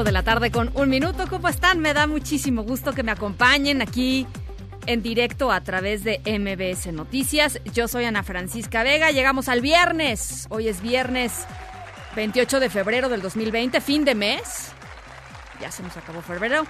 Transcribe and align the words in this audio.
5 0.00 0.04
de 0.04 0.12
la 0.12 0.22
tarde 0.22 0.50
con 0.50 0.70
un 0.76 0.88
minuto. 0.88 1.26
¿Cómo 1.28 1.48
están? 1.48 1.80
Me 1.80 1.92
da 1.92 2.06
muchísimo 2.06 2.62
gusto 2.62 2.94
que 2.94 3.02
me 3.02 3.12
acompañen 3.12 3.82
aquí 3.82 4.26
en 4.86 5.02
directo 5.02 5.52
a 5.52 5.60
través 5.60 6.04
de 6.04 6.20
MBS 6.24 6.90
Noticias. 6.90 7.60
Yo 7.74 7.86
soy 7.86 8.06
Ana 8.06 8.22
Francisca 8.22 8.82
Vega. 8.82 9.10
Llegamos 9.10 9.50
al 9.50 9.60
viernes. 9.60 10.46
Hoy 10.48 10.68
es 10.68 10.80
viernes 10.80 11.44
28 12.16 12.60
de 12.60 12.70
febrero 12.70 13.10
del 13.10 13.20
2020, 13.20 13.78
fin 13.82 14.06
de 14.06 14.14
mes. 14.14 14.72
Ya 15.60 15.70
se 15.70 15.82
nos 15.82 15.94
acabó 15.98 16.22
febrero. 16.22 16.64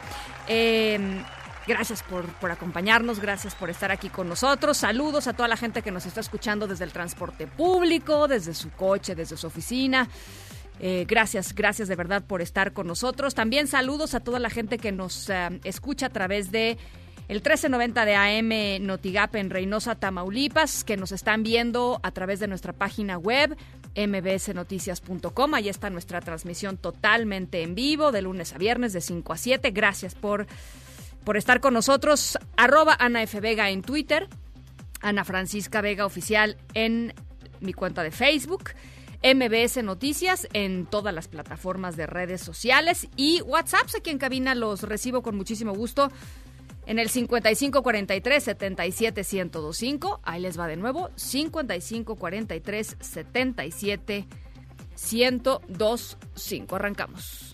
Eh, 0.49 1.23
Gracias 1.67 2.03
por, 2.03 2.25
por, 2.25 2.51
acompañarnos, 2.51 3.21
gracias 3.21 3.55
por 3.55 3.71
estar 3.71 3.93
aquí 3.93 4.09
con 4.09 4.29
nosotros. 4.29 4.79
Saludos 4.79 5.29
a 5.29 5.35
toda 5.35 5.47
la 5.47 5.57
gente 5.57 5.83
que 5.83 5.93
nos 5.93 6.05
está 6.05 6.19
escuchando 6.19 6.67
desde 6.67 6.85
el 6.85 6.91
transporte 6.91 7.47
público, 7.47 8.27
desde 8.27 8.55
su 8.55 8.71
coche, 8.71 9.15
desde 9.15 9.37
su 9.37 9.47
oficina. 9.47 10.09
Eh, 10.83 11.05
gracias, 11.07 11.55
gracias 11.55 11.89
de 11.89 11.97
verdad 11.97 12.25
por 12.25 12.41
estar 12.41 12.73
con 12.73 12.87
nosotros. 12.87 13.35
También 13.35 13.67
saludos 13.67 14.15
a 14.15 14.21
toda 14.21 14.39
la 14.39 14.49
gente 14.49 14.79
que 14.79 14.93
nos 14.93 15.29
uh, 15.29 15.61
escucha 15.63 16.07
a 16.07 16.11
través 16.11 16.51
de 16.51 16.79
el 17.29 17.37
1390 17.37 18.05
de 18.07 18.15
AM 18.17 18.87
Notigap 18.87 19.37
en 19.37 19.51
Reynosa, 19.51 19.95
Tamaulipas, 19.95 20.83
que 20.83 20.97
nos 20.97 21.13
están 21.13 21.43
viendo 21.43 22.01
a 22.03 22.11
través 22.11 22.41
de 22.41 22.49
nuestra 22.49 22.73
página 22.73 23.19
web 23.19 23.57
mbsnoticias.com. 23.95 25.55
Ahí 25.55 25.69
está 25.69 25.91
nuestra 25.91 26.21
transmisión 26.23 26.77
totalmente 26.77 27.63
en 27.63 27.75
vivo 27.75 28.11
de 28.11 28.23
lunes 28.23 28.53
a 28.53 28.59
viernes 28.59 28.93
de 28.93 29.01
5 29.01 29.33
a 29.33 29.37
7. 29.37 29.71
Gracias 29.71 30.15
por, 30.15 30.47
por 31.23 31.37
estar 31.37 31.61
con 31.61 31.75
nosotros. 31.75 32.37
Arroba 32.57 32.97
Ana 32.99 33.23
F. 33.23 33.39
Vega 33.39 33.71
en 33.71 33.83
Twitter. 33.83 34.27
Ana 35.01 35.25
Francisca 35.25 35.83
Vega 35.83 36.07
Oficial 36.07 36.57
en 36.75 37.15
mi 37.61 37.75
cuenta 37.75 38.03
de 38.03 38.11
Facebook. 38.11 38.71
MBS 39.23 39.83
Noticias 39.83 40.49
en 40.53 40.87
todas 40.87 41.15
las 41.15 41.29
plataformas 41.29 41.97
de 41.97 42.07
redes 42.07 42.41
sociales 42.41 43.09
y 43.17 43.43
WhatsApp, 43.43 43.89
aquí 43.97 44.11
en 44.11 44.19
cabina 44.19 44.55
los 44.55 44.83
recibo 44.83 45.23
con 45.23 45.37
muchísimo 45.37 45.75
gusto 45.75 46.11
en 46.87 46.99
el 46.99 47.09
5543 47.09 48.43
77 48.43 49.21
1025. 49.21 50.21
Ahí 50.25 50.41
les 50.41 50.59
va 50.59 50.67
de 50.67 50.77
nuevo, 50.77 51.11
5543 51.17 52.97
77 52.99 54.27
1025. 55.13 56.77
Arrancamos. 56.77 57.53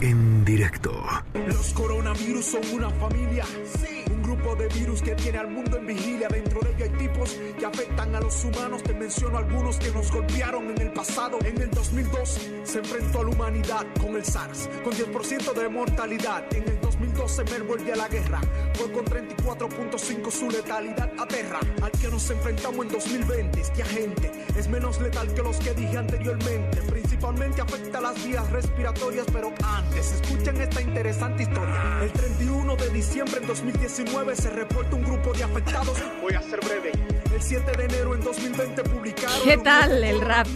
En 0.00 0.44
directo. 0.44 1.04
Los 1.46 1.72
coronavirus 1.72 2.44
son 2.44 2.62
una 2.72 2.90
familia. 2.90 3.44
Sí. 3.64 4.07
Grupo 4.38 4.54
de 4.54 4.68
virus 4.68 5.02
que 5.02 5.16
tiene 5.16 5.38
al 5.38 5.48
mundo 5.50 5.78
en 5.78 5.86
vigilia. 5.86 6.28
Dentro 6.28 6.60
de 6.60 6.70
ellos 6.70 6.82
hay 6.82 7.08
tipos 7.08 7.36
que 7.58 7.66
afectan 7.66 8.14
a 8.14 8.20
los 8.20 8.44
humanos. 8.44 8.84
Te 8.84 8.94
menciono 8.94 9.36
algunos 9.36 9.78
que 9.78 9.90
nos 9.90 10.12
golpearon 10.12 10.70
en 10.70 10.80
el 10.80 10.92
pasado. 10.92 11.38
En 11.44 11.60
el 11.60 11.70
2002 11.70 12.50
se 12.62 12.78
enfrentó 12.78 13.20
a 13.20 13.24
la 13.24 13.30
humanidad 13.30 13.86
con 14.00 14.14
el 14.14 14.24
SARS, 14.24 14.68
con 14.84 14.92
10% 14.92 15.52
de 15.54 15.68
mortalidad. 15.68 16.44
En 16.54 16.68
el 16.68 16.80
2012 16.80 17.44
Mer 17.44 17.62
vuelve 17.64 17.92
a 17.92 17.96
la 17.96 18.08
guerra. 18.08 18.40
Fue 18.74 18.92
con 18.92 19.04
34.5 19.06 20.30
su 20.30 20.50
letalidad 20.50 21.10
aterra. 21.18 21.58
Al 21.82 21.90
que 21.90 22.08
nos 22.08 22.30
enfrentamos 22.30 22.86
en 22.86 22.92
2020, 22.92 23.60
este 23.60 23.82
agente 23.82 24.30
es 24.56 24.68
menos 24.68 25.00
letal 25.00 25.34
que 25.34 25.42
los 25.42 25.56
que 25.56 25.74
dije 25.74 25.98
anteriormente. 25.98 26.97
Principalmente 27.18 27.60
afecta 27.60 27.98
a 27.98 28.00
las 28.00 28.24
vías 28.24 28.48
respiratorias, 28.52 29.26
pero 29.32 29.52
antes 29.64 30.12
escuchen 30.12 30.60
esta 30.60 30.80
interesante 30.80 31.42
historia. 31.42 31.98
El 32.00 32.12
31 32.12 32.76
de 32.76 32.90
diciembre 32.90 33.40
en 33.40 33.46
2019 33.48 34.36
se 34.36 34.50
reporta 34.50 34.94
un 34.94 35.02
grupo 35.02 35.32
de 35.32 35.42
afectados. 35.42 35.98
Voy 36.22 36.34
a 36.34 36.42
ser 36.42 36.60
breve. 36.60 36.92
El 37.34 37.42
7 37.42 37.72
de 37.76 37.84
enero 37.86 38.14
en 38.14 38.20
2020 38.20 38.84
publicaron. 38.84 39.42
¿Qué 39.42 39.58
tal 39.58 40.04
el 40.04 40.20
rap 40.20 40.46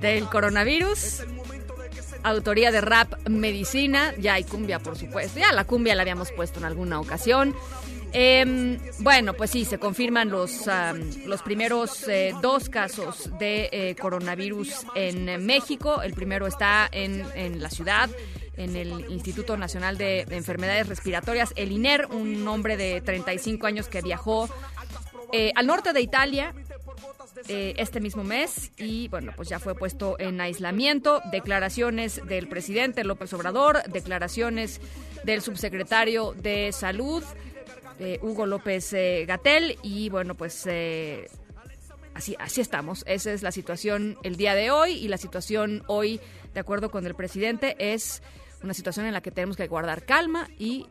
del 0.00 0.28
coronavirus? 0.28 1.22
Autoría 2.24 2.72
de 2.72 2.80
rap 2.80 3.14
medicina, 3.28 4.14
ya 4.18 4.34
hay 4.34 4.42
cumbia 4.42 4.80
por 4.80 4.98
supuesto, 4.98 5.38
ya 5.38 5.52
la 5.52 5.64
cumbia 5.64 5.94
la 5.94 6.02
habíamos 6.02 6.32
puesto 6.32 6.58
en 6.58 6.64
alguna 6.64 6.98
ocasión. 6.98 7.54
Eh, 8.14 8.78
bueno, 8.98 9.34
pues 9.34 9.50
sí, 9.50 9.64
se 9.64 9.78
confirman 9.78 10.28
los, 10.28 10.66
los 11.24 11.42
primeros 11.42 12.06
eh, 12.08 12.34
dos 12.42 12.68
casos 12.68 13.30
de 13.38 13.68
eh, 13.72 13.96
coronavirus 13.98 14.86
en 14.94 15.44
México. 15.44 16.02
El 16.02 16.12
primero 16.12 16.46
está 16.46 16.88
en, 16.92 17.24
en, 17.34 17.62
la 17.62 17.70
ciudad, 17.70 18.10
en 18.56 18.76
el 18.76 19.10
Instituto 19.10 19.56
Nacional 19.56 19.96
de 19.96 20.26
Enfermedades 20.30 20.88
Respiratorias, 20.88 21.52
el 21.56 21.72
INER, 21.72 22.06
un 22.10 22.46
hombre 22.48 22.76
de 22.76 23.00
35 23.00 23.66
años 23.66 23.88
que 23.88 24.02
viajó 24.02 24.48
eh, 25.32 25.50
al 25.54 25.66
norte 25.66 25.94
de 25.94 26.02
Italia 26.02 26.54
eh, 27.48 27.74
este 27.78 28.00
mismo 28.00 28.22
mes 28.22 28.70
y 28.76 29.08
bueno, 29.08 29.32
pues 29.34 29.48
ya 29.48 29.58
fue 29.58 29.74
puesto 29.74 30.16
en 30.18 30.40
aislamiento. 30.42 31.22
Declaraciones 31.30 32.20
del 32.26 32.48
presidente 32.48 33.02
López 33.02 33.32
Obrador, 33.32 33.82
declaraciones 33.84 34.80
del 35.24 35.40
subsecretario 35.40 36.34
de 36.34 36.70
Salud. 36.72 37.24
Eh, 37.98 38.18
Hugo 38.22 38.46
López 38.46 38.92
eh, 38.92 39.24
Gatel. 39.26 39.76
Y 39.82 40.08
bueno 40.10 40.34
pues 40.34 40.66
eh, 40.66 41.28
así 42.14 42.36
así 42.38 42.60
estamos. 42.60 43.04
Esa 43.06 43.32
es 43.32 43.42
la 43.42 43.52
situación 43.52 44.16
el 44.22 44.36
día 44.36 44.54
de 44.54 44.70
hoy. 44.70 44.92
Y 44.92 45.08
la 45.08 45.18
situación 45.18 45.82
hoy 45.86 46.20
de 46.54 46.60
acuerdo 46.60 46.90
con 46.90 47.06
el 47.06 47.14
presidente 47.14 47.76
es 47.78 48.22
una 48.62 48.74
situación 48.74 49.06
en 49.06 49.12
la 49.12 49.20
que 49.20 49.30
tenemos 49.30 49.56
que 49.56 49.66
guardar 49.66 50.04
calma. 50.04 50.48
Y 50.58 50.86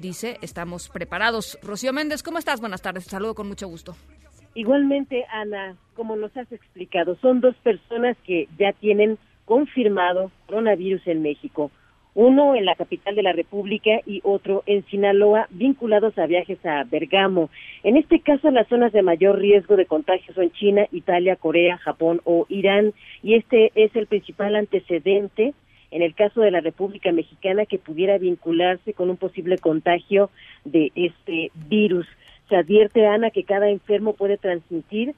dice 0.00 0.38
estamos 0.42 0.88
preparados. 0.88 1.58
Rocío 1.62 1.92
Méndez 1.92 2.22
cómo 2.22 2.38
estás 2.38 2.60
buenas 2.60 2.82
tardes. 2.82 3.04
Te 3.04 3.10
saludo 3.10 3.34
con 3.34 3.48
mucho 3.48 3.68
gusto. 3.68 3.96
Igualmente 4.54 5.24
Ana 5.30 5.76
como 5.94 6.16
nos 6.16 6.34
has 6.36 6.50
explicado 6.52 7.16
son 7.20 7.40
dos 7.40 7.56
personas 7.56 8.16
que 8.24 8.48
ya 8.58 8.72
tienen 8.72 9.18
confirmado 9.44 10.30
coronavirus 10.46 11.06
en 11.06 11.22
México 11.22 11.70
uno 12.16 12.54
en 12.54 12.64
la 12.64 12.74
capital 12.74 13.14
de 13.14 13.22
la 13.22 13.32
República 13.32 14.00
y 14.06 14.22
otro 14.24 14.62
en 14.64 14.84
Sinaloa, 14.86 15.48
vinculados 15.50 16.18
a 16.18 16.26
viajes 16.26 16.58
a 16.64 16.82
Bergamo. 16.84 17.50
En 17.84 17.98
este 17.98 18.20
caso, 18.20 18.50
las 18.50 18.66
zonas 18.68 18.92
de 18.92 19.02
mayor 19.02 19.38
riesgo 19.38 19.76
de 19.76 19.84
contagio 19.84 20.34
son 20.34 20.50
China, 20.52 20.86
Italia, 20.92 21.36
Corea, 21.36 21.76
Japón 21.76 22.22
o 22.24 22.46
Irán, 22.48 22.94
y 23.22 23.34
este 23.34 23.70
es 23.74 23.94
el 23.94 24.06
principal 24.06 24.56
antecedente 24.56 25.52
en 25.90 26.00
el 26.02 26.14
caso 26.14 26.40
de 26.40 26.50
la 26.50 26.60
República 26.60 27.12
Mexicana 27.12 27.66
que 27.66 27.78
pudiera 27.78 28.16
vincularse 28.16 28.94
con 28.94 29.10
un 29.10 29.18
posible 29.18 29.58
contagio 29.58 30.30
de 30.64 30.92
este 30.94 31.50
virus. 31.68 32.06
Se 32.48 32.56
advierte, 32.56 33.06
Ana, 33.06 33.30
que 33.30 33.44
cada 33.44 33.68
enfermo 33.68 34.14
puede 34.14 34.38
transmitir 34.38 35.14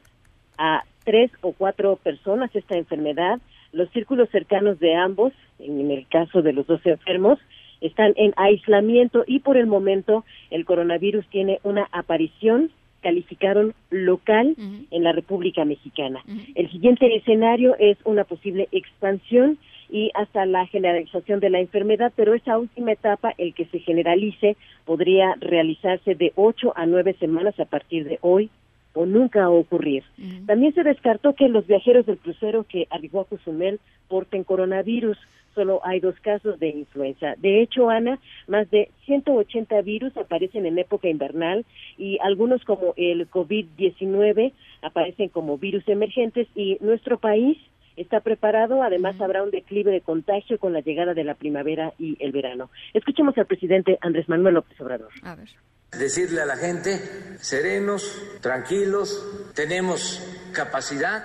a 0.58 0.82
tres 1.04 1.30
o 1.42 1.52
cuatro 1.52 1.96
personas 1.96 2.54
esta 2.54 2.76
enfermedad. 2.76 3.38
Los 3.72 3.90
círculos 3.90 4.28
cercanos 4.30 4.78
de 4.78 4.94
ambos, 4.94 5.32
en 5.58 5.90
el 5.90 6.06
caso 6.08 6.42
de 6.42 6.52
los 6.52 6.66
dos 6.66 6.84
enfermos, 6.84 7.38
están 7.80 8.12
en 8.16 8.32
aislamiento 8.36 9.24
y 9.26 9.40
por 9.40 9.56
el 9.56 9.66
momento 9.66 10.24
el 10.50 10.64
coronavirus 10.64 11.26
tiene 11.28 11.60
una 11.62 11.88
aparición 11.92 12.70
calificaron 13.00 13.74
local 13.90 14.54
uh 14.56 14.60
-huh. 14.60 14.86
en 14.90 15.04
la 15.04 15.12
República 15.12 15.64
Mexicana. 15.64 16.20
Uh 16.26 16.32
-huh. 16.32 16.52
El 16.56 16.70
siguiente 16.70 17.14
escenario 17.14 17.76
es 17.78 17.96
una 18.04 18.24
posible 18.24 18.68
expansión 18.72 19.58
y 19.90 20.10
hasta 20.14 20.44
la 20.46 20.66
generalización 20.66 21.40
de 21.40 21.50
la 21.50 21.60
enfermedad, 21.60 22.12
pero 22.16 22.34
esa 22.34 22.58
última 22.58 22.92
etapa, 22.92 23.32
el 23.38 23.54
que 23.54 23.66
se 23.66 23.78
generalice, 23.78 24.56
podría 24.84 25.34
realizarse 25.40 26.14
de 26.14 26.32
ocho 26.34 26.72
a 26.76 26.86
nueve 26.86 27.14
semanas 27.20 27.58
a 27.60 27.64
partir 27.64 28.04
de 28.04 28.18
hoy 28.20 28.50
o 28.94 29.06
nunca 29.06 29.48
ocurrir. 29.48 30.04
Uh 30.18 30.22
-huh. 30.22 30.46
También 30.46 30.74
se 30.74 30.82
descartó 30.82 31.34
que 31.34 31.48
los 31.48 31.66
viajeros 31.66 32.06
del 32.06 32.18
crucero 32.18 32.64
que 32.64 32.86
arribó 32.90 33.20
a 33.20 33.24
Cozumel 33.26 33.80
porten 34.08 34.44
coronavirus. 34.44 35.18
Solo 35.54 35.80
hay 35.84 35.98
dos 35.98 36.14
casos 36.20 36.60
de 36.60 36.68
influenza. 36.68 37.34
De 37.38 37.60
hecho, 37.60 37.90
Ana, 37.90 38.20
más 38.46 38.70
de 38.70 38.90
180 39.06 39.80
virus 39.82 40.16
aparecen 40.16 40.66
en 40.66 40.78
época 40.78 41.08
invernal 41.08 41.64
y 41.96 42.18
algunos 42.22 42.62
como 42.64 42.94
el 42.96 43.28
COVID-19 43.28 44.52
aparecen 44.82 45.28
como 45.30 45.58
virus 45.58 45.88
emergentes 45.88 46.46
y 46.54 46.78
nuestro 46.80 47.18
país 47.18 47.58
está 47.96 48.20
preparado. 48.20 48.82
Además, 48.82 49.20
habrá 49.20 49.42
un 49.42 49.50
declive 49.50 49.90
de 49.90 50.00
contagio 50.00 50.58
con 50.58 50.72
la 50.72 50.80
llegada 50.80 51.14
de 51.14 51.24
la 51.24 51.34
primavera 51.34 51.92
y 51.98 52.16
el 52.20 52.32
verano. 52.32 52.70
Escuchemos 52.94 53.36
al 53.36 53.46
presidente 53.46 53.98
Andrés 54.00 54.28
Manuel 54.28 54.54
López 54.54 54.80
Obrador. 54.80 55.10
A 55.22 55.34
ver. 55.34 55.48
Decirle 55.92 56.42
a 56.42 56.46
la 56.46 56.56
gente, 56.56 57.36
serenos, 57.40 58.20
tranquilos, 58.40 59.24
tenemos 59.54 60.20
capacidad 60.52 61.24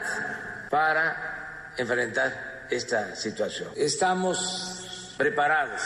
para 0.70 1.74
enfrentar 1.78 2.68
esta 2.70 3.16
situación. 3.16 3.70
Estamos 3.76 5.14
preparados 5.18 5.82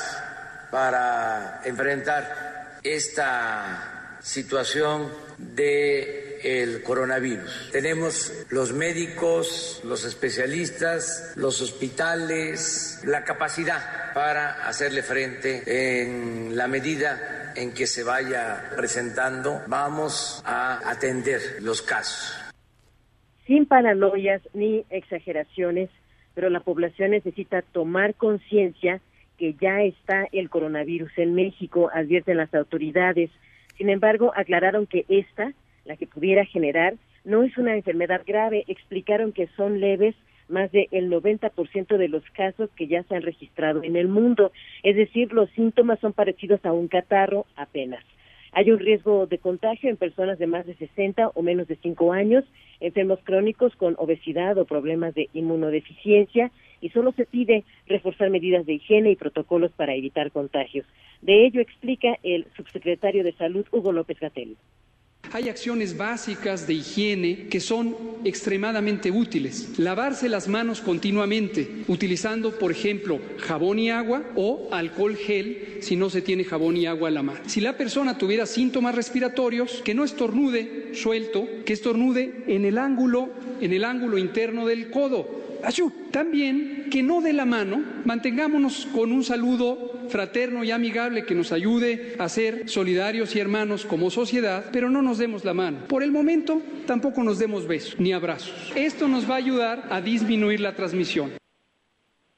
para 0.71 1.61
enfrentar 1.65 2.79
esta 2.83 4.17
situación 4.21 5.11
de 5.37 6.39
el 6.43 6.83
coronavirus. 6.83 7.69
Tenemos 7.71 8.31
los 8.49 8.73
médicos, 8.73 9.81
los 9.83 10.05
especialistas, 10.05 11.31
los 11.35 11.61
hospitales, 11.61 13.01
la 13.05 13.23
capacidad 13.23 14.13
para 14.13 14.67
hacerle 14.67 15.03
frente 15.03 16.01
en 16.01 16.55
la 16.55 16.67
medida 16.67 17.46
en 17.57 17.73
que 17.73 17.87
se 17.87 18.03
vaya 18.03 18.71
presentando. 18.75 19.59
Vamos 19.67 20.43
a 20.45 20.89
atender 20.89 21.41
los 21.61 21.81
casos. 21.81 22.39
Sin 23.45 23.65
paranoias 23.65 24.41
ni 24.53 24.85
exageraciones, 24.89 25.89
pero 26.35 26.49
la 26.49 26.59
población 26.59 27.11
necesita 27.11 27.61
tomar 27.61 28.13
conciencia 28.15 29.01
que 29.37 29.55
ya 29.59 29.81
está 29.81 30.27
el 30.31 30.49
coronavirus 30.49 31.11
en 31.17 31.33
México, 31.35 31.89
advierten 31.93 32.37
las 32.37 32.53
autoridades. 32.53 33.29
Sin 33.77 33.89
embargo, 33.89 34.31
aclararon 34.35 34.87
que 34.87 35.05
esta 35.09 35.53
la 35.87 35.95
que 35.95 36.05
pudiera 36.05 36.45
generar, 36.45 36.95
no 37.23 37.43
es 37.43 37.57
una 37.57 37.75
enfermedad 37.75 38.21
grave. 38.25 38.65
Explicaron 38.67 39.31
que 39.31 39.47
son 39.55 39.79
leves 39.79 40.15
más 40.49 40.71
del 40.71 41.09
90% 41.09 41.97
de 41.97 42.07
los 42.07 42.23
casos 42.31 42.69
que 42.75 42.87
ya 42.87 43.03
se 43.03 43.15
han 43.15 43.21
registrado 43.21 43.83
en 43.83 43.95
el 43.95 44.07
mundo. 44.07 44.51
Es 44.83 44.95
decir, 44.95 45.33
los 45.33 45.49
síntomas 45.51 45.99
son 45.99 46.13
parecidos 46.13 46.63
a 46.65 46.73
un 46.73 46.87
catarro 46.87 47.45
apenas. 47.55 48.03
Hay 48.53 48.71
un 48.71 48.79
riesgo 48.79 49.27
de 49.27 49.37
contagio 49.37 49.89
en 49.89 49.97
personas 49.97 50.39
de 50.39 50.47
más 50.47 50.65
de 50.65 50.75
60 50.75 51.29
o 51.35 51.41
menos 51.41 51.67
de 51.67 51.75
5 51.75 52.13
años, 52.13 52.43
enfermos 52.79 53.19
crónicos 53.23 53.75
con 53.75 53.95
obesidad 53.99 54.57
o 54.57 54.65
problemas 54.65 55.13
de 55.13 55.29
inmunodeficiencia 55.33 56.51
y 56.81 56.89
solo 56.89 57.11
se 57.11 57.25
pide 57.25 57.65
reforzar 57.87 58.29
medidas 58.29 58.65
de 58.65 58.73
higiene 58.73 59.11
y 59.11 59.15
protocolos 59.15 59.71
para 59.73 59.95
evitar 59.95 60.31
contagios. 60.31 60.85
De 61.21 61.45
ello 61.45 61.61
explica 61.61 62.17
el 62.23 62.47
subsecretario 62.55 63.23
de 63.23 63.33
Salud, 63.33 63.65
Hugo 63.71 63.91
López 63.91 64.19
Gatell. 64.19 64.55
Hay 65.33 65.49
acciones 65.49 65.97
básicas 65.97 66.67
de 66.67 66.75
higiene 66.75 67.47
que 67.49 67.59
son 67.59 67.95
extremadamente 68.23 69.11
útiles. 69.11 69.77
Lavarse 69.77 70.29
las 70.29 70.47
manos 70.47 70.79
continuamente, 70.79 71.83
utilizando, 71.87 72.57
por 72.57 72.71
ejemplo, 72.71 73.19
jabón 73.37 73.77
y 73.77 73.89
agua 73.89 74.23
o 74.35 74.69
alcohol 74.71 75.17
gel 75.17 75.79
si 75.81 75.97
no 75.97 76.09
se 76.09 76.21
tiene 76.21 76.45
jabón 76.45 76.77
y 76.77 76.85
agua 76.85 77.09
a 77.09 77.11
la 77.11 77.23
mano. 77.23 77.41
Si 77.45 77.59
la 77.59 77.77
persona 77.77 78.17
tuviera 78.17 78.45
síntomas 78.45 78.95
respiratorios, 78.95 79.81
que 79.83 79.93
no 79.93 80.05
estornude 80.05 80.91
suelto, 80.93 81.47
que 81.65 81.73
estornude 81.73 82.43
en 82.47 82.63
el 82.63 82.77
ángulo, 82.77 83.29
en 83.59 83.73
el 83.73 83.83
ángulo 83.83 84.17
interno 84.17 84.65
del 84.65 84.89
codo. 84.89 85.45
También 86.11 86.87
que 86.89 87.03
no 87.03 87.21
de 87.21 87.33
la 87.33 87.45
mano, 87.45 87.83
mantengámonos 88.05 88.87
con 88.93 89.11
un 89.11 89.23
saludo 89.23 89.96
fraterno 90.09 90.63
y 90.63 90.71
amigable 90.71 91.25
que 91.25 91.35
nos 91.35 91.51
ayude 91.51 92.15
a 92.19 92.29
ser 92.29 92.69
solidarios 92.69 93.35
y 93.35 93.39
hermanos 93.39 93.85
como 93.85 94.09
sociedad, 94.09 94.65
pero 94.71 94.89
no 94.89 95.01
nos 95.01 95.17
demos 95.17 95.45
la 95.45 95.53
mano. 95.53 95.79
Por 95.87 96.03
el 96.03 96.11
momento, 96.11 96.61
tampoco 96.85 97.23
nos 97.23 97.39
demos 97.39 97.67
besos 97.67 97.99
ni 97.99 98.13
abrazos. 98.13 98.73
Esto 98.75 99.07
nos 99.07 99.29
va 99.29 99.35
a 99.35 99.37
ayudar 99.37 99.83
a 99.89 100.01
disminuir 100.01 100.59
la 100.59 100.73
transmisión. 100.75 101.31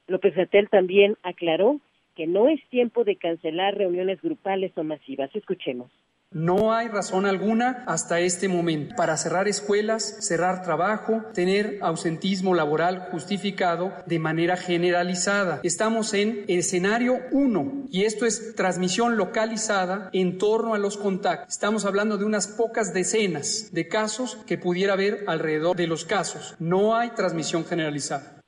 López 0.08 0.36
Gatel 0.36 0.70
también 0.70 1.16
aclaró 1.24 1.80
que 2.16 2.28
no 2.28 2.50
es 2.50 2.60
tiempo 2.70 3.04
de 3.04 3.16
cancelar 3.16 3.76
reuniones 3.76 4.22
grupales 4.22 4.72
o 4.76 4.84
masivas. 4.84 5.34
Escuchemos. 5.36 5.90
No 6.32 6.74
hay 6.74 6.90
razón 6.90 7.26
alguna 7.26 7.84
hasta 7.88 8.20
este 8.20 8.48
momento 8.48 8.94
para 8.96 9.18
cerrar 9.18 9.48
escuelas, 9.48 10.04
cerrar 10.20 10.62
trabajo, 10.62 11.24
tener 11.34 11.80
ausentismo 11.82 12.54
laboral 12.54 13.08
justificado 13.10 13.94
de 14.06 14.20
manera 14.20 14.56
generalizada. 14.56 15.60
Estamos 15.64 16.14
en 16.14 16.46
escenario 16.48 17.16
1 17.32 17.86
y 17.90 18.04
esto 18.04 18.28
es 18.28 18.54
transmisión 18.56 19.18
localizada 19.18 20.12
en 20.14 20.38
torno 20.38 20.76
a 20.76 20.78
los 20.78 20.98
contactos. 20.98 21.56
Estamos 21.56 21.84
hablando 21.88 22.20
de 22.20 22.26
unas 22.26 22.48
pocas 22.48 22.94
decenas 22.94 23.74
de 23.74 23.88
casos 23.88 24.36
que 24.48 24.60
pudiera 24.60 24.94
haber 24.94 25.24
alrededor 25.26 25.78
de 25.78 25.88
los 25.88 26.06
casos. 26.06 26.56
No 26.60 26.96
hay 26.96 27.10
transmisión 27.10 27.66
generalizada. 27.66 28.44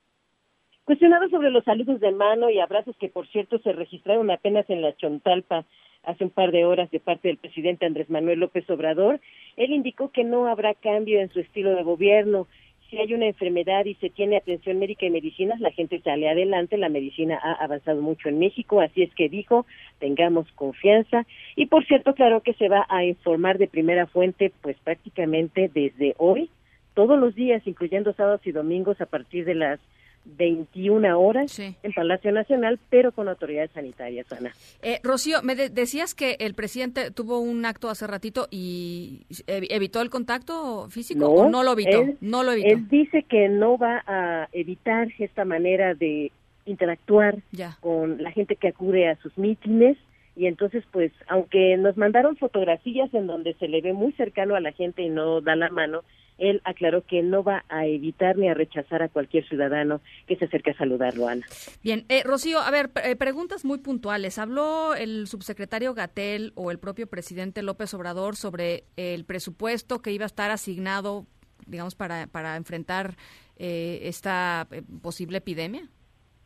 Cuestionado 0.84 1.28
sobre 1.30 1.50
los 1.50 1.64
saludos 1.64 2.00
de 2.00 2.12
mano 2.12 2.52
y 2.52 2.60
abrazos 2.60 2.96
que, 3.00 3.10
por 3.10 3.28
cierto, 3.30 3.58
se 3.58 3.72
registraron 3.74 4.30
apenas 4.30 4.70
en 4.70 4.84
la 4.84 4.96
Chontalpa 4.98 5.66
hace 6.04 6.24
un 6.24 6.30
par 6.30 6.52
de 6.52 6.66
horas 6.66 6.90
de 6.92 7.00
parte 7.00 7.28
del 7.28 7.38
presidente 7.38 7.86
Andrés 7.86 8.10
Manuel 8.10 8.40
López 8.40 8.70
Obrador, 8.70 9.20
él 9.58 9.72
indicó 9.72 10.12
que 10.12 10.24
no 10.24 10.48
habrá 10.48 10.74
cambio 10.74 11.20
en 11.20 11.30
su 11.30 11.40
estilo 11.40 11.76
de 11.76 11.84
gobierno. 11.84 12.48
Si 12.90 12.98
hay 12.98 13.14
una 13.14 13.28
enfermedad 13.28 13.86
y 13.86 13.96
se 13.96 14.10
tiene 14.10 14.36
atención 14.36 14.78
médica 14.78 15.06
y 15.06 15.10
medicinas, 15.12 15.62
la 15.62 15.72
gente 15.72 16.02
sale 16.02 16.30
adelante. 16.30 16.78
La 16.78 16.90
medicina 16.90 17.40
ha 17.42 17.54
avanzado 17.64 18.02
mucho 18.02 18.28
en 18.28 18.40
México, 18.40 18.82
así 18.82 19.04
es 19.04 19.14
que 19.16 19.30
dijo, 19.30 19.66
tengamos 20.00 20.52
confianza. 20.54 21.26
Y 21.56 21.68
por 21.68 21.86
cierto, 21.86 22.14
claro 22.16 22.42
que 22.42 22.54
se 22.54 22.68
va 22.68 22.86
a 22.90 23.06
informar 23.06 23.58
de 23.60 23.68
primera 23.68 24.08
fuente, 24.08 24.52
pues 24.62 24.76
prácticamente 24.84 25.72
desde 25.74 26.16
hoy, 26.18 26.50
todos 26.94 27.18
los 27.18 27.34
días, 27.34 27.66
incluyendo 27.66 28.12
sábados 28.14 28.42
y 28.46 28.52
domingos 28.52 29.00
a 29.00 29.06
partir 29.06 29.46
de 29.46 29.56
las 29.56 29.80
21 30.26 31.20
horas 31.20 31.60
en 31.60 31.94
Palacio 31.94 32.32
Nacional, 32.32 32.80
pero 32.90 33.12
con 33.12 33.28
autoridades 33.28 33.72
sanitarias, 33.72 34.32
Ana. 34.32 34.54
Eh, 34.82 35.00
Rocío, 35.04 35.42
me 35.44 35.56
decías 35.56 36.14
que 36.14 36.38
el 36.40 36.54
presidente 36.54 37.12
tuvo 37.12 37.40
un 37.40 37.66
acto 37.66 37.90
hace 37.90 38.08
ratito 38.08 38.48
y 38.52 39.22
evitó 39.48 40.02
el 40.02 40.10
contacto 40.10 40.90
físico 40.90 41.22
no, 41.22 41.30
o 41.30 41.50
no 41.50 41.64
lo 41.64 41.74
evitó. 41.74 42.02
Él, 42.02 42.18
no 42.22 42.44
lo 42.44 42.52
evitó. 42.52 42.70
Él 42.70 42.88
dice 42.90 43.24
que 43.24 43.50
no 43.50 43.78
va 43.78 44.04
a 44.06 44.48
evitar 44.52 45.08
esta 45.20 45.46
manera 45.46 45.94
de 45.96 46.32
interactuar 46.66 47.40
con 47.80 48.22
la 48.22 48.32
gente 48.32 48.56
que 48.56 48.70
acude 48.70 49.10
a 49.10 49.16
sus 49.18 49.38
mítines 49.38 49.98
y 50.36 50.46
entonces 50.46 50.84
pues 50.92 51.12
aunque 51.28 51.76
nos 51.78 51.98
mandaron 51.98 52.38
fotografías 52.38 53.14
en 53.14 53.28
donde 53.28 53.54
se 53.56 53.68
le 53.68 53.82
ve 53.82 53.94
muy 53.94 54.12
cercano 54.14 54.56
a 54.56 54.62
la 54.62 54.72
gente 54.72 55.02
y 55.02 55.10
no 55.10 55.42
da 55.42 55.56
la 55.56 55.70
mano, 55.70 56.04
él 56.42 56.60
aclaró 56.66 57.04
que 57.06 57.22
no 57.22 57.44
va 57.44 57.64
a 57.70 57.86
evitar 57.86 58.36
ni 58.36 58.50
a 58.50 58.54
rechazar 58.54 59.04
a 59.04 59.10
cualquier 59.10 59.48
ciudadano 59.48 60.02
que 60.28 60.36
se 60.36 60.46
acerque 60.46 60.72
a 60.72 60.78
saludarlo, 60.78 61.28
Ana. 61.28 61.46
Bien, 61.84 62.04
eh, 62.10 62.24
Rocío, 62.26 62.60
a 62.60 62.72
ver, 62.72 62.90
eh, 63.06 63.16
preguntas 63.16 63.64
muy 63.64 63.78
puntuales. 63.78 64.40
¿Habló 64.40 64.96
el 64.96 65.28
subsecretario 65.28 65.94
Gatel 65.94 66.52
o 66.56 66.72
el 66.72 66.80
propio 66.80 67.08
presidente 67.08 67.62
López 67.62 67.94
Obrador 67.94 68.36
sobre 68.36 68.86
el 68.98 69.24
presupuesto 69.24 70.02
que 70.02 70.12
iba 70.12 70.26
a 70.26 70.28
estar 70.28 70.50
asignado, 70.50 71.28
digamos, 71.68 71.94
para, 71.94 72.26
para 72.26 72.56
enfrentar 72.56 73.16
eh, 73.58 74.00
esta 74.04 74.68
posible 75.04 75.38
epidemia? 75.38 75.84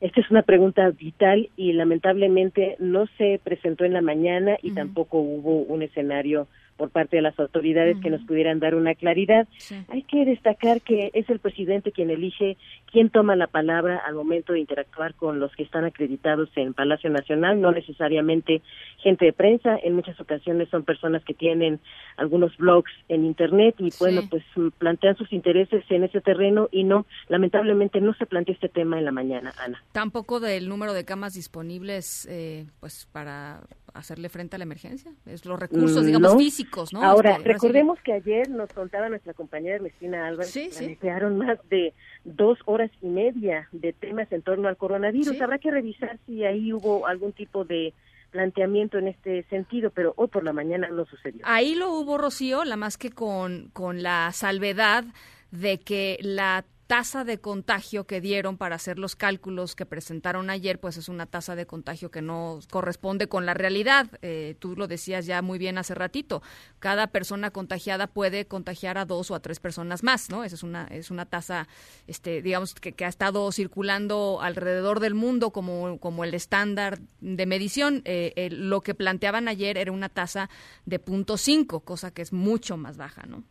Esta 0.02 0.20
es 0.20 0.30
una 0.30 0.44
pregunta 0.44 0.90
vital 0.90 1.50
y 1.56 1.72
lamentablemente 1.72 2.76
no 2.80 3.08
se 3.18 3.40
presentó 3.42 3.86
en 3.86 3.94
la 3.94 4.02
mañana 4.02 4.58
y 4.62 4.72
tampoco 4.72 5.20
hubo 5.20 5.62
un 5.62 5.82
escenario 5.82 6.48
por 6.78 6.90
parte 6.90 7.16
de 7.16 7.22
las 7.22 7.40
autoridades 7.40 7.98
que 8.02 8.10
nos 8.10 8.22
pudieran 8.22 8.60
dar 8.60 8.76
una 8.76 8.96
claridad. 8.96 9.48
Hay 9.90 10.04
que 10.04 10.26
destacar 10.26 10.82
que 10.82 11.12
es 11.14 11.30
el 11.30 11.40
presidente 11.40 11.92
quien 11.92 12.10
elige 12.10 12.58
quién 12.92 13.10
toma 13.10 13.36
la 13.36 13.48
palabra 13.48 14.02
al 14.06 14.16
momento 14.16 14.54
de 14.54 14.60
interactuar 14.60 15.16
con 15.16 15.40
los 15.40 15.56
que 15.56 15.64
están 15.64 15.86
acreditados 15.86 16.50
en 16.56 16.74
Palacio 16.74 17.10
Nacional, 17.10 17.62
no 17.62 17.72
necesariamente 17.72 18.62
gente 19.06 19.26
de 19.26 19.34
prensa, 19.34 19.78
en 19.84 19.94
muchas 19.94 20.20
ocasiones 20.20 20.68
son 20.70 20.84
personas 20.84 21.24
que 21.24 21.36
tienen 21.36 21.80
algunos 22.18 22.58
blogs 22.58 22.92
en 23.08 23.24
internet 23.24 23.76
y 23.78 23.92
bueno, 24.00 24.24
pues 24.28 24.44
plantean 24.80 25.16
sus 25.16 25.32
intereses 25.32 25.84
en 25.90 26.06
ese 26.06 26.22
terreno 26.22 26.70
y 26.72 26.86
no, 26.86 27.06
lamentablemente 27.28 28.02
no 28.02 28.16
se 28.16 28.26
plantea 28.26 28.56
este 28.56 28.68
tema 28.68 28.98
en 28.98 29.06
la 29.06 29.12
mañana, 29.12 29.54
Ana. 29.64 29.84
Tampoco 29.92 30.40
del 30.40 30.68
número 30.68 30.94
de 30.94 31.06
camas 31.06 31.36
disponibles 31.36 32.28
eh, 32.32 32.66
pues 32.80 33.08
para 33.12 33.62
hacerle 33.94 34.28
frente 34.30 34.56
a 34.56 34.58
la 34.58 34.64
emergencia, 34.64 35.12
es 35.28 35.46
los 35.46 35.60
recursos, 35.60 36.02
mm, 36.02 36.08
digamos, 36.08 36.36
físicos, 36.36 36.92
¿no? 36.92 37.04
Ahora, 37.04 37.38
este, 37.38 37.54
recordemos 37.54 38.00
que 38.02 38.14
ayer 38.14 38.50
nos 38.50 38.74
contaba 38.74 39.08
nuestra 39.08 39.36
compañera 39.36 39.76
Ernestina 39.76 40.26
Álvarez 40.26 40.52
sí, 40.52 40.70
que 40.78 40.98
crearon 40.98 41.38
más 41.38 41.60
de 41.70 41.94
dos 42.24 42.58
horas 42.66 42.90
y 43.04 43.06
media 43.06 43.70
de 43.72 43.94
temas 43.94 44.32
en 44.32 44.42
torno 44.42 44.68
al 44.68 44.78
coronavirus. 44.78 45.40
Habrá 45.40 45.60
que 45.60 45.70
revisar 45.70 46.18
si 46.26 46.44
ahí 46.44 46.74
hubo 46.74 47.06
algún 47.06 47.34
tipo 47.34 47.66
de 47.66 47.94
planteamiento 48.36 48.98
en 48.98 49.08
este 49.08 49.44
sentido, 49.44 49.92
pero 49.92 50.14
hoy 50.18 50.28
por 50.28 50.44
la 50.44 50.52
mañana 50.52 50.90
no 50.90 51.06
sucedió. 51.06 51.40
Ahí 51.46 51.74
lo 51.74 51.94
hubo, 51.94 52.18
Rocío, 52.18 52.66
la 52.66 52.76
más 52.76 52.98
que 52.98 53.10
con, 53.10 53.70
con 53.72 54.04
la 54.04 54.30
salvedad 54.34 55.06
de 55.52 55.80
que 55.80 56.18
la 56.20 56.66
tasa 56.88 57.24
de 57.24 57.40
contagio 57.40 58.06
que 58.06 58.22
dieron 58.22 58.58
para 58.58 58.76
hacer 58.76 59.00
los 59.00 59.16
cálculos 59.16 59.76
que 59.76 59.86
presentaron 59.86 60.50
ayer, 60.50 60.80
pues 60.80 60.98
es 60.98 61.10
una 61.10 61.26
tasa 61.26 61.56
de 61.56 61.66
contagio 61.66 62.12
que 62.12 62.22
no 62.22 62.60
corresponde 62.70 63.28
con 63.28 63.46
la 63.46 63.54
realidad. 63.54 64.08
Eh, 64.22 64.56
tú 64.60 64.76
lo 64.76 64.88
decías 64.88 65.26
ya 65.26 65.42
muy 65.42 65.58
bien 65.58 65.78
hace 65.78 65.96
ratito. 65.96 66.44
Cada 66.80 67.08
persona 67.08 67.52
contagiada 67.52 68.08
puede 68.08 68.46
contagiar 68.46 68.98
a 68.98 69.06
dos 69.06 69.32
o 69.32 69.36
a 69.36 69.40
tres 69.40 69.60
personas 69.60 70.04
más, 70.04 70.30
¿no? 70.30 70.44
Esa 70.44 70.56
es 70.56 70.64
una, 70.64 70.86
es 70.86 71.10
una 71.10 71.26
tasa, 71.26 71.68
este, 72.08 72.42
digamos, 72.42 72.76
que, 72.76 72.94
que 72.94 73.06
ha 73.06 73.10
estado 73.10 73.52
circulando 73.52 74.40
alrededor 74.42 75.00
del 75.00 75.16
mundo 75.16 75.52
como, 75.52 76.00
como 76.00 76.24
el 76.24 76.34
estándar 76.34 77.00
de 77.20 77.46
medición. 77.46 78.02
Eh, 78.06 78.34
eh, 78.36 78.50
lo 78.52 78.82
que 78.82 78.94
planteaban 78.94 79.48
ayer 79.48 79.78
era 79.78 79.92
una 79.92 80.10
tasa 80.10 80.50
de 80.86 81.00
punto 81.00 81.38
cinco, 81.38 81.80
cosa 81.80 82.12
que 82.12 82.22
es 82.22 82.32
mucho 82.32 82.78
más 82.78 82.98
baja, 82.98 83.24
¿no? 83.26 83.44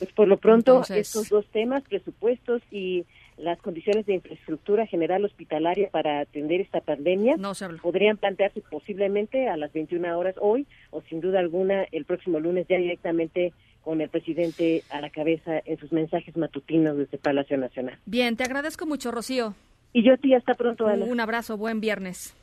Pues 0.00 0.12
por 0.12 0.28
lo 0.28 0.38
pronto, 0.38 0.82
estos 0.88 1.28
dos 1.28 1.46
temas, 1.52 1.82
presupuestos 1.84 2.62
y 2.70 3.04
las 3.36 3.60
condiciones 3.60 4.06
de 4.06 4.14
infraestructura 4.14 4.86
general 4.86 5.26
hospitalaria 5.26 5.90
para 5.90 6.20
atender 6.20 6.62
esta 6.62 6.80
pandemia 6.80 7.36
podrían 7.82 8.16
plantearse 8.16 8.62
posiblemente 8.62 9.48
a 9.48 9.58
las 9.58 9.70
21 9.74 10.18
horas 10.18 10.34
hoy 10.40 10.66
o 10.90 11.02
sin 11.02 11.20
duda 11.20 11.38
alguna 11.38 11.84
el 11.92 12.06
próximo 12.06 12.40
lunes 12.40 12.66
ya 12.66 12.78
directamente 12.78 13.52
con 13.82 14.00
el 14.00 14.08
presidente 14.08 14.84
a 14.88 15.02
la 15.02 15.10
cabeza 15.10 15.60
en 15.66 15.78
sus 15.78 15.92
mensajes 15.92 16.34
matutinos 16.34 16.96
desde 16.96 17.18
Palacio 17.18 17.58
Nacional. 17.58 17.98
Bien, 18.06 18.36
te 18.36 18.44
agradezco 18.44 18.86
mucho, 18.86 19.10
Rocío. 19.10 19.54
Y 19.92 20.02
yo 20.02 20.14
a 20.14 20.16
ti 20.16 20.32
hasta 20.32 20.54
pronto, 20.54 20.86
Ana. 20.86 21.04
Un 21.04 21.20
abrazo, 21.20 21.58
buen 21.58 21.80
viernes. 21.80 22.34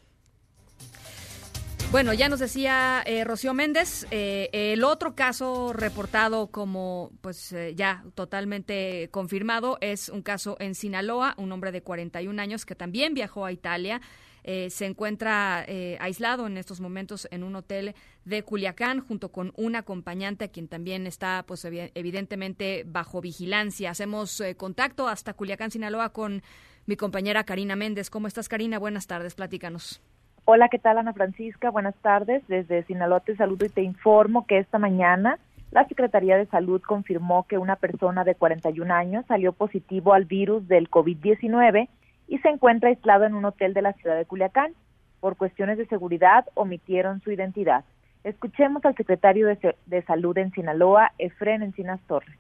Bueno, 1.90 2.14
ya 2.14 2.28
nos 2.28 2.42
decía 2.42 3.02
eh, 3.06 3.24
Rocío 3.24 3.54
Méndez, 3.54 4.06
eh, 4.12 4.50
el 4.52 4.84
otro 4.84 5.16
caso 5.16 5.72
reportado 5.72 6.48
como 6.48 7.14
pues 7.22 7.54
eh, 7.54 7.76
ya 7.76 8.04
totalmente 8.14 9.08
confirmado 9.10 9.78
es 9.80 10.10
un 10.10 10.22
caso 10.22 10.58
en 10.60 10.76
Sinaloa, 10.76 11.34
un 11.38 11.50
hombre 11.54 11.72
de 11.72 11.82
41 11.82 12.42
años 12.42 12.66
que 12.66 12.76
también 12.76 13.14
viajó 13.14 13.46
a 13.46 13.54
Italia. 13.54 14.02
se 14.44 14.86
encuentra 14.86 15.66
aislado 16.00 16.48
en 16.48 16.58
estos 16.58 16.80
momentos 16.80 17.28
en 17.32 17.44
un 17.44 17.56
hotel 17.56 17.96
de 18.24 18.44
Culiacán 18.44 19.02
junto 19.02 19.30
con 19.30 19.52
un 19.58 19.76
acompañante 19.76 20.46
a 20.46 20.48
quien 20.48 20.70
también 20.70 21.06
está 21.06 21.44
pues 21.46 21.66
evidentemente 21.66 22.84
bajo 22.86 23.20
vigilancia. 23.20 23.92
Hacemos 23.92 24.42
contacto 24.56 25.10
hasta 25.10 25.34
Culiacán, 25.34 25.72
Sinaloa 25.72 26.14
con 26.14 26.44
mi 26.86 26.96
compañera 26.96 27.44
Karina 27.44 27.76
Méndez. 27.76 28.10
¿Cómo 28.10 28.28
estás, 28.28 28.48
Karina? 28.48 28.80
Buenas 28.80 29.08
tardes, 29.08 29.36
platícanos. 29.36 30.02
Hola, 30.50 30.70
¿qué 30.70 30.80
tal 30.80 30.98
Ana 30.98 31.12
Francisca? 31.12 31.72
Buenas 31.72 31.96
tardes. 31.96 32.42
Desde 32.48 32.84
Sinaloa 32.84 33.20
te 33.20 33.36
saludo 33.36 33.66
y 33.66 33.70
te 33.70 33.82
informo 33.82 34.48
que 34.48 34.60
esta 34.60 34.80
mañana 34.80 35.40
la 35.72 35.86
Secretaría 35.90 36.38
de 36.38 36.46
Salud 36.46 36.82
confirmó 36.82 37.46
que 37.50 37.58
una 37.58 37.76
persona 37.76 38.24
de 38.24 38.34
41 38.34 38.94
años 38.94 39.26
salió 39.28 39.52
positivo 39.52 40.14
al 40.14 40.24
virus 40.24 40.66
del 40.70 40.90
COVID-19 40.90 41.90
y 42.30 42.38
se 42.38 42.48
encuentra 42.48 42.88
aislado 42.88 43.26
en 43.26 43.34
un 43.34 43.44
hotel 43.44 43.74
de 43.74 43.82
la 43.82 43.92
ciudad 43.92 44.16
de 44.16 44.24
Culiacán. 44.24 44.72
Por 45.20 45.36
cuestiones 45.36 45.78
de 45.78 45.86
seguridad 45.88 46.46
omitieron 46.54 47.20
su 47.20 47.32
identidad. 47.34 47.84
Escuchemos 48.24 48.86
al 48.86 48.96
secretario 48.96 49.48
de, 49.48 49.76
de 49.86 50.02
Salud 50.04 50.38
en 50.38 50.54
Sinaloa, 50.54 51.12
Efren 51.18 51.62
Encinas 51.62 52.00
Torres. 52.08 52.40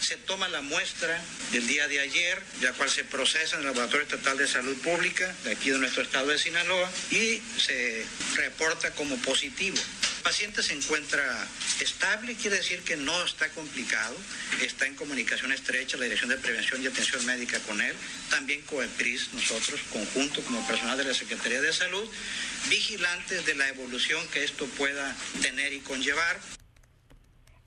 Se 0.00 0.16
toma 0.16 0.48
la 0.48 0.60
muestra 0.62 1.22
del 1.52 1.66
día 1.66 1.86
de 1.88 2.00
ayer, 2.00 2.42
la 2.62 2.72
cual 2.72 2.90
se 2.90 3.04
procesa 3.04 3.56
en 3.56 3.60
el 3.60 3.66
Laboratorio 3.66 4.02
Estatal 4.02 4.38
de 4.38 4.48
Salud 4.48 4.76
Pública 4.78 5.34
de 5.44 5.52
aquí 5.52 5.70
de 5.70 5.78
nuestro 5.78 6.02
estado 6.02 6.28
de 6.28 6.38
Sinaloa 6.38 6.90
y 7.10 7.40
se 7.58 8.04
reporta 8.36 8.90
como 8.92 9.16
positivo. 9.18 9.76
El 9.76 10.22
paciente 10.22 10.62
se 10.62 10.74
encuentra 10.74 11.48
estable, 11.80 12.34
quiere 12.34 12.56
decir 12.56 12.80
que 12.82 12.96
no 12.96 13.24
está 13.24 13.48
complicado, 13.50 14.14
está 14.60 14.86
en 14.86 14.94
comunicación 14.94 15.52
estrecha 15.52 15.96
la 15.96 16.04
Dirección 16.04 16.30
de 16.30 16.36
Prevención 16.36 16.82
y 16.82 16.86
Atención 16.86 17.24
Médica 17.24 17.58
con 17.60 17.80
él, 17.80 17.94
también 18.28 18.60
con 18.62 18.82
el 18.82 18.90
PRIS, 18.90 19.32
nosotros, 19.32 19.80
conjunto 19.92 20.42
como 20.42 20.66
personal 20.66 20.98
de 20.98 21.04
la 21.04 21.14
Secretaría 21.14 21.60
de 21.60 21.72
Salud, 21.72 22.08
vigilantes 22.68 23.46
de 23.46 23.54
la 23.54 23.68
evolución 23.68 24.26
que 24.28 24.44
esto 24.44 24.66
pueda 24.76 25.16
tener 25.40 25.72
y 25.72 25.80
conllevar. 25.80 26.38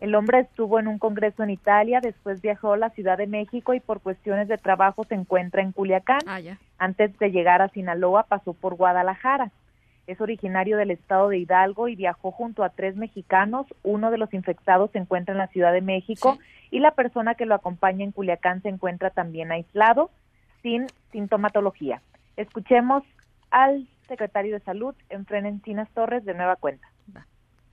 El 0.02 0.16
hombre 0.16 0.40
estuvo 0.40 0.80
en 0.80 0.88
un 0.88 1.00
congreso 1.00 1.44
en 1.44 1.50
Italia, 1.50 2.02
después 2.02 2.42
viajó 2.42 2.74
a 2.74 2.78
la 2.78 2.90
Ciudad 2.90 3.18
de 3.18 3.28
México 3.28 3.74
y 3.74 3.80
por 3.80 4.02
cuestiones 4.02 4.48
de 4.48 4.58
trabajo 4.58 5.06
se 5.06 5.16
encuentra 5.16 5.62
en 5.62 5.72
Culiacán. 5.72 6.22
Ah, 6.28 6.40
Antes 6.78 7.18
de 7.20 7.32
llegar 7.32 7.62
a 7.62 7.70
Sinaloa 7.70 8.24
pasó 8.24 8.54
por 8.54 8.76
Guadalajara. 8.76 9.52
Es 10.06 10.20
originario 10.20 10.76
del 10.76 10.92
estado 10.92 11.30
de 11.30 11.38
Hidalgo 11.38 11.88
y 11.88 11.96
viajó 11.96 12.32
junto 12.32 12.64
a 12.64 12.70
tres 12.70 12.98
mexicanos. 12.98 13.66
Uno 13.84 14.12
de 14.12 14.18
los 14.18 14.34
infectados 14.34 14.92
se 14.92 14.98
encuentra 14.98 15.32
en 15.32 15.38
la 15.38 15.48
Ciudad 15.48 15.72
de 15.72 15.82
México 15.82 16.38
y 16.72 16.80
la 16.80 16.92
persona 16.92 17.36
que 17.36 17.46
lo 17.46 17.56
acompaña 17.56 18.04
en 18.04 18.12
Culiacán 18.12 18.62
se 18.62 18.70
encuentra 18.70 19.12
también 19.12 19.52
aislado, 19.52 20.12
sin 20.62 20.88
sintomatología. 21.12 22.02
Escuchemos 22.36 23.04
al 23.52 23.88
secretario 24.08 24.54
de 24.54 24.60
Salud, 24.66 24.96
Enfren 25.10 25.46
Encinas 25.46 25.90
Torres, 25.92 26.26
de 26.26 26.34
nueva 26.34 26.58
cuenta. 26.58 26.88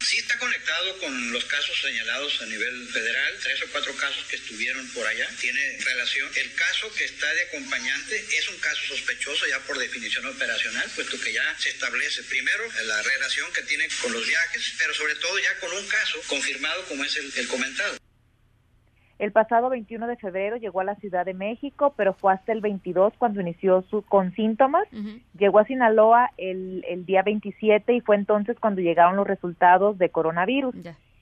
Sí 0.02 0.16
está 0.16 0.38
conectado 0.38 0.99
con 0.99 1.30
los 1.30 1.45
casos 1.45 1.78
señalados 1.83 2.40
a 2.40 2.47
nivel 2.47 2.88
federal, 2.88 3.38
tres 3.42 3.62
o 3.62 3.66
cuatro 3.71 3.95
casos 3.97 4.25
que 4.30 4.37
estuvieron 4.37 4.88
por 4.92 5.07
allá, 5.07 5.28
tiene 5.38 5.78
relación. 5.78 6.30
El 6.37 6.54
caso 6.54 6.90
que 6.95 7.04
está 7.04 7.33
de 7.35 7.42
acompañante 7.42 8.16
es 8.33 8.49
un 8.49 8.59
caso 8.61 8.80
sospechoso 8.88 9.47
ya 9.47 9.61
por 9.61 9.78
definición 9.78 10.25
operacional, 10.25 10.90
puesto 10.95 11.21
que 11.21 11.35
ya 11.35 11.57
se 11.59 11.69
establece 11.69 12.23
primero 12.23 12.64
la 12.85 13.02
relación 13.02 13.52
que 13.52 13.62
tiene 13.62 13.88
con 14.00 14.12
los 14.12 14.26
viajes, 14.26 14.73
pero 14.78 14.95
sobre 14.95 15.16
todo 15.16 15.38
ya 15.38 15.59
con 15.59 15.71
un 15.71 15.87
caso 15.87 16.21
confirmado 16.26 16.83
como 16.87 17.04
es 17.04 17.14
el, 17.16 17.30
el 17.37 17.47
comentado. 17.47 18.00
El 19.20 19.32
pasado 19.32 19.68
21 19.68 20.06
de 20.06 20.16
febrero 20.16 20.56
llegó 20.56 20.80
a 20.80 20.84
la 20.84 20.94
Ciudad 20.94 21.26
de 21.26 21.34
México, 21.34 21.92
pero 21.94 22.14
fue 22.14 22.32
hasta 22.32 22.52
el 22.52 22.62
22 22.62 23.12
cuando 23.18 23.42
inició 23.42 23.82
su, 23.82 24.00
con 24.00 24.32
síntomas. 24.32 24.88
Llegó 25.38 25.58
a 25.58 25.66
Sinaloa 25.66 26.30
el, 26.38 26.82
el, 26.88 27.04
día 27.04 27.20
27 27.22 27.92
y 27.92 28.00
fue 28.00 28.16
entonces 28.16 28.58
cuando 28.58 28.80
llegaron 28.80 29.16
los 29.16 29.26
resultados 29.26 29.98
de 29.98 30.08
coronavirus. 30.08 30.74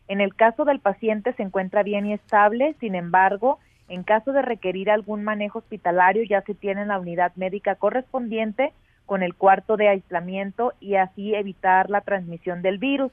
En 0.06 0.20
el 0.20 0.36
caso 0.36 0.64
del 0.64 0.78
paciente 0.78 1.32
se 1.32 1.42
encuentra 1.42 1.82
bien 1.82 2.06
y 2.06 2.12
estable, 2.12 2.76
sin 2.78 2.94
embargo, 2.94 3.58
en 3.88 4.04
caso 4.04 4.30
de 4.30 4.42
requerir 4.42 4.92
algún 4.92 5.24
manejo 5.24 5.58
hospitalario 5.58 6.22
ya 6.22 6.42
se 6.42 6.54
tiene 6.54 6.86
la 6.86 7.00
unidad 7.00 7.32
médica 7.34 7.74
correspondiente 7.74 8.74
con 9.06 9.24
el 9.24 9.34
cuarto 9.34 9.76
de 9.76 9.88
aislamiento 9.88 10.72
y 10.78 10.94
así 10.94 11.34
evitar 11.34 11.90
la 11.90 12.02
transmisión 12.02 12.62
del 12.62 12.78
virus. 12.78 13.10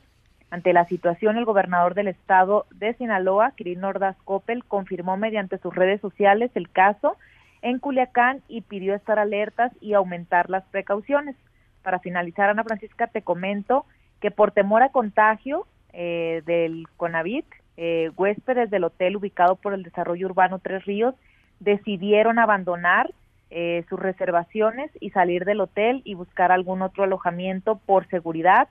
Ante 0.52 0.74
la 0.74 0.86
situación, 0.86 1.38
el 1.38 1.46
gobernador 1.46 1.96
del 1.96 2.08
estado 2.08 2.66
de 2.72 2.94
Sinaloa, 2.94 3.52
Kirin 3.52 3.84
Ordaz 3.84 4.16
Coppel, 4.24 4.64
confirmó 4.64 5.18
mediante 5.18 5.58
sus 5.58 5.74
redes 5.74 6.00
sociales 6.02 6.52
el 6.56 6.70
caso 6.70 7.18
en 7.62 7.80
Culiacán 7.80 8.42
y 8.48 8.62
pidió 8.62 8.94
estar 8.94 9.18
alertas 9.18 9.72
y 9.82 9.94
aumentar 9.94 10.50
las 10.50 10.64
precauciones. 10.66 11.36
Para 11.82 12.00
finalizar, 12.00 12.50
Ana 12.50 12.64
Francisca, 12.64 13.08
te 13.08 13.22
comento 13.22 13.86
que 14.22 14.32
por 14.32 14.52
temor 14.52 14.84
a 14.84 14.90
contagio 14.90 15.66
eh, 15.94 16.42
del 16.46 16.88
CONAVIT, 16.98 17.46
eh, 17.78 18.12
huéspedes 18.16 18.70
del 18.70 18.86
hotel 18.86 19.18
ubicado 19.18 19.56
por 19.56 19.74
el 19.74 19.84
desarrollo 19.84 20.28
urbano 20.28 20.60
Tres 20.60 20.86
Ríos 20.86 21.16
decidieron 21.60 22.40
abandonar 22.40 23.12
eh, 23.50 23.84
sus 23.90 24.00
reservaciones 24.00 24.92
y 25.00 25.10
salir 25.12 25.46
del 25.46 25.62
hotel 25.62 26.02
y 26.06 26.14
buscar 26.14 26.52
algún 26.52 26.82
otro 26.82 27.04
alojamiento 27.04 27.80
por 27.86 28.08
seguridad 28.08 28.68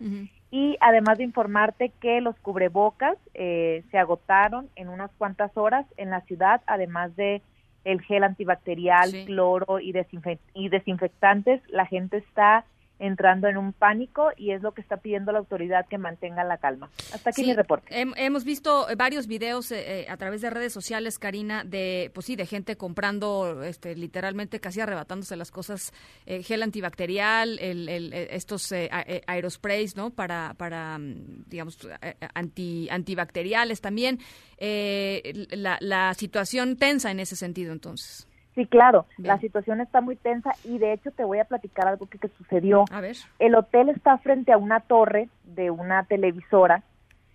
y 0.54 0.76
además 0.80 1.18
de 1.18 1.24
informarte 1.24 1.90
que 2.00 2.20
los 2.20 2.38
cubrebocas 2.38 3.18
eh, 3.34 3.82
se 3.90 3.98
agotaron 3.98 4.70
en 4.76 4.88
unas 4.88 5.10
cuantas 5.18 5.50
horas 5.56 5.84
en 5.96 6.10
la 6.10 6.20
ciudad, 6.20 6.60
además 6.68 7.16
de 7.16 7.42
el 7.82 8.00
gel 8.02 8.22
antibacterial, 8.22 9.10
cloro 9.26 9.80
y, 9.80 9.92
y 10.54 10.68
desinfectantes, 10.68 11.60
la 11.70 11.86
gente 11.86 12.18
está 12.18 12.64
entrando 12.98 13.48
en 13.48 13.56
un 13.56 13.72
pánico 13.72 14.30
y 14.36 14.52
es 14.52 14.62
lo 14.62 14.72
que 14.72 14.80
está 14.80 14.98
pidiendo 14.98 15.32
la 15.32 15.38
autoridad 15.40 15.86
que 15.88 15.98
mantenga 15.98 16.44
la 16.44 16.58
calma. 16.58 16.90
Hasta 17.12 17.30
aquí 17.30 17.44
mi 17.44 17.54
reporte. 17.54 17.88
hemos 17.90 18.44
visto 18.44 18.86
varios 18.96 19.26
videos 19.26 19.72
eh, 19.72 20.02
eh, 20.02 20.06
a 20.08 20.16
través 20.16 20.40
de 20.42 20.50
redes 20.50 20.72
sociales, 20.72 21.18
Karina, 21.18 21.64
de 21.64 22.10
pues 22.14 22.26
sí, 22.26 22.36
de 22.36 22.46
gente 22.46 22.76
comprando, 22.76 23.62
este, 23.64 23.96
literalmente 23.96 24.60
casi 24.60 24.80
arrebatándose 24.80 25.36
las 25.36 25.50
cosas, 25.50 25.92
eh, 26.26 26.42
gel 26.42 26.62
antibacterial, 26.62 27.58
el, 27.58 27.88
estos 28.12 28.72
aerosprays, 29.26 29.96
¿no? 29.96 30.10
Para, 30.10 30.54
para 30.56 30.98
mm, 30.98 31.44
digamos, 31.46 31.78
anti, 32.34 32.88
antibacteriales 32.90 33.80
también. 33.80 34.20
la, 34.58 35.78
la 35.80 36.14
situación 36.14 36.76
tensa 36.76 37.10
en 37.10 37.20
ese 37.20 37.36
sentido, 37.36 37.72
entonces. 37.72 38.28
Sí, 38.54 38.66
claro, 38.66 39.06
la 39.18 39.38
situación 39.38 39.80
está 39.80 40.00
muy 40.00 40.14
tensa 40.14 40.52
y 40.62 40.78
de 40.78 40.92
hecho 40.92 41.10
te 41.10 41.24
voy 41.24 41.40
a 41.40 41.44
platicar 41.44 41.88
algo 41.88 42.06
que, 42.06 42.28
sucedió. 42.28 42.84
A 42.92 43.00
ver. 43.00 43.16
El 43.40 43.56
hotel 43.56 43.88
está 43.88 44.16
frente 44.18 44.52
a 44.52 44.58
una 44.58 44.78
torre 44.80 45.28
de 45.42 45.70
una 45.72 46.04
televisora 46.04 46.84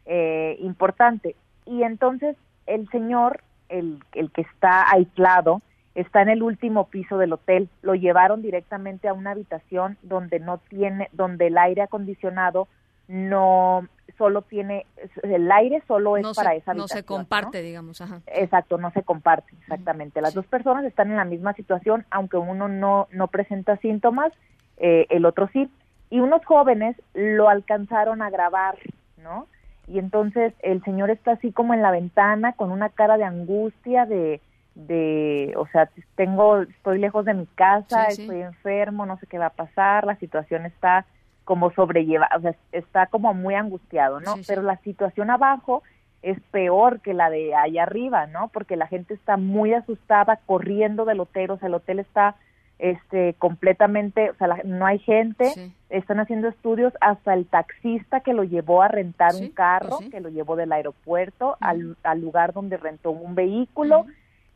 eh, 0.06 0.56
importante 0.62 1.36
y 1.66 1.84
entonces 1.84 2.38
el 2.68 2.88
señor, 2.90 3.42
el, 3.68 4.00
el 4.14 4.32
que 4.32 4.42
está 4.42 4.90
aislado, 4.90 5.62
está 5.94 6.22
en 6.22 6.30
el 6.30 6.42
último 6.42 6.88
piso 6.88 7.18
del 7.18 7.34
hotel. 7.34 7.68
Lo 7.82 7.96
llevaron 7.96 8.42
directamente 8.42 9.10
a 9.10 9.14
una 9.14 9.32
habitación 9.32 9.98
donde 10.02 10.40
no 10.40 10.60
tiene, 10.70 11.10
donde 11.12 11.48
el 11.48 11.58
aire 11.58 11.82
acondicionado 11.82 12.70
no 13.10 13.88
solo 14.20 14.44
tiene, 14.44 14.86
el 15.24 15.52
aire 15.52 15.82
solo 15.88 16.16
es 16.16 16.26
para 16.36 16.54
esa 16.54 16.72
habitación. 16.72 16.78
No 16.78 16.88
se 16.88 17.04
comparte, 17.04 17.62
digamos. 17.62 18.00
Ajá. 18.02 18.22
Exacto, 18.28 18.78
no 18.78 18.92
se 18.92 19.02
comparte, 19.02 19.52
exactamente. 19.62 20.22
Las 20.22 20.34
dos 20.34 20.46
personas 20.46 20.86
están 20.86 21.10
en 21.10 21.18
la 21.18 21.26
misma 21.26 21.54
situación, 21.54 22.06
aunque 22.12 22.38
uno 22.38 22.68
no, 22.68 23.08
no 23.12 23.28
presenta 23.28 23.78
síntomas, 23.78 24.32
eh, 24.78 25.08
el 25.10 25.26
otro 25.26 25.50
sí. 25.52 25.70
Y 26.12 26.20
unos 26.20 26.46
jóvenes 26.46 26.96
lo 27.14 27.50
alcanzaron 27.50 28.22
a 28.22 28.30
grabar, 28.30 28.78
¿no? 29.18 29.48
Y 29.88 29.98
entonces 29.98 30.54
el 30.60 30.84
señor 30.84 31.10
está 31.10 31.32
así 31.32 31.52
como 31.52 31.74
en 31.74 31.82
la 31.82 31.92
ventana 31.92 32.54
con 32.54 32.72
una 32.72 32.90
cara 32.90 33.18
de 33.18 33.24
angustia, 33.24 34.06
de, 34.06 34.40
de, 34.76 35.54
o 35.58 35.66
sea, 35.68 35.90
tengo, 36.16 36.62
estoy 36.62 37.00
lejos 37.00 37.26
de 37.26 37.34
mi 37.34 37.48
casa, 37.48 38.06
estoy 38.06 38.42
enfermo, 38.42 39.06
no 39.06 39.18
sé 39.18 39.26
qué 39.26 39.40
va 39.40 39.48
a 39.48 39.52
pasar, 39.52 40.06
la 40.06 40.16
situación 40.18 40.66
está 40.66 41.06
como 41.50 41.72
sobrelleva, 41.72 42.30
o 42.38 42.42
sea, 42.42 42.54
está 42.72 43.08
como 43.08 43.34
muy 43.34 43.56
angustiado, 43.56 44.20
¿no? 44.20 44.36
Pero 44.46 44.62
la 44.62 44.78
situación 44.84 45.32
abajo 45.32 45.82
es 46.22 46.40
peor 46.52 47.00
que 47.00 47.16
la 47.16 47.32
de 47.32 47.56
allá 47.56 47.82
arriba, 47.82 48.28
¿no? 48.28 48.50
Porque 48.50 48.76
la 48.76 48.86
gente 48.86 49.16
está 49.16 49.36
muy 49.36 49.74
asustada 49.74 50.42
corriendo 50.46 51.06
del 51.06 51.22
hotel, 51.22 51.50
o 51.50 51.58
sea, 51.58 51.70
el 51.70 51.74
hotel 51.74 51.98
está 51.98 52.36
este 52.78 53.34
completamente, 53.40 54.30
o 54.30 54.36
sea, 54.36 54.62
no 54.64 54.86
hay 54.86 55.00
gente, 55.00 55.52
están 55.90 56.20
haciendo 56.20 56.50
estudios 56.50 56.94
hasta 57.02 57.34
el 57.34 57.48
taxista 57.48 58.20
que 58.20 58.34
lo 58.34 58.44
llevó 58.44 58.84
a 58.84 58.88
rentar 58.88 59.34
un 59.34 59.50
carro, 59.50 59.98
que 60.12 60.22
lo 60.22 60.30
llevó 60.30 60.56
del 60.56 60.72
aeropuerto 60.72 61.58
al, 61.62 61.98
al, 62.04 62.22
lugar 62.22 62.54
donde 62.54 62.78
rentó 62.78 63.10
un 63.10 63.34
vehículo, 63.34 64.06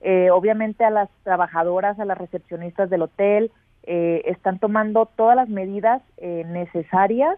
eh, 0.01 0.29
obviamente 0.29 0.85
a 0.85 0.91
las 0.91 1.09
trabajadoras, 1.23 1.99
a 1.99 2.05
las 2.05 2.19
recepcionistas 2.19 2.91
del 2.91 3.01
hotel, 3.01 3.51
eh, 3.83 4.21
están 4.25 4.59
tomando 4.59 5.05
todas 5.05 5.35
las 5.35 5.49
medidas 5.49 6.01
eh, 6.17 6.43
necesarias 6.47 7.37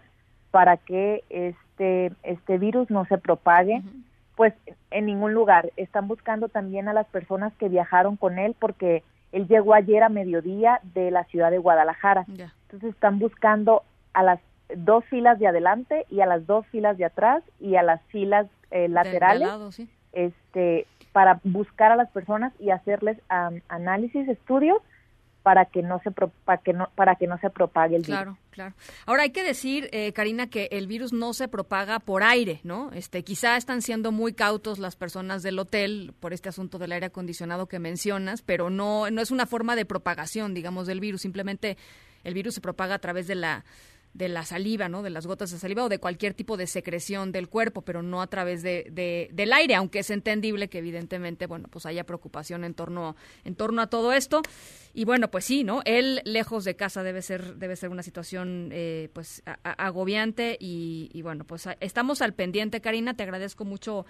para 0.50 0.76
que 0.76 1.24
este, 1.28 2.12
este 2.22 2.58
virus 2.58 2.90
no 2.90 3.04
se 3.06 3.18
propague, 3.18 3.82
pues 4.36 4.54
en 4.90 5.06
ningún 5.06 5.34
lugar. 5.34 5.72
Están 5.76 6.08
buscando 6.08 6.48
también 6.48 6.88
a 6.88 6.92
las 6.92 7.06
personas 7.08 7.52
que 7.54 7.68
viajaron 7.68 8.16
con 8.16 8.38
él 8.38 8.54
porque 8.58 9.02
él 9.32 9.48
llegó 9.48 9.74
ayer 9.74 10.02
a 10.02 10.08
mediodía 10.08 10.80
de 10.94 11.10
la 11.10 11.24
ciudad 11.24 11.50
de 11.50 11.58
Guadalajara. 11.58 12.24
Entonces 12.28 12.94
están 12.94 13.18
buscando 13.18 13.82
a 14.12 14.22
las 14.22 14.40
dos 14.74 15.04
filas 15.06 15.38
de 15.38 15.48
adelante 15.48 16.06
y 16.10 16.20
a 16.20 16.26
las 16.26 16.46
dos 16.46 16.66
filas 16.68 16.96
de 16.96 17.04
atrás 17.04 17.42
y 17.60 17.76
a 17.76 17.82
las 17.82 18.00
filas 18.04 18.46
eh, 18.70 18.88
laterales 18.88 19.48
este 20.12 20.86
para 21.12 21.40
buscar 21.44 21.92
a 21.92 21.96
las 21.96 22.10
personas 22.10 22.52
y 22.58 22.70
hacerles 22.70 23.18
análisis 23.68 24.28
estudios 24.28 24.78
para 25.46 25.66
que 25.66 25.80
no 25.80 26.00
se 26.02 26.10
para 26.10 26.60
que 26.60 26.72
no 26.72 26.88
para 26.96 27.14
que 27.14 27.28
no 27.28 27.38
se 27.38 27.50
propague 27.50 27.94
el 27.94 28.02
virus. 28.02 28.16
Claro, 28.16 28.36
claro. 28.50 28.74
Ahora 29.06 29.22
hay 29.22 29.30
que 29.30 29.44
decir, 29.44 29.88
eh, 29.92 30.12
Karina, 30.12 30.50
que 30.50 30.66
el 30.72 30.88
virus 30.88 31.12
no 31.12 31.34
se 31.34 31.46
propaga 31.46 32.00
por 32.00 32.24
aire, 32.24 32.58
¿no? 32.64 32.90
Este, 32.92 33.22
quizá 33.22 33.56
están 33.56 33.80
siendo 33.80 34.10
muy 34.10 34.32
cautos 34.32 34.80
las 34.80 34.96
personas 34.96 35.44
del 35.44 35.60
hotel 35.60 36.14
por 36.18 36.32
este 36.32 36.48
asunto 36.48 36.80
del 36.80 36.90
aire 36.90 37.06
acondicionado 37.06 37.68
que 37.68 37.78
mencionas, 37.78 38.42
pero 38.42 38.70
no 38.70 39.08
no 39.08 39.22
es 39.22 39.30
una 39.30 39.46
forma 39.46 39.76
de 39.76 39.84
propagación, 39.84 40.52
digamos, 40.52 40.88
del 40.88 40.98
virus. 40.98 41.22
Simplemente 41.22 41.76
el 42.24 42.34
virus 42.34 42.56
se 42.56 42.60
propaga 42.60 42.96
a 42.96 42.98
través 42.98 43.28
de 43.28 43.36
la 43.36 43.64
de 44.16 44.28
la 44.28 44.44
saliva, 44.44 44.88
¿no? 44.88 45.02
De 45.02 45.10
las 45.10 45.26
gotas 45.26 45.50
de 45.50 45.58
saliva 45.58 45.84
o 45.84 45.88
de 45.90 45.98
cualquier 45.98 46.32
tipo 46.32 46.56
de 46.56 46.66
secreción 46.66 47.32
del 47.32 47.48
cuerpo, 47.48 47.82
pero 47.82 48.02
no 48.02 48.22
a 48.22 48.26
través 48.28 48.62
de, 48.62 49.28
del 49.30 49.52
aire, 49.52 49.74
aunque 49.74 49.98
es 49.98 50.10
entendible 50.10 50.68
que 50.68 50.78
evidentemente, 50.78 51.46
bueno, 51.46 51.68
pues 51.70 51.84
haya 51.84 52.04
preocupación 52.04 52.64
en 52.64 52.72
torno, 52.72 53.14
en 53.44 53.54
torno 53.54 53.82
a 53.82 53.88
todo 53.88 54.14
esto. 54.14 54.40
Y 54.94 55.04
bueno, 55.04 55.30
pues 55.30 55.44
sí, 55.44 55.64
¿no? 55.64 55.82
Él 55.84 56.22
lejos 56.24 56.64
de 56.64 56.76
casa 56.76 57.02
debe 57.02 57.20
ser, 57.20 57.56
debe 57.56 57.76
ser 57.76 57.90
una 57.90 58.02
situación, 58.02 58.70
eh, 58.72 59.10
pues, 59.12 59.42
agobiante 59.62 60.56
y, 60.58 61.20
bueno, 61.20 61.44
pues 61.44 61.68
estamos 61.80 62.22
al 62.22 62.32
pendiente, 62.32 62.80
Karina, 62.80 63.14
te 63.14 63.22
agradezco 63.22 63.66
mucho 63.66 64.06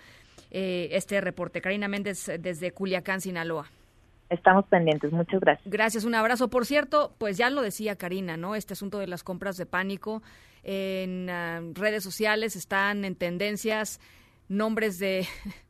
eh, 0.52 0.88
este 0.92 1.20
reporte. 1.20 1.60
Karina 1.60 1.88
Méndez 1.88 2.30
desde 2.38 2.70
Culiacán, 2.70 3.20
Sinaloa. 3.20 3.68
Estamos 4.28 4.66
pendientes, 4.66 5.12
muchas 5.12 5.40
gracias. 5.40 5.70
Gracias, 5.70 6.04
un 6.04 6.14
abrazo. 6.14 6.48
Por 6.48 6.66
cierto, 6.66 7.14
pues 7.18 7.36
ya 7.36 7.50
lo 7.50 7.62
decía 7.62 7.96
Karina, 7.96 8.36
¿no? 8.36 8.54
Este 8.54 8.72
asunto 8.72 8.98
de 8.98 9.06
las 9.06 9.22
compras 9.22 9.56
de 9.56 9.66
pánico 9.66 10.22
en 10.64 11.30
ah, 11.30 11.60
redes 11.74 12.02
sociales 12.02 12.56
están 12.56 13.04
en 13.04 13.14
tendencias, 13.14 14.00
nombres 14.48 14.98
de 14.98 15.26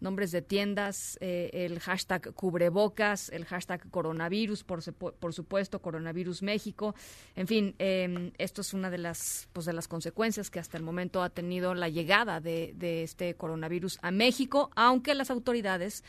nombres 0.00 0.32
de 0.32 0.42
tiendas, 0.42 1.18
eh, 1.20 1.50
el 1.52 1.78
hashtag 1.78 2.32
cubrebocas, 2.34 3.28
el 3.28 3.44
hashtag 3.44 3.88
coronavirus, 3.90 4.64
por, 4.64 4.82
por 4.92 5.34
supuesto, 5.34 5.80
coronavirus 5.80 6.42
México. 6.42 6.94
En 7.36 7.46
fin, 7.46 7.74
eh, 7.78 8.32
esto 8.38 8.62
es 8.62 8.74
una 8.74 8.90
de 8.90 8.98
las, 8.98 9.48
pues, 9.52 9.66
de 9.66 9.72
las 9.72 9.88
consecuencias 9.88 10.50
que 10.50 10.58
hasta 10.58 10.78
el 10.78 10.82
momento 10.82 11.22
ha 11.22 11.28
tenido 11.28 11.74
la 11.74 11.88
llegada 11.88 12.40
de, 12.40 12.72
de 12.74 13.02
este 13.02 13.34
coronavirus 13.34 13.98
a 14.02 14.10
México, 14.10 14.70
aunque 14.74 15.14
las 15.14 15.30
autoridades 15.30 16.02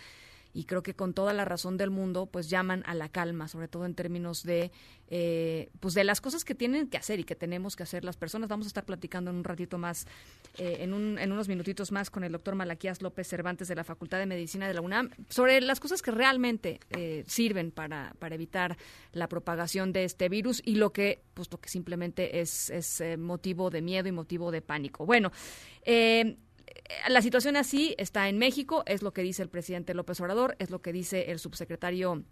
y 0.53 0.65
creo 0.65 0.83
que 0.83 0.93
con 0.93 1.13
toda 1.13 1.33
la 1.33 1.45
razón 1.45 1.77
del 1.77 1.89
mundo 1.89 2.25
pues 2.25 2.49
llaman 2.49 2.83
a 2.85 2.93
la 2.93 3.09
calma 3.09 3.47
sobre 3.47 3.67
todo 3.67 3.85
en 3.85 3.95
términos 3.95 4.43
de 4.43 4.71
eh, 5.13 5.69
pues 5.79 5.93
de 5.93 6.03
las 6.03 6.21
cosas 6.21 6.45
que 6.45 6.55
tienen 6.55 6.87
que 6.87 6.97
hacer 6.97 7.19
y 7.19 7.25
que 7.25 7.35
tenemos 7.35 7.75
que 7.75 7.83
hacer 7.83 8.05
las 8.05 8.15
personas. 8.15 8.47
Vamos 8.47 8.65
a 8.65 8.69
estar 8.69 8.85
platicando 8.85 9.29
en 9.29 9.37
un 9.37 9.43
ratito 9.43 9.77
más 9.77 10.07
eh, 10.57 10.77
en, 10.79 10.93
un, 10.93 11.19
en 11.19 11.31
unos 11.31 11.49
minutitos 11.49 11.91
más 11.91 12.09
con 12.09 12.23
el 12.23 12.31
doctor 12.31 12.55
Malaquías 12.55 13.01
López 13.01 13.27
Cervantes 13.27 13.67
de 13.67 13.75
la 13.75 13.83
Facultad 13.83 14.19
de 14.19 14.25
Medicina 14.25 14.67
de 14.67 14.73
la 14.73 14.81
UNAM 14.81 15.09
sobre 15.29 15.59
las 15.59 15.79
cosas 15.79 16.01
que 16.01 16.11
realmente 16.11 16.79
eh, 16.91 17.25
sirven 17.27 17.71
para, 17.71 18.13
para 18.19 18.35
evitar 18.35 18.77
la 19.11 19.27
propagación 19.27 19.91
de 19.91 20.05
este 20.05 20.29
virus 20.29 20.61
y 20.63 20.75
lo 20.75 20.93
que 20.93 21.23
pues 21.33 21.51
lo 21.51 21.59
que 21.59 21.69
simplemente 21.69 22.39
es, 22.39 22.69
es 22.69 23.03
motivo 23.17 23.69
de 23.69 23.81
miedo 23.81 24.07
y 24.07 24.11
motivo 24.13 24.51
de 24.51 24.61
pánico. 24.61 25.05
Bueno 25.05 25.31
eh, 25.83 26.37
la 27.07 27.21
situación 27.21 27.55
así 27.55 27.95
está 27.97 28.29
en 28.29 28.37
México, 28.37 28.83
es 28.85 29.01
lo 29.01 29.13
que 29.13 29.21
dice 29.21 29.43
el 29.43 29.49
presidente 29.49 29.93
López 29.93 30.19
Obrador, 30.21 30.55
es 30.59 30.69
lo 30.69 30.81
que 30.81 30.93
dice 30.93 31.31
el 31.31 31.39
subsecretario 31.39 32.23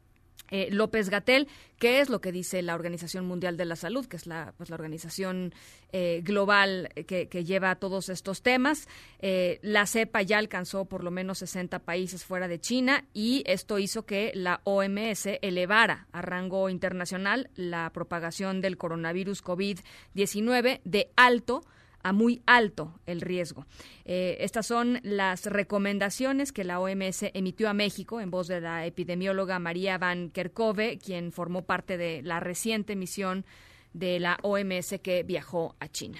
eh, 0.52 0.69
López 0.71 1.10
Gatel, 1.10 1.47
¿qué 1.78 2.02
es 2.02 2.10
lo 2.10 2.21
que 2.21 2.32
dice 2.32 2.62
la 2.62 2.73
Organización 2.73 3.25
Mundial 3.28 3.56
de 3.56 3.65
la 3.65 3.75
Salud, 3.75 4.06
que 4.08 4.17
es 4.17 4.25
la, 4.25 4.54
pues, 4.58 4.69
la 4.69 4.75
organización 4.75 5.54
eh, 5.91 6.21
global 6.23 6.89
que, 7.08 7.28
lleva 7.43 7.75
todos 7.75 8.10
estos 8.10 8.41
temas. 8.41 8.88
Eh, 9.19 9.60
la 9.62 9.86
cepa 9.86 10.21
ya 10.21 10.38
alcanzó 10.38 10.86
por 10.86 11.04
lo 11.04 11.12
menos 11.12 11.39
60 11.39 11.80
países 11.80 12.25
fuera 12.25 12.47
de 12.47 12.60
China 12.60 13.06
y 13.13 13.43
esto 13.45 13.80
hizo 13.80 14.06
que 14.06 14.32
la 14.34 14.62
OMS 14.63 15.28
elevara 15.41 16.08
a 16.12 16.21
rango 16.21 16.69
internacional 16.69 17.49
la 17.56 17.91
propagación 17.91 18.60
del 18.62 18.78
coronavirus 18.78 19.43
COVID-19 19.43 20.82
de 20.84 21.12
alto 21.15 21.63
a 22.04 22.14
muy 22.14 22.42
alto 22.46 23.00
el 23.06 23.22
riesgo. 23.22 23.66
Eh, 24.06 24.38
estas 24.40 24.68
son 24.68 25.00
las 25.04 25.46
recomendaciones 25.46 26.52
que 26.52 26.64
la 26.64 26.80
OMS 26.80 27.24
emitió 27.34 27.70
a 27.70 27.74
México 27.74 28.22
en 28.22 28.32
voz 28.32 28.48
de 28.48 28.62
la 28.62 28.86
epidemióloga 28.86 29.60
María 29.60 29.98
Van 29.98 30.30
Kerkhove, 30.30 30.98
quien 30.98 31.32
formó 31.32 31.64
parte 31.64 31.98
de 31.98 32.22
la 32.24 32.40
reciente 32.40 32.96
misión 32.96 33.46
de 33.94 34.20
la 34.20 34.38
OMS 34.44 35.00
que 35.02 35.24
viajó 35.24 35.76
a 35.80 35.88
China. 35.88 36.20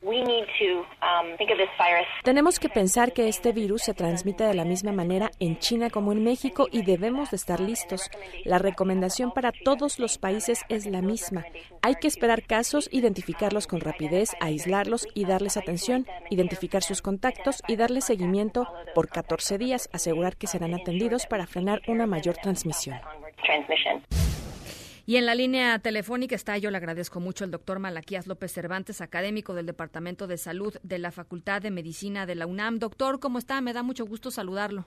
Um, 0.00 1.36
Tenemos 2.22 2.60
que 2.60 2.68
pensar 2.68 3.12
que 3.12 3.28
este 3.28 3.52
virus 3.52 3.82
se 3.82 3.94
transmite 3.94 4.44
de 4.44 4.54
la 4.54 4.64
misma 4.64 4.92
manera 4.92 5.30
en 5.40 5.58
China 5.58 5.90
como 5.90 6.12
en 6.12 6.22
México 6.22 6.68
y 6.70 6.82
debemos 6.82 7.32
de 7.32 7.36
estar 7.36 7.58
listos. 7.58 8.08
La 8.44 8.58
recomendación 8.58 9.32
para 9.32 9.50
todos 9.50 9.98
los 9.98 10.16
países 10.18 10.64
es 10.68 10.86
la 10.86 11.02
misma. 11.02 11.44
Hay 11.82 11.96
que 11.96 12.06
esperar 12.06 12.44
casos, 12.44 12.88
identificarlos 12.92 13.66
con 13.66 13.80
rapidez, 13.80 14.36
aislarlos 14.40 15.08
y 15.14 15.24
darles 15.24 15.56
atención, 15.56 16.06
identificar 16.30 16.82
sus 16.82 17.02
contactos 17.02 17.60
y 17.66 17.74
darles 17.74 18.04
seguimiento 18.04 18.68
por 18.94 19.08
14 19.08 19.58
días, 19.58 19.90
asegurar 19.92 20.36
que 20.36 20.46
serán 20.46 20.74
atendidos 20.74 21.26
para 21.26 21.46
frenar 21.46 21.82
una 21.88 22.06
mayor 22.06 22.36
transmisión. 22.36 23.00
Y 25.08 25.16
en 25.16 25.24
la 25.24 25.34
línea 25.34 25.78
telefónica 25.78 26.34
está, 26.34 26.58
yo 26.58 26.70
le 26.70 26.76
agradezco 26.76 27.18
mucho, 27.18 27.46
el 27.46 27.50
doctor 27.50 27.78
Malaquías 27.78 28.26
López 28.26 28.52
Cervantes, 28.52 29.00
académico 29.00 29.54
del 29.54 29.64
Departamento 29.64 30.26
de 30.26 30.36
Salud 30.36 30.74
de 30.82 30.98
la 30.98 31.12
Facultad 31.12 31.62
de 31.62 31.70
Medicina 31.70 32.26
de 32.26 32.34
la 32.34 32.46
UNAM. 32.46 32.78
Doctor, 32.78 33.18
¿cómo 33.18 33.38
está? 33.38 33.62
Me 33.62 33.72
da 33.72 33.82
mucho 33.82 34.04
gusto 34.04 34.30
saludarlo. 34.30 34.84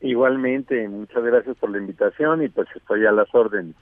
Igualmente, 0.00 0.86
muchas 0.88 1.20
gracias 1.24 1.56
por 1.56 1.70
la 1.70 1.78
invitación 1.78 2.44
y 2.44 2.48
pues 2.48 2.68
estoy 2.76 3.06
a 3.06 3.10
las 3.10 3.26
órdenes. 3.34 3.74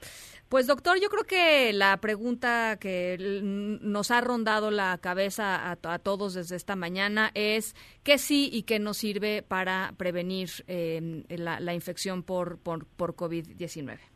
Pues 0.49 0.65
doctor, 0.65 0.99
yo 0.99 1.09
creo 1.09 1.25
que 1.25 1.71
la 1.71 1.95
pregunta 1.97 2.77
que 2.79 3.39
nos 3.43 4.09
ha 4.09 4.21
rondado 4.21 4.71
la 4.71 4.97
cabeza 4.97 5.69
a, 5.69 5.99
todos 5.99 6.33
desde 6.33 6.55
esta 6.55 6.75
mañana 6.75 7.29
es 7.35 7.75
qué 8.01 8.17
sí 8.17 8.49
y 8.51 8.63
qué 8.63 8.79
no 8.79 8.95
sirve 8.95 9.43
para 9.43 9.93
prevenir 9.97 10.49
eh, 10.65 11.23
la, 11.29 11.73
infección 11.75 12.23
por, 12.23 12.57
por, 12.57 12.87
por 12.87 13.15
COVID-19. 13.15 14.14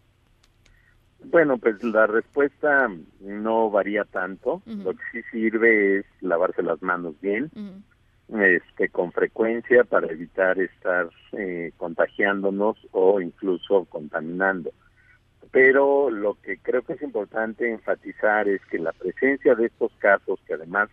Bueno, 1.25 1.57
pues 1.57 1.83
la 1.83 2.07
respuesta 2.07 2.89
no 3.19 3.69
varía 3.69 4.05
tanto. 4.05 4.61
Lo 4.65 4.93
que 4.93 5.03
sí 5.11 5.21
sirve 5.31 5.99
es 5.99 6.05
lavarse 6.21 6.63
las 6.63 6.81
manos 6.81 7.15
bien, 7.21 7.51
este, 8.29 8.89
con 8.89 9.11
frecuencia 9.11 9.83
para 9.83 10.07
evitar 10.07 10.59
estar 10.59 11.09
eh, 11.33 11.71
contagiándonos 11.77 12.77
o 12.91 13.19
incluso 13.21 13.85
contaminando. 13.85 14.71
Pero 15.51 16.09
lo 16.09 16.35
que 16.41 16.57
creo 16.57 16.83
que 16.83 16.93
es 16.93 17.01
importante 17.01 17.69
enfatizar 17.69 18.47
es 18.47 18.61
que 18.65 18.77
la 18.77 18.93
presencia 18.93 19.55
de 19.55 19.65
estos 19.65 19.91
casos, 19.99 20.39
que 20.45 20.53
además 20.53 20.89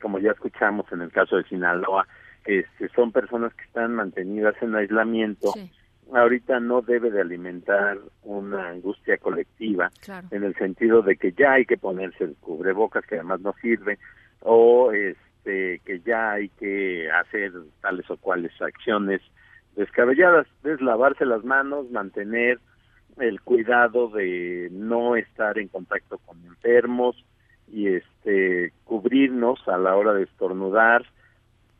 como 0.00 0.18
ya 0.18 0.30
escuchamos 0.30 0.86
en 0.92 1.02
el 1.02 1.12
caso 1.12 1.36
de 1.36 1.44
Sinaloa, 1.44 2.06
este, 2.44 2.88
son 2.94 3.12
personas 3.12 3.52
que 3.54 3.64
están 3.64 3.94
mantenidas 3.94 4.54
en 4.62 4.74
aislamiento. 4.74 5.52
Ahorita 6.12 6.58
no 6.60 6.80
debe 6.80 7.10
de 7.10 7.20
alimentar 7.20 7.98
una 8.22 8.68
angustia 8.68 9.18
colectiva 9.18 9.90
en 10.30 10.42
el 10.42 10.54
sentido 10.54 11.02
de 11.02 11.16
que 11.16 11.32
ya 11.32 11.52
hay 11.52 11.66
que 11.66 11.76
ponerse 11.76 12.24
el 12.24 12.36
cubrebocas 12.36 13.04
que 13.06 13.16
además 13.16 13.40
no 13.40 13.54
sirve 13.60 13.98
o 14.40 14.90
este 14.92 15.80
que 15.84 16.00
ya 16.04 16.32
hay 16.32 16.48
que 16.50 17.10
hacer 17.10 17.52
tales 17.80 18.10
o 18.10 18.16
cuales 18.16 18.52
acciones 18.60 19.20
descabelladas, 19.76 20.46
es 20.64 20.80
lavarse 20.80 21.24
las 21.24 21.44
manos, 21.44 21.90
mantener 21.90 22.58
el 23.18 23.40
cuidado 23.40 24.08
de 24.08 24.68
no 24.72 25.16
estar 25.16 25.58
en 25.58 25.68
contacto 25.68 26.18
con 26.18 26.44
enfermos 26.44 27.16
y 27.68 27.88
este 27.88 28.72
cubrirnos 28.84 29.66
a 29.68 29.76
la 29.78 29.96
hora 29.96 30.14
de 30.14 30.24
estornudar 30.24 31.04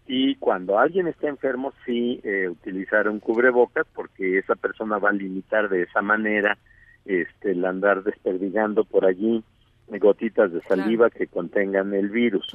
y 0.09 0.37
cuando 0.37 0.79
alguien 0.79 1.07
está 1.07 1.29
enfermo 1.29 1.73
sí 1.85 2.21
eh, 2.25 2.49
utilizar 2.49 3.09
un 3.09 3.21
cubrebocas 3.21 3.87
porque 3.94 4.38
esa 4.38 4.57
persona 4.57 4.99
va 4.99 5.11
a 5.11 5.12
limitar 5.12 5.68
de 5.68 5.83
esa 5.83 6.01
manera 6.01 6.57
este 7.05 7.53
el 7.53 7.64
andar 7.64 8.03
desperdigando 8.03 8.85
por 8.85 9.05
allí 9.05 9.44
gotitas 9.99 10.53
de 10.53 10.61
saliva 10.62 11.11
que 11.11 11.27
contengan 11.27 11.94
el 11.94 12.11
virus. 12.11 12.47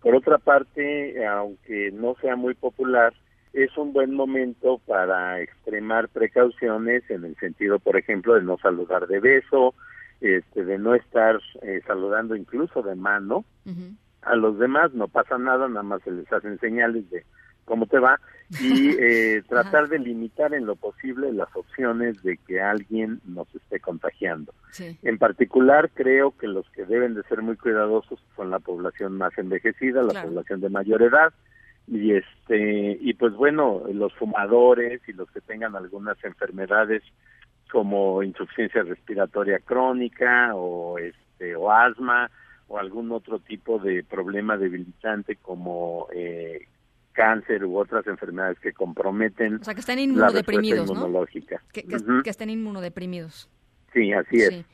Por 0.00 0.14
otra 0.14 0.38
parte, 0.38 1.24
aunque 1.26 1.90
no 1.92 2.16
sea 2.20 2.36
muy 2.36 2.54
popular, 2.54 3.14
es 3.52 3.76
un 3.76 3.92
buen 3.92 4.14
momento 4.14 4.78
para 4.86 5.40
extremar 5.40 6.08
precauciones 6.08 7.02
en 7.10 7.24
el 7.24 7.36
sentido, 7.36 7.78
por 7.78 7.96
ejemplo, 7.96 8.34
de 8.34 8.42
no 8.42 8.58
saludar 8.58 9.06
de 9.06 9.20
beso, 9.20 9.74
este, 10.20 10.64
de 10.64 10.78
no 10.78 10.94
estar 10.94 11.40
eh, 11.62 11.80
saludando 11.86 12.36
incluso 12.36 12.82
de 12.82 12.94
mano. 12.94 13.44
A 14.22 14.36
los 14.36 14.58
demás 14.58 14.92
no 14.94 15.08
pasa 15.08 15.38
nada, 15.38 15.68
nada 15.68 15.82
más 15.82 16.02
se 16.02 16.10
les 16.10 16.32
hacen 16.32 16.58
señales 16.58 17.08
de 17.10 17.24
cómo 17.64 17.86
te 17.86 17.98
va 17.98 18.20
y 18.60 18.90
eh, 19.00 19.42
tratar 19.48 19.88
de 19.88 19.98
limitar 19.98 20.54
en 20.54 20.66
lo 20.66 20.76
posible 20.76 21.32
las 21.32 21.48
opciones 21.54 22.22
de 22.22 22.36
que 22.38 22.60
alguien 22.60 23.20
nos 23.24 23.52
esté 23.54 23.80
contagiando. 23.80 24.52
En 25.02 25.18
particular, 25.18 25.90
creo 25.92 26.36
que 26.36 26.46
los 26.46 26.68
que 26.70 26.86
deben 26.86 27.14
de 27.14 27.22
ser 27.24 27.42
muy 27.42 27.56
cuidadosos 27.56 28.18
son 28.36 28.50
la 28.50 28.58
población 28.58 29.18
más 29.18 29.36
envejecida, 29.36 30.02
la 30.02 30.22
población 30.22 30.60
de 30.60 30.70
mayor 30.70 31.02
edad, 31.02 31.32
y 31.86 32.12
este 32.12 32.98
y 33.00 33.14
pues 33.14 33.34
bueno 33.34 33.82
los 33.92 34.14
fumadores 34.14 35.00
y 35.08 35.12
los 35.12 35.30
que 35.30 35.40
tengan 35.40 35.74
algunas 35.74 36.22
enfermedades 36.24 37.02
como 37.70 38.22
insuficiencia 38.22 38.82
respiratoria 38.82 39.58
crónica 39.58 40.54
o 40.54 40.98
este 40.98 41.56
o 41.56 41.70
asma 41.70 42.30
o 42.72 42.78
algún 42.78 43.12
otro 43.12 43.38
tipo 43.38 43.78
de 43.78 44.02
problema 44.02 44.56
debilitante 44.56 45.36
como 45.36 46.08
eh, 46.14 46.66
cáncer 47.12 47.66
u 47.66 47.76
otras 47.76 48.06
enfermedades 48.06 48.58
que 48.60 48.72
comprometen 48.72 49.56
o 49.56 49.64
sea 49.64 49.74
que 49.74 49.80
estén 49.80 49.98
inmunodeprimidos 49.98 50.90
¿no? 50.90 51.26
que, 51.26 51.82
que, 51.84 52.30
estén 52.30 52.48
inmunodeprimidos. 52.48 53.50
Sí 53.92 54.10
así 54.14 54.36
es. 54.38 54.48
Sí, 54.48 54.64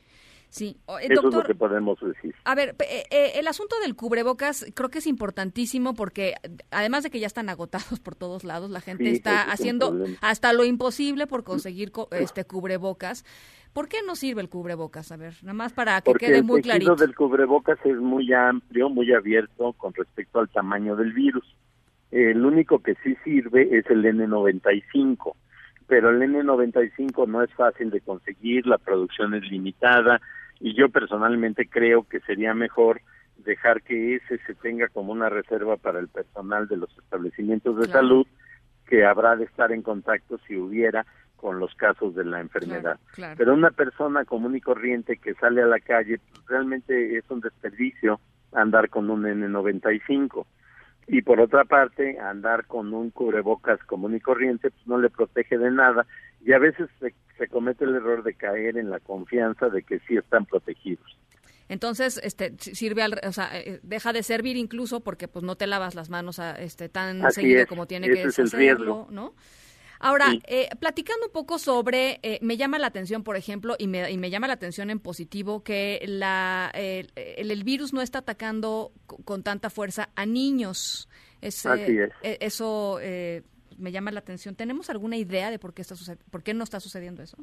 eh, 0.61 0.75
Eso 1.03 1.29
es 1.29 1.35
lo 1.35 1.43
que 1.43 1.55
podemos 1.55 1.99
decir. 2.01 2.35
A 2.45 2.55
ver, 2.55 2.75
eh, 2.81 3.05
eh, 3.11 3.33
el 3.37 3.47
asunto 3.49 3.77
del 3.81 3.95
cubrebocas 3.95 4.67
creo 4.75 4.89
que 4.89 4.99
es 4.99 5.07
importantísimo 5.07 5.95
porque 5.95 6.35
además 6.71 7.03
de 7.03 7.11
que 7.11 7.21
ya 7.21 7.27
están 7.27 7.49
agotados 7.49 8.01
por 8.01 8.15
todos 8.15 8.45
lados, 8.45 8.71
la 8.71 8.81
gente 8.81 9.11
está 9.11 9.43
haciendo 9.43 10.05
hasta 10.21 10.53
lo 10.53 10.65
imposible 10.65 11.27
por 11.27 11.45
conseguir 11.45 11.93
este 12.13 12.45
cubrebocas. 12.45 13.25
¿Por 13.73 13.89
qué 13.89 13.99
no 14.05 14.17
sirve 14.17 14.41
el 14.41 14.49
cubrebocas? 14.49 15.13
A 15.13 15.17
ver, 15.17 15.35
nada 15.43 15.55
más 15.55 15.73
para 15.73 16.01
que 16.01 16.15
quede 16.15 16.43
muy 16.43 16.63
clarito. 16.63 16.93
El 16.93 16.99
del 16.99 17.15
cubrebocas 17.15 17.79
es 17.85 17.97
muy 17.97 18.33
amplio, 18.33 18.89
muy 18.89 19.13
abierto 19.13 19.75
con 19.75 19.93
respecto 19.93 20.41
al 20.41 20.49
tamaño 20.49 20.97
del 20.97 21.13
virus. 21.13 21.45
El 22.11 22.45
único 22.45 22.83
que 22.83 22.95
sí 23.05 23.17
sirve 23.23 23.79
es 23.79 23.85
el 23.91 24.03
N95 24.03 25.35
pero 25.89 26.11
el 26.11 26.21
N95 26.21 27.27
no 27.27 27.43
es 27.43 27.53
fácil 27.55 27.91
de 27.91 28.03
conseguir, 28.03 28.67
la 28.67 28.79
producción 28.79 29.35
es 29.35 29.43
limitada 29.51 30.21
y 30.61 30.75
yo 30.75 30.91
personalmente 30.91 31.67
creo 31.67 32.07
que 32.07 32.21
sería 32.21 32.55
mejor 32.55 33.01
dejar 33.39 33.83
que 33.83 34.17
ese 34.17 34.39
se 34.47 34.55
tenga 34.55 34.89
como 34.89 35.13
una 35.13 35.31
reserva 35.31 35.77
para 35.77 35.99
el 35.99 36.09
personal 36.09 36.69
de 36.69 36.77
los 36.77 36.91
establecimientos 36.99 37.79
de 37.79 37.87
salud 37.87 38.27
que 38.87 39.05
habrá 39.05 39.37
de 39.37 39.45
estar 39.45 39.73
en 39.73 39.83
contacto 39.83 40.39
si 40.47 40.57
hubiera 40.57 41.07
con 41.37 41.59
los 41.59 41.75
casos 41.75 42.15
de 42.15 42.25
la 42.25 42.41
enfermedad. 42.41 42.99
Pero 43.37 43.55
una 43.55 43.71
persona 43.71 44.25
común 44.25 44.57
y 44.57 44.61
corriente 44.61 45.17
que 45.17 45.35
sale 45.35 45.63
a 45.63 45.67
la 45.67 45.79
calle, 45.79 46.19
pues, 46.19 46.47
realmente 46.49 47.17
es 47.17 47.25
un 47.31 47.41
desperdicio 47.41 48.21
andar 48.53 48.91
con 48.91 49.09
un 49.09 49.23
N95 49.23 50.45
y 51.09 51.23
por 51.23 51.41
otra 51.41 51.65
parte 51.65 52.19
andar 52.21 52.67
con 52.67 52.93
un 52.93 53.11
cubrebocas 53.11 53.83
común 53.85 54.15
y 54.15 54.21
corriente 54.21 54.71
pues 54.71 54.87
no 54.87 54.99
le 54.99 55.09
protege 55.09 55.57
de 55.57 55.71
nada 55.71 56.07
y 56.45 56.53
a 56.53 56.59
veces 56.59 56.89
se, 57.01 57.49
comete 57.49 57.85
el 57.85 57.95
error 57.95 58.23
de 58.23 58.35
caer 58.35 58.77
en 58.77 58.91
la 58.91 59.01
confianza 59.01 59.69
de 59.69 59.83
que 59.83 60.01
sí 60.01 60.17
están 60.17 60.45
protegidos. 60.45 61.17
Entonces, 61.69 62.21
este 62.23 62.55
sirve 62.59 63.03
al, 63.03 63.21
o 63.27 63.33
sea, 63.33 63.51
eh, 63.59 63.81
deja 63.83 64.13
de 64.13 64.23
servir 64.23 64.57
incluso 64.57 65.01
porque 65.01 65.29
pues 65.29 65.45
no 65.45 65.57
te 65.57 65.67
lavas 65.67 65.95
las 65.95 66.11
manos 66.11 66.39
a, 66.39 66.53
este 66.53 66.89
tan 66.89 67.31
seguido 67.31 67.67
como 67.67 67.87
tiene 67.87 68.09
que 68.09 68.23
es 68.23 68.39
hacerlo, 68.39 69.07
¿no? 69.11 69.35
Ahora, 70.01 70.27
eh, 70.47 70.69
platicando 70.79 71.27
un 71.27 71.33
poco 71.33 71.59
sobre, 71.59 72.21
eh, 72.23 72.39
me 72.43 72.57
llama 72.57 72.79
la 72.79 72.87
atención, 72.87 73.25
por 73.25 73.37
ejemplo, 73.37 73.75
y 73.79 73.89
me, 73.89 74.11
y 74.11 74.19
me 74.19 74.31
llama 74.31 74.47
la 74.47 74.55
atención 74.55 74.91
en 74.91 75.01
positivo, 75.01 75.63
que 75.65 76.01
la, 76.07 76.71
el, 76.75 77.11
el, 77.17 77.65
virus 77.65 77.93
no 77.93 78.01
está 78.01 78.21
atacando 78.21 78.93
con 79.25 79.43
tanta 79.43 79.71
fuerza 79.71 80.11
a 80.15 80.27
niños. 80.27 81.09
Así 81.43 81.99
es. 81.99 82.11
E, 82.23 82.39
eso 82.41 82.99
eh, 83.01 83.43
me 83.79 83.93
llama 83.93 84.11
la 84.11 84.21
atención. 84.21 84.55
¿Tenemos 84.55 84.91
alguna 84.91 85.17
idea 85.17 85.51
de 85.51 85.59
por 85.59 85.75
qué, 85.75 85.83
está 85.83 85.95
por 86.31 86.43
qué 86.43 86.55
no 86.55 86.65
está 86.65 86.81
sucediendo 86.81 87.23
eso? 87.23 87.37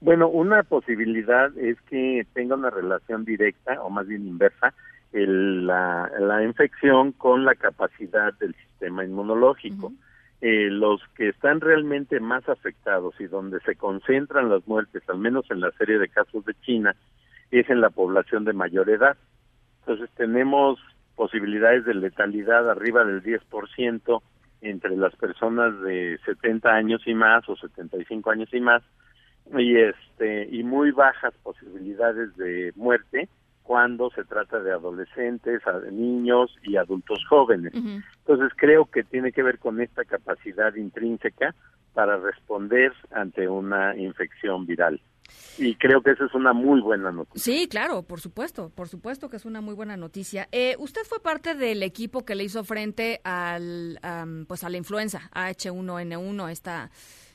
Bueno, 0.00 0.28
una 0.28 0.62
posibilidad 0.64 1.56
es 1.56 1.80
que 1.82 2.26
tenga 2.32 2.56
una 2.56 2.70
relación 2.70 3.24
directa 3.24 3.80
o 3.82 3.90
más 3.90 4.06
bien 4.06 4.26
inversa 4.26 4.74
el, 5.12 5.66
la, 5.66 6.10
la 6.18 6.42
infección 6.42 7.12
con 7.12 7.44
la 7.44 7.54
capacidad 7.54 8.34
del 8.34 8.54
sistema 8.54 9.04
inmunológico. 9.04 9.92
Eh, 10.44 10.70
los 10.70 11.00
que 11.14 11.28
están 11.28 11.60
realmente 11.60 12.18
más 12.18 12.48
afectados 12.48 13.14
y 13.20 13.28
donde 13.28 13.60
se 13.60 13.76
concentran 13.76 14.50
las 14.50 14.66
muertes, 14.66 15.08
al 15.08 15.18
menos 15.18 15.48
en 15.52 15.60
la 15.60 15.70
serie 15.78 16.00
de 16.00 16.08
casos 16.08 16.44
de 16.44 16.54
China, 16.62 16.96
es 17.52 17.70
en 17.70 17.80
la 17.80 17.90
población 17.90 18.44
de 18.44 18.52
mayor 18.52 18.90
edad. 18.90 19.16
Entonces 19.78 20.10
tenemos 20.16 20.80
posibilidades 21.14 21.84
de 21.84 21.94
letalidad 21.94 22.68
arriba 22.68 23.04
del 23.04 23.22
10% 23.22 24.20
entre 24.62 24.96
las 24.96 25.14
personas 25.14 25.80
de 25.82 26.18
70 26.24 26.68
años 26.70 27.02
y 27.06 27.14
más 27.14 27.48
o 27.48 27.54
75 27.54 28.30
años 28.30 28.48
y 28.52 28.60
más 28.60 28.82
y 29.56 29.76
este 29.76 30.48
y 30.50 30.64
muy 30.64 30.90
bajas 30.90 31.34
posibilidades 31.44 32.34
de 32.36 32.72
muerte 32.74 33.28
cuando 33.72 34.10
se 34.10 34.22
trata 34.24 34.60
de 34.60 34.70
adolescentes, 34.70 35.62
niños 35.90 36.54
y 36.62 36.76
adultos 36.76 37.24
jóvenes. 37.26 37.72
Entonces 37.72 38.52
creo 38.54 38.84
que 38.84 39.02
tiene 39.02 39.32
que 39.32 39.42
ver 39.42 39.58
con 39.58 39.80
esta 39.80 40.04
capacidad 40.04 40.74
intrínseca 40.74 41.54
para 41.94 42.18
responder 42.18 42.92
ante 43.12 43.48
una 43.48 43.96
infección 43.96 44.66
viral. 44.66 45.00
Y 45.56 45.74
creo 45.76 46.02
que 46.02 46.10
esa 46.10 46.26
es 46.26 46.34
una 46.34 46.52
muy 46.52 46.82
buena 46.82 47.12
noticia. 47.12 47.40
Sí, 47.42 47.66
claro, 47.66 48.02
por 48.02 48.20
supuesto, 48.20 48.68
por 48.68 48.88
supuesto 48.88 49.30
que 49.30 49.38
es 49.38 49.46
una 49.46 49.62
muy 49.62 49.72
buena 49.72 49.96
noticia. 49.96 50.48
Eh, 50.52 50.76
usted 50.78 51.00
fue 51.08 51.22
parte 51.22 51.54
del 51.54 51.82
equipo 51.82 52.26
que 52.26 52.34
le 52.34 52.44
hizo 52.44 52.64
frente 52.64 53.22
al, 53.24 53.98
pues 54.46 54.64
a 54.64 54.68
la 54.68 54.76
influenza 54.76 55.30
H1N1, 55.32 56.50
esta 56.50 56.90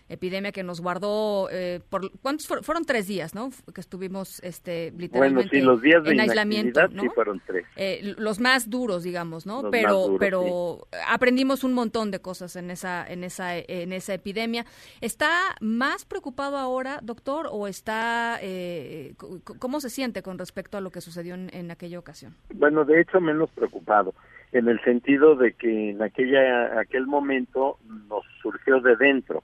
epidemia 0.10 0.52
que 0.52 0.64
nos 0.64 0.82
guardó 0.82 1.50
eh, 1.52 1.82
por 1.90 2.12
cuántos 2.22 2.48
fueron 2.48 2.86
tres 2.86 3.08
días 3.08 3.36
no 3.36 3.50
que 3.74 3.82
estuvimos 3.82 4.42
este 4.44 4.94
literalmente 4.98 5.50
bueno, 5.50 5.50
sí, 5.50 5.62
los 5.62 5.82
días 5.82 6.04
de 6.04 6.12
en 6.12 6.20
aislamiento 6.22 6.88
¿no? 6.90 7.02
sí 7.02 7.10
fueron 7.14 7.42
tres. 7.46 7.66
Eh, 7.76 8.16
los 8.18 8.40
más 8.40 8.70
duros 8.70 9.04
digamos 9.04 9.46
no 9.46 9.70
pero 9.70 10.18
pero 10.20 10.88
aprendimos 11.08 11.64
un 11.64 11.74
montón 11.74 12.12
de 12.12 12.20
cosas 12.20 12.56
en 12.56 12.72
esa 12.72 13.06
en 13.08 13.24
esa 13.24 13.58
en 13.58 13.94
esa 13.94 14.14
epidemia. 14.14 14.66
Está 15.02 15.56
más 15.62 16.06
preocupado 16.06 16.58
ahora 16.58 17.00
doctor 17.02 17.48
o 17.52 17.68
está 17.68 18.40
eh, 18.42 19.16
cómo 19.60 19.80
se 19.80 19.90
siente 19.90 20.22
con 20.22 20.38
respecto 20.38 20.78
a 20.78 20.82
lo 20.82 20.92
que 20.92 21.02
sucedió 21.02 21.36
en, 21.36 21.50
en 21.54 21.72
aquella 21.72 22.00
ocasión 22.00 22.36
bueno 22.54 22.86
de 22.86 23.02
hecho 23.02 23.20
menos 23.20 23.50
preocupado 23.52 24.14
en 24.52 24.68
el 24.70 24.82
sentido 24.84 25.36
de 25.36 25.54
que 25.54 25.92
en 25.92 26.02
aquella 26.02 26.80
aquel 26.80 27.06
momento 27.06 27.78
nos 28.08 28.24
surgió 28.42 28.80
de 28.80 28.96
dentro 28.96 29.44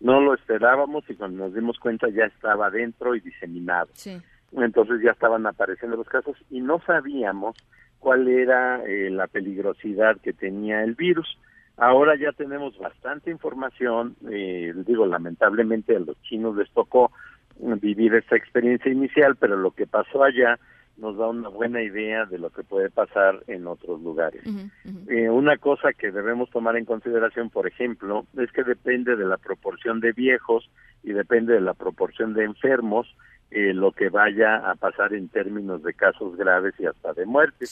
no 0.00 0.20
lo 0.20 0.34
esperábamos 0.34 1.04
y 1.08 1.14
cuando 1.14 1.44
nos 1.44 1.54
dimos 1.54 1.78
cuenta 1.78 2.08
ya 2.08 2.24
estaba 2.24 2.70
dentro 2.70 3.14
y 3.14 3.20
diseminado. 3.20 3.88
Entonces 4.52 5.00
ya 5.02 5.12
estaban 5.12 5.46
apareciendo 5.46 5.96
los 5.96 6.08
casos 6.08 6.36
y 6.50 6.60
no 6.60 6.80
sabíamos 6.80 7.56
cuál 7.98 8.26
era 8.28 8.82
eh, 8.84 9.10
la 9.10 9.26
peligrosidad 9.26 10.16
que 10.20 10.32
tenía 10.32 10.82
el 10.82 10.94
virus. 10.94 11.38
Ahora 11.76 12.16
ya 12.16 12.32
tenemos 12.32 12.76
bastante 12.78 13.30
información, 13.30 14.16
eh, 14.30 14.72
digo, 14.86 15.06
lamentablemente 15.06 15.96
a 15.96 16.00
los 16.00 16.20
chinos 16.22 16.56
les 16.56 16.70
tocó 16.70 17.12
vivir 17.58 18.14
esta 18.14 18.36
experiencia 18.36 18.90
inicial, 18.90 19.36
pero 19.36 19.56
lo 19.56 19.70
que 19.72 19.86
pasó 19.86 20.24
allá 20.24 20.58
nos 21.00 21.16
da 21.16 21.28
una 21.28 21.48
buena 21.48 21.82
idea 21.82 22.26
de 22.26 22.38
lo 22.38 22.50
que 22.50 22.62
puede 22.62 22.90
pasar 22.90 23.42
en 23.46 23.66
otros 23.66 24.00
lugares. 24.00 24.42
Eh, 25.08 25.28
una 25.30 25.56
cosa 25.56 25.92
que 25.92 26.12
debemos 26.12 26.50
tomar 26.50 26.76
en 26.76 26.84
consideración, 26.84 27.50
por 27.50 27.66
ejemplo, 27.66 28.26
es 28.36 28.52
que 28.52 28.62
depende 28.62 29.16
de 29.16 29.24
la 29.24 29.38
proporción 29.38 30.00
de 30.00 30.12
viejos 30.12 30.70
y 31.02 31.12
depende 31.12 31.54
de 31.54 31.60
la 31.60 31.74
proporción 31.74 32.34
de 32.34 32.44
enfermos 32.44 33.06
eh, 33.50 33.72
lo 33.72 33.92
que 33.92 34.10
vaya 34.10 34.70
a 34.70 34.74
pasar 34.76 35.12
en 35.14 35.28
términos 35.28 35.82
de 35.82 35.94
casos 35.94 36.36
graves 36.36 36.74
y 36.78 36.86
hasta 36.86 37.12
de 37.14 37.26
muerte. 37.26 37.66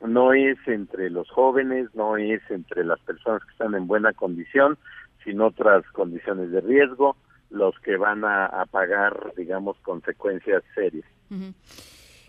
No 0.00 0.32
es 0.32 0.56
entre 0.66 1.10
los 1.10 1.30
jóvenes, 1.30 1.88
no 1.94 2.16
es 2.16 2.40
entre 2.48 2.84
las 2.84 2.98
personas 3.00 3.44
que 3.44 3.52
están 3.52 3.74
en 3.74 3.86
buena 3.86 4.12
condición, 4.12 4.78
sino 5.22 5.48
otras 5.48 5.84
condiciones 5.92 6.50
de 6.50 6.60
riesgo, 6.60 7.16
los 7.50 7.78
que 7.80 7.96
van 7.96 8.24
a, 8.24 8.64
pagar, 8.70 9.34
digamos, 9.36 9.76
consecuencias 9.82 10.62
serias. 10.74 11.04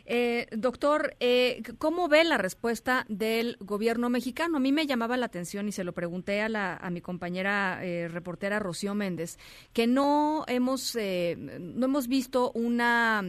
Eh, 0.05 0.47
doctor, 0.51 1.15
eh, 1.19 1.63
¿cómo 1.77 2.09
ve 2.09 2.23
la 2.25 2.37
respuesta 2.37 3.05
del 3.07 3.57
gobierno 3.59 4.09
mexicano? 4.09 4.57
A 4.57 4.59
mí 4.59 4.71
me 4.71 4.85
llamaba 4.85 5.15
la 5.15 5.27
atención 5.27 5.67
y 5.67 5.71
se 5.71 5.83
lo 5.83 5.93
pregunté 5.93 6.41
a, 6.41 6.49
la, 6.49 6.75
a 6.75 6.89
mi 6.89 6.99
compañera 6.99 7.79
eh, 7.83 8.09
reportera 8.09 8.59
Rocío 8.59 8.95
Méndez, 8.95 9.37
que 9.71 9.87
no 9.87 10.43
hemos, 10.47 10.95
eh, 10.97 11.35
no 11.37 11.85
hemos 11.85 12.07
visto 12.07 12.51
una 12.53 13.23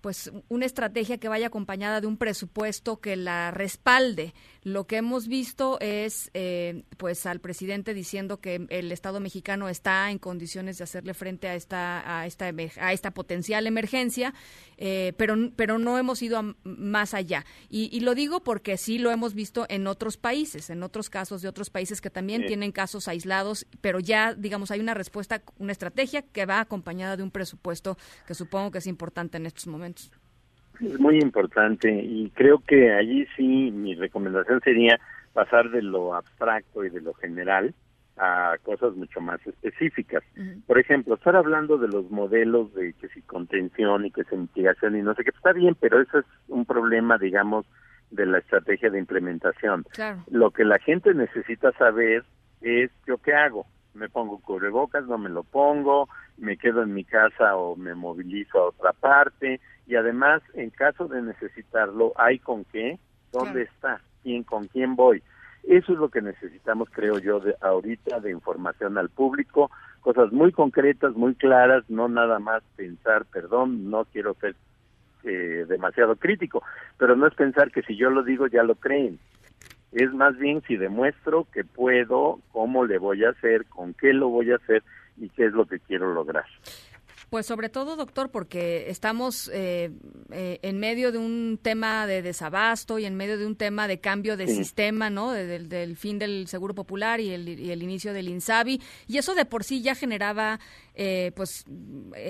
pues 0.00 0.30
una 0.48 0.64
estrategia 0.64 1.18
que 1.18 1.28
vaya 1.28 1.48
acompañada 1.48 2.00
de 2.00 2.06
un 2.06 2.16
presupuesto 2.16 3.00
que 3.00 3.16
la 3.16 3.50
respalde. 3.50 4.32
Lo 4.72 4.86
que 4.86 4.96
hemos 4.96 5.28
visto 5.28 5.78
es, 5.80 6.30
eh, 6.34 6.84
pues, 6.96 7.24
al 7.26 7.40
presidente 7.40 7.94
diciendo 7.94 8.40
que 8.40 8.66
el 8.68 8.92
Estado 8.92 9.18
mexicano 9.18 9.68
está 9.68 10.10
en 10.10 10.18
condiciones 10.18 10.78
de 10.78 10.84
hacerle 10.84 11.14
frente 11.14 11.48
a 11.48 11.54
esta 11.54 12.18
a 12.20 12.26
esta 12.26 12.46
a 12.46 12.92
esta 12.92 13.10
potencial 13.12 13.66
emergencia, 13.66 14.34
eh, 14.76 15.14
pero 15.16 15.36
pero 15.56 15.78
no 15.78 15.98
hemos 15.98 16.22
ido 16.22 16.54
más 16.64 17.14
allá. 17.14 17.46
Y, 17.68 17.98
lo 18.00 18.14
digo 18.14 18.44
porque 18.44 18.76
sí 18.76 18.98
lo 18.98 19.10
hemos 19.10 19.34
visto 19.34 19.66
en 19.68 19.86
otros 19.86 20.16
países, 20.16 20.70
en 20.70 20.82
otros 20.82 21.10
casos 21.10 21.42
de 21.42 21.48
otros 21.48 21.70
países 21.70 22.00
que 22.00 22.10
también 22.10 22.46
tienen 22.46 22.72
casos 22.72 23.08
aislados, 23.08 23.66
pero 23.80 23.98
ya, 23.98 24.34
digamos, 24.34 24.70
hay 24.70 24.80
una 24.80 24.94
respuesta, 24.94 25.42
una 25.58 25.72
estrategia 25.72 26.22
que 26.22 26.46
va 26.46 26.60
acompañada 26.60 27.16
de 27.16 27.22
un 27.22 27.30
presupuesto 27.30 27.98
que 28.26 28.34
supongo 28.34 28.70
que 28.70 28.78
es 28.78 28.86
importante 28.86 29.36
en 29.36 29.46
estos 29.46 29.66
momentos. 29.66 30.10
Es 30.80 31.00
muy 31.00 31.20
importante 31.20 31.90
y 31.90 32.30
creo 32.30 32.58
que 32.60 32.92
allí 32.92 33.26
sí 33.36 33.70
mi 33.72 33.94
recomendación 33.94 34.60
sería 34.60 34.98
pasar 35.32 35.70
de 35.70 35.82
lo 35.82 36.14
abstracto 36.14 36.84
y 36.84 36.90
de 36.90 37.00
lo 37.00 37.14
general 37.14 37.74
a 38.16 38.56
cosas 38.62 38.94
mucho 38.94 39.20
más 39.20 39.44
específicas. 39.46 40.22
Por 40.66 40.78
ejemplo, 40.78 41.14
estar 41.14 41.36
hablando 41.36 41.78
de 41.78 41.88
los 41.88 42.10
modelos 42.10 42.74
de 42.74 42.92
que 42.94 43.08
si 43.08 43.22
contención 43.22 44.06
y 44.06 44.10
que 44.10 44.24
si 44.24 44.36
mitigación 44.36 44.96
y 44.96 45.02
no 45.02 45.14
sé 45.14 45.24
qué, 45.24 45.30
está 45.30 45.52
bien, 45.52 45.76
pero 45.78 46.00
eso 46.00 46.18
es 46.18 46.26
un 46.48 46.64
problema, 46.64 47.18
digamos, 47.18 47.66
de 48.10 48.26
la 48.26 48.38
estrategia 48.38 48.90
de 48.90 48.98
implementación. 48.98 49.84
Lo 50.30 50.50
que 50.50 50.64
la 50.64 50.78
gente 50.78 51.14
necesita 51.14 51.72
saber 51.72 52.24
es 52.60 52.90
yo 53.06 53.18
qué 53.18 53.34
hago. 53.34 53.66
Me 53.94 54.08
pongo 54.08 54.40
cubrebocas, 54.40 55.06
no 55.06 55.18
me 55.18 55.28
lo 55.28 55.44
pongo, 55.44 56.08
me 56.36 56.56
quedo 56.56 56.82
en 56.82 56.94
mi 56.94 57.04
casa 57.04 57.56
o 57.56 57.76
me 57.76 57.94
movilizo 57.94 58.58
a 58.58 58.68
otra 58.68 58.92
parte, 58.92 59.60
y 59.88 59.96
además 59.96 60.42
en 60.52 60.70
caso 60.70 61.08
de 61.08 61.22
necesitarlo 61.22 62.12
hay 62.16 62.38
con 62.38 62.64
qué, 62.66 62.98
dónde 63.32 63.62
está, 63.62 64.00
quién 64.22 64.44
con 64.44 64.68
quién 64.68 64.94
voy. 64.94 65.22
Eso 65.64 65.92
es 65.92 65.98
lo 65.98 66.10
que 66.10 66.20
necesitamos, 66.20 66.88
creo 66.92 67.18
yo, 67.18 67.40
de 67.40 67.54
ahorita 67.60 68.20
de 68.20 68.30
información 68.30 68.98
al 68.98 69.08
público, 69.08 69.70
cosas 70.00 70.30
muy 70.30 70.52
concretas, 70.52 71.14
muy 71.14 71.34
claras, 71.34 71.84
no 71.88 72.06
nada 72.08 72.38
más 72.38 72.62
pensar, 72.76 73.24
perdón, 73.24 73.90
no 73.90 74.04
quiero 74.04 74.34
ser 74.34 74.54
eh, 75.24 75.64
demasiado 75.68 76.16
crítico, 76.16 76.62
pero 76.98 77.16
no 77.16 77.26
es 77.26 77.34
pensar 77.34 77.70
que 77.72 77.82
si 77.82 77.96
yo 77.96 78.10
lo 78.10 78.22
digo 78.22 78.46
ya 78.46 78.62
lo 78.62 78.74
creen. 78.74 79.18
Es 79.92 80.12
más 80.12 80.36
bien 80.36 80.62
si 80.66 80.76
demuestro 80.76 81.46
que 81.52 81.64
puedo, 81.64 82.40
cómo 82.52 82.84
le 82.84 82.98
voy 82.98 83.24
a 83.24 83.30
hacer, 83.30 83.64
con 83.66 83.94
qué 83.94 84.12
lo 84.12 84.28
voy 84.28 84.52
a 84.52 84.56
hacer 84.56 84.82
y 85.16 85.30
qué 85.30 85.46
es 85.46 85.52
lo 85.52 85.64
que 85.64 85.80
quiero 85.80 86.12
lograr. 86.12 86.44
Pues 87.30 87.44
sobre 87.44 87.68
todo, 87.68 87.96
doctor, 87.96 88.30
porque 88.30 88.88
estamos 88.88 89.50
eh, 89.52 89.90
eh, 90.32 90.60
en 90.62 90.80
medio 90.80 91.12
de 91.12 91.18
un 91.18 91.58
tema 91.62 92.06
de 92.06 92.22
desabasto 92.22 92.98
y 92.98 93.04
en 93.04 93.16
medio 93.16 93.36
de 93.36 93.46
un 93.46 93.54
tema 93.54 93.86
de 93.86 94.00
cambio 94.00 94.38
de 94.38 94.46
sistema, 94.46 95.10
¿no? 95.10 95.32
del, 95.32 95.96
fin 95.96 96.18
del 96.18 96.46
Seguro 96.46 96.74
Popular 96.74 97.20
y 97.20 97.30
el, 97.34 97.82
inicio 97.82 98.14
del 98.14 98.28
INSABI. 98.28 98.80
Y 99.06 99.18
eso 99.18 99.34
de 99.34 99.44
por 99.44 99.62
sí 99.62 99.82
ya 99.82 99.94
generaba, 99.94 100.58
eh, 100.94 101.32
pues, 101.36 101.66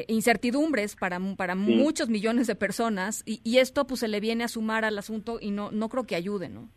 incertidumbres 0.09 0.97
para, 0.97 1.21
para 1.37 1.55
muchos 1.55 2.09
millones 2.09 2.49
de 2.49 2.57
personas. 2.57 3.23
Y, 3.25 3.41
y, 3.45 3.59
esto, 3.59 3.87
pues, 3.87 4.01
se 4.01 4.09
le 4.09 4.19
viene 4.19 4.43
a 4.43 4.49
sumar 4.49 4.85
al 4.85 4.99
asunto 4.99 5.39
y 5.41 5.53
no, 5.53 5.71
no 5.71 5.89
creo 5.89 6.05
que 6.05 6.17
ayude, 6.17 6.49
¿no? 6.49 6.69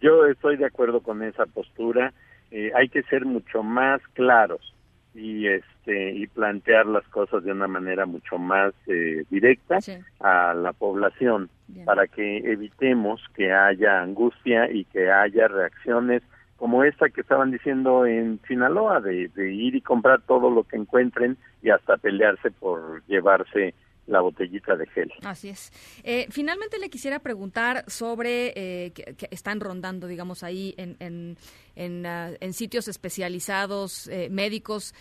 Yo 0.00 0.24
estoy 0.26 0.56
de 0.56 0.66
acuerdo 0.66 1.00
con 1.00 1.20
esa 1.24 1.46
postura. 1.46 2.14
hay 2.52 2.88
que 2.90 3.02
ser 3.04 3.24
mucho 3.24 3.64
más 3.64 4.00
claros 4.12 4.73
y 5.14 5.46
este 5.46 6.12
y 6.12 6.26
plantear 6.26 6.86
las 6.86 7.06
cosas 7.08 7.44
de 7.44 7.52
una 7.52 7.68
manera 7.68 8.06
mucho 8.06 8.38
más 8.38 8.72
eh, 8.86 9.24
directa 9.30 9.78
a 10.20 10.54
la 10.54 10.72
población 10.72 11.48
para 11.84 12.06
que 12.06 12.38
evitemos 12.38 13.22
que 13.34 13.52
haya 13.52 14.02
angustia 14.02 14.70
y 14.70 14.84
que 14.86 15.10
haya 15.10 15.48
reacciones 15.48 16.22
como 16.56 16.84
esta 16.84 17.08
que 17.08 17.20
estaban 17.20 17.50
diciendo 17.50 18.06
en 18.06 18.40
Sinaloa 18.46 19.00
de, 19.00 19.28
de 19.28 19.52
ir 19.52 19.74
y 19.74 19.80
comprar 19.80 20.22
todo 20.22 20.50
lo 20.50 20.64
que 20.64 20.76
encuentren 20.76 21.36
y 21.62 21.70
hasta 21.70 21.96
pelearse 21.96 22.50
por 22.50 23.02
llevarse 23.06 23.74
la 24.06 24.20
botellita 24.20 24.76
de 24.76 24.86
gel. 24.86 25.12
Así 25.24 25.48
es. 25.48 25.72
Eh, 26.02 26.26
finalmente 26.30 26.78
le 26.78 26.90
quisiera 26.90 27.18
preguntar 27.20 27.84
sobre, 27.86 28.52
eh, 28.56 28.92
que, 28.92 29.28
están 29.30 29.60
rondando, 29.60 30.06
digamos, 30.06 30.42
ahí 30.42 30.74
en, 30.76 30.96
en, 31.00 31.36
en, 31.76 32.06
ah, 32.06 32.30
sitios 32.52 32.88
especializados, 32.88 34.08
eh, 34.08 34.28
médicos, 34.30 34.94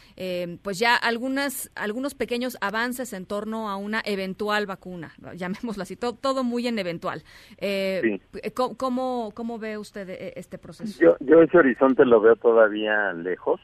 pues 0.61 0.79
ya 0.79 0.95
algunas, 0.95 1.71
algunos 1.75 2.15
pequeños 2.15 2.57
avances 2.61 3.13
en 3.13 3.25
torno 3.25 3.69
a 3.69 3.75
una 3.77 4.01
eventual 4.05 4.65
vacuna, 4.65 5.13
llamémoslo 5.35 5.83
así, 5.83 5.95
todo, 5.95 6.13
todo 6.13 6.43
muy 6.43 6.67
en 6.67 6.79
eventual. 6.79 7.23
¿cómo, 8.77 9.31
¿cómo, 9.33 9.59
ve 9.59 9.77
usted 9.77 10.09
este 10.35 10.57
proceso? 10.57 10.99
Yo, 10.99 11.15
yo 11.19 11.41
ese 11.41 11.57
horizonte 11.57 12.05
lo 12.05 12.21
veo 12.21 12.35
todavía 12.35 13.13
lejos. 13.13 13.59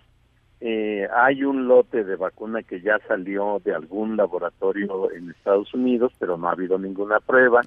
Eh, 0.61 1.07
hay 1.15 1.43
un 1.43 1.67
lote 1.67 2.03
de 2.03 2.17
vacuna 2.17 2.63
que 2.63 2.81
ya 2.81 2.99
salió 3.07 3.61
de 3.63 3.73
algún 3.73 4.17
laboratorio 4.17 5.09
en 5.11 5.29
Estados 5.29 5.73
Unidos, 5.73 6.11
pero 6.19 6.37
no 6.37 6.49
ha 6.49 6.51
habido 6.51 6.77
ninguna 6.77 7.19
prueba. 7.19 7.61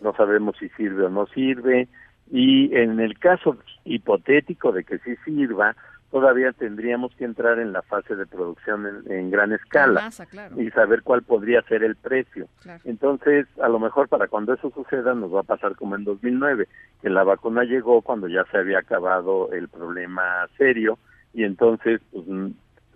No 0.00 0.14
sabemos 0.14 0.56
si 0.58 0.68
sirve 0.70 1.06
o 1.06 1.10
no 1.10 1.26
sirve. 1.26 1.88
Y 2.30 2.74
en 2.76 3.00
el 3.00 3.18
caso 3.18 3.56
hipotético 3.84 4.72
de 4.72 4.84
que 4.84 4.98
sí 4.98 5.16
sirva, 5.24 5.74
todavía 6.10 6.52
tendríamos 6.52 7.14
que 7.16 7.24
entrar 7.24 7.58
en 7.58 7.72
la 7.72 7.82
fase 7.82 8.14
de 8.14 8.26
producción 8.26 9.04
en, 9.06 9.30
gran 9.30 9.52
escala 9.52 10.08
y 10.56 10.70
saber 10.70 11.02
cuál 11.02 11.22
podría 11.22 11.62
ser 11.62 11.82
el 11.82 11.96
precio. 11.96 12.48
Entonces, 12.84 13.46
a 13.60 13.68
lo 13.68 13.80
mejor 13.80 14.08
para 14.08 14.28
cuando 14.28 14.54
eso 14.54 14.70
suceda 14.70 15.14
nos 15.14 15.34
va 15.34 15.40
a 15.40 15.44
pasar 15.44 15.74
como 15.74 15.96
en 15.96 16.04
2009, 16.04 16.68
que 17.02 17.10
la 17.10 17.24
vacuna 17.24 17.64
llegó 17.64 18.02
cuando 18.02 18.28
ya 18.28 18.44
se 18.50 18.58
había 18.58 18.78
acabado 18.78 19.52
el 19.52 19.68
problema 19.68 20.46
serio 20.56 20.98
y 21.36 21.44
entonces 21.44 22.00
pues, 22.10 22.24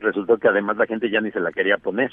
resultó 0.00 0.38
que 0.38 0.48
además 0.48 0.79
la 0.79 0.87
gente 0.87 1.11
ya 1.11 1.20
ni 1.20 1.31
se 1.31 1.40
la 1.40 1.53
quería 1.53 1.76
poner. 1.76 2.11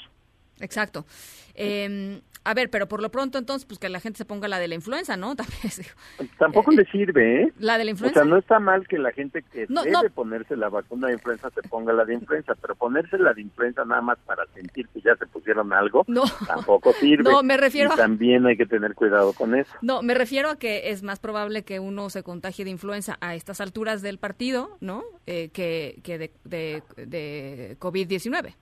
Exacto. 0.60 1.06
Eh, 1.54 2.20
a 2.48 2.54
ver, 2.54 2.70
pero 2.70 2.88
por 2.88 3.02
lo 3.02 3.10
pronto 3.10 3.36
entonces, 3.36 3.66
pues 3.66 3.78
que 3.78 3.90
la 3.90 4.00
gente 4.00 4.16
se 4.16 4.24
ponga 4.24 4.48
la 4.48 4.58
de 4.58 4.68
la 4.68 4.74
influenza, 4.74 5.18
¿no? 5.18 5.36
Tampoco 6.38 6.70
le 6.70 6.86
sirve, 6.86 7.42
¿eh? 7.42 7.52
La 7.58 7.76
de 7.76 7.84
la 7.84 7.90
influenza. 7.90 8.20
O 8.20 8.22
sea, 8.22 8.30
no 8.30 8.38
está 8.38 8.58
mal 8.58 8.88
que 8.88 8.96
la 8.98 9.12
gente 9.12 9.42
que 9.42 9.66
debe 9.66 10.10
ponerse 10.14 10.56
la 10.56 10.70
vacuna 10.70 11.08
de 11.08 11.14
influenza 11.14 11.50
se 11.50 11.60
ponga 11.68 11.92
la 11.92 12.06
de 12.06 12.14
influenza, 12.14 12.54
pero 12.54 12.74
ponerse 12.74 13.18
la 13.18 13.34
de 13.34 13.42
influenza 13.42 13.84
nada 13.84 14.00
más 14.00 14.18
para 14.24 14.46
sentir 14.54 14.88
que 14.88 15.02
ya 15.02 15.14
se 15.16 15.26
pusieron 15.26 15.74
algo, 15.74 16.06
tampoco 16.46 16.92
sirve. 17.00 17.30
No, 17.30 17.42
me 17.42 17.58
refiero 17.58 17.90
y 17.92 17.96
también 17.96 18.46
hay 18.46 18.56
que 18.56 18.64
tener 18.64 18.94
cuidado 18.94 19.34
con 19.34 19.54
eso. 19.54 19.70
No, 19.82 20.00
me 20.00 20.14
refiero 20.14 20.48
a 20.48 20.58
que 20.58 20.90
es 20.90 21.02
más 21.02 21.20
probable 21.20 21.64
que 21.64 21.80
uno 21.80 22.08
se 22.08 22.22
contagie 22.22 22.64
de 22.64 22.70
influenza 22.70 23.18
a 23.20 23.34
estas 23.34 23.60
alturas 23.60 24.00
del 24.00 24.16
partido, 24.16 24.78
¿no? 24.80 25.04
Eh, 25.26 25.50
que, 25.50 26.00
que 26.02 26.16
de, 26.16 26.32
de, 26.44 26.82
de 26.96 27.76
COVID-19. 27.78 28.54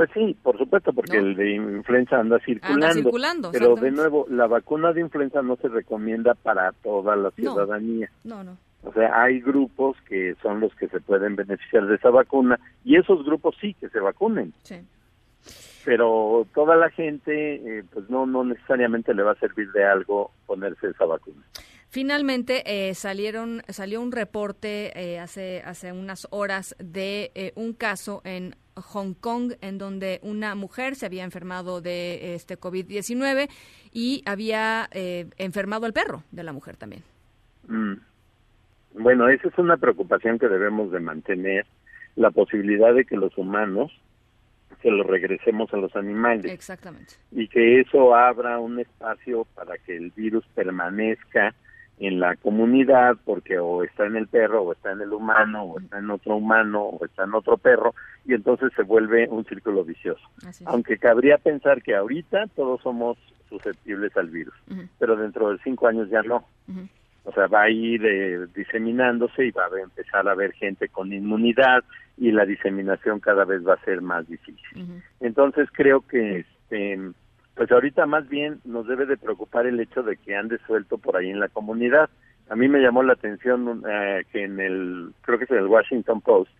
Pues 0.00 0.08
sí, 0.14 0.34
por 0.42 0.56
supuesto, 0.56 0.94
porque 0.94 1.18
el 1.18 1.36
de 1.36 1.56
influenza 1.56 2.18
anda 2.18 2.38
circulando. 2.42 3.50
pero 3.52 3.74
de 3.74 3.90
nuevo, 3.90 4.24
la 4.30 4.46
vacuna 4.46 4.94
de 4.94 5.02
influenza 5.02 5.42
no 5.42 5.56
se 5.56 5.68
recomienda 5.68 6.32
para 6.32 6.72
toda 6.72 7.16
la 7.16 7.30
ciudadanía. 7.32 8.10
No, 8.24 8.42
no. 8.42 8.56
O 8.82 8.94
sea, 8.94 9.22
hay 9.22 9.42
grupos 9.42 9.98
que 10.08 10.36
son 10.40 10.60
los 10.60 10.74
que 10.76 10.88
se 10.88 11.00
pueden 11.00 11.36
beneficiar 11.36 11.86
de 11.86 11.96
esa 11.96 12.08
vacuna 12.08 12.58
y 12.82 12.96
esos 12.96 13.26
grupos 13.26 13.56
sí 13.60 13.74
que 13.74 13.90
se 13.90 14.00
vacunen. 14.00 14.54
Sí. 14.62 14.76
Pero 15.84 16.46
toda 16.54 16.76
la 16.76 16.88
gente, 16.88 17.56
eh, 17.56 17.84
pues 17.92 18.08
no, 18.08 18.24
no 18.24 18.42
necesariamente 18.42 19.12
le 19.12 19.22
va 19.22 19.32
a 19.32 19.38
servir 19.38 19.70
de 19.72 19.84
algo 19.84 20.30
ponerse 20.46 20.88
esa 20.88 21.04
vacuna. 21.04 21.42
Finalmente 21.90 22.62
eh, 22.64 22.94
salieron 22.94 23.62
salió 23.68 24.00
un 24.00 24.12
reporte 24.12 24.98
eh, 24.98 25.18
hace 25.18 25.60
hace 25.62 25.92
unas 25.92 26.26
horas 26.30 26.74
de 26.78 27.52
un 27.56 27.74
caso 27.74 28.22
en 28.24 28.54
Hong 28.80 29.14
Kong, 29.14 29.54
en 29.60 29.78
donde 29.78 30.20
una 30.22 30.54
mujer 30.54 30.96
se 30.96 31.06
había 31.06 31.24
enfermado 31.24 31.80
de 31.80 32.34
este 32.34 32.58
COVID-19 32.58 33.48
y 33.92 34.22
había 34.26 34.88
eh, 34.92 35.26
enfermado 35.38 35.86
el 35.86 35.92
perro 35.92 36.22
de 36.30 36.42
la 36.42 36.52
mujer 36.52 36.76
también. 36.76 37.02
Mm. 37.68 37.94
Bueno, 38.94 39.28
esa 39.28 39.48
es 39.48 39.58
una 39.58 39.76
preocupación 39.76 40.38
que 40.38 40.48
debemos 40.48 40.90
de 40.90 41.00
mantener, 41.00 41.66
la 42.16 42.30
posibilidad 42.30 42.92
de 42.92 43.04
que 43.04 43.16
los 43.16 43.36
humanos 43.38 43.92
se 44.82 44.90
lo 44.90 45.04
regresemos 45.04 45.72
a 45.72 45.76
los 45.76 45.94
animales. 45.94 46.52
Exactamente. 46.52 47.14
Y 47.30 47.48
que 47.48 47.80
eso 47.80 48.14
abra 48.14 48.58
un 48.58 48.80
espacio 48.80 49.46
para 49.54 49.78
que 49.78 49.96
el 49.96 50.10
virus 50.10 50.44
permanezca 50.54 51.54
en 52.00 52.18
la 52.18 52.34
comunidad 52.36 53.16
porque 53.24 53.58
o 53.58 53.84
está 53.84 54.06
en 54.06 54.16
el 54.16 54.26
perro 54.26 54.62
o 54.62 54.72
está 54.72 54.90
en 54.92 55.02
el 55.02 55.12
humano 55.12 55.64
o 55.64 55.78
está 55.78 55.98
en 55.98 56.10
otro 56.10 56.36
humano 56.36 56.82
o 56.82 57.04
está 57.04 57.24
en 57.24 57.34
otro 57.34 57.58
perro 57.58 57.94
y 58.24 58.32
entonces 58.32 58.72
se 58.74 58.82
vuelve 58.82 59.28
un 59.28 59.44
círculo 59.44 59.84
vicioso. 59.84 60.22
Aunque 60.64 60.96
cabría 60.96 61.36
pensar 61.36 61.82
que 61.82 61.94
ahorita 61.94 62.46
todos 62.56 62.80
somos 62.80 63.18
susceptibles 63.50 64.16
al 64.16 64.28
virus, 64.28 64.54
pero 64.98 65.14
dentro 65.14 65.52
de 65.52 65.58
cinco 65.62 65.88
años 65.88 66.08
ya 66.08 66.22
no. 66.22 66.46
O 67.24 67.32
sea, 67.32 67.46
va 67.48 67.64
a 67.64 67.70
ir 67.70 68.04
eh, 68.06 68.46
diseminándose 68.54 69.44
y 69.44 69.50
va 69.50 69.64
a 69.66 69.80
empezar 69.80 70.26
a 70.26 70.32
haber 70.32 70.52
gente 70.52 70.88
con 70.88 71.12
inmunidad 71.12 71.84
y 72.16 72.32
la 72.32 72.46
diseminación 72.46 73.20
cada 73.20 73.44
vez 73.44 73.66
va 73.66 73.74
a 73.74 73.84
ser 73.84 74.00
más 74.00 74.26
difícil. 74.26 75.02
Entonces 75.20 75.68
creo 75.70 76.00
que 76.00 76.38
este 76.38 76.98
pues 77.60 77.70
ahorita 77.72 78.06
más 78.06 78.26
bien 78.26 78.58
nos 78.64 78.86
debe 78.86 79.04
de 79.04 79.18
preocupar 79.18 79.66
el 79.66 79.78
hecho 79.80 80.02
de 80.02 80.16
que 80.16 80.34
ande 80.34 80.56
suelto 80.66 80.96
por 80.96 81.18
ahí 81.18 81.28
en 81.28 81.40
la 81.40 81.48
comunidad. 81.48 82.08
A 82.48 82.56
mí 82.56 82.68
me 82.68 82.80
llamó 82.80 83.02
la 83.02 83.12
atención 83.12 83.82
eh, 83.86 84.24
que 84.32 84.44
en 84.44 84.58
el, 84.58 85.12
creo 85.20 85.36
que 85.36 85.44
es 85.44 85.50
el 85.50 85.66
Washington 85.66 86.22
Post, 86.22 86.50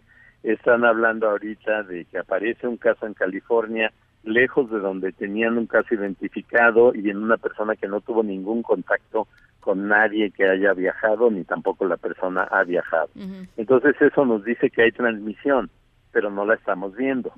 están 0.43 0.85
hablando 0.85 1.31
ahorita 1.31 1.85
de 1.85 2.05
que 2.05 2.19
aparece 2.19 2.67
un 2.67 2.77
caso 2.77 3.07
en 3.07 3.15
California 3.15 3.91
lejos 4.25 4.71
de 4.71 4.79
donde 4.79 5.13
tenían 5.13 5.57
un 5.57 5.67
caso 5.67 5.95
identificado 5.95 6.95
y 6.95 7.09
en 7.09 7.17
una 7.17 7.39
persona 7.39 7.77
que 7.77 7.89
no 7.89 8.03
tuvo 8.03 8.23
ningún 8.23 8.63
contacto 8.63 9.27
con 9.61 9.89
nadie 9.89 10.31
que 10.31 10.51
haya 10.51 10.75
viajado 10.75 11.31
ni 11.31 11.45
tampoco 11.45 11.87
la 11.87 11.97
persona 11.97 12.43
ha 12.43 12.63
viajado. 12.65 13.09
Entonces 13.57 13.97
eso 14.03 14.27
nos 14.27 14.45
dice 14.45 14.69
que 14.69 14.83
hay 14.83 14.93
transmisión, 14.93 15.71
pero 16.13 16.31
no 16.31 16.45
la 16.45 16.57
estamos 16.57 16.95
viendo 16.95 17.33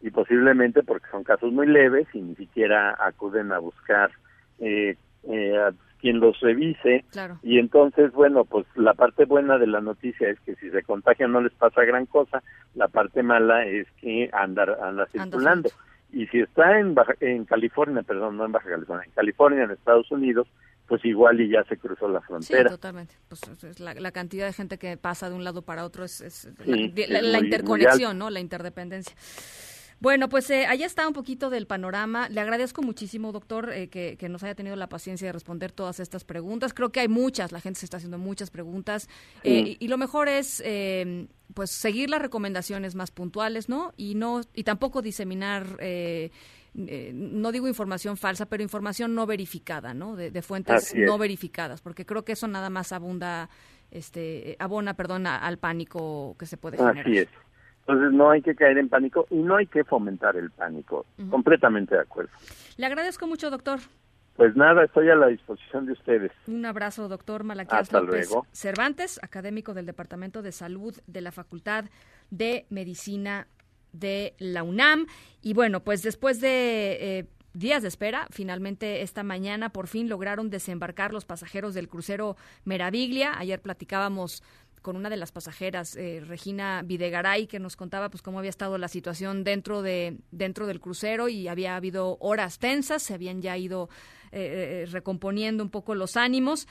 y 0.00 0.10
posiblemente 0.10 0.82
porque 0.82 1.06
son 1.10 1.24
casos 1.24 1.52
muy 1.52 1.66
leves 1.66 2.06
y 2.12 2.20
ni 2.20 2.34
siquiera 2.36 2.96
acuden 2.98 3.52
a 3.52 3.58
buscar 3.58 4.10
eh, 4.60 4.96
eh, 5.24 5.56
a 5.56 5.72
quien 6.00 6.20
los 6.20 6.38
revise 6.40 7.04
y 7.42 7.58
entonces 7.58 8.12
bueno 8.12 8.44
pues 8.44 8.66
la 8.76 8.94
parte 8.94 9.24
buena 9.24 9.58
de 9.58 9.66
la 9.66 9.80
noticia 9.80 10.28
es 10.28 10.38
que 10.40 10.54
si 10.56 10.70
se 10.70 10.82
contagian 10.84 11.32
no 11.32 11.40
les 11.40 11.52
pasa 11.54 11.84
gran 11.84 12.06
cosa 12.06 12.42
la 12.74 12.86
parte 12.86 13.22
mala 13.24 13.66
es 13.66 13.88
que 14.00 14.30
andar 14.32 14.78
anda 14.80 15.06
circulando 15.06 15.70
y 16.12 16.26
si 16.28 16.40
está 16.40 16.78
en 16.78 16.94
en 17.18 17.44
California 17.44 18.02
perdón 18.02 18.36
no 18.36 18.44
en 18.44 18.52
Baja 18.52 18.70
California 18.70 19.06
en 19.06 19.12
California 19.12 19.64
en 19.64 19.70
Estados 19.72 20.08
Unidos 20.12 20.46
pues 20.86 21.04
igual 21.04 21.40
y 21.40 21.50
ya 21.50 21.62
se 21.64 21.76
cruzó 21.76 22.08
la 22.08 22.22
frontera. 22.22 22.62
Sí, 22.62 22.74
totalmente. 22.74 23.14
Pues 23.28 23.78
la, 23.78 24.10
cantidad 24.10 24.46
de 24.46 24.54
gente 24.54 24.78
que 24.78 24.96
pasa 24.96 25.28
de 25.28 25.36
un 25.36 25.44
lado 25.44 25.60
para 25.60 25.84
otro 25.84 26.02
es, 26.02 26.48
la, 26.64 27.38
interconexión, 27.38 28.16
¿no? 28.16 28.30
La 28.30 28.40
interdependencia. 28.40 29.14
Bueno, 30.00 30.28
pues 30.28 30.48
eh, 30.50 30.66
allá 30.66 30.86
está 30.86 31.08
un 31.08 31.12
poquito 31.12 31.50
del 31.50 31.66
panorama. 31.66 32.28
Le 32.28 32.40
agradezco 32.40 32.82
muchísimo, 32.82 33.32
doctor, 33.32 33.72
eh, 33.72 33.88
que, 33.88 34.16
nos 34.28 34.44
haya 34.44 34.54
tenido 34.54 34.76
la 34.76 34.88
paciencia 34.88 35.26
de 35.26 35.32
responder 35.32 35.72
todas 35.72 35.98
estas 35.98 36.22
preguntas. 36.24 36.72
Creo 36.72 36.90
que 36.92 37.00
hay 37.00 37.08
muchas, 37.08 37.50
la 37.50 37.60
gente 37.60 37.80
se 37.80 37.86
está 37.86 37.96
haciendo 37.96 38.18
muchas 38.18 38.50
preguntas. 38.50 39.08
Eh, 39.42 39.76
y, 39.78 39.88
lo 39.88 39.98
mejor 39.98 40.28
es, 40.28 40.62
pues, 41.52 41.70
seguir 41.70 42.10
las 42.10 42.22
recomendaciones 42.22 42.94
más 42.94 43.10
puntuales, 43.10 43.68
¿no? 43.68 43.92
Y, 43.96 44.14
no, 44.14 44.42
y 44.54 44.64
tampoco 44.64 45.02
diseminar... 45.02 45.66
no 46.74 47.52
digo 47.52 47.66
información 47.66 48.16
falsa, 48.16 48.46
pero 48.46 48.62
información 48.62 49.16
no 49.16 49.26
verificada, 49.26 49.94
¿no? 49.94 50.14
De, 50.14 50.42
fuentes 50.42 50.94
no 50.94 51.18
verificadas, 51.18 51.80
porque 51.80 52.06
creo 52.06 52.24
que 52.24 52.32
eso 52.32 52.46
nada 52.46 52.70
más 52.70 52.92
abunda, 52.92 53.50
este, 53.90 54.54
abona, 54.60 54.94
perdón, 54.94 55.26
al 55.26 55.58
pánico 55.58 56.36
que 56.38 56.46
se 56.46 56.56
puede 56.56 56.76
generar. 56.76 57.04
Así 57.04 57.18
es. 57.18 57.28
Entonces 57.88 58.12
no 58.12 58.30
hay 58.30 58.42
que 58.42 58.54
caer 58.54 58.76
en 58.76 58.90
pánico 58.90 59.26
y 59.30 59.36
no 59.36 59.56
hay 59.56 59.66
que 59.66 59.82
fomentar 59.82 60.36
el 60.36 60.50
pánico. 60.50 61.06
Completamente 61.30 61.94
de 61.94 62.02
acuerdo. 62.02 62.30
Le 62.76 62.84
agradezco 62.84 63.26
mucho, 63.26 63.50
doctor. 63.50 63.78
Pues 64.36 64.54
nada, 64.54 64.84
estoy 64.84 65.08
a 65.08 65.14
la 65.14 65.28
disposición 65.28 65.86
de 65.86 65.92
ustedes. 65.92 66.30
Un 66.46 66.66
abrazo, 66.66 67.08
doctor 67.08 67.44
Malaquías 67.44 67.90
López 67.90 68.30
Cervantes, 68.52 69.18
académico 69.22 69.72
del 69.72 69.86
Departamento 69.86 70.42
de 70.42 70.52
Salud 70.52 70.94
de 71.06 71.22
la 71.22 71.32
Facultad 71.32 71.86
de 72.30 72.66
Medicina 72.68 73.48
de 73.92 74.34
la 74.38 74.64
UNAM. 74.64 75.06
Y 75.40 75.54
bueno, 75.54 75.80
pues 75.80 76.02
después 76.02 76.42
de 76.42 76.98
eh, 77.00 77.26
días 77.54 77.80
de 77.80 77.88
espera, 77.88 78.26
finalmente 78.30 79.00
esta 79.00 79.22
mañana 79.22 79.70
por 79.70 79.86
fin 79.86 80.10
lograron 80.10 80.50
desembarcar 80.50 81.14
los 81.14 81.24
pasajeros 81.24 81.72
del 81.72 81.88
crucero 81.88 82.36
Meraviglia. 82.64 83.38
Ayer 83.38 83.62
platicábamos 83.62 84.42
con 84.80 84.96
una 84.96 85.10
de 85.10 85.16
las 85.16 85.32
pasajeras, 85.32 85.96
eh, 85.96 86.22
Regina 86.26 86.82
Videgaray, 86.84 87.46
que 87.46 87.58
nos 87.58 87.76
contaba 87.76 88.10
pues 88.10 88.22
cómo 88.22 88.38
había 88.38 88.50
estado 88.50 88.78
la 88.78 88.88
situación 88.88 89.44
dentro 89.44 89.82
de 89.82 90.18
dentro 90.30 90.66
del 90.66 90.80
crucero 90.80 91.28
y 91.28 91.48
había 91.48 91.76
habido 91.76 92.16
horas 92.20 92.58
tensas, 92.58 93.02
se 93.02 93.14
habían 93.14 93.42
ya 93.42 93.56
ido 93.56 93.88
eh, 94.30 94.84
eh, 94.84 94.86
recomponiendo 94.90 95.62
un 95.62 95.70
poco 95.70 95.94
los 95.94 96.16
ánimos. 96.16 96.68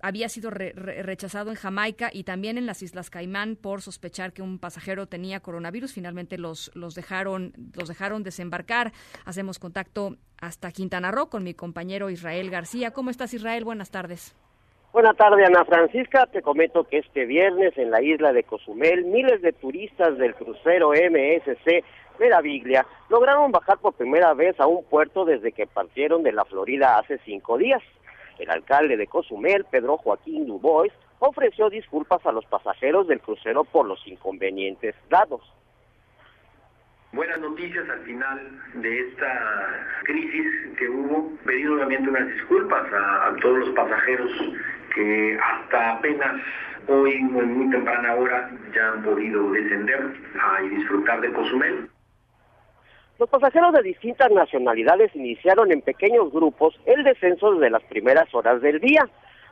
había 0.00 0.28
sido 0.28 0.50
rechazado 0.50 1.50
en 1.50 1.56
Jamaica 1.56 2.10
y 2.12 2.24
también 2.24 2.58
en 2.58 2.66
las 2.66 2.82
Islas 2.82 3.10
Caimán 3.10 3.56
por 3.56 3.82
sospechar 3.82 4.32
que 4.32 4.42
un 4.42 4.58
pasajero 4.58 5.06
tenía 5.06 5.40
coronavirus. 5.40 5.92
Finalmente 5.92 6.38
los, 6.38 6.70
los, 6.74 6.94
dejaron, 6.94 7.52
los 7.74 7.88
dejaron 7.88 8.22
desembarcar. 8.22 8.92
Hacemos 9.24 9.58
contacto 9.58 10.16
hasta 10.40 10.70
Quintana 10.70 11.10
Roo 11.10 11.28
con 11.28 11.42
mi 11.42 11.54
compañero 11.54 12.10
Israel 12.10 12.50
García. 12.50 12.92
¿Cómo 12.92 13.10
estás, 13.10 13.34
Israel? 13.34 13.64
Buenas 13.64 13.90
tardes. 13.90 14.34
Buenas 14.90 15.16
tardes, 15.18 15.46
Ana 15.46 15.66
Francisca. 15.66 16.26
Te 16.26 16.40
comento 16.40 16.84
que 16.84 16.98
este 16.98 17.26
viernes 17.26 17.76
en 17.76 17.90
la 17.90 18.00
isla 18.00 18.32
de 18.32 18.42
Cozumel, 18.42 19.04
miles 19.04 19.42
de 19.42 19.52
turistas 19.52 20.16
del 20.16 20.34
crucero 20.34 20.92
MSC 20.92 21.84
Meraviglia 22.18 22.86
lograron 23.10 23.52
bajar 23.52 23.78
por 23.78 23.92
primera 23.92 24.32
vez 24.32 24.58
a 24.58 24.66
un 24.66 24.82
puerto 24.84 25.26
desde 25.26 25.52
que 25.52 25.66
partieron 25.66 26.22
de 26.22 26.32
la 26.32 26.46
Florida 26.46 26.98
hace 26.98 27.18
cinco 27.26 27.58
días. 27.58 27.82
El 28.38 28.50
alcalde 28.50 28.96
de 28.96 29.06
Cozumel, 29.06 29.66
Pedro 29.70 29.98
Joaquín 29.98 30.46
Dubois, 30.46 30.92
ofreció 31.18 31.68
disculpas 31.68 32.24
a 32.24 32.32
los 32.32 32.46
pasajeros 32.46 33.06
del 33.08 33.20
crucero 33.20 33.64
por 33.64 33.86
los 33.86 34.04
inconvenientes 34.06 34.94
dados. 35.10 35.42
Buenas 37.12 37.40
noticias 37.40 37.88
al 37.88 38.00
final 38.00 38.38
de 38.74 39.00
esta 39.00 39.90
crisis 40.04 40.76
que 40.78 40.88
hubo. 40.90 41.32
Pedir 41.46 41.70
obviamente 41.70 42.10
unas 42.10 42.28
disculpas 42.28 42.86
a, 42.92 43.34
todos 43.40 43.58
los 43.60 43.70
pasajeros 43.70 44.30
que 44.94 45.38
hasta 45.42 45.92
apenas 45.92 46.36
hoy, 46.86 47.12
en 47.12 47.32
muy 47.32 47.70
temprana 47.70 48.14
hora, 48.14 48.50
ya 48.74 48.92
han 48.92 49.02
podido 49.02 49.50
descender 49.52 50.16
y 50.64 50.68
disfrutar 50.68 51.22
de 51.22 51.32
Cozumel. 51.32 51.88
Los 53.18 53.30
pasajeros 53.30 53.72
de 53.72 53.82
distintas 53.82 54.30
nacionalidades 54.30 55.16
iniciaron 55.16 55.72
en 55.72 55.80
pequeños 55.80 56.30
grupos 56.30 56.78
el 56.84 57.04
descenso 57.04 57.54
desde 57.54 57.70
las 57.70 57.82
primeras 57.84 58.32
horas 58.34 58.60
del 58.60 58.80
día. 58.80 59.08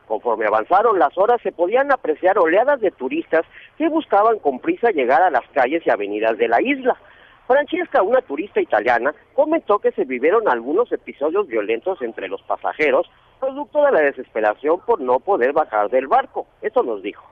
Conforme 0.07 0.45
avanzaron 0.45 0.99
las 0.99 1.16
horas 1.16 1.40
se 1.42 1.53
podían 1.53 1.90
apreciar 1.90 2.38
oleadas 2.38 2.81
de 2.81 2.90
turistas 2.90 3.47
que 3.79 3.88
buscaban 3.88 4.40
con 4.40 4.61
prisa 4.61 4.90
llegar 4.90 5.23
a 5.23 5.31
las 5.31 5.49
calles 5.55 5.83
y 5.87 5.90
avenidas 5.90 6.37
de 6.37 6.49
la 6.49 6.61
isla. 6.61 6.97
Francesca, 7.46 8.02
una 8.02 8.20
turista 8.22 8.61
italiana, 8.61 9.14
comentó 9.35 9.78
que 9.78 9.92
se 9.92 10.04
vivieron 10.04 10.48
algunos 10.48 10.90
episodios 10.90 11.46
violentos 11.46 12.02
entre 12.02 12.28
los 12.28 12.42
pasajeros, 12.42 13.09
producto 13.38 13.85
de 13.85 13.92
la 13.92 14.00
desesperación 14.00 14.80
por 14.80 15.00
no 15.00 15.20
poder 15.20 15.52
bajar 15.52 15.88
del 15.90 16.09
barco. 16.09 16.46
Esto 16.61 16.82
nos 16.82 17.02
dijo. 17.02 17.24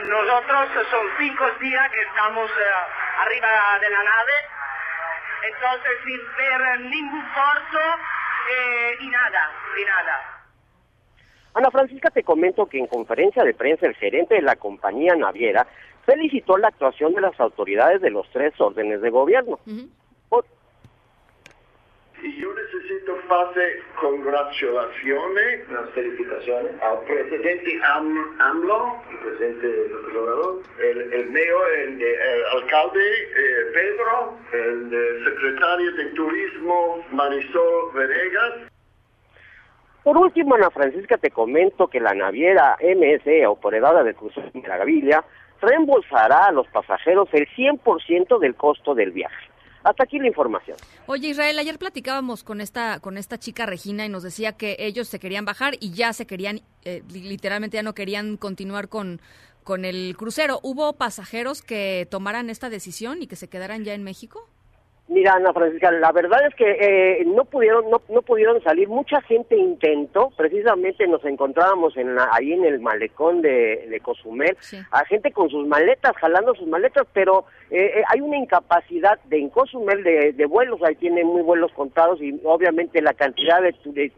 Nosotros 0.00 0.86
son 0.90 1.06
cinco 1.18 1.44
días 1.60 1.90
que 1.92 2.02
estamos 2.02 2.50
eh, 2.50 2.64
arriba 3.20 3.78
de 3.80 3.90
la 3.90 4.02
nave, 4.02 4.32
entonces 5.46 5.92
sin 6.04 6.20
ver 6.36 6.80
ningún 6.80 7.24
puerto 7.32 7.78
eh, 8.50 8.96
y 9.00 9.08
nada, 9.08 9.50
y 9.78 9.84
nada. 9.84 10.42
Ana 11.54 11.70
Francisca, 11.70 12.10
te 12.10 12.22
comento 12.22 12.66
que 12.66 12.78
en 12.78 12.86
conferencia 12.86 13.44
de 13.44 13.52
prensa 13.52 13.86
el 13.86 13.94
gerente 13.94 14.36
de 14.36 14.42
la 14.42 14.56
compañía 14.56 15.14
naviera 15.14 15.66
felicitó 16.04 16.56
la 16.56 16.68
actuación 16.68 17.14
de 17.14 17.20
las 17.20 17.38
autoridades 17.40 18.00
de 18.00 18.10
los 18.10 18.28
tres 18.30 18.52
órdenes 18.60 19.00
de 19.00 19.10
gobierno. 19.10 19.58
Y 22.22 22.40
yo 22.40 22.54
necesito 22.54 23.16
hacer 23.28 23.82
congratulaciones, 24.00 25.68
las 25.70 25.90
felicitaciones 25.90 26.70
al 26.80 27.00
presidente 27.00 27.80
AMLO, 28.38 28.96
el 29.10 29.18
presidente 29.18 29.66
del 29.66 29.90
el, 30.78 31.12
el 31.12 31.30
mayor, 31.30 31.70
el, 31.78 32.00
alcalde 32.54 33.00
eh, 33.00 33.72
Pedro, 33.74 34.38
el 34.52 35.24
secretario 35.24 35.92
de 35.94 36.04
Turismo 36.14 37.04
Marisol 37.10 37.92
Venegas. 37.92 38.70
Por 40.04 40.16
último, 40.16 40.54
Ana 40.54 40.70
Francisca, 40.70 41.16
te 41.16 41.30
comento 41.30 41.88
que 41.88 41.98
la 41.98 42.14
naviera 42.14 42.76
MS, 42.80 43.46
operadora 43.48 44.04
de 44.04 44.14
cruceros 44.14 44.52
de 44.52 44.62
la 44.62 44.78
reembolsará 45.62 46.46
a 46.46 46.52
los 46.52 46.66
pasajeros 46.68 47.28
el 47.32 47.48
100% 47.56 48.38
del 48.38 48.54
costo 48.54 48.94
del 48.94 49.12
viaje. 49.12 49.50
Hasta 49.84 50.04
aquí 50.04 50.18
la 50.18 50.28
información. 50.28 50.76
Oye, 51.06 51.28
Israel, 51.28 51.58
ayer 51.58 51.78
platicábamos 51.78 52.44
con 52.44 52.60
esta 52.60 53.00
con 53.00 53.18
esta 53.18 53.38
chica 53.38 53.66
Regina 53.66 54.04
y 54.04 54.08
nos 54.08 54.22
decía 54.22 54.52
que 54.52 54.76
ellos 54.78 55.08
se 55.08 55.18
querían 55.18 55.44
bajar 55.44 55.74
y 55.80 55.92
ya 55.92 56.12
se 56.12 56.26
querían, 56.26 56.60
eh, 56.84 57.02
literalmente 57.10 57.78
ya 57.78 57.82
no 57.82 57.94
querían 57.94 58.36
continuar 58.36 58.88
con, 58.88 59.20
con 59.64 59.84
el 59.84 60.14
crucero. 60.16 60.60
¿Hubo 60.62 60.92
pasajeros 60.92 61.62
que 61.62 62.06
tomaran 62.10 62.48
esta 62.48 62.70
decisión 62.70 63.22
y 63.22 63.26
que 63.26 63.36
se 63.36 63.48
quedaran 63.48 63.84
ya 63.84 63.94
en 63.94 64.04
México? 64.04 64.48
Mira, 65.12 65.34
Ana 65.34 65.52
Francisca, 65.52 65.90
la 65.90 66.10
verdad 66.10 66.40
es 66.48 66.54
que 66.54 66.64
eh, 66.70 67.24
no 67.26 67.44
pudieron 67.44 67.90
no, 67.90 68.00
no 68.08 68.22
pudieron 68.22 68.62
salir. 68.62 68.88
Mucha 68.88 69.20
gente 69.20 69.56
intentó. 69.56 70.30
Precisamente 70.38 71.06
nos 71.06 71.22
encontrábamos 71.26 71.94
en 71.98 72.16
ahí 72.32 72.54
en 72.54 72.64
el 72.64 72.80
malecón 72.80 73.42
de, 73.42 73.88
de 73.90 74.00
Cozumel, 74.00 74.56
a 74.90 75.04
gente 75.04 75.30
con 75.30 75.50
sus 75.50 75.66
maletas, 75.66 76.16
jalando 76.16 76.54
sus 76.54 76.66
maletas, 76.66 77.06
pero 77.12 77.44
eh, 77.70 77.92
eh, 77.98 78.02
hay 78.08 78.22
una 78.22 78.38
incapacidad 78.38 79.18
de 79.24 79.38
en 79.38 79.50
Cozumel 79.50 80.02
de, 80.02 80.46
vuelos. 80.46 80.82
Ahí 80.82 80.94
tienen 80.94 81.26
muy 81.26 81.42
vuelos 81.42 81.72
contados 81.72 82.18
y 82.22 82.40
obviamente 82.44 83.02
la 83.02 83.12
cantidad 83.12 83.60
de, 83.60 83.74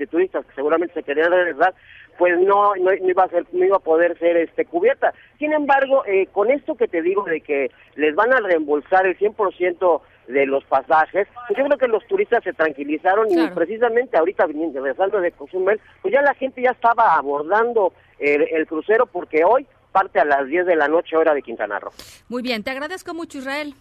turistas 0.06 0.46
que 0.46 0.54
seguramente 0.54 0.94
se 0.94 1.02
querían 1.02 1.32
regresar 1.32 1.74
pues 2.18 2.38
no, 2.38 2.76
no, 2.76 2.94
iba 2.94 3.24
a 3.24 3.28
ser, 3.28 3.44
no 3.50 3.64
iba 3.64 3.78
a 3.78 3.80
poder 3.80 4.16
ser 4.20 4.36
este 4.36 4.64
cubierta. 4.64 5.12
Sin 5.40 5.52
embargo, 5.52 6.04
con 6.30 6.48
esto 6.52 6.76
que 6.76 6.86
te 6.86 7.02
digo 7.02 7.24
de 7.24 7.40
que 7.40 7.72
les 7.96 8.14
van 8.14 8.32
a 8.32 8.38
reembolsar 8.38 9.04
el 9.04 9.18
100% 9.18 10.00
de 10.26 10.46
los 10.46 10.64
pasajes, 10.64 11.28
pues 11.48 11.58
yo 11.58 11.64
creo 11.66 11.78
que 11.78 11.88
los 11.88 12.06
turistas 12.06 12.42
se 12.42 12.52
tranquilizaron 12.52 13.30
y 13.30 13.46
precisamente 13.48 14.16
ahorita 14.16 14.46
viniendo, 14.46 14.80
regresando 14.80 15.20
de 15.20 15.32
Cozumel, 15.32 15.80
pues 16.02 16.14
ya 16.14 16.22
la 16.22 16.34
gente 16.34 16.62
ya 16.62 16.70
estaba 16.70 17.14
abordando 17.14 17.92
el, 18.18 18.66
crucero 18.66 19.06
porque 19.06 19.44
hoy 19.44 19.66
parte 19.92 20.18
a 20.18 20.24
las 20.24 20.46
10 20.46 20.66
de 20.66 20.76
la 20.76 20.88
noche 20.88 21.16
hora 21.16 21.34
de 21.34 21.42
Quintana 21.42 21.78
Roo. 21.78 21.92
Muy 22.28 22.42
bien, 22.42 22.62
te 22.62 22.70
agradezco 22.70 23.14
mucho 23.14 23.38
Israel. 23.38 23.74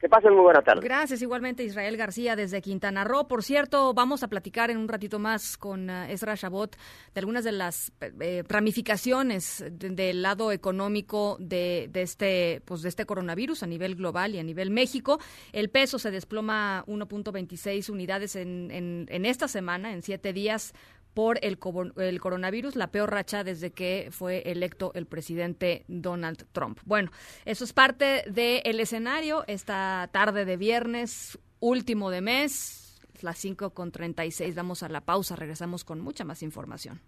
Que 0.00 0.08
pasen 0.08 0.32
muy 0.32 0.40
buena 0.40 0.62
tarde. 0.62 0.80
Gracias, 0.82 1.20
igualmente 1.20 1.62
Israel 1.62 1.98
García 1.98 2.34
desde 2.34 2.62
Quintana 2.62 3.04
Roo. 3.04 3.28
Por 3.28 3.42
cierto, 3.42 3.92
vamos 3.92 4.22
a 4.22 4.28
platicar 4.28 4.70
en 4.70 4.78
un 4.78 4.88
ratito 4.88 5.18
más 5.18 5.58
con 5.58 5.90
uh, 5.90 6.04
Ezra 6.08 6.36
Shabot 6.36 6.74
de 7.12 7.18
algunas 7.20 7.44
de 7.44 7.52
las 7.52 7.92
eh, 8.00 8.42
ramificaciones 8.48 9.62
del 9.70 10.22
lado 10.22 10.52
económico 10.52 11.36
de, 11.38 11.90
este, 11.92 12.62
pues, 12.64 12.80
de 12.80 12.88
este 12.88 13.04
coronavirus 13.04 13.62
a 13.62 13.66
nivel 13.66 13.94
global 13.94 14.34
y 14.34 14.38
a 14.38 14.42
nivel 14.42 14.70
México. 14.70 15.18
El 15.52 15.68
peso 15.68 15.98
se 15.98 16.10
desploma 16.10 16.82
1.26 16.86 17.90
unidades 17.90 18.36
en, 18.36 18.70
en, 18.70 19.06
en 19.10 19.26
esta 19.26 19.48
semana, 19.48 19.92
en 19.92 20.00
siete 20.00 20.32
días 20.32 20.72
por 21.14 21.38
el, 21.42 21.58
coronavirus, 21.58 22.76
la 22.76 22.90
peor 22.90 23.10
racha 23.10 23.44
desde 23.44 23.72
que 23.72 24.08
fue 24.10 24.42
electo 24.46 24.92
el 24.94 25.06
presidente 25.06 25.84
Donald 25.88 26.46
Trump. 26.52 26.78
Bueno, 26.84 27.10
eso 27.44 27.64
es 27.64 27.72
parte 27.72 28.24
del 28.30 28.80
escenario 28.80 29.44
esta 29.46 30.08
tarde 30.12 30.44
de 30.44 30.56
viernes, 30.56 31.38
último 31.58 32.10
de 32.10 32.20
mes, 32.20 33.00
las 33.22 33.38
5 33.38 33.70
con 33.70 33.92
36. 33.92 34.54
Vamos 34.54 34.82
a 34.82 34.88
la 34.88 35.02
pausa, 35.02 35.36
regresamos 35.36 35.84
con 35.84 36.00
mucha 36.00 36.24
más 36.24 36.42
información. 36.42 37.00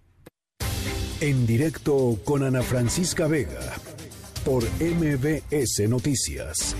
En 1.20 1.46
directo 1.46 2.18
con 2.24 2.42
Ana 2.42 2.62
Francisca 2.62 3.28
Vega 3.28 3.76
por 4.44 4.64
MBS 4.80 5.88
Noticias. 5.88 6.74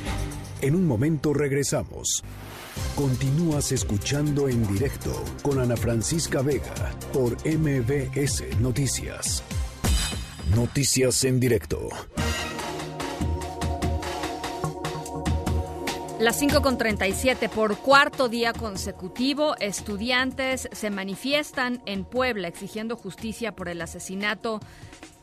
En 0.60 0.74
un 0.74 0.86
momento 0.86 1.32
regresamos. 1.32 2.22
Continúas 2.94 3.72
escuchando 3.72 4.48
en 4.48 4.66
directo 4.66 5.12
con 5.42 5.58
Ana 5.58 5.76
Francisca 5.76 6.42
Vega 6.42 6.94
por 7.12 7.36
MBS 7.46 8.60
Noticias. 8.60 9.42
Noticias 10.54 11.24
en 11.24 11.40
directo. 11.40 11.88
Las 16.18 16.40
5.37 16.40 17.48
por 17.48 17.78
cuarto 17.78 18.28
día 18.28 18.52
consecutivo, 18.52 19.56
estudiantes 19.58 20.68
se 20.70 20.90
manifiestan 20.90 21.82
en 21.84 22.04
Puebla 22.04 22.46
exigiendo 22.46 22.96
justicia 22.96 23.56
por 23.56 23.68
el 23.68 23.82
asesinato 23.82 24.60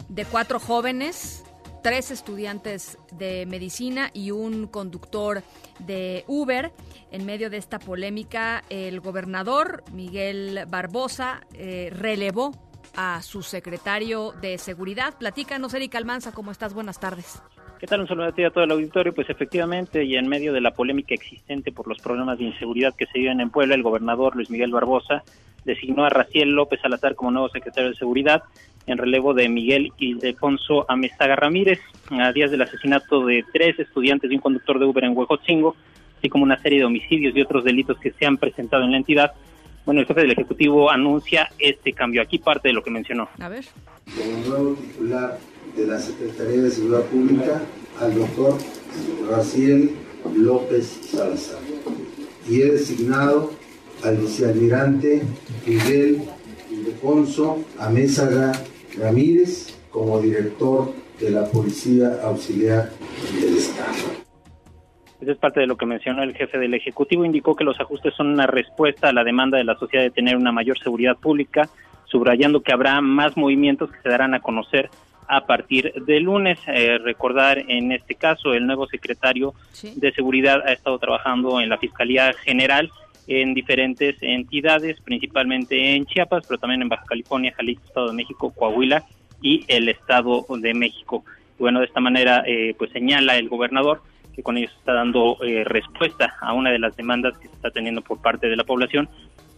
de 0.10 0.26
cuatro 0.26 0.60
jóvenes 0.60 1.44
tres 1.82 2.12
estudiantes 2.12 2.98
de 3.12 3.46
medicina 3.46 4.10
y 4.14 4.32
un 4.32 4.68
conductor 4.68 5.44
de 5.80 6.24
Uber. 6.28 6.72
En 7.12 7.26
medio 7.26 7.50
de 7.50 7.58
esta 7.58 7.80
polémica, 7.80 8.64
el 8.70 9.00
gobernador 9.00 9.84
Miguel 9.94 10.62
Barbosa 10.68 11.42
eh, 11.54 11.92
relevó 11.92 12.52
a 12.96 13.22
su 13.22 13.42
secretario 13.42 14.34
de 14.42 14.58
Seguridad. 14.58 15.18
Platícanos, 15.18 15.74
Erika 15.74 15.98
Almanza, 15.98 16.32
¿cómo 16.32 16.52
estás? 16.52 16.74
Buenas 16.74 17.00
tardes. 17.00 17.42
¿Qué 17.80 17.88
tal? 17.88 18.02
Un 18.02 18.08
saludo 18.08 18.28
a 18.28 18.32
ti 18.34 18.44
a 18.44 18.52
todo 18.52 18.66
el 18.66 18.72
auditorio. 18.72 19.14
Pues 19.14 19.30
efectivamente, 19.30 20.04
y 20.04 20.16
en 20.16 20.28
medio 20.28 20.52
de 20.52 20.60
la 20.60 20.72
polémica 20.72 21.14
existente 21.14 21.72
por 21.72 21.88
los 21.88 22.00
problemas 22.00 22.38
de 22.38 22.46
inseguridad 22.46 22.94
que 22.94 23.06
se 23.06 23.20
viven 23.20 23.40
en 23.40 23.52
Puebla, 23.52 23.76
el 23.76 23.84
gobernador 23.84 24.36
Luis 24.36 24.50
Miguel 24.50 24.72
Barbosa 24.72 25.24
designó 25.64 26.04
a 26.04 26.10
Raciel 26.10 26.50
López 26.50 26.82
Salazar 26.82 27.16
como 27.16 27.32
nuevo 27.32 27.50
secretario 27.50 27.90
de 27.90 27.96
Seguridad 27.96 28.44
en 28.88 28.98
relevo 28.98 29.34
de 29.34 29.50
Miguel 29.50 29.92
Ildefonso 29.98 30.86
Amezaga 30.90 31.36
Ramírez, 31.36 31.80
a 32.12 32.32
días 32.32 32.52
del 32.52 32.62
asesinato 32.62 33.26
de 33.26 33.46
tres 33.54 33.80
estudiantes 33.80 34.32
y 34.32 34.36
un 34.36 34.42
conductor 34.42 34.80
de 34.80 34.86
Uber 34.86 35.04
en 35.04 35.16
Huejotzingo, 35.16 35.76
así 36.18 36.30
como 36.30 36.44
una 36.44 36.60
serie 36.62 36.80
de 36.80 36.86
homicidios 36.86 37.36
y 37.36 37.42
otros 37.42 37.64
delitos 37.64 37.98
que 38.00 38.12
se 38.12 38.26
han 38.26 38.38
presentado 38.38 38.84
en 38.84 38.92
la 38.92 38.98
entidad. 38.98 39.34
Bueno, 39.86 40.02
el 40.02 40.08
jefe 40.08 40.22
del 40.22 40.32
Ejecutivo 40.32 40.92
anuncia 40.92 41.50
este 41.58 41.94
cambio. 41.94 42.22
Aquí 42.22 42.38
parte 42.38 42.68
de 42.68 42.74
lo 42.74 42.84
que 42.84 42.92
mencionó. 42.92 43.30
A 43.40 43.50
ver. 43.50 43.66
Como 44.06 44.48
nuevo 44.48 44.76
titular 44.76 45.40
de 45.76 45.88
la 45.88 46.00
Secretaría 46.00 46.62
de 46.62 46.72
Seguridad 46.72 47.04
Pública, 47.06 47.62
al 48.00 48.16
doctor 48.16 48.58
Raciel 49.30 49.92
López 50.36 50.86
Salazar. 51.04 51.60
Y 52.48 52.62
he 52.62 52.72
designado 52.72 53.52
al 54.04 54.18
vicealmirante 54.18 55.24
Miguel 55.66 56.22
Ildefonso 56.72 57.64
Amézaga 57.80 58.52
Ramírez 58.98 59.78
como 59.90 60.20
director 60.20 60.94
de 61.20 61.32
la 61.32 61.46
Policía 61.46 62.20
Auxiliar 62.24 62.90
del 63.34 63.58
Estado. 63.58 64.20
Esa 65.22 65.32
es 65.32 65.38
parte 65.38 65.60
de 65.60 65.68
lo 65.68 65.76
que 65.76 65.86
mencionó 65.86 66.24
el 66.24 66.34
jefe 66.34 66.58
del 66.58 66.74
Ejecutivo. 66.74 67.26
Indicó 67.26 67.56
que 67.56 67.66
los 67.66 67.80
ajustes 67.80 68.14
son 68.16 68.28
una 68.28 68.48
respuesta 68.48 69.10
a 69.10 69.14
la 69.14 69.24
demanda 69.24 69.58
de 69.58 69.66
la 69.66 69.76
sociedad 69.76 70.04
de 70.04 70.12
tener 70.12 70.38
una 70.38 70.52
mayor 70.52 70.80
seguridad 70.80 71.18
pública, 71.18 71.70
subrayando 72.06 72.62
que 72.62 72.72
habrá 72.72 73.02
más 73.02 73.36
movimientos 73.36 73.92
que 73.92 74.02
se 74.02 74.10
darán 74.10 74.34
a 74.34 74.40
conocer 74.40 74.90
a 75.28 75.46
partir 75.46 75.94
de 75.94 76.20
lunes. 76.22 76.58
Eh, 76.68 76.98
recordar 77.00 77.60
en 77.68 77.92
este 77.92 78.16
caso, 78.16 78.54
el 78.54 78.66
nuevo 78.66 78.88
secretario 78.88 79.54
de 79.96 80.12
Seguridad 80.14 80.62
ha 80.66 80.72
estado 80.72 80.98
trabajando 81.00 81.60
en 81.60 81.70
la 81.70 81.78
Fiscalía 81.78 82.34
General 82.34 82.90
en 83.30 83.54
diferentes 83.54 84.18
entidades, 84.22 85.00
principalmente 85.02 85.96
en 85.96 86.08
Chiapas, 86.08 86.46
pero 86.48 86.60
también 86.60 86.82
en 86.82 86.90
Baja 86.90 87.06
California, 87.06 87.54
Jalisco, 87.56 87.86
Estado 87.86 88.08
de 88.08 88.14
México, 88.14 88.52
Coahuila 88.52 89.04
y 89.40 89.64
el 89.68 89.88
Estado 89.88 90.46
de 90.50 90.74
México. 90.74 91.24
bueno, 91.60 91.80
de 91.80 91.86
esta 91.86 92.00
manera, 92.00 92.44
eh, 92.48 92.74
pues 92.78 92.92
señala 92.92 93.38
el 93.38 93.48
gobernador 93.48 94.02
que 94.36 94.42
con 94.42 94.58
ello 94.58 94.70
se 94.70 94.78
está 94.78 94.94
dando 94.94 95.38
eh, 95.44 95.64
respuesta 95.64 96.34
a 96.42 96.54
una 96.54 96.72
de 96.72 96.80
las 96.80 96.96
demandas 96.96 97.38
que 97.38 97.50
se 97.50 97.54
está 97.54 97.70
teniendo 97.70 98.02
por 98.02 98.20
parte 98.20 98.48
de 98.48 98.56
la 98.56 98.64
población 98.64 99.08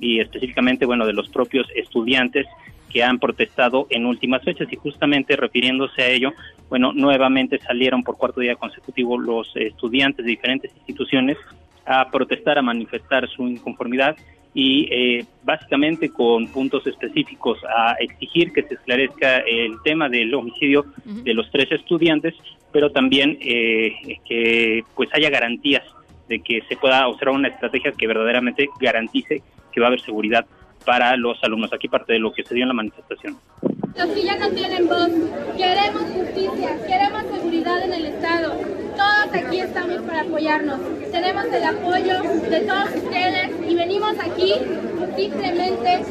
y 0.02 0.20
específicamente, 0.20 0.86
bueno, 0.86 1.06
de 1.06 1.14
los 1.14 1.30
propios 1.30 1.68
estudiantes 1.74 2.48
que 2.90 3.04
han 3.04 3.20
protestado 3.20 3.88
en 3.90 4.06
últimas 4.06 4.44
fechas 4.44 4.68
y 4.70 4.76
justamente 4.76 5.38
refiriéndose 5.38 6.02
a 6.02 6.10
ello, 6.10 6.34
bueno, 6.70 6.92
nuevamente 6.92 7.58
salieron 7.60 8.04
por 8.04 8.18
cuarto 8.18 8.42
día 8.42 8.56
consecutivo 8.56 9.18
los 9.18 9.50
estudiantes 9.56 10.26
de 10.26 10.32
diferentes 10.32 10.76
instituciones 10.76 11.38
a 11.86 12.10
protestar, 12.10 12.58
a 12.58 12.62
manifestar 12.62 13.28
su 13.30 13.48
inconformidad 13.48 14.16
y 14.54 14.88
eh, 14.92 15.26
básicamente 15.44 16.10
con 16.10 16.48
puntos 16.48 16.86
específicos 16.86 17.60
a 17.64 17.94
exigir 18.00 18.52
que 18.52 18.64
se 18.64 18.74
esclarezca 18.74 19.38
el 19.40 19.82
tema 19.84 20.10
del 20.10 20.34
homicidio 20.34 20.86
de 21.06 21.34
los 21.34 21.50
tres 21.52 21.72
estudiantes, 21.72 22.36
pero 22.72 22.92
también 22.92 23.38
eh, 23.42 24.18
que 24.28 24.84
pues 24.96 25.10
haya 25.14 25.30
garantías 25.30 25.84
de 26.28 26.40
que 26.42 26.62
se 26.68 26.76
pueda 26.76 27.08
observar 27.08 27.36
una 27.36 27.48
estrategia 27.48 27.92
que 27.94 28.08
verdaderamente 28.08 28.68
garantice 28.80 29.42
que 29.72 29.80
va 29.80 29.88
a 29.88 29.90
haber 29.90 30.02
seguridad 30.02 30.46
para 30.86 31.16
los 31.16 31.42
alumnos. 31.44 31.72
Aquí 31.74 31.88
parte 31.88 32.14
de 32.14 32.20
lo 32.20 32.34
que 32.34 32.44
se 32.44 32.54
dio 32.54 32.64
en 32.64 32.70
la 32.70 32.74
manifestación. 32.74 33.38
Los 33.96 34.08
que 34.08 34.24
ya 34.24 34.38
no 34.38 34.50
tienen 34.52 34.88
voz, 34.88 35.10
queremos 35.58 36.04
justicia, 36.04 36.78
queremos 36.88 37.24
seguridad 37.24 37.84
en 37.84 37.94
el 37.94 38.06
Estado. 38.06 38.54
Todos 38.96 39.44
aquí 39.44 39.60
estamos 39.60 40.02
para 40.04 40.22
apoyarnos. 40.22 40.80
Tenemos 41.12 41.46
el 41.46 41.64
apoyo 41.64 42.22
de 42.50 42.60
todos 42.62 42.96
ustedes 42.96 43.52
y 43.70 43.76
venimos 43.76 44.18
aquí 44.20 44.54
simplemente 45.16 46.02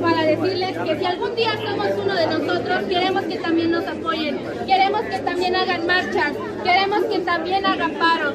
para 0.00 0.22
decirles 0.24 0.78
que 0.78 0.98
si 0.98 1.04
algún 1.04 1.36
día 1.36 1.52
somos 1.64 1.88
uno 2.02 2.14
de 2.14 2.26
nosotros, 2.26 2.84
queremos 2.88 3.22
que 3.22 3.36
también 3.36 3.70
nos 3.70 3.86
apoyen, 3.86 4.38
queremos 4.66 5.02
que 5.02 5.18
también 5.20 5.54
hagan 5.54 5.86
marchas, 5.86 6.32
queremos 6.64 7.04
que 7.04 7.20
también 7.20 7.64
hagan 7.64 7.92
paros. 7.92 8.34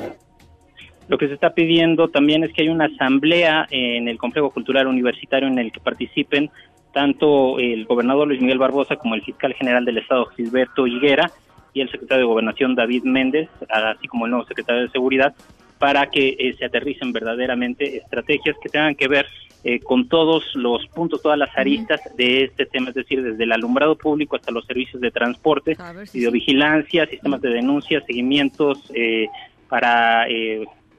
Lo 1.09 1.17
que 1.17 1.27
se 1.27 1.35
está 1.35 1.53
pidiendo 1.53 2.09
también 2.09 2.43
es 2.43 2.51
que 2.51 2.63
haya 2.63 2.71
una 2.71 2.85
asamblea 2.85 3.65
en 3.71 4.09
el 4.09 4.17
complejo 4.17 4.51
cultural 4.51 4.87
universitario 4.87 5.47
en 5.47 5.57
el 5.57 5.71
que 5.71 5.79
participen 5.79 6.49
tanto 6.97 7.59
el 7.59 7.85
gobernador 7.85 8.27
Luis 8.27 8.41
Miguel 8.41 8.57
Barbosa 8.57 8.95
como 8.95 9.13
el 9.13 9.21
fiscal 9.21 9.53
general 9.53 9.85
del 9.85 9.99
estado 9.99 10.25
Gilberto 10.35 10.87
Higuera 10.87 11.29
y 11.71 11.81
el 11.81 11.91
secretario 11.91 12.23
de 12.23 12.27
Gobernación 12.27 12.73
David 12.73 13.03
Méndez, 13.03 13.49
así 13.69 14.07
como 14.07 14.25
el 14.25 14.31
nuevo 14.31 14.47
secretario 14.47 14.81
de 14.81 14.89
Seguridad, 14.89 15.35
para 15.77 16.09
que 16.09 16.29
eh, 16.39 16.55
se 16.57 16.65
aterricen 16.65 17.13
verdaderamente 17.13 17.97
estrategias 17.97 18.55
que 18.59 18.69
tengan 18.69 18.95
que 18.95 19.07
ver 19.07 19.27
eh, 19.63 19.79
con 19.79 20.09
todos 20.09 20.43
los 20.55 20.87
puntos, 20.87 21.21
todas 21.21 21.37
las 21.37 21.55
aristas 21.55 22.01
de 22.17 22.45
este 22.45 22.65
tema, 22.65 22.89
es 22.89 22.95
decir, 22.95 23.21
desde 23.21 23.43
el 23.43 23.51
alumbrado 23.51 23.95
público 23.95 24.35
hasta 24.35 24.51
los 24.51 24.65
servicios 24.65 24.99
de 24.99 25.11
transporte, 25.11 25.77
videovigilancia, 26.11 27.05
sistemas 27.05 27.41
de 27.41 27.49
denuncia, 27.49 28.01
seguimientos 28.07 28.91
eh, 28.95 29.27
para 29.69 30.25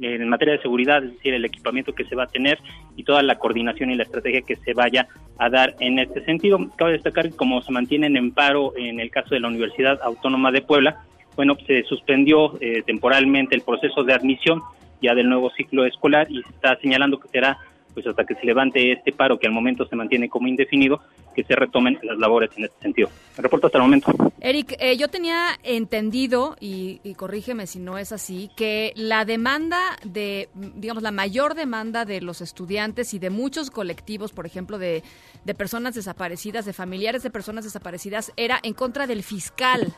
en 0.01 0.29
materia 0.29 0.55
de 0.55 0.63
seguridad, 0.63 1.03
es 1.03 1.15
decir, 1.15 1.35
el 1.35 1.45
equipamiento 1.45 1.95
que 1.95 2.05
se 2.05 2.15
va 2.15 2.25
a 2.25 2.29
tener 2.29 2.59
y 2.97 3.05
toda 3.05 3.23
la 3.23 3.39
coordinación 3.39 3.91
y 3.91 3.97
la 3.97 4.05
estrategia 4.05 4.43
que 4.43 4.57
se 4.57 4.75
vaya 4.75 5.09
a 5.39 5.51
dar 5.51 5.75
en 5.81 5.99
este 5.99 6.25
sentido. 6.25 6.59
Cabe 6.77 6.93
destacar 6.93 7.31
que 7.31 7.37
como 7.37 7.63
se 7.63 7.73
mantienen 7.73 8.17
en 8.17 8.33
paro 8.33 8.73
en 8.77 9.01
el 9.01 9.11
caso 9.11 9.35
de 9.35 9.41
la 9.41 9.49
Universidad 9.49 10.01
Autónoma 10.03 10.53
de 10.53 10.63
Puebla, 10.63 11.03
bueno, 11.37 11.57
se 11.67 11.85
suspendió 11.85 12.59
eh, 12.61 12.83
temporalmente 12.85 13.55
el 13.55 13.63
proceso 13.63 14.03
de 14.03 14.13
admisión 14.13 14.63
ya 15.01 15.15
del 15.15 15.29
nuevo 15.29 15.51
ciclo 15.51 15.85
escolar 15.85 16.27
y 16.31 16.43
se 16.43 16.49
está 16.49 16.77
señalando 16.81 17.21
que 17.21 17.29
será 17.29 17.59
pues 17.99 18.07
hasta 18.07 18.25
que 18.25 18.37
se 18.37 18.47
levante 18.47 18.93
este 18.93 19.11
paro 19.11 19.41
que 19.41 19.49
al 19.49 19.53
momento 19.53 19.85
se 19.85 19.97
mantiene 19.97 20.29
como 20.29 20.47
indefinido, 20.47 21.01
que 21.35 21.43
se 21.43 21.57
retomen 21.57 21.99
las 22.05 22.17
labores 22.17 22.49
en 22.57 22.67
este 22.67 22.81
sentido. 22.81 23.09
Reporto 23.37 23.67
hasta 23.67 23.79
el 23.79 23.83
momento. 23.83 24.13
Eric, 24.41 24.77
eh, 24.79 24.97
yo 24.97 25.09
tenía 25.09 25.59
entendido, 25.65 26.55
y, 26.61 27.01
y, 27.03 27.15
corrígeme 27.15 27.67
si 27.67 27.81
no 27.81 27.99
es 27.99 28.13
así, 28.13 28.51
que 28.57 28.93
la 28.95 29.25
demanda 29.25 29.81
de, 30.05 30.49
digamos, 30.55 31.03
la 31.03 31.11
mayor 31.11 31.57
demanda 31.57 32.05
de 32.05 32.21
los 32.21 32.41
estudiantes 32.41 33.15
y 33.15 33.19
de 33.19 33.31
muchos 33.31 33.73
colectivos, 33.73 34.31
por 34.31 34.47
ejemplo, 34.47 34.79
de, 34.79 35.03
de 35.45 35.55
personas 35.55 35.97
desaparecidas, 35.97 36.67
de 36.67 36.73
familiares 36.73 37.25
de 37.25 37.31
personas 37.31 37.65
desaparecidas, 37.65 38.33
era 38.37 38.61
en 38.63 38.75
contra 38.75 39.09
del 39.09 39.25
fiscal 39.25 39.93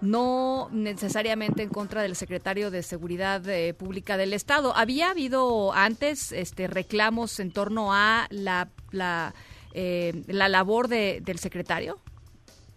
no 0.00 0.68
necesariamente 0.72 1.62
en 1.62 1.68
contra 1.68 2.02
del 2.02 2.14
secretario 2.14 2.70
de 2.70 2.82
Seguridad 2.82 3.46
eh, 3.48 3.74
Pública 3.74 4.16
del 4.16 4.32
Estado. 4.32 4.74
¿Había 4.76 5.10
habido 5.10 5.72
antes 5.72 6.32
este, 6.32 6.66
reclamos 6.66 7.40
en 7.40 7.52
torno 7.52 7.92
a 7.92 8.26
la, 8.30 8.68
la, 8.90 9.34
eh, 9.72 10.12
la 10.28 10.48
labor 10.48 10.88
de, 10.88 11.20
del 11.22 11.38
secretario? 11.38 11.98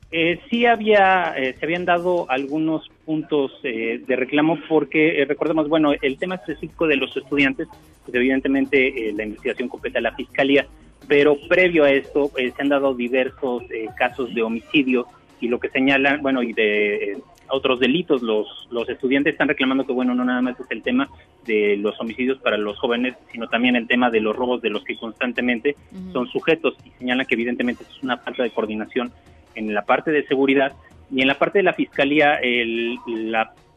Eh, 0.10 0.40
sí 0.50 0.66
había, 0.66 1.34
eh, 1.36 1.56
se 1.60 1.66
habían 1.66 1.84
dado 1.84 2.30
algunos 2.30 2.90
puntos 3.06 3.52
de 3.62 4.16
reclamo 4.16 4.58
porque 4.68 5.26
recordemos, 5.28 5.68
bueno, 5.68 5.92
el 6.02 6.18
tema 6.18 6.36
específico 6.36 6.88
de 6.88 6.96
los 6.98 7.16
estudiantes, 7.16 7.68
pues 8.04 8.16
evidentemente 8.16 9.14
la 9.16 9.24
investigación 9.24 9.70
completa 9.70 10.02
la 10.02 10.14
fiscalía, 10.14 10.68
pero 11.08 11.38
previo 11.48 11.86
a 11.86 11.92
esto 11.92 12.32
se 12.36 12.54
han 12.58 12.70
dado 12.70 12.94
diversos 12.94 13.64
casos 13.98 14.34
de 14.34 14.42
homicidio 14.42 15.08
y 15.40 15.48
lo 15.48 15.60
que 15.60 15.70
señalan, 15.70 16.22
bueno, 16.22 16.42
y 16.44 16.54
de 16.54 16.96
eh, 16.96 17.18
otros 17.50 17.80
delitos, 17.80 18.22
los, 18.22 18.68
los 18.72 18.88
estudiantes 18.90 19.34
están 19.34 19.48
reclamando 19.48 19.86
que, 19.86 19.94
bueno, 19.94 20.14
no 20.16 20.26
nada 20.26 20.42
más 20.42 20.60
es 20.60 20.66
el 20.70 20.84
tema 20.84 21.10
de 21.46 21.78
los 21.78 22.00
homicidios 22.00 22.40
para 22.40 22.58
los 22.58 22.78
jóvenes, 22.78 23.16
sino 23.32 23.48
también 23.48 23.76
el 23.76 23.88
tema 23.88 24.10
de 24.10 24.20
los 24.20 24.36
robos 24.36 24.62
de 24.62 24.70
los 24.70 24.84
que 24.84 24.98
constantemente 24.98 25.76
son 26.12 26.28
sujetos 26.28 26.76
y 26.86 26.90
señalan 27.00 27.26
que 27.26 27.36
evidentemente 27.36 27.84
es 27.84 28.04
una 28.04 28.18
falta 28.18 28.44
de 28.44 28.52
coordinación 28.52 29.12
en 29.56 29.74
la 29.74 29.84
parte 29.84 30.12
de 30.12 30.26
seguridad 30.28 30.74
y 31.12 31.22
en 31.22 31.28
la 31.28 31.38
parte 31.38 31.60
de 31.60 31.64
la 31.64 31.74
fiscalía 31.74 32.36
el, 32.36 32.98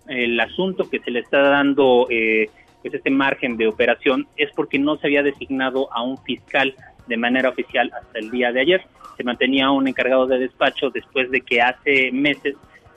el 0.09 0.41
asunto 0.41 0.91
que 0.91 0.99
se 0.99 1.11
le 1.11 1.21
está 1.21 1.41
dando 1.41 2.09
eh, 2.11 2.51
pues 2.83 2.95
este 2.95 3.11
margen 3.11 3.57
de 3.57 3.69
operación 3.69 4.27
es 4.37 4.51
porque 4.55 4.79
no 4.79 4.97
se 4.97 5.07
había 5.07 5.23
designado 5.23 5.93
a 5.93 6.03
un 6.03 6.19
fiscal 6.19 6.75
de 7.07 7.17
manera 7.17 7.49
oficial 7.49 7.91
hasta 7.95 8.19
el 8.19 8.31
día 8.31 8.53
de 8.53 8.61
ayer. 8.61 8.83
Se 9.17 9.25
mantenía 9.25 9.71
un 9.71 9.87
encargado 9.89 10.27
de 10.27 10.39
despacho 10.39 10.91
después 10.91 11.31
de 11.31 11.41
que 11.43 11.61
hace 11.61 12.11
meses 12.13 12.57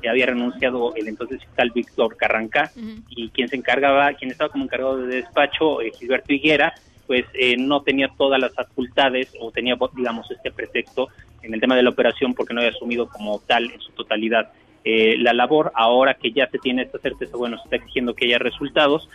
había 0.10 0.26
renunciado 0.28 0.94
el 0.96 1.08
entonces 1.08 1.42
fiscal 1.42 1.72
Víctor 1.74 2.16
Carranca 2.18 2.72
y 3.10 3.30
quien 3.30 3.48
se 3.48 3.56
encargaba, 3.56 4.14
quien 4.14 4.32
estaba 4.32 4.50
como 4.50 4.66
encargado 4.66 4.98
de 4.98 5.16
despacho, 5.18 5.82
eh, 5.82 5.92
Gilberto 5.98 6.34
Higuera, 6.34 6.74
pues 7.08 7.26
eh, 7.34 7.56
no 7.58 7.82
tenía 7.82 8.10
todas 8.18 8.40
las 8.40 8.54
facultades 8.54 9.34
o 9.40 9.52
tenía, 9.52 9.78
digamos, 9.96 10.30
este 10.32 10.52
pretexto 10.52 11.10
en 11.42 11.54
el 11.54 11.60
tema 11.60 11.76
de 11.76 11.84
la 11.84 11.90
operación 11.90 12.34
porque 12.34 12.54
no 12.54 12.62
había 12.62 12.72
asumido 12.72 13.08
como 13.10 13.40
tal 13.40 13.70
en 13.72 13.80
su 13.82 13.92
totalidad 13.92 14.52
eh, 14.84 15.16
la 15.18 15.34
labor. 15.34 15.72
Ahora 15.76 16.16
que 16.16 16.32
ya 16.32 16.48
se 16.50 16.60
tiene 16.60 16.84
esta 16.84 17.00
certeza, 17.00 17.38
bueno, 17.38 17.58
se 17.58 17.64
está 17.64 17.76
exigiendo 17.78 18.14
que 18.14 18.26
haya 18.26 18.40
resultados, 18.40 19.10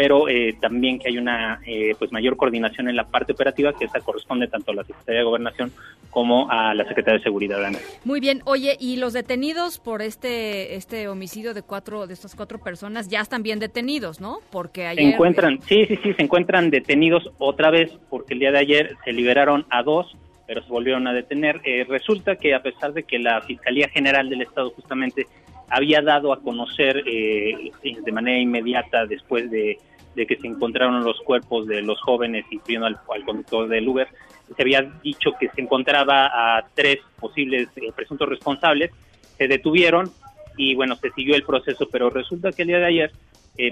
pero 0.00 0.30
eh, 0.30 0.56
también 0.58 0.98
que 0.98 1.08
hay 1.08 1.18
una 1.18 1.60
eh, 1.66 1.94
pues 1.98 2.10
mayor 2.10 2.38
coordinación 2.38 2.88
en 2.88 2.96
la 2.96 3.08
parte 3.08 3.34
operativa 3.34 3.74
que 3.74 3.84
esa 3.84 4.00
corresponde 4.00 4.48
tanto 4.48 4.70
a 4.70 4.74
la 4.74 4.82
Secretaría 4.82 5.18
de 5.18 5.24
Gobernación 5.26 5.72
como 6.08 6.50
a 6.50 6.72
la 6.72 6.88
Secretaría 6.88 7.18
de 7.18 7.22
Seguridad. 7.22 7.58
Muy 8.04 8.18
bien, 8.18 8.40
oye, 8.46 8.78
y 8.80 8.96
los 8.96 9.12
detenidos 9.12 9.78
por 9.78 10.00
este 10.00 10.74
este 10.76 11.06
homicidio 11.08 11.52
de 11.52 11.60
cuatro 11.60 12.06
de 12.06 12.14
estas 12.14 12.34
cuatro 12.34 12.58
personas 12.58 13.08
ya 13.08 13.20
están 13.20 13.42
bien 13.42 13.58
detenidos, 13.58 14.22
¿no? 14.22 14.38
Porque 14.50 14.86
ayer 14.86 15.04
se 15.04 15.10
encuentran, 15.10 15.60
sí, 15.68 15.84
sí, 15.84 15.98
sí, 16.02 16.14
se 16.14 16.22
encuentran 16.22 16.70
detenidos 16.70 17.30
otra 17.36 17.68
vez 17.70 17.92
porque 18.08 18.32
el 18.32 18.40
día 18.40 18.52
de 18.52 18.58
ayer 18.58 18.96
se 19.04 19.12
liberaron 19.12 19.66
a 19.68 19.82
dos 19.82 20.16
pero 20.46 20.62
se 20.64 20.68
volvieron 20.68 21.06
a 21.06 21.12
detener. 21.12 21.60
Eh, 21.62 21.84
resulta 21.88 22.34
que 22.34 22.56
a 22.56 22.62
pesar 22.62 22.92
de 22.92 23.04
que 23.04 23.20
la 23.20 23.40
Fiscalía 23.42 23.88
General 23.88 24.28
del 24.28 24.42
Estado 24.42 24.70
justamente 24.70 25.26
había 25.70 26.02
dado 26.02 26.32
a 26.32 26.40
conocer 26.40 27.02
eh, 27.06 27.70
de 27.82 28.12
manera 28.12 28.38
inmediata 28.38 29.06
después 29.06 29.50
de, 29.50 29.78
que 30.14 30.36
se 30.36 30.46
encontraron 30.46 31.04
los 31.04 31.18
cuerpos 31.20 31.66
de 31.66 31.82
los 31.82 32.00
jóvenes, 32.00 32.44
incluyendo 32.50 32.86
al, 32.86 33.24
conductor 33.24 33.68
del 33.68 33.88
Uber, 33.88 34.08
se 34.54 34.62
había 34.62 34.82
dicho 35.02 35.32
que 35.38 35.48
se 35.50 35.60
encontraba 35.60 36.26
a 36.26 36.66
tres 36.74 36.98
posibles 37.18 37.68
eh, 37.76 37.92
presuntos 37.94 38.28
responsables, 38.28 38.90
se 39.38 39.48
detuvieron 39.48 40.10
y 40.56 40.74
bueno, 40.74 40.96
se 40.96 41.10
siguió 41.12 41.36
el 41.36 41.44
proceso, 41.44 41.88
pero 41.90 42.10
resulta 42.10 42.52
que 42.52 42.62
el 42.62 42.68
día 42.68 42.78
de 42.78 42.86
ayer 42.86 43.12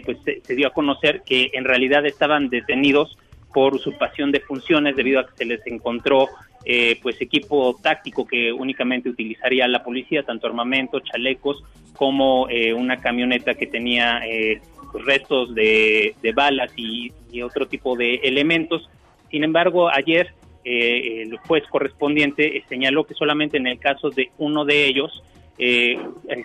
pues 0.05 0.19
se, 0.23 0.55
dio 0.55 0.69
a 0.69 0.73
conocer 0.73 1.23
que 1.25 1.51
en 1.55 1.65
realidad 1.65 2.05
estaban 2.05 2.51
detenidos 2.51 3.17
por 3.55 3.75
usurpación 3.75 4.33
de 4.33 4.41
funciones 4.41 4.97
debido 4.97 5.21
a 5.21 5.27
que 5.27 5.37
se 5.37 5.45
les 5.45 5.67
encontró 5.67 6.29
eh, 6.65 6.99
pues 7.03 7.21
equipo 7.21 7.79
táctico 7.83 8.27
que 8.27 8.53
únicamente 8.53 9.09
utilizaría 9.09 9.67
la 9.69 9.83
policía, 9.83 10.23
tanto 10.23 10.47
armamento, 10.47 11.01
chalecos, 11.01 11.63
como 11.97 12.49
eh, 12.51 12.75
una 12.75 13.01
camioneta 13.01 13.55
que 13.55 13.67
tenía 13.67 14.21
eh, 14.27 14.61
restos 14.95 15.55
de, 15.55 16.15
balas 16.35 16.73
y, 16.77 17.13
otro 17.43 17.69
tipo 17.69 17.97
de 17.97 18.17
elementos. 18.17 18.89
Sin 19.31 19.45
embargo, 19.45 19.89
ayer 19.89 20.35
el 20.65 21.37
juez 21.39 21.63
correspondiente 21.71 22.65
señaló 22.69 23.05
que 23.05 23.15
solamente 23.15 23.57
en 23.57 23.67
el 23.67 23.79
caso 23.79 24.11
de 24.11 24.31
uno 24.39 24.65
de 24.65 24.87
ellos 24.87 25.23
se 25.57 25.97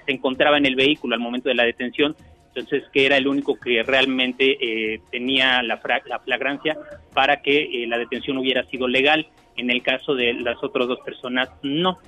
encontraba 0.07 0.57
en 0.57 0.65
el 0.65 0.75
vehículo 0.75 1.15
al 1.15 1.21
momento 1.21 1.49
de 1.49 1.55
la 1.55 1.63
detención 1.63 2.15
entonces 2.55 2.83
que 2.93 3.05
era 3.05 3.17
el 3.17 3.27
único 3.27 3.55
que 3.59 3.81
realmente 3.81 4.57
eh, 4.61 5.01
tenía 5.11 5.63
la, 5.63 5.81
la, 6.05 6.19
flagrancia 6.19 6.77
para 7.13 7.41
que 7.41 7.83
eh, 7.83 7.87
la 7.87 7.97
detención 7.97 8.37
hubiera 8.37 8.63
sido 8.65 8.87
legal. 8.87 9.27
En 9.55 9.69
el 9.69 9.81
caso 9.81 10.15
de 10.15 10.33
las 10.33 10.63
otras 10.63 10.87
dos 10.87 10.99
personas, 11.01 11.49
no. 11.63 11.99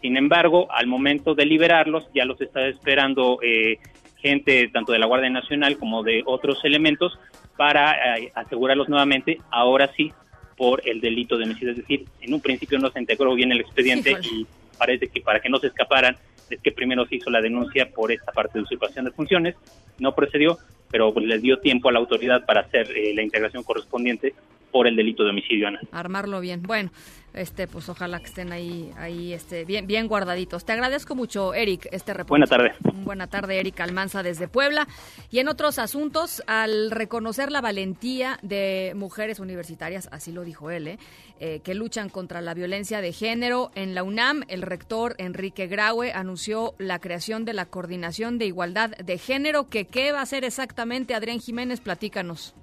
Sin 0.00 0.16
embargo, 0.16 0.66
al 0.72 0.88
momento 0.88 1.34
de 1.34 1.46
liberarlos, 1.46 2.08
ya 2.12 2.24
los 2.24 2.40
está 2.40 2.66
esperando 2.66 3.38
eh, 3.42 3.78
gente 4.22 4.68
tanto 4.68 4.92
de 4.92 4.98
la 4.98 5.06
Guardia 5.06 5.30
Nacional 5.30 5.76
como 5.76 6.02
de 6.02 6.22
otros 6.24 6.64
elementos 6.64 7.18
para 7.56 7.96
asegurarlos 8.34 8.88
nuevamente, 8.88 9.40
ahora 9.50 9.90
sí, 9.96 10.12
por 10.56 10.86
el 10.88 11.00
delito 11.00 11.36
de 11.36 11.44
homicidio. 11.44 11.72
Es 11.72 11.78
decir, 11.78 12.06
en 12.20 12.32
un 12.32 12.40
principio 12.40 12.78
no 12.78 12.90
se 12.90 13.00
integró 13.00 13.34
bien 13.34 13.52
el 13.52 13.60
expediente 13.60 14.16
y 14.22 14.46
parece 14.78 15.08
que 15.08 15.20
para 15.20 15.40
que 15.40 15.48
no 15.48 15.58
se 15.58 15.66
escaparan 15.66 16.16
es 16.50 16.60
que 16.60 16.72
primero 16.72 17.06
se 17.06 17.16
hizo 17.16 17.30
la 17.30 17.40
denuncia 17.40 17.90
por 17.90 18.12
esta 18.12 18.32
parte 18.32 18.58
de 18.58 18.64
usurpación 18.64 19.04
de 19.04 19.10
funciones, 19.10 19.56
no 19.98 20.14
procedió, 20.14 20.58
pero 20.90 21.12
pues, 21.12 21.26
les 21.26 21.42
dio 21.42 21.58
tiempo 21.58 21.88
a 21.88 21.92
la 21.92 21.98
autoridad 21.98 22.44
para 22.44 22.60
hacer 22.60 22.90
eh, 22.96 23.14
la 23.14 23.22
integración 23.22 23.62
correspondiente 23.62 24.34
por 24.72 24.88
el 24.88 24.96
delito 24.96 25.22
de 25.22 25.30
homicidio, 25.30 25.68
Ana. 25.68 25.80
Armarlo 25.92 26.40
bien. 26.40 26.62
Bueno, 26.62 26.90
este, 27.34 27.66
pues 27.66 27.88
ojalá 27.88 28.18
que 28.18 28.26
estén 28.26 28.52
ahí, 28.52 28.90
ahí, 28.96 29.32
este, 29.32 29.64
bien, 29.64 29.86
bien 29.86 30.06
guardaditos. 30.06 30.64
Te 30.64 30.72
agradezco 30.72 31.14
mucho, 31.14 31.54
Eric, 31.54 31.88
este 31.92 32.12
reporte. 32.12 32.30
Buena 32.30 32.46
tarde. 32.46 32.72
Buena 33.04 33.26
tarde, 33.26 33.58
Eric 33.58 33.80
Almanza 33.80 34.22
desde 34.22 34.48
Puebla. 34.48 34.86
Y 35.30 35.38
en 35.38 35.48
otros 35.48 35.78
asuntos, 35.78 36.42
al 36.46 36.90
reconocer 36.90 37.50
la 37.50 37.60
valentía 37.60 38.38
de 38.42 38.92
mujeres 38.96 39.40
universitarias, 39.40 40.08
así 40.12 40.32
lo 40.32 40.44
dijo 40.44 40.70
él, 40.70 40.88
¿eh? 40.88 40.98
Eh, 41.40 41.60
que 41.64 41.74
luchan 41.74 42.08
contra 42.08 42.40
la 42.40 42.54
violencia 42.54 43.00
de 43.00 43.12
género 43.12 43.72
en 43.74 43.94
la 43.94 44.04
UNAM, 44.04 44.44
el 44.48 44.62
rector 44.62 45.16
Enrique 45.18 45.66
Graue 45.66 46.12
anunció 46.12 46.74
la 46.78 47.00
creación 47.00 47.44
de 47.44 47.52
la 47.52 47.66
coordinación 47.66 48.38
de 48.38 48.46
igualdad 48.46 48.90
de 48.90 49.18
género. 49.18 49.68
Que 49.68 49.86
qué 49.86 50.12
va 50.12 50.20
a 50.20 50.22
hacer 50.22 50.44
exactamente, 50.44 51.14
Adrián 51.14 51.40
Jiménez, 51.40 51.80
platícanos. 51.80 52.54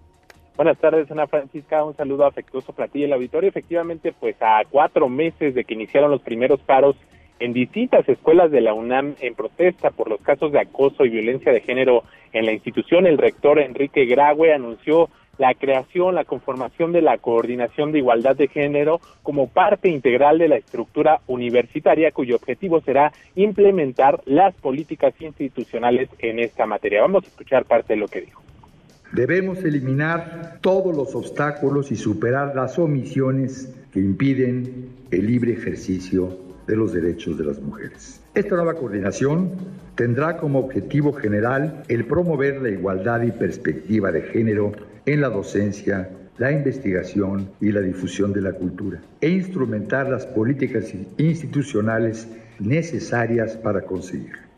Buenas 0.60 0.78
tardes, 0.78 1.10
Ana 1.10 1.26
Francisca. 1.26 1.86
Un 1.86 1.96
saludo 1.96 2.26
afectuoso 2.26 2.74
para 2.74 2.90
ti. 2.90 3.02
El 3.02 3.14
auditorio, 3.14 3.48
efectivamente, 3.48 4.12
pues 4.12 4.36
a 4.42 4.62
cuatro 4.70 5.08
meses 5.08 5.56
de 5.56 5.64
que 5.64 5.74
iniciaron 5.74 6.12
los 6.12 6.22
primeros 6.22 6.60
paros 6.60 6.98
en 7.40 7.54
distintas 7.54 8.10
escuelas 8.10 8.52
de 8.52 8.60
la 8.60 8.74
UNAM 8.74 9.16
en 9.22 9.36
protesta 9.36 9.92
por 9.92 10.10
los 10.10 10.20
casos 10.20 10.52
de 10.52 10.60
acoso 10.60 11.06
y 11.06 11.12
violencia 11.12 11.54
de 11.54 11.62
género 11.62 12.04
en 12.34 12.46
la 12.46 12.52
institución, 12.52 13.08
el 13.08 13.18
rector 13.18 13.58
Enrique 13.58 14.04
Graue 14.04 14.54
anunció 14.54 15.08
la 15.38 15.54
creación, 15.54 16.16
la 16.16 16.26
conformación 16.26 16.92
de 16.92 17.04
la 17.04 17.20
coordinación 17.20 17.94
de 17.94 18.00
igualdad 18.00 18.36
de 18.36 18.50
género 18.50 19.00
como 19.24 19.48
parte 19.48 19.88
integral 19.88 20.40
de 20.40 20.50
la 20.50 20.58
estructura 20.58 21.22
universitaria 21.28 22.12
cuyo 22.12 22.36
objetivo 22.36 22.82
será 22.82 23.14
implementar 23.36 24.20
las 24.26 24.54
políticas 24.56 25.14
institucionales 25.22 26.10
en 26.20 26.40
esta 26.40 26.66
materia. 26.66 27.00
Vamos 27.00 27.24
a 27.24 27.28
escuchar 27.28 27.64
parte 27.64 27.94
de 27.94 28.00
lo 28.02 28.10
que 28.10 28.20
dijo. 28.20 28.49
Debemos 29.12 29.64
eliminar 29.64 30.60
todos 30.62 30.96
los 30.96 31.16
obstáculos 31.16 31.92
y 31.92 31.96
superar 31.96 32.56
las 32.56 32.78
omisiones 32.78 33.74
que 33.92 34.00
impiden 34.00 34.90
el 35.10 35.26
libre 35.26 35.54
ejercicio 35.54 36.38
de 36.68 36.76
los 36.76 36.94
derechos 36.94 37.36
de 37.36 37.46
las 37.46 37.60
mujeres. 37.60 38.22
Esta 38.36 38.56
nueva 38.56 38.76
coordinación 38.76 39.50
tendrá 39.96 40.38
como 40.38 40.60
objetivo 40.60 41.12
general 41.14 41.84
el 41.88 42.06
promover 42.06 42.62
la 42.62 42.70
igualdad 42.70 43.24
y 43.24 43.32
perspectiva 43.32 44.12
de 44.12 44.22
género 44.22 44.74
en 45.08 45.22
la 45.22 45.30
docencia, 45.30 46.08
la 46.38 46.52
investigación 46.52 47.50
y 47.60 47.72
la 47.72 47.82
difusión 47.82 48.32
de 48.32 48.42
la 48.42 48.54
cultura, 48.54 49.02
e 49.22 49.30
instrumentar 49.30 50.08
las 50.08 50.28
políticas 50.28 50.94
institucionales 51.18 52.28
necesarias 52.60 53.58
para 53.58 53.82
conseguirlo. 53.82 54.49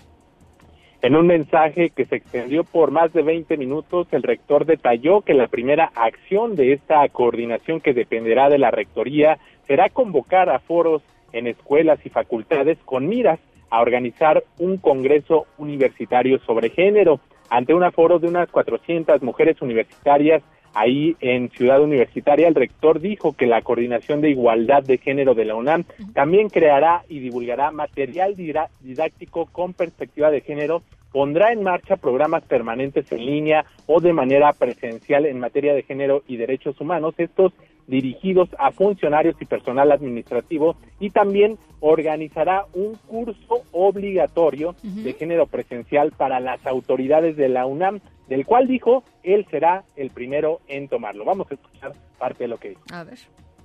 En 1.03 1.15
un 1.15 1.25
mensaje 1.25 1.89
que 1.89 2.05
se 2.05 2.17
extendió 2.17 2.63
por 2.63 2.91
más 2.91 3.11
de 3.11 3.23
20 3.23 3.57
minutos, 3.57 4.07
el 4.11 4.21
rector 4.21 4.67
detalló 4.67 5.21
que 5.21 5.33
la 5.33 5.47
primera 5.47 5.91
acción 5.95 6.55
de 6.55 6.73
esta 6.73 7.07
coordinación 7.09 7.81
que 7.81 7.95
dependerá 7.95 8.49
de 8.49 8.59
la 8.59 8.69
rectoría 8.69 9.39
será 9.65 9.89
convocar 9.89 10.51
a 10.51 10.59
foros 10.59 11.01
en 11.33 11.47
escuelas 11.47 11.99
y 12.05 12.09
facultades 12.09 12.77
con 12.85 13.07
miras 13.07 13.39
a 13.71 13.81
organizar 13.81 14.43
un 14.59 14.77
congreso 14.77 15.47
universitario 15.57 16.37
sobre 16.45 16.69
género. 16.69 17.19
Ante 17.49 17.73
un 17.73 17.83
aforo 17.83 18.19
de 18.19 18.27
unas 18.27 18.51
400 18.51 19.23
mujeres 19.23 19.59
universitarias 19.63 20.43
ahí 20.73 21.15
en 21.19 21.49
Ciudad 21.49 21.81
Universitaria, 21.81 22.47
el 22.47 22.55
rector 22.55 22.99
dijo 22.99 23.33
que 23.33 23.45
la 23.45 23.61
Coordinación 23.61 24.21
de 24.21 24.29
Igualdad 24.29 24.83
de 24.83 24.97
Género 24.97 25.33
de 25.33 25.45
la 25.45 25.55
UNAM 25.55 25.85
también 26.13 26.49
creará 26.49 27.03
y 27.09 27.19
divulgará 27.19 27.71
material 27.71 28.35
didáctico 28.35 29.47
con 29.47 29.73
perspectiva 29.73 30.31
de 30.31 30.41
género, 30.41 30.81
pondrá 31.11 31.51
en 31.51 31.63
marcha 31.63 31.97
programas 31.97 32.43
permanentes 32.43 33.11
en 33.11 33.25
línea 33.25 33.65
o 33.85 33.99
de 33.99 34.13
manera 34.13 34.53
presencial 34.53 35.25
en 35.25 35.39
materia 35.39 35.73
de 35.73 35.83
género 35.83 36.23
y 36.27 36.37
derechos 36.37 36.79
humanos, 36.79 37.15
estos 37.17 37.53
dirigidos 37.87 38.49
a 38.57 38.71
funcionarios 38.71 39.35
y 39.41 39.45
personal 39.45 39.91
administrativo 39.91 40.75
y 40.99 41.09
también 41.09 41.57
organizará 41.79 42.65
un 42.73 42.95
curso 43.07 43.63
obligatorio 43.71 44.75
de 44.83 45.13
género 45.13 45.47
presencial 45.47 46.11
para 46.11 46.39
las 46.39 46.65
autoridades 46.65 47.35
de 47.35 47.49
la 47.49 47.65
UNAM 47.65 47.99
del 48.29 48.45
cual 48.45 48.67
dijo 48.67 49.03
él 49.23 49.45
será 49.51 49.83
el 49.97 50.09
primero 50.09 50.61
en 50.67 50.87
tomarlo. 50.87 51.25
Vamos 51.25 51.51
a 51.51 51.55
escuchar 51.55 51.93
parte 52.17 52.45
de 52.45 52.47
lo 52.47 52.57
que 52.57 52.69
dijo. 52.69 52.81
A 52.93 53.03
ver. 53.03 53.17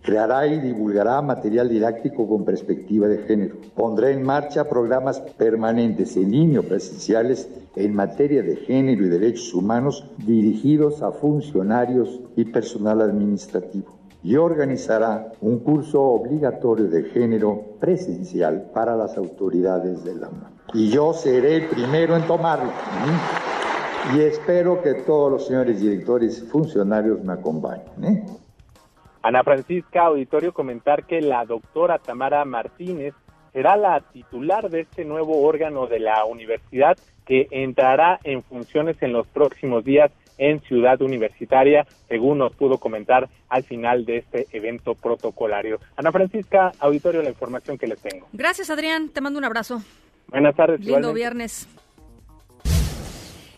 Creará 0.06 0.46
y 0.46 0.60
divulgará 0.60 1.20
material 1.20 1.68
didáctico 1.68 2.28
con 2.28 2.44
perspectiva 2.44 3.08
de 3.08 3.18
género. 3.24 3.56
Pondrá 3.74 4.08
en 4.10 4.22
marcha 4.22 4.68
programas 4.68 5.18
permanentes 5.18 6.16
en 6.16 6.30
línea 6.30 6.62
presenciales 6.62 7.48
en 7.74 7.92
materia 7.92 8.40
de 8.44 8.54
género 8.54 9.04
y 9.04 9.08
derechos 9.08 9.52
humanos 9.52 10.08
dirigidos 10.18 11.02
a 11.02 11.10
funcionarios 11.10 12.20
y 12.36 12.44
personal 12.44 13.00
administrativo. 13.00 13.96
Y 14.22 14.36
organizará 14.36 15.32
un 15.40 15.58
curso 15.58 16.00
obligatorio 16.00 16.86
de 16.86 17.02
género 17.10 17.64
presencial 17.80 18.70
para 18.72 18.94
las 18.94 19.16
autoridades 19.18 20.04
de 20.04 20.14
la 20.14 20.28
UNAM. 20.28 20.52
Y 20.72 20.88
yo 20.88 21.14
seré 21.14 21.56
el 21.56 21.66
primero 21.66 22.16
en 22.16 22.24
tomarlo 22.28 22.70
y 24.14 24.20
espero 24.20 24.82
que 24.82 24.94
todos 24.94 25.32
los 25.32 25.46
señores 25.48 25.80
directores 25.80 26.38
y 26.38 26.42
funcionarios 26.42 27.24
me 27.24 27.32
acompañen. 27.32 28.04
¿eh? 28.04 28.26
Ana 29.26 29.42
Francisca 29.42 30.02
Auditorio 30.02 30.54
comentar 30.54 31.04
que 31.04 31.20
la 31.20 31.44
doctora 31.44 31.98
Tamara 31.98 32.44
Martínez 32.44 33.12
será 33.52 33.76
la 33.76 34.00
titular 34.00 34.70
de 34.70 34.82
este 34.82 35.04
nuevo 35.04 35.42
órgano 35.42 35.88
de 35.88 35.98
la 35.98 36.24
universidad 36.24 36.96
que 37.26 37.48
entrará 37.50 38.20
en 38.22 38.44
funciones 38.44 39.02
en 39.02 39.12
los 39.12 39.26
próximos 39.26 39.84
días 39.84 40.12
en 40.38 40.60
Ciudad 40.60 41.02
Universitaria, 41.02 41.88
según 42.06 42.38
nos 42.38 42.54
pudo 42.54 42.78
comentar 42.78 43.28
al 43.48 43.64
final 43.64 44.04
de 44.04 44.18
este 44.18 44.46
evento 44.52 44.94
protocolario. 44.94 45.80
Ana 45.96 46.12
Francisca, 46.12 46.70
auditorio, 46.78 47.20
la 47.20 47.30
información 47.30 47.78
que 47.78 47.88
les 47.88 48.00
tengo. 48.00 48.28
Gracias, 48.32 48.70
Adrián. 48.70 49.08
Te 49.08 49.20
mando 49.20 49.40
un 49.40 49.44
abrazo. 49.44 49.82
Buenas 50.28 50.54
tardes. 50.54 50.78
Lindo 50.84 51.12
viernes. 51.12 51.66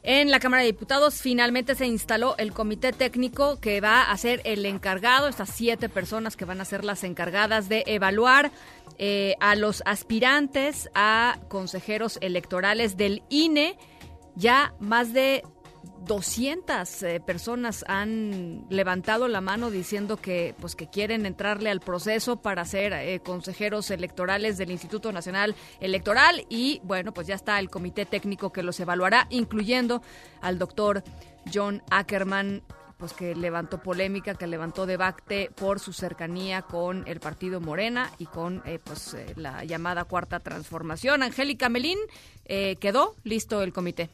En 0.02 0.30
la 0.30 0.40
Cámara 0.40 0.62
de 0.62 0.68
Diputados 0.68 1.20
finalmente 1.20 1.74
se 1.74 1.86
instaló 1.86 2.36
el 2.38 2.52
comité 2.52 2.92
técnico 2.92 3.60
que 3.60 3.80
va 3.80 4.02
a 4.02 4.16
ser 4.16 4.40
el 4.44 4.64
encargado, 4.64 5.28
estas 5.28 5.50
siete 5.50 5.88
personas 5.88 6.36
que 6.36 6.44
van 6.44 6.60
a 6.60 6.64
ser 6.64 6.84
las 6.84 7.04
encargadas 7.04 7.68
de 7.68 7.84
evaluar 7.86 8.50
eh, 8.98 9.34
a 9.40 9.54
los 9.54 9.82
aspirantes 9.86 10.88
a 10.94 11.38
consejeros 11.48 12.18
electorales 12.20 12.96
del 12.96 13.22
INE. 13.28 13.76
Ya 14.34 14.72
más 14.78 15.12
de 15.12 15.42
200 16.08 17.02
eh, 17.02 17.20
personas 17.20 17.84
han 17.86 18.66
levantado 18.70 19.28
la 19.28 19.40
mano 19.40 19.70
diciendo 19.70 20.16
que 20.16 20.54
pues 20.60 20.74
que 20.74 20.88
quieren 20.88 21.26
entrarle 21.26 21.70
al 21.70 21.80
proceso 21.80 22.40
para 22.40 22.64
ser 22.64 22.92
eh, 22.94 23.20
consejeros 23.20 23.90
electorales 23.90 24.58
del 24.58 24.70
Instituto 24.70 25.12
Nacional 25.12 25.54
Electoral 25.80 26.46
y 26.48 26.80
bueno, 26.82 27.12
pues 27.12 27.26
ya 27.26 27.34
está 27.34 27.58
el 27.58 27.68
comité 27.68 28.06
técnico 28.06 28.52
que 28.52 28.62
los 28.62 28.80
evaluará, 28.80 29.26
incluyendo 29.30 30.02
al 30.40 30.58
doctor 30.58 31.04
John 31.52 31.82
Ackerman 31.90 32.62
pues 32.96 33.12
que 33.12 33.36
levantó 33.36 33.80
polémica, 33.80 34.34
que 34.34 34.48
levantó 34.48 34.84
debate 34.84 35.52
por 35.54 35.78
su 35.78 35.92
cercanía 35.92 36.62
con 36.62 37.06
el 37.06 37.20
partido 37.20 37.60
Morena 37.60 38.10
y 38.18 38.26
con 38.26 38.60
eh, 38.64 38.80
pues 38.82 39.16
la 39.36 39.62
llamada 39.62 40.04
cuarta 40.04 40.40
transformación. 40.40 41.22
Angélica 41.22 41.68
Melín, 41.68 41.98
quedó 42.44 43.14
listo 43.22 43.62
el 43.62 43.72
comité. 43.72 44.10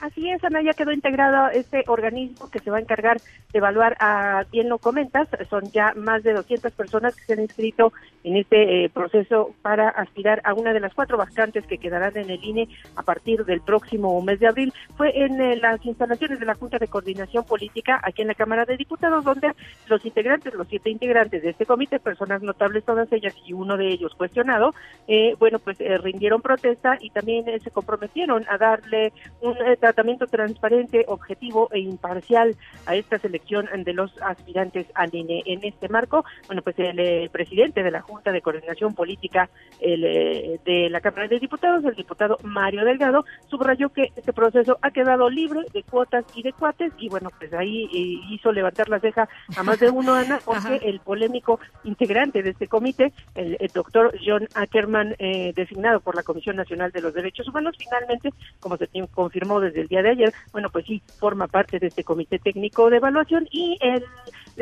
Así 0.00 0.30
es, 0.30 0.44
Ana, 0.44 0.60
ya 0.60 0.74
quedó 0.74 0.92
integrado 0.92 1.48
este 1.48 1.84
organismo 1.86 2.50
que 2.50 2.58
se 2.58 2.70
va 2.70 2.76
a 2.76 2.80
encargar 2.80 3.18
de 3.18 3.58
evaluar 3.58 3.96
a 3.98 4.44
bien 4.52 4.68
lo 4.68 4.78
comentas, 4.78 5.26
son 5.48 5.64
ya 5.72 5.94
más 5.96 6.22
de 6.22 6.34
200 6.34 6.70
personas 6.72 7.16
que 7.16 7.24
se 7.24 7.32
han 7.32 7.40
inscrito 7.40 7.94
en 8.22 8.36
este 8.36 8.84
eh, 8.84 8.90
proceso 8.90 9.54
para 9.62 9.88
aspirar 9.88 10.42
a 10.44 10.52
una 10.52 10.74
de 10.74 10.80
las 10.80 10.92
cuatro 10.92 11.16
vacantes 11.16 11.64
que 11.66 11.78
quedarán 11.78 12.16
en 12.16 12.28
el 12.28 12.44
INE 12.44 12.68
a 12.96 13.02
partir 13.02 13.44
del 13.46 13.62
próximo 13.62 14.20
mes 14.20 14.38
de 14.38 14.48
abril. 14.48 14.74
Fue 14.96 15.16
en 15.18 15.40
eh, 15.40 15.56
las 15.56 15.84
instalaciones 15.86 16.40
de 16.40 16.46
la 16.46 16.54
Junta 16.54 16.78
de 16.78 16.88
Coordinación 16.88 17.44
Política 17.44 17.98
aquí 18.02 18.22
en 18.22 18.28
la 18.28 18.34
Cámara 18.34 18.66
de 18.66 18.76
Diputados 18.76 19.24
donde 19.24 19.52
los 19.86 20.04
integrantes, 20.04 20.52
los 20.52 20.68
siete 20.68 20.90
integrantes 20.90 21.42
de 21.42 21.50
este 21.50 21.64
comité, 21.64 22.00
personas 22.00 22.42
notables 22.42 22.84
todas 22.84 23.10
ellas 23.12 23.34
y 23.46 23.54
uno 23.54 23.78
de 23.78 23.88
ellos 23.88 24.14
cuestionado, 24.14 24.74
eh, 25.08 25.34
bueno, 25.38 25.58
pues 25.58 25.78
rindieron 26.02 26.42
protesta 26.42 26.98
y 27.00 27.10
también 27.10 27.46
se 27.62 27.70
comprometieron 27.70 28.44
a 28.48 28.58
darle 28.58 29.12
un 29.40 29.56
tratamiento 29.86 30.26
transparente, 30.26 31.04
objetivo 31.06 31.68
e 31.70 31.78
imparcial 31.78 32.56
a 32.86 32.96
esta 32.96 33.20
selección 33.20 33.68
de 33.84 33.92
los 33.92 34.10
aspirantes 34.20 34.88
al 34.94 35.14
INE. 35.14 35.44
En 35.46 35.62
este 35.62 35.88
marco, 35.88 36.24
bueno, 36.48 36.62
pues 36.62 36.76
el, 36.80 36.98
eh, 36.98 37.30
presidente 37.30 37.84
de 37.84 37.92
la 37.92 38.00
Junta 38.00 38.32
de 38.32 38.42
Coordinación 38.42 38.94
Política 38.94 39.48
el, 39.80 40.02
eh, 40.04 40.60
de 40.64 40.90
la 40.90 41.00
Cámara 41.00 41.28
de 41.28 41.38
Diputados, 41.38 41.84
el 41.84 41.94
diputado 41.94 42.38
Mario 42.42 42.84
Delgado, 42.84 43.24
subrayó 43.48 43.90
que 43.90 44.10
este 44.16 44.32
proceso 44.32 44.76
ha 44.82 44.90
quedado 44.90 45.30
libre 45.30 45.60
de 45.72 45.84
cuotas 45.84 46.24
y 46.34 46.42
de 46.42 46.52
cuates 46.52 46.92
y 46.98 47.08
bueno, 47.08 47.30
pues 47.38 47.52
ahí 47.52 47.84
eh, 47.84 48.34
hizo 48.34 48.50
levantar 48.50 48.88
la 48.88 48.98
ceja 48.98 49.28
a 49.56 49.62
más 49.62 49.78
de 49.78 49.88
uno, 49.88 50.14
Ana, 50.14 50.40
porque 50.44 50.80
el 50.82 50.98
polémico 50.98 51.60
integrante 51.84 52.42
de 52.42 52.50
este 52.50 52.66
comité, 52.66 53.12
el, 53.36 53.56
doctor 53.72 54.12
John 54.24 54.48
Ackerman, 54.54 55.14
designado 55.54 56.00
por 56.00 56.16
la 56.16 56.22
Comisión 56.22 56.56
Nacional 56.56 56.90
de 56.92 57.02
los 57.02 57.12
Derechos 57.12 57.46
Humanos, 57.48 57.76
finalmente, 57.78 58.30
como 58.58 58.76
se 58.76 58.88
confirmó 59.12 59.60
desde 59.60 59.75
el 59.78 59.88
día 59.88 60.02
de 60.02 60.10
ayer, 60.10 60.34
bueno, 60.52 60.70
pues 60.70 60.86
sí, 60.86 61.02
forma 61.18 61.46
parte 61.46 61.78
de 61.78 61.88
este 61.88 62.04
comité 62.04 62.38
técnico 62.38 62.90
de 62.90 62.96
evaluación 62.96 63.46
y 63.50 63.78
el, 63.80 64.04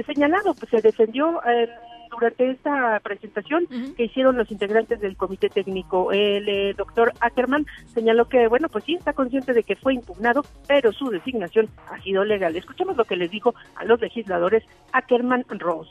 señalado 0.04 0.54
pues 0.54 0.70
se 0.70 0.80
defendió 0.80 1.40
eh, 1.46 1.68
durante 2.10 2.50
esta 2.50 3.00
presentación 3.00 3.66
que 3.96 4.04
hicieron 4.04 4.36
los 4.36 4.50
integrantes 4.50 5.00
del 5.00 5.16
comité 5.16 5.48
técnico. 5.48 6.12
El 6.12 6.48
eh, 6.48 6.74
doctor 6.76 7.12
Ackerman 7.20 7.66
señaló 7.92 8.28
que, 8.28 8.48
bueno, 8.48 8.68
pues 8.68 8.84
sí 8.84 8.94
está 8.94 9.12
consciente 9.12 9.52
de 9.52 9.62
que 9.62 9.76
fue 9.76 9.94
impugnado, 9.94 10.44
pero 10.66 10.92
su 10.92 11.10
designación 11.10 11.68
ha 11.90 12.00
sido 12.02 12.24
legal. 12.24 12.56
Escuchemos 12.56 12.96
lo 12.96 13.04
que 13.04 13.16
les 13.16 13.30
dijo 13.30 13.54
a 13.76 13.84
los 13.84 14.00
legisladores 14.00 14.64
Ackerman 14.92 15.44
Ross. 15.48 15.88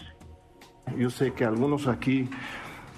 Yo 0.97 1.09
sé 1.09 1.33
que 1.33 1.45
algunos 1.45 1.87
aquí 1.87 2.29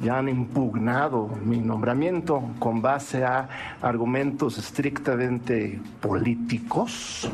ya 0.02 0.18
han 0.18 0.30
impugnado 0.30 1.28
mi 1.44 1.60
nombramiento 1.60 2.44
con 2.60 2.82
base 2.82 3.24
a 3.24 3.48
argumentos 3.82 4.58
estrictamente 4.58 5.80
políticos, 6.02 7.30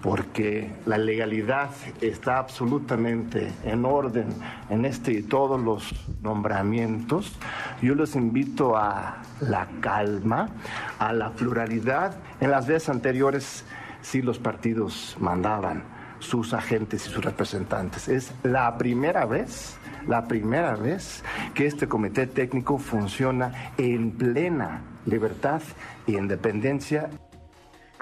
porque 0.00 0.70
la 0.84 0.98
legalidad 0.98 1.70
está 2.00 2.38
absolutamente 2.38 3.50
en 3.64 3.84
orden 3.86 4.26
en 4.68 4.84
este 4.84 5.12
y 5.12 5.22
todos 5.22 5.60
los 5.60 5.94
nombramientos. 6.22 7.32
Yo 7.80 7.94
les 7.94 8.14
invito 8.14 8.76
a 8.76 9.22
la 9.40 9.66
calma, 9.80 10.50
a 10.98 11.12
la 11.12 11.30
pluralidad. 11.30 12.16
En 12.40 12.50
las 12.50 12.66
veces 12.66 12.90
anteriores 12.90 13.64
sí 14.02 14.20
los 14.20 14.38
partidos 14.38 15.16
mandaban 15.20 15.82
sus 16.18 16.52
agentes 16.52 17.06
y 17.06 17.10
sus 17.10 17.24
representantes. 17.24 18.08
Es 18.08 18.32
la 18.42 18.76
primera 18.76 19.24
vez 19.24 19.78
la 20.08 20.26
primera 20.26 20.74
vez 20.76 21.22
que 21.54 21.66
este 21.66 21.88
comité 21.88 22.26
técnico 22.26 22.78
funciona 22.78 23.72
en 23.78 24.10
plena 24.12 24.82
libertad 25.06 25.62
e 26.06 26.12
independencia 26.12 27.10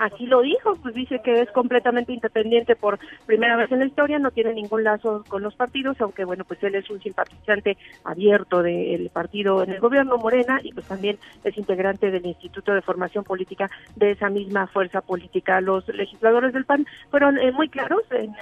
así 0.02 0.26
lo 0.26 0.42
dijo, 0.42 0.76
pues 0.82 0.94
dice 0.94 1.20
que 1.22 1.40
es 1.40 1.50
completamente 1.52 2.12
independiente 2.12 2.74
por 2.74 2.98
primera 3.24 3.56
vez 3.56 3.70
en 3.70 3.78
la 3.78 3.86
historia, 3.86 4.18
no 4.18 4.32
tiene 4.32 4.52
ningún 4.52 4.82
lazo 4.82 5.24
con 5.28 5.42
los 5.42 5.54
partidos, 5.54 6.00
aunque 6.00 6.24
bueno, 6.24 6.44
pues 6.44 6.62
él 6.64 6.74
es 6.74 6.90
un 6.90 7.00
simpatizante 7.00 7.76
abierto 8.04 8.62
del 8.62 9.10
partido 9.10 9.62
en 9.62 9.70
el 9.70 9.80
gobierno 9.80 10.18
Morena 10.18 10.60
y 10.62 10.72
pues 10.72 10.86
también 10.86 11.18
es 11.44 11.56
integrante 11.56 12.10
del 12.10 12.26
Instituto 12.26 12.74
de 12.74 12.82
Formación 12.82 13.22
Política 13.22 13.70
de 13.94 14.10
esa 14.10 14.28
misma 14.28 14.66
fuerza 14.66 15.00
política. 15.02 15.60
Los 15.60 15.86
legisladores 15.88 16.52
del 16.52 16.64
PAN 16.64 16.84
fueron 17.10 17.38
eh, 17.38 17.52
muy 17.52 17.68
claros 17.68 18.02
en 18.10 18.34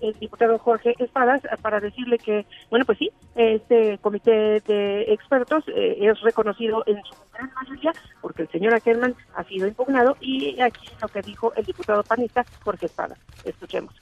el 0.00 0.14
diputado 0.18 0.58
Jorge 0.58 0.94
Espadas 0.98 1.42
para 1.62 1.78
decirle 1.78 2.18
que, 2.18 2.44
bueno, 2.70 2.84
pues 2.84 2.98
sí, 2.98 3.10
este 3.36 3.98
comité 3.98 4.60
de 4.60 5.02
expertos 5.12 5.64
eh, 5.68 5.98
es 6.00 6.20
reconocido 6.22 6.82
en 6.86 7.00
su 7.04 7.14
gran 7.32 7.50
mayoría 7.54 7.92
porque 8.20 8.42
el 8.42 8.48
señor 8.48 8.74
Ackerman 8.74 9.14
ha 9.36 9.44
sido 9.44 9.66
impugnado 9.66 10.16
y 10.20 10.60
aquí 10.60 10.88
lo 11.04 11.08
que 11.08 11.22
dijo 11.22 11.52
el 11.54 11.64
diputado 11.64 12.02
panista 12.02 12.44
Jorge 12.64 12.86
Espada. 12.86 13.16
Escuchemos. 13.44 13.94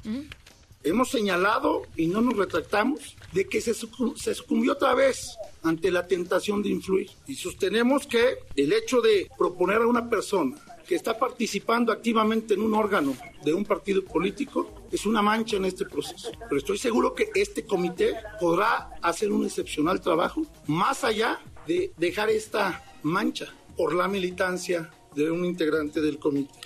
Hemos 0.85 1.11
señalado 1.11 1.83
y 1.97 2.07
no 2.07 2.21
nos 2.21 2.37
retractamos 2.37 3.17
de 3.33 3.47
que 3.49 3.61
se, 3.61 3.75
se 3.75 4.35
sucumbió 4.35 4.73
otra 4.73 4.95
vez 4.95 5.37
ante 5.63 5.91
la 5.91 6.07
tentación 6.07 6.63
de 6.63 6.71
influir 6.71 7.11
y 7.27 7.35
sostenemos 7.35 8.07
que 8.07 8.39
el 8.57 8.73
hecho 8.73 9.01
de 9.01 9.29
proponer 9.37 9.79
a 9.79 9.87
una 9.87 10.09
persona 10.09 10.57
que 10.87 10.97
está 10.97 11.17
participando 11.19 11.93
activamente 11.93 12.55
en 12.55 12.63
un 12.63 12.75
órgano 12.75 13.15
de 13.45 13.55
un 13.55 13.65
partido 13.65 14.05
político 14.05 14.87
es 14.91 15.07
una 15.07 15.23
mancha 15.23 15.57
en 15.57 15.65
este 15.65 15.85
proceso. 15.87 16.31
Pero 16.49 16.59
estoy 16.59 16.79
seguro 16.79 17.15
que 17.15 17.31
este 17.35 17.65
comité 17.65 18.15
podrá 18.41 18.91
hacer 19.03 19.33
un 19.33 19.45
excepcional 19.45 20.01
trabajo 20.01 20.43
más 20.67 21.05
allá 21.05 21.41
de 21.67 21.93
dejar 21.97 22.31
esta 22.31 22.85
mancha 23.03 23.47
por 23.77 23.95
la 23.95 24.09
militancia 24.09 24.91
de 25.15 25.31
un 25.31 25.45
integrante 25.45 26.01
del 26.01 26.19
comité. 26.19 26.62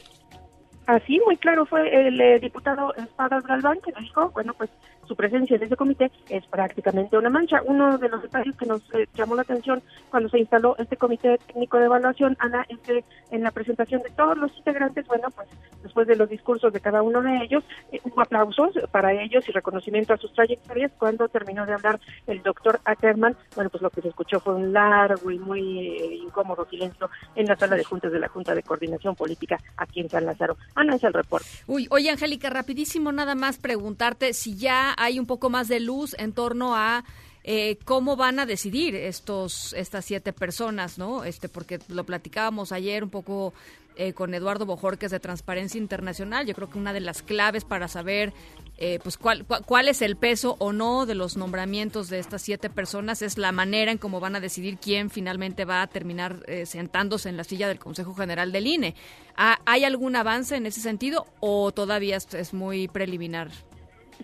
Así, 0.86 1.20
muy 1.26 1.36
claro, 1.36 1.66
fue 1.66 2.06
el 2.06 2.20
eh, 2.20 2.38
diputado 2.38 2.94
Espadas 2.94 3.44
Galván 3.44 3.80
que 3.80 3.92
dijo, 4.00 4.30
bueno, 4.30 4.54
pues 4.54 4.70
su 5.06 5.16
presencia 5.16 5.56
en 5.56 5.62
ese 5.62 5.76
comité 5.76 6.10
es 6.28 6.46
prácticamente 6.46 7.16
una 7.16 7.30
mancha. 7.30 7.62
Uno 7.64 7.98
de 7.98 8.08
los 8.08 8.22
detalles 8.22 8.56
que 8.56 8.66
nos 8.66 8.82
eh, 8.94 9.08
llamó 9.14 9.34
la 9.34 9.42
atención 9.42 9.82
cuando 10.10 10.28
se 10.28 10.38
instaló 10.38 10.76
este 10.78 10.96
comité 10.96 11.38
técnico 11.46 11.78
de 11.78 11.86
evaluación, 11.86 12.36
Ana, 12.38 12.64
es 12.68 12.78
que 12.80 13.04
en 13.30 13.42
la 13.42 13.50
presentación 13.50 14.02
de 14.02 14.10
todos 14.10 14.36
los 14.36 14.54
integrantes, 14.56 15.06
bueno, 15.06 15.28
pues 15.34 15.48
después 15.82 16.06
de 16.06 16.16
los 16.16 16.28
discursos 16.28 16.72
de 16.72 16.80
cada 16.80 17.02
uno 17.02 17.22
de 17.22 17.44
ellos, 17.44 17.64
eh, 17.92 18.00
hubo 18.04 18.20
aplausos 18.20 18.74
para 18.90 19.12
ellos 19.12 19.48
y 19.48 19.52
reconocimiento 19.52 20.14
a 20.14 20.16
sus 20.16 20.32
trayectorias. 20.32 20.92
Cuando 20.98 21.28
terminó 21.28 21.66
de 21.66 21.74
hablar 21.74 22.00
el 22.26 22.42
doctor 22.42 22.80
Ackerman, 22.84 23.36
bueno, 23.54 23.70
pues 23.70 23.82
lo 23.82 23.90
que 23.90 24.02
se 24.02 24.08
escuchó 24.08 24.40
fue 24.40 24.54
un 24.54 24.72
largo 24.72 25.30
y 25.30 25.38
muy 25.38 25.78
eh, 25.78 26.14
incómodo 26.16 26.66
silencio 26.68 27.08
en 27.34 27.46
la 27.46 27.56
sala 27.56 27.76
de 27.76 27.84
juntas 27.84 28.12
de 28.12 28.18
la 28.18 28.28
Junta 28.28 28.54
de 28.54 28.62
Coordinación 28.62 29.14
Política 29.14 29.58
aquí 29.76 30.00
en 30.00 30.08
San 30.08 30.26
Lázaro. 30.26 30.56
Ana, 30.74 30.96
es 30.96 31.04
el 31.04 31.12
reporte. 31.12 31.46
Uy, 31.66 31.86
oye, 31.90 32.10
Angélica, 32.10 32.50
rapidísimo 32.50 33.12
nada 33.12 33.34
más 33.34 33.58
preguntarte 33.58 34.32
si 34.32 34.56
ya 34.56 34.94
hay 34.96 35.18
un 35.18 35.26
poco 35.26 35.50
más 35.50 35.68
de 35.68 35.80
luz 35.80 36.14
en 36.18 36.32
torno 36.32 36.74
a 36.74 37.04
eh, 37.48 37.78
cómo 37.84 38.16
van 38.16 38.40
a 38.40 38.44
decidir 38.44 38.96
estos 38.96 39.72
estas 39.74 40.04
siete 40.04 40.32
personas, 40.32 40.98
¿no? 40.98 41.22
Este, 41.22 41.48
porque 41.48 41.78
lo 41.86 42.02
platicábamos 42.02 42.72
ayer 42.72 43.04
un 43.04 43.10
poco 43.10 43.54
eh, 43.94 44.14
con 44.14 44.34
Eduardo 44.34 44.66
Bojorques 44.66 45.12
de 45.12 45.20
Transparencia 45.20 45.78
Internacional. 45.78 46.44
Yo 46.44 46.54
creo 46.54 46.68
que 46.68 46.76
una 46.76 46.92
de 46.92 46.98
las 46.98 47.22
claves 47.22 47.64
para 47.64 47.86
saber 47.86 48.32
eh, 48.78 48.98
pues 49.00 49.16
cuál, 49.16 49.46
cuál 49.46 49.88
es 49.88 50.02
el 50.02 50.16
peso 50.16 50.56
o 50.58 50.72
no 50.72 51.06
de 51.06 51.14
los 51.14 51.36
nombramientos 51.36 52.08
de 52.08 52.18
estas 52.18 52.42
siete 52.42 52.68
personas 52.68 53.22
es 53.22 53.38
la 53.38 53.52
manera 53.52 53.92
en 53.92 53.98
cómo 53.98 54.18
van 54.18 54.34
a 54.34 54.40
decidir 54.40 54.78
quién 54.78 55.08
finalmente 55.08 55.64
va 55.64 55.82
a 55.82 55.86
terminar 55.86 56.44
sentándose 56.64 57.28
en 57.28 57.36
la 57.36 57.44
silla 57.44 57.68
del 57.68 57.78
Consejo 57.78 58.12
General 58.12 58.50
del 58.50 58.66
INE. 58.66 58.96
¿Hay 59.36 59.84
algún 59.84 60.16
avance 60.16 60.56
en 60.56 60.66
ese 60.66 60.80
sentido 60.80 61.26
o 61.38 61.70
todavía 61.70 62.16
es 62.16 62.52
muy 62.52 62.88
preliminar? 62.88 63.52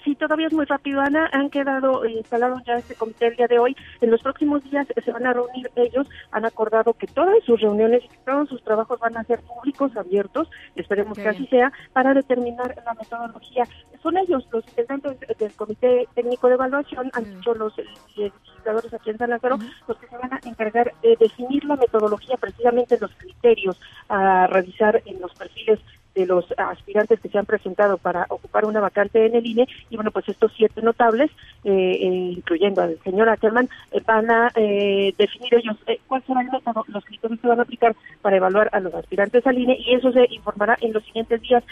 Sí, 0.05 0.15
todavía 0.15 0.47
es 0.47 0.53
muy 0.53 0.65
rápido, 0.65 1.01
Ana. 1.01 1.29
Han 1.33 1.51
quedado 1.51 2.05
instalados 2.07 2.63
ya 2.65 2.75
este 2.75 2.95
comité 2.95 3.29
el 3.29 3.37
día 3.37 3.47
de 3.47 3.59
hoy. 3.59 3.77
En 4.01 4.11
los 4.11 4.23
próximos 4.23 4.63
días 4.65 4.87
se 5.05 5.13
van 5.13 5.27
a 5.27 5.33
reunir 5.33 5.71
ellos. 5.77 6.09
Han 6.31 6.45
acordado 6.45 6.95
que 6.95 7.07
todas 7.07 7.37
sus 7.45 7.61
reuniones 7.61 8.03
y 8.05 8.09
todos 8.25 8.49
sus 8.49 8.63
trabajos 8.65 8.99
van 9.01 9.17
a 9.17 9.25
ser 9.25 9.41
públicos, 9.41 9.97
abiertos. 9.97 10.51
Esperemos 10.77 11.19
que 11.19 11.29
así 11.29 11.47
sea, 11.47 11.73
para 11.93 12.15
determinar 12.15 12.75
la 12.85 12.95
metodología. 12.95 13.65
Son 14.03 14.17
ellos, 14.17 14.47
los 14.51 14.67
integrantes 14.69 15.19
del 15.39 15.53
Comité 15.53 16.09
Técnico 16.15 16.49
de 16.49 16.55
Evaluación, 16.55 17.11
han 17.13 17.25
dicho 17.25 17.55
los 17.55 17.75
legisladores 18.17 18.93
aquí 18.95 19.11
en 19.11 19.19
San 19.19 19.31
Lázaro, 19.31 19.59
los 19.87 19.99
que 19.99 20.07
se 20.09 20.17
van 20.17 20.33
a 20.33 20.41
encargar 20.45 20.93
de 21.03 21.17
definir 21.17 21.65
la 21.65 21.77
metodología, 21.77 22.37
precisamente 22.37 22.99
los 22.99 23.13
criterios 23.15 23.81
a 24.09 24.47
revisar 24.49 25.03
en 25.07 25.21
los 25.21 25.33
perfiles 25.35 25.79
de 26.15 26.27
los 26.27 26.45
aspirantes 26.57 27.21
que 27.21 27.29
se 27.29 27.39
han 27.39 27.47
presentado 27.47 27.99
para 27.99 28.27
ocupar 28.29 28.65
una 28.65 28.81
vacante 28.81 29.27
en 29.27 29.35
el 29.35 29.47
INE 29.47 29.67
y 29.91 29.97
bueno 29.97 30.11
pues 30.11 30.29
estos 30.29 30.53
siete 30.57 30.83
notables 30.83 31.31
eh, 31.65 31.71
eh, 31.71 32.33
incluyendo 32.37 32.83
al 32.83 32.99
señor 33.03 33.29
Ackerman 33.29 33.69
eh, 33.93 34.01
van 34.07 34.31
a 34.31 34.51
definir 34.55 35.55
ellos 35.55 35.77
cuál 36.07 36.23
será 36.27 36.43
el 36.43 36.51
método 36.51 36.85
los 36.89 37.05
criterios 37.05 37.41
que 37.41 37.49
van 37.49 37.61
a 37.61 37.63
aplicar 37.63 37.95
para 38.21 38.37
evaluar 38.37 38.69
a 38.73 38.81
los 38.81 38.95
aspirantes 38.95 39.47
al 39.47 39.59
INE 39.59 39.79
y 39.79 39.95
eso 39.95 40.13
se 40.13 40.27
informará 40.31 40.77
en 40.81 40.93
los 40.93 41.05
siguientes 41.05 41.41
días. 41.43 41.63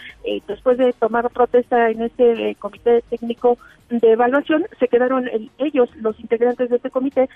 Después 0.47 0.77
de 0.77 0.93
tomar 0.93 1.29
protesta 1.29 1.89
en 1.89 2.01
este 2.01 2.55
comité 2.55 3.03
técnico 3.09 3.57
de 3.89 4.11
evaluación 4.11 4.65
se 4.79 4.87
quedaron 4.87 5.29
ellos 5.57 5.89
los 5.97 6.19
integrantes 6.19 6.69
de 6.69 6.77
este 6.77 6.89
comité 6.89 7.29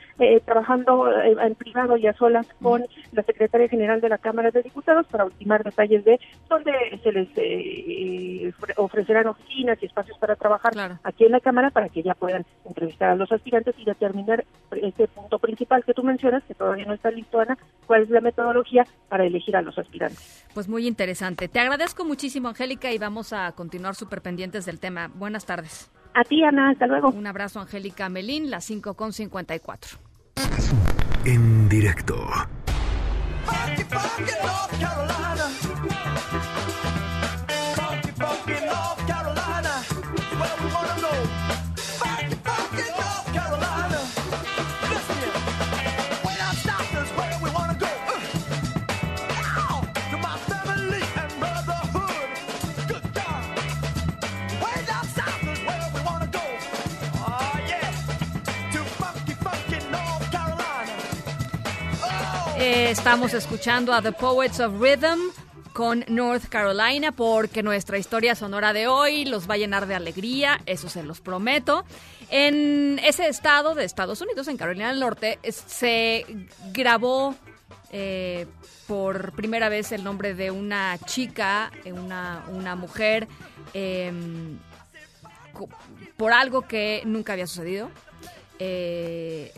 trabajando 0.46 1.12
en 1.22 1.56
privado 1.56 1.98
y 1.98 2.08
a 2.08 2.14
solas 2.14 2.48
con 2.62 2.86
la 3.12 3.24
secretaria 3.24 3.68
general 3.68 4.02
de 4.02 4.10
la 4.10 4.18
Cámara 4.18 4.52
de 4.52 4.64
Diputados 4.64 5.06
para 5.08 5.26
ultimar 5.26 5.64
detalles 5.64 6.06
de 6.06 6.20
dónde 6.50 6.72
se 7.00 7.12
les 7.12 7.30
eh, 7.36 8.54
ofrecerán 8.78 9.28
oficinas 9.28 9.78
y 9.82 9.86
espacios 9.86 10.18
para 10.18 10.36
trabajar 10.36 10.74
aquí 11.04 11.26
en 11.26 11.32
la 11.32 11.40
Cámara 11.40 11.70
para 11.70 11.90
que 11.90 12.04
ya 12.04 12.14
puedan 12.14 12.46
entrevistar 12.66 13.10
a 13.10 13.16
los 13.16 13.32
aspirantes 13.32 13.76
y 13.78 13.86
determinar 13.86 14.46
este 14.72 15.08
punto 15.08 15.40
principal 15.40 15.84
que 15.84 15.94
tú 15.94 16.04
mencionas, 16.04 16.44
que 16.44 16.54
todavía 16.54 16.86
no 16.86 16.94
está 16.94 17.12
listo, 17.12 17.40
Ana, 17.40 17.58
cuál 17.86 18.04
es 18.04 18.10
la 18.10 18.22
metodología 18.22 18.86
para 19.10 19.26
elegir 19.26 19.56
a 19.56 19.62
los 19.62 19.78
aspirantes. 19.78 20.46
Pues 20.54 20.68
muy 20.68 20.88
interesante. 20.88 21.48
Te 21.48 21.60
agradezco 21.60 22.06
muchísimo, 22.06 22.50
Angélica, 22.50 22.92
y 22.92 22.98
vamos 22.98 23.34
a 23.34 23.52
continuar 23.54 23.96
súper 23.96 24.22
pendientes 24.22 24.66
del 24.66 24.80
tema. 24.80 25.10
Buenas 25.14 25.46
tardes. 25.46 25.92
A 26.14 26.24
ti, 26.24 26.44
Ana, 26.44 26.70
hasta 26.70 26.88
luego. 26.88 27.10
Un 27.10 27.28
abrazo, 27.28 27.60
Angélica 27.60 28.08
Melín, 28.10 28.50
las 28.50 28.64
5 28.66 28.94
con 28.94 29.12
54. 29.12 29.98
En 31.26 31.68
directo. 31.68 32.16
funky, 33.46 34.34
North 34.44 34.80
Carolina. 34.80 35.48
Funky, 37.76 38.12
funky 38.12 38.66
North 38.66 39.05
estamos 62.58 63.34
escuchando 63.34 63.94
a 63.94 64.02
The 64.02 64.12
Poets 64.12 64.60
of 64.60 64.80
Rhythm 64.80 65.20
con 65.74 66.06
North 66.08 66.48
Carolina 66.48 67.12
porque 67.12 67.64
nuestra 67.64 67.98
historia 67.98 68.36
sonora 68.36 68.72
de 68.72 68.88
hoy 68.88 69.26
los 69.26 69.50
va 69.50 69.56
a 69.56 69.58
llenar 69.58 69.88
de 69.88 69.96
alegría, 69.96 70.62
eso 70.66 70.88
se 70.90 71.04
los 71.04 71.20
prometo. 71.22 71.84
En 72.30 73.00
ese 73.04 73.28
estado 73.28 73.76
de 73.76 73.84
Estados 73.84 74.22
Unidos, 74.22 74.48
en 74.48 74.58
Carolina 74.58 74.88
del 74.88 75.00
Norte, 75.00 75.40
se 75.44 76.26
grabó 76.72 77.36
eh, 77.92 78.48
por 78.88 79.34
primera 79.34 79.70
vez 79.70 79.92
el 79.92 80.04
nombre 80.04 80.34
de 80.34 80.52
una 80.52 80.98
chica, 81.06 81.72
eh, 81.84 81.92
una, 81.92 82.46
una 82.50 82.76
mujer, 82.76 83.28
em, 83.74 84.58
por 86.18 86.32
algo 86.32 86.62
que 86.62 87.04
nunca 87.06 87.34
había 87.34 87.48
sucedido. 87.48 87.92
Eh, 88.60 89.52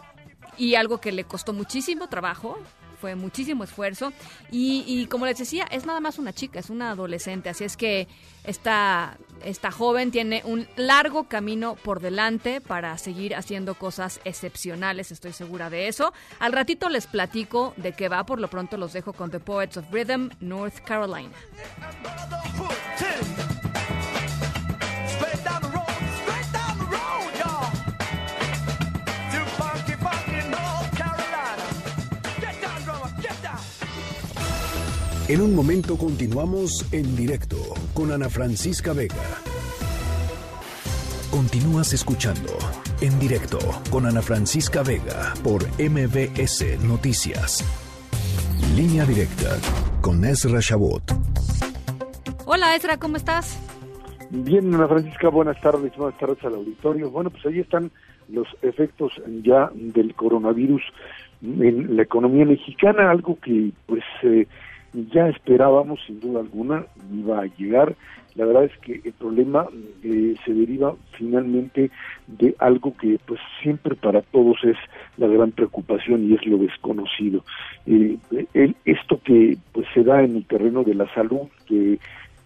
y 0.57 0.75
algo 0.75 0.99
que 0.99 1.11
le 1.11 1.23
costó 1.23 1.53
muchísimo 1.53 2.07
trabajo, 2.09 2.57
fue 2.99 3.15
muchísimo 3.15 3.63
esfuerzo 3.63 4.13
y, 4.51 5.05
como 5.07 5.25
les 5.25 5.37
decía, 5.37 5.65
es 5.71 5.85
nada 5.85 5.99
más 5.99 6.19
una 6.19 6.33
chica, 6.33 6.59
es 6.59 6.69
una 6.69 6.91
adolescente, 6.91 7.49
así 7.49 7.63
es 7.63 7.77
que 7.77 8.07
esta, 8.43 9.17
esta 9.43 9.71
joven 9.71 10.11
tiene 10.11 10.41
un 10.45 10.67
largo 10.75 11.25
camino 11.25 11.75
por 11.75 11.99
delante 11.99 12.61
para 12.61 12.97
seguir 12.97 13.35
haciendo 13.35 13.75
cosas 13.75 14.19
excepcionales, 14.23 15.11
estoy 15.11 15.33
segura 15.33 15.69
de 15.69 15.87
eso. 15.87 16.13
Al 16.39 16.53
ratito 16.53 16.89
les 16.89 17.07
platico 17.07 17.73
de 17.77 17.93
qué 17.93 18.09
va, 18.09 18.25
por 18.25 18.39
lo 18.39 18.49
pronto 18.49 18.77
los 18.77 18.93
dejo 18.93 19.13
con 19.13 19.31
The 19.31 19.39
Poets 19.39 19.77
of 19.77 19.85
Rhythm, 19.91 20.29
North 20.39 20.79
Carolina. 20.85 21.31
En 35.29 35.41
un 35.41 35.53
momento 35.53 35.97
continuamos 35.97 36.87
en 36.93 37.17
directo 37.17 37.57
con 37.93 38.13
Ana 38.13 38.29
Francisca 38.29 38.93
Vega. 38.93 39.27
Continúas 41.29 41.91
escuchando 41.91 42.53
en 43.01 43.19
directo 43.19 43.59
con 43.91 44.05
Ana 44.05 44.21
Francisca 44.21 44.83
Vega 44.83 45.33
por 45.43 45.63
MBS 45.83 46.81
Noticias. 46.81 47.59
Línea 48.77 49.03
directa 49.03 49.57
con 49.99 50.23
Ezra 50.23 50.59
Shabot. 50.61 51.03
Hola 52.45 52.73
Ezra, 52.77 52.95
¿cómo 52.95 53.17
estás? 53.17 53.59
Bien, 54.29 54.73
Ana 54.73 54.87
Francisca, 54.87 55.27
buenas 55.27 55.59
tardes, 55.59 55.93
buenas 55.97 56.17
tardes 56.17 56.41
al 56.45 56.55
auditorio. 56.55 57.11
Bueno, 57.11 57.31
pues 57.31 57.45
ahí 57.47 57.59
están 57.59 57.91
los 58.29 58.47
efectos 58.61 59.11
ya 59.43 59.69
del 59.73 60.15
coronavirus 60.15 60.83
en 61.41 61.97
la 61.97 62.03
economía 62.03 62.45
mexicana, 62.45 63.11
algo 63.11 63.37
que 63.41 63.71
pues 63.85 64.03
eh, 64.23 64.47
ya 64.93 65.27
esperábamos 65.29 65.99
sin 66.05 66.19
duda 66.19 66.39
alguna 66.39 66.85
iba 67.13 67.41
a 67.41 67.45
llegar. 67.57 67.95
La 68.35 68.45
verdad 68.45 68.65
es 68.65 68.77
que 68.79 69.01
el 69.03 69.13
problema 69.13 69.65
eh, 70.03 70.35
se 70.45 70.53
deriva 70.53 70.93
finalmente 71.13 71.89
de 72.27 72.55
algo 72.59 72.95
que 72.95 73.19
pues 73.25 73.39
siempre 73.63 73.95
para 73.95 74.21
todos 74.21 74.63
es 74.63 74.77
la 75.17 75.25
gran 75.27 75.51
preocupación 75.51 76.29
y 76.29 76.35
es 76.35 76.45
lo 76.45 76.57
desconocido. 76.57 77.43
Eh, 77.87 78.17
esto 78.85 79.19
que 79.23 79.57
pues 79.71 79.87
se 79.93 80.03
da 80.03 80.21
en 80.23 80.35
el 80.35 80.45
terreno 80.45 80.83
de 80.83 80.93
la 80.93 81.11
salud, 81.15 81.47
que 81.65 81.97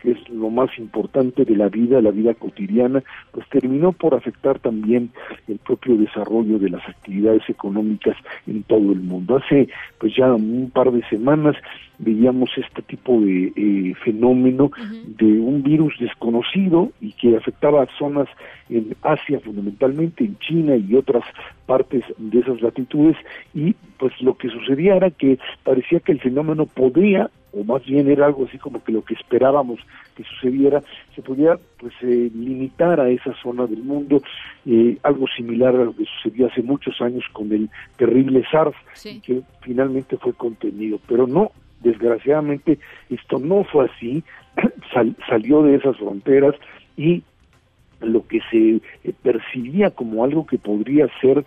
que 0.01 0.11
es 0.11 0.29
lo 0.29 0.49
más 0.49 0.69
importante 0.77 1.45
de 1.45 1.55
la 1.55 1.69
vida, 1.69 2.01
la 2.01 2.11
vida 2.11 2.33
cotidiana, 2.33 3.03
pues 3.31 3.47
terminó 3.49 3.91
por 3.91 4.15
afectar 4.15 4.59
también 4.59 5.11
el 5.47 5.57
propio 5.59 5.95
desarrollo 5.95 6.59
de 6.59 6.69
las 6.69 6.87
actividades 6.87 7.47
económicas 7.49 8.17
en 8.47 8.63
todo 8.63 8.91
el 8.91 9.01
mundo. 9.01 9.37
Hace 9.37 9.69
pues 9.99 10.15
ya 10.15 10.33
un 10.33 10.71
par 10.73 10.91
de 10.91 11.03
semanas 11.09 11.55
veíamos 11.99 12.49
este 12.57 12.81
tipo 12.81 13.21
de 13.21 13.53
eh, 13.55 13.93
fenómeno 14.03 14.71
de 15.05 15.39
un 15.39 15.61
virus 15.61 15.93
desconocido 15.99 16.91
y 16.99 17.11
que 17.13 17.37
afectaba 17.37 17.83
a 17.83 17.97
zonas 17.97 18.27
en 18.69 18.95
Asia 19.03 19.39
fundamentalmente, 19.39 20.23
en 20.23 20.37
China 20.39 20.75
y 20.75 20.95
otras 20.95 21.23
partes 21.67 22.03
de 22.17 22.39
esas 22.39 22.61
latitudes 22.61 23.17
y 23.53 23.75
pues 23.99 24.19
lo 24.21 24.35
que 24.35 24.49
sucedía 24.49 24.95
era 24.95 25.11
que 25.11 25.37
parecía 25.63 25.99
que 25.99 26.13
el 26.13 26.19
fenómeno 26.19 26.65
podía 26.65 27.29
o 27.53 27.63
más 27.63 27.85
bien 27.85 28.09
era 28.09 28.25
algo 28.25 28.45
así 28.45 28.57
como 28.57 28.83
que 28.83 28.91
lo 28.91 29.03
que 29.03 29.13
esperábamos 29.13 29.79
que 30.15 30.23
sucediera, 30.23 30.81
se 31.15 31.21
podía 31.21 31.57
pues 31.79 31.93
eh, 32.01 32.29
limitar 32.33 32.99
a 32.99 33.09
esa 33.09 33.33
zona 33.41 33.67
del 33.67 33.83
mundo, 33.83 34.21
eh, 34.65 34.97
algo 35.03 35.25
similar 35.35 35.75
a 35.75 35.85
lo 35.85 35.95
que 35.95 36.05
sucedió 36.05 36.47
hace 36.47 36.61
muchos 36.61 36.99
años 37.01 37.23
con 37.31 37.51
el 37.51 37.69
terrible 37.97 38.43
SARS, 38.51 38.75
que 39.23 39.41
finalmente 39.61 40.17
fue 40.17 40.33
contenido, 40.33 40.99
pero 41.07 41.27
no, 41.27 41.51
desgraciadamente 41.81 42.79
esto 43.09 43.39
no 43.39 43.63
fue 43.63 43.85
así, 43.85 44.23
salió 45.27 45.63
de 45.63 45.75
esas 45.75 45.97
fronteras 45.97 46.55
y 46.97 47.23
lo 48.01 48.25
que 48.27 48.39
se 48.49 48.81
eh, 49.07 49.13
percibía 49.21 49.91
como 49.91 50.23
algo 50.23 50.45
que 50.45 50.57
podría 50.57 51.07
ser 51.21 51.45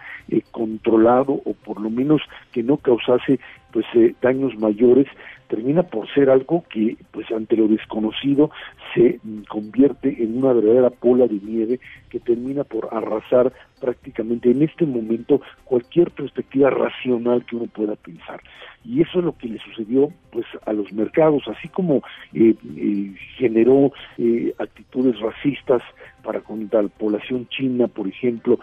controlado 0.52 1.32
o 1.44 1.52
por 1.52 1.80
lo 1.80 1.90
menos 1.90 2.22
que 2.52 2.62
no 2.62 2.76
causase 2.76 3.40
pues 3.72 3.86
daños 4.22 4.56
mayores 4.56 5.08
termina 5.48 5.82
por 5.82 6.08
ser 6.12 6.30
algo 6.30 6.64
que, 6.68 6.96
pues 7.10 7.30
ante 7.30 7.56
lo 7.56 7.68
desconocido, 7.68 8.50
se 8.94 9.20
convierte 9.48 10.22
en 10.22 10.38
una 10.38 10.52
verdadera 10.52 10.90
pola 10.90 11.26
de 11.26 11.40
nieve 11.42 11.80
que 12.10 12.20
termina 12.20 12.64
por 12.64 12.88
arrasar 12.92 13.52
prácticamente 13.84 14.50
en 14.50 14.62
este 14.62 14.86
momento 14.86 15.42
cualquier 15.66 16.10
perspectiva 16.10 16.70
racional 16.70 17.44
que 17.44 17.56
uno 17.56 17.66
pueda 17.66 17.96
pensar. 17.96 18.40
Y 18.82 19.02
eso 19.02 19.18
es 19.18 19.24
lo 19.26 19.36
que 19.36 19.48
le 19.48 19.58
sucedió 19.58 20.10
pues 20.30 20.46
a 20.64 20.72
los 20.72 20.90
mercados, 20.92 21.42
así 21.48 21.68
como 21.68 22.02
eh, 22.32 22.54
eh, 22.76 23.14
generó 23.36 23.92
eh, 24.16 24.54
actitudes 24.58 25.20
racistas 25.20 25.82
para 26.22 26.40
contra 26.40 26.82
la 26.82 26.88
población 26.88 27.46
china, 27.48 27.86
por 27.86 28.08
ejemplo, 28.08 28.58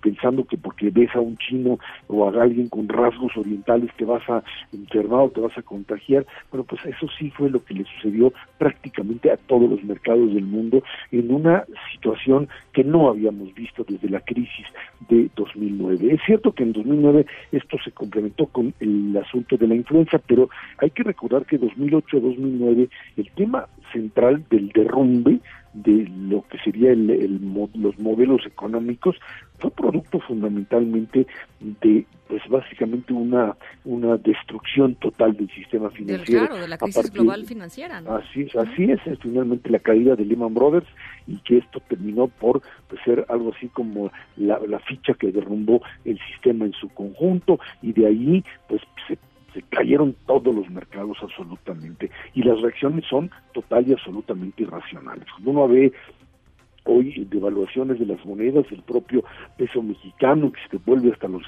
pensando 0.00 0.44
que 0.44 0.56
porque 0.56 0.90
ves 0.90 1.14
a 1.14 1.20
un 1.20 1.36
chino 1.36 1.78
o 2.08 2.26
a 2.26 2.42
alguien 2.42 2.68
con 2.68 2.88
rasgos 2.88 3.36
orientales 3.36 3.90
te 3.96 4.04
vas 4.06 4.26
a 4.28 4.42
enfermar 4.72 5.20
o 5.20 5.30
te 5.30 5.40
vas 5.40 5.56
a 5.56 5.62
contagiar, 5.62 6.26
bueno, 6.50 6.64
pues 6.64 6.84
eso 6.86 7.06
sí 7.18 7.30
fue 7.30 7.50
lo 7.50 7.62
que 7.62 7.74
le 7.74 7.84
sucedió 7.84 8.32
prácticamente 8.58 9.30
a 9.30 9.36
todos 9.36 9.68
los 9.68 9.84
mercados 9.84 10.34
del 10.34 10.44
mundo 10.44 10.82
en 11.10 11.32
una 11.32 11.64
situación 11.92 12.48
que 12.72 12.82
no 12.82 13.10
habíamos 13.10 13.54
visto 13.54 13.84
desde 13.86 14.08
la 14.08 14.20
crisis 14.20 14.61
de 15.08 15.30
2009. 15.36 16.14
Es 16.14 16.20
cierto 16.24 16.52
que 16.52 16.62
en 16.62 16.72
2009 16.72 17.26
esto 17.52 17.76
se 17.84 17.92
complementó 17.92 18.46
con 18.46 18.74
el 18.80 19.16
asunto 19.16 19.56
de 19.56 19.68
la 19.68 19.74
influenza, 19.74 20.18
pero 20.18 20.48
hay 20.78 20.90
que 20.90 21.02
recordar 21.02 21.44
que 21.46 21.60
2008-2009 21.60 22.88
el 23.16 23.30
tema 23.32 23.68
central 23.92 24.44
del 24.50 24.68
derrumbe 24.68 25.40
de 25.74 26.06
lo 26.28 26.42
que 26.48 26.58
sería 26.58 26.92
el, 26.92 27.40
los 27.74 27.98
modelos 27.98 28.44
económicos 28.46 29.16
fue 29.58 29.70
producto 29.70 30.20
fundamentalmente 30.20 31.26
de 31.60 32.04
pues 32.28 32.42
básicamente 32.48 33.12
una 33.12 33.56
una 33.84 34.16
destrucción 34.16 34.94
total 34.96 35.36
del 35.36 35.50
sistema 35.50 35.90
financiero 35.90 36.46
claro 36.46 36.60
de 36.60 36.68
la 36.68 36.78
crisis 36.78 37.10
global 37.10 37.46
financiera 37.46 38.00
¿no? 38.00 38.16
así 38.16 38.42
es 38.42 38.56
así 38.56 38.90
es, 38.90 39.00
finalmente 39.20 39.70
la 39.70 39.78
caída 39.78 40.16
de 40.16 40.24
Lehman 40.24 40.54
Brothers 40.54 40.88
y 41.26 41.36
que 41.38 41.58
esto 41.58 41.80
terminó 41.88 42.28
por 42.28 42.62
pues, 42.88 43.00
ser 43.04 43.24
algo 43.28 43.52
así 43.56 43.68
como 43.68 44.10
la, 44.36 44.58
la 44.66 44.78
ficha 44.80 45.14
que 45.14 45.30
derrumbó 45.32 45.82
el 46.04 46.18
sistema 46.32 46.64
en 46.64 46.72
su 46.72 46.88
conjunto 46.90 47.60
y 47.80 47.92
de 47.92 48.06
ahí 48.06 48.44
pues 48.68 48.82
cayeron 49.72 50.14
todos 50.26 50.54
los 50.54 50.68
mercados 50.70 51.16
absolutamente 51.22 52.10
y 52.34 52.42
las 52.42 52.60
reacciones 52.60 53.04
son 53.08 53.30
total 53.54 53.88
y 53.88 53.92
absolutamente 53.92 54.62
irracionales. 54.62 55.24
Cuando 55.32 55.50
uno 55.50 55.68
ve 55.68 55.92
hoy 56.84 57.26
devaluaciones 57.30 57.98
de 57.98 58.06
las 58.06 58.24
monedas, 58.24 58.64
el 58.70 58.82
propio 58.82 59.24
peso 59.56 59.82
mexicano 59.82 60.52
que 60.52 60.60
se 60.70 60.82
vuelve 60.84 61.12
hasta 61.12 61.28
los 61.28 61.42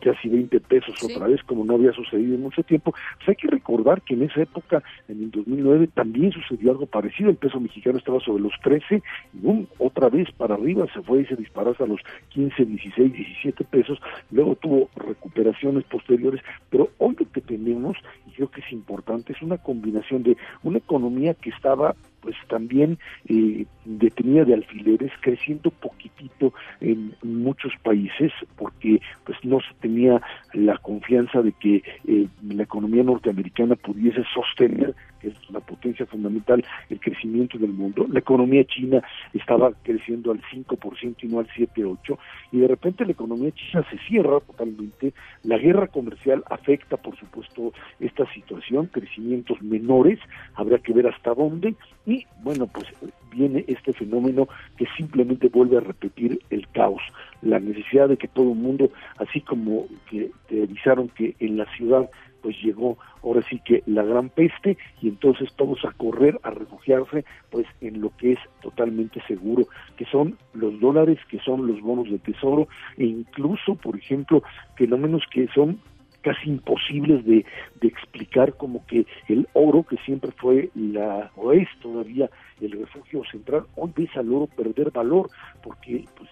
casi 0.00 0.28
20 0.28 0.60
pesos 0.60 0.94
otra 1.02 1.26
vez, 1.26 1.42
como 1.44 1.64
no 1.64 1.74
había 1.74 1.92
sucedido 1.92 2.34
en 2.34 2.42
mucho 2.42 2.62
tiempo. 2.62 2.92
Pues 3.16 3.28
hay 3.28 3.36
que 3.36 3.48
recordar 3.48 4.02
que 4.02 4.14
en 4.14 4.22
esa 4.22 4.42
época, 4.42 4.82
en 5.08 5.24
el 5.24 5.30
2009, 5.30 5.88
también 5.94 6.32
sucedió 6.32 6.70
algo 6.70 6.86
parecido. 6.86 7.30
El 7.30 7.36
peso 7.36 7.60
mexicano 7.60 7.98
estaba 7.98 8.20
sobre 8.20 8.42
los 8.42 8.52
13 8.62 9.02
y 9.42 9.66
otra 9.78 10.08
vez 10.08 10.30
para 10.32 10.54
arriba 10.54 10.86
se 10.92 11.02
fue 11.02 11.22
y 11.22 11.26
se 11.26 11.36
disparó 11.36 11.70
hasta 11.70 11.86
los 11.86 12.00
15, 12.30 12.64
16, 12.64 13.12
17 13.12 13.64
pesos. 13.64 14.00
Luego 14.30 14.56
tuvo 14.56 14.90
recuperaciones 14.96 15.84
posteriores, 15.84 16.40
pero 16.70 16.90
hoy 16.98 17.16
lo 17.18 17.30
que 17.30 17.40
tenemos, 17.40 17.96
y 18.26 18.32
creo 18.32 18.50
que 18.50 18.60
es 18.60 18.72
importante, 18.72 19.32
es 19.32 19.42
una 19.42 19.58
combinación 19.58 20.22
de 20.22 20.36
una 20.62 20.78
economía 20.78 21.34
que 21.34 21.50
estaba 21.50 21.94
pues 22.20 22.36
también 22.48 22.98
eh, 23.28 23.66
detenida 23.84 24.44
de 24.44 24.54
alfileres, 24.54 25.12
creciendo 25.20 25.70
poquitito 25.70 26.52
en 26.80 27.14
muchos 27.22 27.72
países, 27.82 28.32
porque 28.56 29.00
pues 29.24 29.38
no 29.44 29.60
se 29.60 29.74
tenía 29.80 30.20
la 30.52 30.76
confianza 30.78 31.42
de 31.42 31.52
que 31.52 31.82
eh, 32.06 32.26
la 32.48 32.62
economía 32.62 33.02
norteamericana 33.02 33.76
pudiese 33.76 34.24
sostener, 34.34 34.94
que 35.20 35.28
es 35.28 35.50
la 35.50 35.60
potencia 35.60 36.06
fundamental, 36.06 36.64
el 36.90 37.00
crecimiento 37.00 37.58
del 37.58 37.72
mundo. 37.72 38.06
La 38.10 38.18
economía 38.18 38.64
china 38.64 39.02
estaba 39.32 39.72
creciendo 39.82 40.32
al 40.32 40.40
5% 40.42 41.16
y 41.22 41.28
no 41.28 41.38
al 41.38 41.48
7-8%, 41.48 42.18
y 42.52 42.58
de 42.58 42.68
repente 42.68 43.04
la 43.04 43.12
economía 43.12 43.50
china 43.52 43.84
se 43.90 43.98
cierra 44.08 44.40
totalmente. 44.40 45.12
La 45.42 45.58
guerra 45.58 45.86
comercial 45.86 46.42
afecta, 46.50 46.96
por 46.96 47.16
supuesto, 47.16 47.72
esta 48.00 48.30
situación, 48.32 48.86
crecimientos 48.86 49.60
menores, 49.62 50.18
habrá 50.54 50.78
que 50.78 50.92
ver 50.92 51.06
hasta 51.06 51.34
dónde, 51.34 51.74
y 52.06 52.24
bueno, 52.42 52.66
pues 52.68 52.86
viene 53.32 53.64
este 53.68 53.92
fenómeno 53.92 54.48
que 54.76 54.86
simplemente 54.96 55.48
vuelve 55.48 55.76
a 55.76 55.80
repetir 55.80 56.40
el 56.50 56.66
caos, 56.68 57.02
la 57.42 57.60
necesidad 57.60 58.08
de 58.08 58.16
que 58.16 58.28
todo 58.28 58.52
el 58.52 58.58
mundo, 58.58 58.90
así 59.18 59.40
como 59.40 59.86
que 60.08 60.30
te 60.48 60.62
avisaron 60.62 61.08
que 61.08 61.34
en 61.40 61.58
la 61.58 61.66
ciudad 61.76 62.08
pues 62.42 62.56
llegó 62.62 62.96
ahora 63.24 63.42
sí 63.50 63.60
que 63.64 63.82
la 63.86 64.04
gran 64.04 64.28
peste 64.28 64.78
y 65.02 65.08
entonces 65.08 65.52
todos 65.56 65.84
a 65.84 65.90
correr, 65.90 66.38
a 66.44 66.50
refugiarse 66.50 67.24
pues 67.50 67.66
en 67.80 68.00
lo 68.00 68.16
que 68.16 68.32
es 68.32 68.38
totalmente 68.62 69.20
seguro, 69.26 69.66
que 69.96 70.04
son 70.04 70.38
los 70.54 70.78
dólares, 70.78 71.18
que 71.28 71.40
son 71.40 71.66
los 71.66 71.80
bonos 71.80 72.08
de 72.08 72.20
tesoro 72.20 72.68
e 72.96 73.04
incluso, 73.04 73.74
por 73.74 73.96
ejemplo, 73.96 74.44
que 74.76 74.86
lo 74.86 74.96
menos 74.96 75.24
que 75.32 75.48
son 75.48 75.80
casi 76.26 76.50
imposibles 76.50 77.24
de, 77.24 77.44
de, 77.80 77.86
explicar 77.86 78.54
como 78.54 78.84
que 78.86 79.06
el 79.28 79.46
oro 79.52 79.84
que 79.84 79.96
siempre 79.98 80.32
fue 80.32 80.70
la 80.74 81.30
o 81.36 81.52
es 81.52 81.68
todavía 81.80 82.28
el 82.60 82.72
refugio 82.72 83.22
central 83.30 83.66
hoy 83.76 83.92
ves 83.94 84.10
al 84.16 84.32
oro 84.32 84.48
perder 84.48 84.90
valor 84.90 85.30
porque 85.62 86.04
pues 86.16 86.28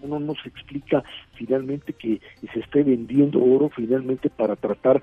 uno 0.00 0.18
no 0.18 0.34
se 0.42 0.48
explica 0.48 1.04
finalmente 1.34 1.92
que 1.92 2.18
se 2.50 2.60
esté 2.60 2.82
vendiendo 2.82 3.44
oro 3.44 3.68
finalmente 3.68 4.30
para 4.30 4.56
tratar 4.56 5.02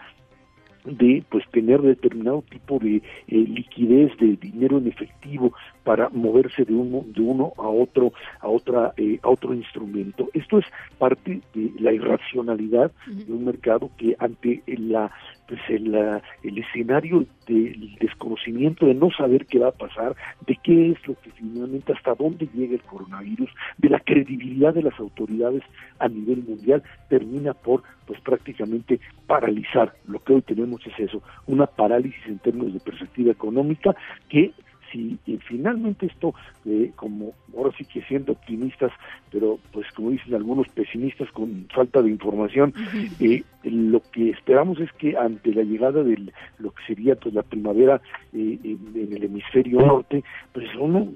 de 0.88 1.24
pues 1.30 1.44
tener 1.52 1.82
determinado 1.82 2.44
tipo 2.50 2.80
de 2.80 2.98
eh, 2.98 3.02
liquidez 3.28 4.16
de 4.18 4.36
dinero 4.38 4.78
en 4.78 4.88
efectivo 4.88 5.54
para 5.84 6.10
moverse 6.10 6.66
de 6.66 6.74
uno 6.74 7.04
de 7.06 7.22
uno 7.22 7.54
a 7.58 7.68
otro 7.68 8.14
a 8.40 8.48
otra 8.48 8.94
eh, 8.98 9.20
a 9.22 9.30
otro 9.30 9.54
instrumento. 9.54 10.30
Esto 10.34 10.60
es 10.60 10.66
parte 10.98 11.42
de 11.54 11.72
la 11.80 11.92
irracionalidad 11.92 12.92
de 13.08 13.32
un 13.32 13.46
mercado 13.46 13.90
que 13.98 14.16
ante 14.20 14.64
la 14.66 15.12
pues 15.48 15.60
el, 15.70 15.96
el 16.44 16.58
escenario 16.58 17.26
del 17.48 17.96
desconocimiento, 18.00 18.86
de 18.86 18.94
no 18.94 19.10
saber 19.12 19.46
qué 19.46 19.60
va 19.60 19.70
a 19.70 19.72
pasar, 19.72 20.16
de 20.46 20.58
qué 20.62 20.92
es 20.92 21.08
lo 21.08 21.16
que 21.22 21.32
finalmente, 21.32 21.94
hasta 21.94 22.16
dónde 22.16 22.48
llega 22.54 22.74
el 22.74 22.82
coronavirus, 22.82 23.50
de 23.78 23.90
la 23.90 24.00
credibilidad 24.00 24.74
de 24.74 24.84
las 24.84 25.00
autoridades 25.00 25.64
a 26.00 26.08
nivel 26.08 26.44
mundial, 26.44 26.84
termina 27.10 27.54
por, 27.54 27.84
pues 28.06 28.20
prácticamente 28.22 29.00
paralizar. 29.26 29.94
Lo 30.08 30.20
que 30.20 30.34
hoy 30.34 30.42
tenemos 30.42 30.86
es 30.86 31.00
eso, 31.00 31.22
una 31.46 31.66
parálisis 31.66 32.26
en 32.28 32.40
términos 32.40 32.74
de 32.74 32.80
perspectiva 32.80 33.32
económica 33.32 33.96
que 34.30 34.52
si 34.92 35.18
finalmente 35.48 36.06
esto, 36.06 36.34
eh, 36.66 36.92
como 36.96 37.34
ahora 37.56 37.72
sí 37.78 37.86
que 37.86 38.02
siendo 38.04 38.34
optimistas, 38.34 38.92
pero 39.32 39.60
pues 39.72 39.88
como 39.92 40.12
dicen 40.12 40.36
algunos 40.36 40.68
pesimistas 40.70 41.32
con 41.32 41.68
falta 41.74 42.02
de 42.02 42.10
información, 42.10 42.74
eh, 43.20 43.44
lo 43.64 44.02
que 44.12 44.30
esperamos 44.32 44.80
es 44.80 44.92
que 44.94 45.18
ante 45.18 45.54
la 45.54 45.64
llegada 45.64 46.04
de 46.04 46.32
lo 46.60 46.72
que 46.72 46.84
sería 46.86 47.16
pues 47.16 47.34
la 47.34 47.44
primavera 47.44 48.02
eh, 48.34 48.60
en, 48.64 49.14
el 49.14 49.24
hemisferio 49.24 49.80
norte, 49.80 50.24
pues 50.54 50.68
uno 50.80 51.08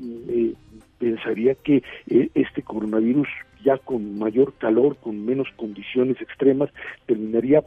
pensaría 0.99 1.55
que 1.55 1.83
este 2.07 2.61
coronavirus 2.61 3.27
ya 3.63 3.77
con 3.77 4.17
mayor 4.17 4.53
calor, 4.53 4.97
con 4.97 5.25
menos 5.25 5.47
condiciones 5.55 6.19
extremas, 6.21 6.69
terminaría 7.05 7.63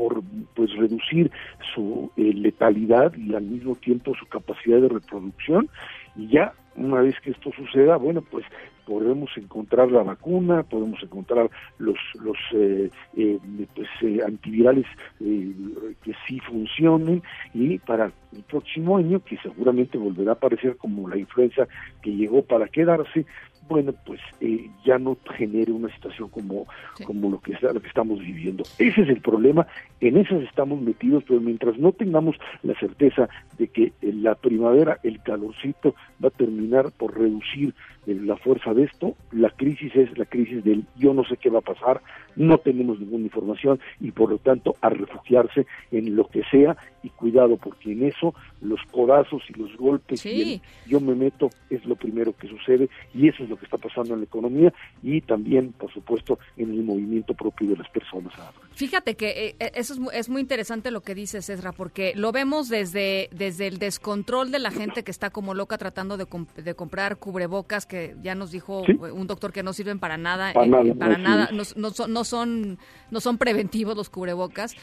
por 0.00 0.22
pues 0.54 0.74
reducir 0.76 1.30
su 1.74 2.10
eh, 2.16 2.32
letalidad 2.32 3.12
y 3.18 3.34
al 3.34 3.42
mismo 3.42 3.74
tiempo 3.74 4.14
su 4.14 4.24
capacidad 4.28 4.80
de 4.80 4.88
reproducción. 4.88 5.68
Y 6.16 6.28
ya 6.28 6.54
una 6.74 7.02
vez 7.02 7.20
que 7.20 7.32
esto 7.32 7.50
suceda 7.54 7.96
bueno 7.98 8.22
pues 8.22 8.46
podemos 8.86 9.30
encontrar 9.36 9.92
la 9.92 10.02
vacuna 10.02 10.62
podemos 10.62 11.02
encontrar 11.02 11.50
los 11.78 11.98
los 12.24 12.38
eh, 12.54 12.88
eh, 13.14 13.38
pues, 13.74 13.88
antivirales 14.26 14.86
que 15.18 16.14
sí 16.26 16.40
funcionen. 16.40 17.22
Y 17.52 17.78
para 17.78 18.06
el 18.32 18.42
próximo 18.44 18.96
año 18.96 19.20
que 19.22 19.36
seguramente 19.36 19.98
volverá 19.98 20.30
a 20.30 20.34
aparecer 20.34 20.78
como 20.78 21.10
la 21.10 21.18
influenza 21.18 21.68
que 22.00 22.10
llegó 22.10 22.40
para 22.42 22.68
quedarse 22.68 23.26
bueno, 23.70 23.94
pues 24.04 24.20
eh, 24.40 24.68
ya 24.84 24.98
no 24.98 25.16
genere 25.36 25.70
una 25.70 25.88
situación 25.94 26.28
como, 26.28 26.66
como 27.06 27.30
lo, 27.30 27.40
que 27.40 27.52
está, 27.52 27.72
lo 27.72 27.80
que 27.80 27.86
estamos 27.86 28.18
viviendo. 28.18 28.64
Ese 28.78 29.02
es 29.02 29.08
el 29.08 29.20
problema, 29.20 29.64
en 30.00 30.16
esas 30.16 30.42
estamos 30.42 30.82
metidos, 30.82 31.22
pero 31.26 31.40
mientras 31.40 31.78
no 31.78 31.92
tengamos 31.92 32.34
la 32.64 32.74
certeza 32.80 33.28
de 33.58 33.68
que 33.68 33.92
en 34.02 34.24
la 34.24 34.34
primavera 34.34 34.98
el 35.04 35.22
calorcito 35.22 35.94
va 36.22 36.28
a 36.28 36.32
terminar 36.32 36.90
por 36.90 37.16
reducir 37.16 37.72
la 38.06 38.36
fuerza 38.36 38.72
de 38.74 38.84
esto, 38.84 39.14
la 39.30 39.50
crisis 39.50 39.94
es 39.94 40.16
la 40.16 40.24
crisis 40.24 40.64
del 40.64 40.84
yo 40.96 41.12
no 41.14 41.24
sé 41.24 41.36
qué 41.36 41.50
va 41.50 41.58
a 41.58 41.62
pasar, 41.62 42.00
no 42.36 42.58
tenemos 42.58 42.98
ninguna 42.98 43.24
información 43.24 43.80
y 44.00 44.10
por 44.12 44.30
lo 44.30 44.38
tanto 44.38 44.76
a 44.80 44.88
refugiarse 44.88 45.66
en 45.90 46.16
lo 46.16 46.28
que 46.28 46.42
sea 46.50 46.76
y 47.02 47.10
cuidado 47.10 47.56
porque 47.56 47.92
en 47.92 48.04
eso 48.04 48.34
los 48.60 48.80
codazos 48.90 49.42
y 49.48 49.58
los 49.58 49.76
golpes 49.76 50.24
y 50.26 50.60
yo 50.86 51.00
me 51.00 51.14
meto 51.14 51.50
es 51.68 51.84
lo 51.84 51.96
primero 51.96 52.34
que 52.36 52.48
sucede 52.48 52.88
y 53.14 53.28
eso 53.28 53.44
es 53.44 53.50
lo 53.50 53.56
que 53.56 53.64
está 53.64 53.78
pasando 53.78 54.14
en 54.14 54.20
la 54.20 54.24
economía 54.24 54.72
y 55.02 55.20
también 55.20 55.72
por 55.72 55.92
supuesto 55.92 56.38
en 56.56 56.70
el 56.70 56.82
movimiento 56.82 57.34
propio 57.34 57.70
de 57.70 57.76
las 57.76 57.88
personas. 57.90 58.32
Fíjate 58.74 59.14
que 59.14 59.48
eh, 59.48 59.56
eh, 59.58 59.72
eso 59.74 59.94
es, 60.12 60.28
muy 60.28 60.40
interesante 60.40 60.90
lo 60.90 61.02
que 61.02 61.14
dices, 61.14 61.50
Ezra, 61.50 61.72
porque 61.72 62.12
lo 62.14 62.32
vemos 62.32 62.68
desde, 62.68 63.28
desde 63.32 63.66
el 63.66 63.78
descontrol 63.78 64.50
de 64.50 64.58
la 64.58 64.70
gente 64.70 65.02
que 65.02 65.10
está 65.10 65.30
como 65.30 65.54
loca 65.54 65.76
tratando 65.76 66.16
de, 66.16 66.26
de 66.56 66.74
comprar 66.74 67.18
cubrebocas, 67.18 67.86
que 67.90 68.16
ya 68.22 68.34
nos 68.34 68.50
dijo 68.50 68.82
un 68.82 69.26
doctor 69.26 69.52
que 69.52 69.62
no 69.62 69.74
sirven 69.74 69.98
para 69.98 70.16
nada, 70.16 70.54
para 70.54 71.18
nada, 71.18 71.50
eh, 71.50 71.54
no, 71.54 71.90
no, 72.08 72.24
son, 72.24 72.78
no 73.10 73.20
son 73.20 73.38
preventivos 73.38 73.96
los 73.96 74.08
cubrebocas. 74.08 74.74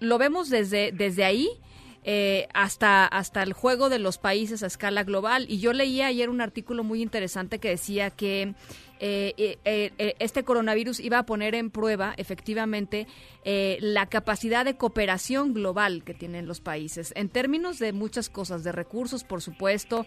lo 0.00 0.18
vemos 0.18 0.48
desde, 0.48 0.92
desde 0.92 1.24
ahí. 1.24 1.50
hasta, 2.54 3.04
hasta 3.04 3.42
el 3.42 3.52
juego 3.52 3.88
de 3.88 3.98
los 3.98 4.16
países 4.16 4.62
a 4.62 4.68
escala 4.68 5.02
global. 5.02 5.44
Y 5.48 5.58
yo 5.58 5.72
leía 5.72 6.06
ayer 6.06 6.30
un 6.30 6.40
artículo 6.40 6.84
muy 6.84 7.02
interesante 7.02 7.58
que 7.58 7.70
decía 7.70 8.10
que 8.10 8.54
eh, 8.98 9.34
eh, 9.36 9.92
eh, 9.98 10.14
este 10.20 10.42
coronavirus 10.42 11.00
iba 11.00 11.18
a 11.18 11.26
poner 11.26 11.54
en 11.54 11.70
prueba 11.70 12.14
efectivamente 12.16 13.06
la 13.44 14.06
capacidad 14.06 14.64
de 14.64 14.76
cooperación 14.76 15.54
global 15.54 16.02
que 16.02 16.14
tienen 16.14 16.48
los 16.48 16.60
países 16.60 17.12
en 17.14 17.28
términos 17.28 17.78
de 17.78 17.92
muchas 17.92 18.28
cosas, 18.28 18.64
de 18.64 18.72
recursos, 18.72 19.22
por 19.22 19.40
supuesto, 19.40 20.04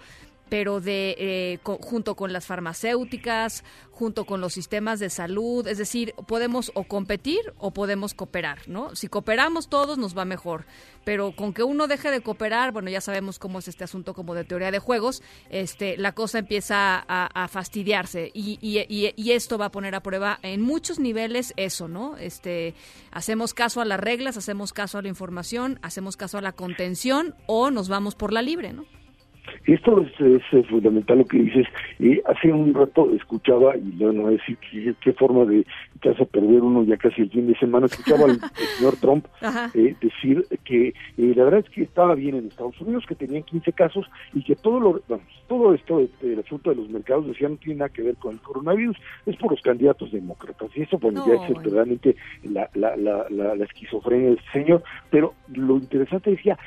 pero 0.50 0.82
de 0.82 1.16
eh, 1.18 1.60
junto 1.64 2.16
con 2.16 2.34
las 2.34 2.46
farmacéuticas, 2.46 3.64
junto 3.92 4.26
con 4.26 4.40
los 4.40 4.54
sistemas 4.54 5.00
de 5.00 5.10
salud, 5.10 5.68
es 5.68 5.78
decir, 5.78 6.14
podemos 6.26 6.72
o 6.74 6.86
competir 6.86 7.54
o 7.58 7.72
podemos 7.72 8.14
cooperar, 8.14 8.60
¿no? 8.68 8.96
Si 8.96 9.10
cooperamos 9.10 9.68
todos 9.68 9.98
nos 9.98 10.18
va 10.18 10.24
mejor, 10.24 10.66
pero 11.04 11.36
con 11.36 11.54
que 11.54 11.64
uno 11.64 11.88
deje 11.88 12.10
de 12.10 12.22
cooperar, 12.22 12.72
bueno, 12.72 12.90
ya 12.90 13.02
sabemos 13.02 13.40
cómo 13.40 13.60
es 13.60 13.68
este 13.68 13.84
asunto 13.84 14.14
como 14.14 14.36
de 14.36 14.46
teoría 14.46 14.72
de 14.72 14.80
juegos, 14.80 15.22
este, 15.50 15.98
la 15.98 16.14
cosa 16.14 16.40
empieza 16.40 17.06
a, 17.08 17.48
fastidiarse 17.50 18.32
y, 18.34 18.58
y, 18.62 19.14
y, 19.16 19.32
esto 19.32 19.58
va 19.58 19.66
a 19.66 19.72
poner 19.72 19.96
a 19.96 20.04
prueba 20.04 20.40
en 20.44 20.62
muchos 20.62 21.00
niveles 21.00 21.54
eso, 21.58 21.88
¿no? 21.88 22.16
Este, 22.18 22.76
hacemos 23.12 23.54
caso 23.54 23.82
a 23.82 23.86
las 23.86 24.00
reglas, 24.00 24.38
hacemos 24.38 24.72
caso 24.72 24.98
a 24.98 25.02
la 25.02 25.08
información, 25.08 25.80
hacemos 25.82 26.16
caso 26.16 26.38
a 26.38 26.42
la 26.42 26.54
contención 26.54 27.36
o 27.48 27.72
nos 27.72 27.90
vamos 27.90 28.16
por 28.16 28.32
la 28.32 28.42
libre, 28.42 28.72
¿no? 28.72 28.86
Esto 29.66 30.06
es, 30.20 30.68
fundamental 30.68 31.20
lo 31.20 31.26
que 31.26 31.38
dices. 31.38 31.68
Eh, 32.00 32.22
hace 32.26 32.52
un 32.52 32.74
rato 32.74 33.12
escuchaba, 33.14 33.76
y 33.78 33.96
no 34.00 34.28
a 34.28 34.32
decir 34.32 34.58
qué, 35.02 35.14
forma 35.14 35.46
de 35.46 35.66
te 36.02 36.10
hace 36.10 36.26
perder 36.26 36.62
uno 36.62 36.84
ya 36.84 36.98
casi 36.98 37.22
el 37.22 37.30
fin 37.30 37.48
de 37.48 37.58
semana, 37.58 37.86
escuchaba 37.88 38.26
al, 38.26 38.40
señor 38.78 38.96
Trump 38.98 39.26
eh, 39.74 39.96
decir 40.02 40.46
que 40.64 40.90
eh, 40.90 41.34
la 41.36 41.44
verdad 41.44 41.62
es 41.66 41.70
que 41.70 41.84
estaba 41.84 42.16
bien 42.16 42.36
en 42.36 42.48
Estados 42.48 42.80
Unidos, 42.82 43.06
que 43.08 43.16
tenían 43.16 43.44
15 43.44 43.74
casos 43.74 44.06
y 44.34 44.44
que 44.44 44.56
todo 44.56 44.80
lo, 44.80 45.02
todo 45.48 45.74
esto, 45.74 46.00
el 46.22 46.40
asunto 46.40 46.70
de 46.70 46.78
los 46.78 46.90
mercados, 46.90 47.28
decía, 47.28 47.50
no 47.50 47.58
tiene 47.58 47.80
nada 47.80 47.90
que 47.90 48.04
ver 48.04 48.16
con 48.16 48.34
el 48.34 48.42
coronavirus, 48.42 48.98
es 49.26 49.36
por 49.38 49.52
los 49.52 49.62
candidatos 49.62 50.12
demócratas. 50.12 50.70
Y 50.76 50.84
eso, 50.84 50.98
bueno, 51.00 51.26
ya 51.26 51.34
es 51.34 51.50
verdaderamente 51.50 52.16
la, 52.44 52.70
la, 52.74 52.96
la, 52.96 53.28
la, 53.30 53.66
esquizofrenia 53.66 54.30
del 54.30 54.42
señor. 54.54 54.84
Pero 55.10 55.34
lo 55.54 55.78
interesante 55.78 56.32
decía, 56.32 56.58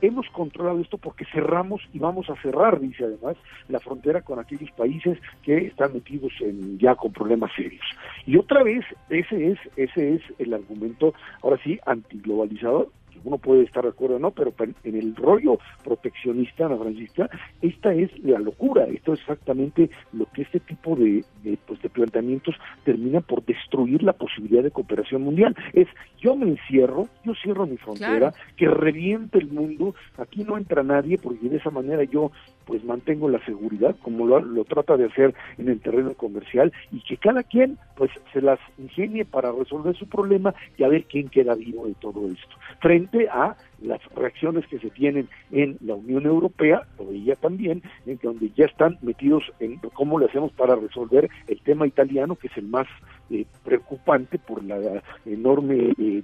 hemos 0.00 0.28
controlado 0.30 0.80
esto 0.80 0.98
porque 0.98 1.24
cerramos 1.32 1.80
y 1.92 1.98
vamos 1.98 2.28
a 2.30 2.36
cerrar, 2.42 2.80
dice 2.80 3.04
además, 3.04 3.36
la 3.68 3.80
frontera 3.80 4.22
con 4.22 4.38
aquellos 4.38 4.70
países 4.72 5.18
que 5.42 5.56
están 5.66 5.94
metidos 5.94 6.32
en, 6.40 6.78
ya 6.78 6.94
con 6.94 7.12
problemas 7.12 7.50
serios. 7.56 7.84
Y 8.26 8.36
otra 8.36 8.62
vez, 8.62 8.75
ese 9.10 9.52
es, 9.52 9.58
ese 9.76 10.14
es 10.14 10.22
el 10.38 10.54
argumento, 10.54 11.14
ahora 11.42 11.58
sí, 11.62 11.78
antiglobalizador, 11.86 12.90
uno 13.26 13.38
puede 13.38 13.64
estar 13.64 13.82
de 13.82 13.90
acuerdo 13.90 14.16
o 14.16 14.18
no, 14.18 14.30
pero 14.30 14.54
en 14.84 14.96
el 14.96 15.14
rollo 15.16 15.58
proteccionista, 15.84 16.68
la 16.68 16.76
Francisca, 16.76 17.28
esta 17.60 17.92
es 17.92 18.10
la 18.24 18.38
locura, 18.38 18.84
esto 18.84 19.14
es 19.14 19.20
exactamente 19.20 19.90
lo 20.12 20.26
que 20.26 20.42
este 20.42 20.60
tipo 20.60 20.94
de, 20.94 21.24
pues, 21.66 21.82
de 21.82 21.88
planteamientos 21.88 22.54
termina 22.84 23.20
por 23.20 23.44
destruir 23.44 24.02
la 24.02 24.12
posibilidad 24.12 24.62
de 24.62 24.70
cooperación 24.70 25.22
mundial. 25.22 25.56
Es, 25.72 25.88
yo 26.20 26.36
me 26.36 26.48
encierro, 26.48 27.08
yo 27.24 27.34
cierro 27.34 27.66
mi 27.66 27.76
frontera, 27.76 28.32
que 28.56 28.68
reviente 28.68 29.38
el 29.38 29.48
mundo, 29.48 29.94
aquí 30.18 30.44
no 30.44 30.56
entra 30.56 30.82
nadie, 30.84 31.18
porque 31.18 31.48
de 31.48 31.56
esa 31.56 31.70
manera 31.70 32.04
yo 32.04 32.30
pues 32.66 32.84
mantengo 32.84 33.28
la 33.28 33.42
seguridad, 33.44 33.96
como 34.02 34.26
lo, 34.26 34.40
lo 34.40 34.64
trata 34.64 34.96
de 34.96 35.06
hacer 35.06 35.34
en 35.56 35.68
el 35.68 35.80
terreno 35.80 36.14
comercial, 36.14 36.72
y 36.92 37.00
que 37.00 37.16
cada 37.16 37.42
quien 37.42 37.78
pues 37.96 38.10
se 38.32 38.42
las 38.42 38.58
ingenie 38.78 39.24
para 39.24 39.52
resolver 39.52 39.96
su 39.96 40.06
problema 40.08 40.54
y 40.76 40.82
a 40.82 40.88
ver 40.88 41.04
quién 41.04 41.28
queda 41.28 41.54
vivo 41.54 41.86
de 41.86 41.94
todo 41.94 42.26
esto. 42.26 42.56
Frente 42.80 43.28
a 43.28 43.56
las 43.82 44.00
reacciones 44.14 44.66
que 44.66 44.78
se 44.78 44.90
tienen 44.90 45.28
en 45.50 45.78
la 45.80 45.94
Unión 45.94 46.26
Europea, 46.26 46.82
o 46.98 47.10
ella 47.10 47.36
también, 47.36 47.82
en 48.06 48.18
donde 48.22 48.50
ya 48.56 48.66
están 48.66 48.98
metidos 49.02 49.44
en 49.60 49.78
cómo 49.94 50.18
le 50.18 50.26
hacemos 50.26 50.52
para 50.52 50.76
resolver 50.76 51.28
el 51.48 51.60
tema 51.60 51.86
italiano, 51.86 52.36
que 52.36 52.48
es 52.48 52.56
el 52.56 52.66
más 52.66 52.86
eh, 53.30 53.44
preocupante 53.64 54.38
por 54.38 54.62
la 54.64 55.02
enorme 55.24 55.92
eh, 55.98 56.22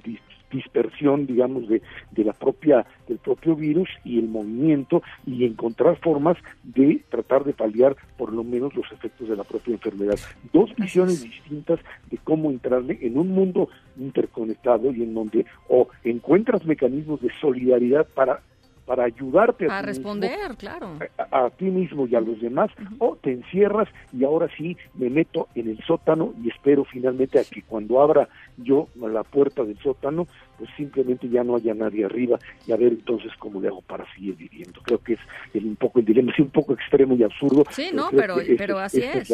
dispersión, 0.53 1.27
digamos, 1.27 1.67
de, 1.69 1.83
de 2.11 2.25
la 2.25 2.33
propia, 2.33 2.87
del 3.09 3.19
propio 3.19 3.57
virus 3.57 3.89
y 4.05 4.19
el 4.19 4.29
movimiento 4.29 5.03
y 5.27 5.45
encontrar 5.45 5.97
formas 5.97 6.37
de 6.63 7.03
tratar 7.11 7.45
de 7.45 7.55
paliar 7.55 7.97
por 8.17 8.33
lo 8.33 8.45
menos 8.45 8.75
los 8.75 8.91
efectos 8.93 9.29
de 9.29 9.37
la 9.37 9.45
propia 9.45 9.73
enfermedad. 9.73 10.19
Dos 10.53 10.75
visiones 10.77 11.23
distintas 11.23 11.81
de 12.11 12.19
cómo 12.19 12.51
entrarle 12.51 12.99
en 13.01 13.19
un 13.19 13.29
mundo 13.29 13.69
interconectado 13.99 14.93
y 14.93 15.03
en 15.03 15.15
donde 15.15 15.47
o 15.69 15.89
encuentras 16.05 16.65
mecanismos 16.65 17.21
de 17.21 17.31
solidaridad 17.43 18.07
para 18.15 18.41
para 18.87 19.05
ayudarte 19.05 19.67
a, 19.71 19.81
responder, 19.81 20.57
claro. 20.57 20.99
A, 21.31 21.51
ti 21.51 21.67
mismo 21.67 22.07
y 22.07 22.17
a 22.17 22.21
los 22.21 22.41
demás, 22.41 22.71
o 22.99 23.17
te 23.17 23.31
encierras 23.31 23.89
y 24.13 24.25
ahora 24.25 24.49
sí 24.57 24.77
me 24.95 25.09
meto 25.09 25.49
en 25.55 25.69
el 25.69 25.79
sótano 25.85 26.35
y 26.43 26.49
espero 26.49 26.85
finalmente 26.85 27.39
a 27.39 27.45
que 27.45 27.63
cuando 27.63 28.03
abra 28.03 28.29
yo 28.57 28.89
la 28.97 29.23
puerta 29.23 29.63
del 29.63 29.79
sótano, 29.79 30.27
pues 30.63 30.77
simplemente 30.77 31.29
ya 31.29 31.43
no 31.43 31.57
haya 31.57 31.75
nadie 31.75 32.05
arriba 32.05 32.39
y 32.69 32.71
a 32.71 32.77
ver 32.77 32.93
entonces 32.93 33.33
cómo 33.41 33.61
le 33.61 33.67
hago 33.67 33.83
para 33.83 34.05
seguir 34.15 34.37
viviendo. 34.37 34.81
Creo 34.85 34.99
que 34.99 35.15
es 35.15 35.19
el, 35.55 35.65
un 35.65 35.75
poco 35.75 35.99
el 35.99 36.05
dilema, 36.05 36.33
sí, 36.37 36.43
un 36.43 36.51
poco 36.51 36.73
extremo 36.73 37.17
y 37.17 37.25
absurdo. 37.25 37.65
Sí, 37.71 37.91
no, 37.93 38.11
pero, 38.13 38.37
pero, 38.57 38.79
así 38.79 39.03
es. 39.03 39.29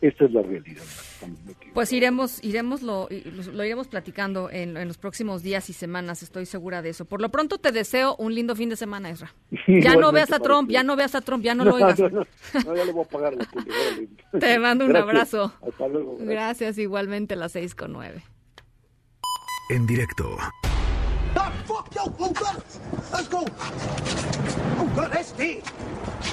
esta 0.00 0.24
es 0.24 0.32
la 0.32 0.40
realidad. 0.40 0.82
Pues 1.74 1.92
iremos, 1.92 2.42
iremos 2.42 2.80
lo, 2.80 3.06
lo 3.52 3.64
iremos 3.66 3.86
platicando 3.88 4.48
en, 4.50 4.78
en, 4.78 4.88
los 4.88 4.96
próximos 4.96 5.42
días 5.42 5.68
y 5.68 5.74
semanas, 5.74 6.22
estoy 6.22 6.46
segura 6.46 6.80
de 6.80 6.88
eso. 6.88 7.04
Por 7.04 7.20
lo 7.20 7.28
pronto 7.28 7.58
te 7.58 7.70
deseo 7.70 8.16
un 8.16 8.34
lindo 8.34 8.56
fin 8.56 8.70
de 8.70 8.76
semana, 8.76 9.10
Ezra. 9.10 9.34
Ya 9.66 9.94
no 9.94 10.10
veas 10.10 10.32
a 10.32 10.38
Trump, 10.38 10.70
ya 10.70 10.82
no 10.82 10.96
veas 10.96 11.14
a 11.14 11.20
Trump, 11.20 11.44
ya 11.44 11.54
no, 11.54 11.66
lo 11.66 11.74
oigas. 11.74 11.98
No, 11.98 12.24
ya 12.74 12.84
le 12.86 12.92
voy 12.92 13.04
a 13.04 13.08
pagar 13.08 13.34
la 13.34 13.46
Te 14.40 14.58
mando 14.58 14.86
un 14.86 14.96
abrazo. 14.96 15.52
Hasta 15.60 15.86
luego. 15.86 16.16
Gracias, 16.18 16.78
igualmente, 16.78 17.36
las 17.36 17.52
seis 17.52 17.74
con 17.74 17.92
nueve. 17.92 18.22
En 19.68 19.84
directo. 19.84 20.36
Ah, 21.34 21.52
fuck 21.66 21.92
you, 21.92 22.04
Luca! 22.20 22.54
Let's 23.12 23.28
go! 23.28 23.44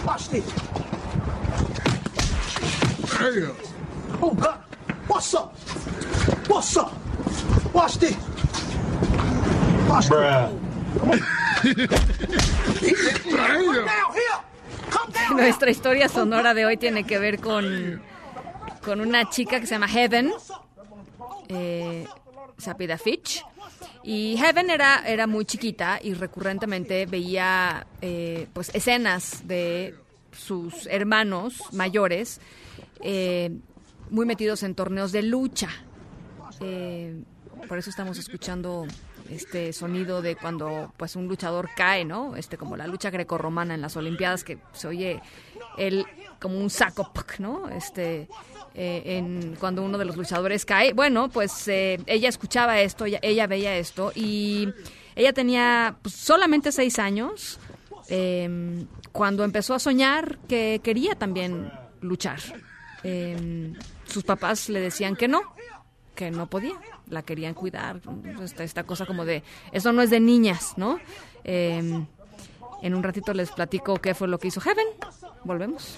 Watch 0.06 0.30
this! 0.30 0.46
Hey! 3.18 3.48
Luca, 4.22 4.64
what's 5.08 5.34
up? 5.34 5.56
What's 6.48 6.78
up? 6.78 6.94
Watch 7.74 7.98
this! 7.98 8.16
Watch 9.90 10.10
Bruh. 10.10 10.52
Nuestra 15.32 15.72
historia 15.72 16.08
sonora 16.08 16.54
de 16.54 16.66
hoy 16.66 16.78
tiene 16.78 17.04
que 17.04 17.18
ver 17.18 17.40
con, 17.40 18.04
con 18.86 19.02
una 19.02 19.28
chica 19.32 19.60
que 19.60 19.66
se 19.66 19.74
llama 19.74 19.88
Heaven, 19.88 20.32
eh, 21.50 22.06
se 22.58 22.98
Fitch. 22.98 23.44
Y 24.04 24.36
Heaven 24.38 24.70
era, 24.70 25.04
era 25.08 25.28
muy 25.28 25.46
chiquita 25.46 26.00
y 26.02 26.14
recurrentemente 26.14 27.06
veía 27.06 27.88
eh, 28.02 28.48
pues 28.54 28.70
escenas 28.74 29.48
de 29.48 29.96
sus 30.32 30.88
hermanos 30.88 31.62
mayores 31.72 32.42
eh, 33.02 33.52
muy 34.10 34.26
metidos 34.26 34.64
en 34.64 34.76
torneos 34.76 35.12
de 35.12 35.24
lucha. 35.24 35.70
Eh, 36.60 37.24
por 37.68 37.78
eso 37.78 37.90
estamos 37.90 38.18
escuchando 38.18 38.86
este 39.30 39.72
sonido 39.74 40.22
de 40.22 40.36
cuando 40.36 40.94
pues 40.98 41.16
un 41.16 41.28
luchador 41.28 41.70
cae, 41.76 42.04
¿no? 42.04 42.36
Este 42.36 42.58
como 42.58 42.76
la 42.76 42.88
lucha 42.88 43.10
grecorromana 43.10 43.74
en 43.74 43.82
las 43.82 43.96
Olimpiadas 43.96 44.44
que 44.44 44.58
se 44.74 44.88
oye 44.88 45.22
el 45.78 46.06
como 46.44 46.60
un 46.60 46.70
saco, 46.70 47.10
¿no? 47.40 47.70
Este 47.70 48.28
eh, 48.76 49.18
en 49.18 49.56
cuando 49.58 49.82
uno 49.82 49.98
de 49.98 50.04
los 50.04 50.18
luchadores 50.18 50.66
cae. 50.66 50.92
Bueno, 50.92 51.30
pues 51.30 51.70
eh, 51.70 52.02
ella 52.06 52.28
escuchaba 52.28 52.82
esto, 52.82 53.06
ella, 53.06 53.48
veía 53.48 53.78
esto 53.78 54.12
y 54.14 54.68
ella 55.16 55.32
tenía 55.32 55.96
pues, 56.02 56.16
solamente 56.16 56.74
seis 56.74 57.00
años 57.00 57.60
em, 58.10 58.86
cuando 59.14 59.46
empezó 59.46 59.74
a 59.74 59.80
soñar 59.80 60.38
que 60.50 60.82
quería 60.84 61.16
también 61.16 61.72
luchar. 62.02 62.42
Em, 63.04 63.76
sus 64.06 64.26
papás 64.26 64.68
le 64.68 64.82
decían 64.82 65.16
que 65.16 65.30
no, 65.30 65.42
que 66.14 66.30
no 66.30 66.48
podía 66.50 66.76
la 67.10 67.22
querían 67.22 67.54
cuidar. 67.54 68.02
Esta, 68.42 68.66
esta 68.66 68.84
cosa 68.84 69.06
como 69.06 69.24
de, 69.24 69.44
eso 69.72 69.94
no 69.94 70.02
es 70.02 70.10
de 70.10 70.20
niñas, 70.20 70.74
¿no? 70.76 71.00
Em, 71.46 72.06
en 72.82 72.96
un 72.96 73.02
ratito 73.02 73.34
les 73.34 73.52
platico 73.52 73.96
qué 73.96 74.14
fue 74.14 74.28
lo 74.28 74.40
que 74.40 74.50
hizo 74.50 74.60
Heaven. 74.60 74.88
Volvemos. 75.46 75.98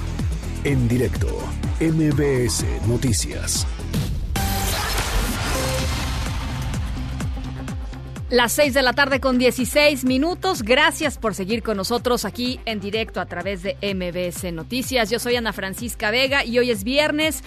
En 0.63 0.87
directo. 0.87 1.27
MBS 1.79 2.63
Noticias. 2.87 3.65
Las 8.29 8.51
6 8.51 8.75
de 8.75 8.83
la 8.83 8.93
tarde 8.93 9.19
con 9.19 9.39
16 9.39 10.05
minutos. 10.05 10.61
Gracias 10.61 11.17
por 11.17 11.33
seguir 11.33 11.63
con 11.63 11.77
nosotros 11.77 12.25
aquí 12.25 12.59
en 12.65 12.79
directo 12.79 13.19
a 13.19 13.25
través 13.25 13.63
de 13.63 13.75
MBS 13.81 14.53
Noticias. 14.53 15.09
Yo 15.09 15.17
soy 15.17 15.35
Ana 15.35 15.51
Francisca 15.51 16.11
Vega 16.11 16.45
y 16.45 16.59
hoy 16.59 16.69
es 16.69 16.83
viernes. 16.83 17.43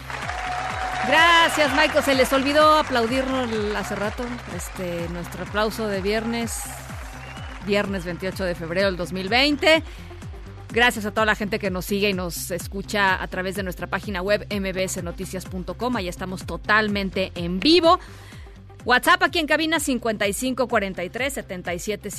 Gracias, 1.06 1.70
Michael. 1.76 2.02
Se 2.02 2.16
les 2.16 2.32
olvidó 2.32 2.78
aplaudirnos 2.78 3.48
hace 3.76 3.94
rato. 3.94 4.24
Este, 4.56 5.08
nuestro 5.10 5.44
aplauso 5.44 5.86
de 5.86 6.02
viernes, 6.02 6.62
viernes 7.64 8.04
28 8.04 8.42
de 8.42 8.54
febrero 8.56 8.86
del 8.86 8.96
2020. 8.96 9.84
Gracias 10.74 11.06
a 11.06 11.12
toda 11.12 11.24
la 11.24 11.36
gente 11.36 11.60
que 11.60 11.70
nos 11.70 11.84
sigue 11.84 12.10
y 12.10 12.14
nos 12.14 12.50
escucha 12.50 13.22
a 13.22 13.28
través 13.28 13.54
de 13.54 13.62
nuestra 13.62 13.86
página 13.86 14.22
web 14.22 14.44
mbsnoticias.com. 14.50 15.96
Ahí 15.96 16.08
estamos 16.08 16.46
totalmente 16.46 17.30
en 17.36 17.60
vivo. 17.60 18.00
WhatsApp 18.84 19.22
aquí 19.22 19.38
en 19.38 19.46
cabina 19.46 19.78
5543 19.78 21.32
77 21.32 22.10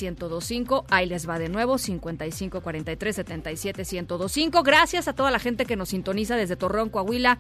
Ahí 0.90 1.06
les 1.06 1.28
va 1.28 1.38
de 1.38 1.50
nuevo 1.50 1.78
5543 1.78 3.16
77 3.18 3.84
Gracias 4.64 5.10
a 5.10 5.14
toda 5.14 5.32
la 5.32 5.40
gente 5.40 5.66
que 5.66 5.76
nos 5.76 5.90
sintoniza 5.90 6.38
desde 6.38 6.56
Torreón, 6.56 6.88
Coahuila 6.88 7.40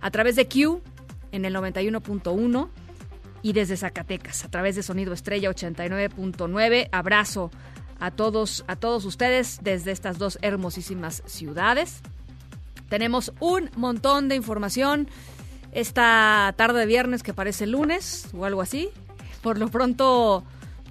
a 0.00 0.10
través 0.10 0.34
de 0.34 0.48
Q 0.48 0.82
en 1.30 1.44
el 1.44 1.54
91.1 1.54 2.68
y 3.40 3.52
desde 3.52 3.76
Zacatecas 3.76 4.44
a 4.44 4.50
través 4.50 4.74
de 4.74 4.82
Sonido 4.82 5.12
Estrella 5.12 5.48
89.9. 5.48 6.88
Abrazo 6.90 7.52
a 8.00 8.10
todos, 8.10 8.64
a 8.66 8.76
todos 8.76 9.04
ustedes 9.04 9.58
desde 9.62 9.92
estas 9.92 10.18
dos 10.18 10.38
hermosísimas 10.42 11.22
ciudades. 11.26 12.00
Tenemos 12.88 13.32
un 13.40 13.70
montón 13.76 14.28
de 14.28 14.36
información 14.36 15.08
esta 15.72 16.54
tarde 16.56 16.80
de 16.80 16.86
viernes 16.86 17.22
que 17.22 17.34
parece 17.34 17.66
lunes 17.66 18.28
o 18.32 18.44
algo 18.44 18.62
así. 18.62 18.88
Por 19.42 19.58
lo 19.58 19.68
pronto 19.68 20.44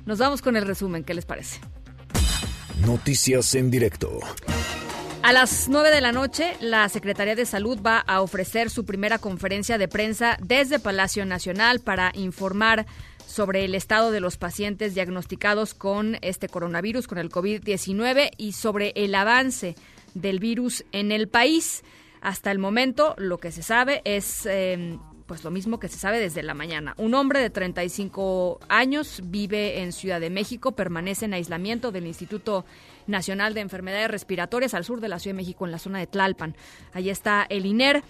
nos 0.05 0.19
vamos 0.19 0.41
con 0.41 0.55
el 0.55 0.65
resumen, 0.65 1.03
¿qué 1.03 1.13
les 1.13 1.25
parece? 1.25 1.59
Noticias 2.85 3.55
en 3.55 3.71
directo. 3.71 4.19
A 5.23 5.33
las 5.33 5.69
9 5.69 5.89
de 5.89 6.01
la 6.01 6.11
noche, 6.11 6.55
la 6.59 6.87
Secretaría 6.87 7.35
de 7.35 7.47
Salud 7.47 7.79
va 7.83 7.97
a 7.97 8.21
ofrecer 8.21 8.69
su 8.69 8.85
primera 8.85 9.17
conferencia 9.17 9.79
de 9.79 9.87
prensa 9.87 10.37
desde 10.39 10.77
Palacio 10.77 11.25
Nacional 11.25 11.79
para 11.79 12.11
informar 12.13 12.85
sobre 13.35 13.65
el 13.65 13.75
estado 13.75 14.11
de 14.11 14.21
los 14.21 14.37
pacientes 14.37 14.95
diagnosticados 14.95 15.73
con 15.73 16.17
este 16.21 16.47
coronavirus, 16.47 17.05
con 17.05 17.17
el 17.17 17.29
COVID-19 17.29 18.31
y 18.37 18.53
sobre 18.53 18.93
el 18.95 19.13
avance 19.13 19.75
del 20.13 20.39
virus 20.39 20.85
en 20.93 21.11
el 21.11 21.27
país. 21.27 21.83
Hasta 22.21 22.49
el 22.49 22.59
momento, 22.59 23.13
lo 23.17 23.37
que 23.37 23.51
se 23.51 23.61
sabe 23.61 24.01
es 24.05 24.45
em, 24.45 24.99
pues 25.25 25.43
lo 25.43 25.51
mismo 25.51 25.81
que 25.81 25.89
se 25.89 25.97
sabe 25.97 26.19
desde 26.19 26.43
la 26.43 26.53
mañana. 26.53 26.93
Un 26.97 27.13
hombre 27.13 27.41
de 27.41 27.49
35 27.49 28.61
años 28.69 29.21
vive 29.25 29.81
en 29.81 29.91
Ciudad 29.91 30.21
de 30.21 30.29
México, 30.29 30.71
permanece 30.71 31.25
en 31.25 31.33
aislamiento 31.33 31.91
del 31.91 32.07
Instituto 32.07 32.63
Nacional 33.05 33.53
de 33.53 33.59
Enfermedades 33.59 34.09
Respiratorias 34.09 34.73
al 34.73 34.85
sur 34.85 35.01
de 35.01 35.09
la 35.09 35.19
Ciudad 35.19 35.35
de 35.35 35.41
México, 35.41 35.65
en 35.65 35.71
la 35.71 35.79
zona 35.79 35.99
de 35.99 36.07
Tlalpan. 36.07 36.55
Allí 36.93 37.09
está 37.09 37.45
el 37.49 37.65
INER. 37.65 38.01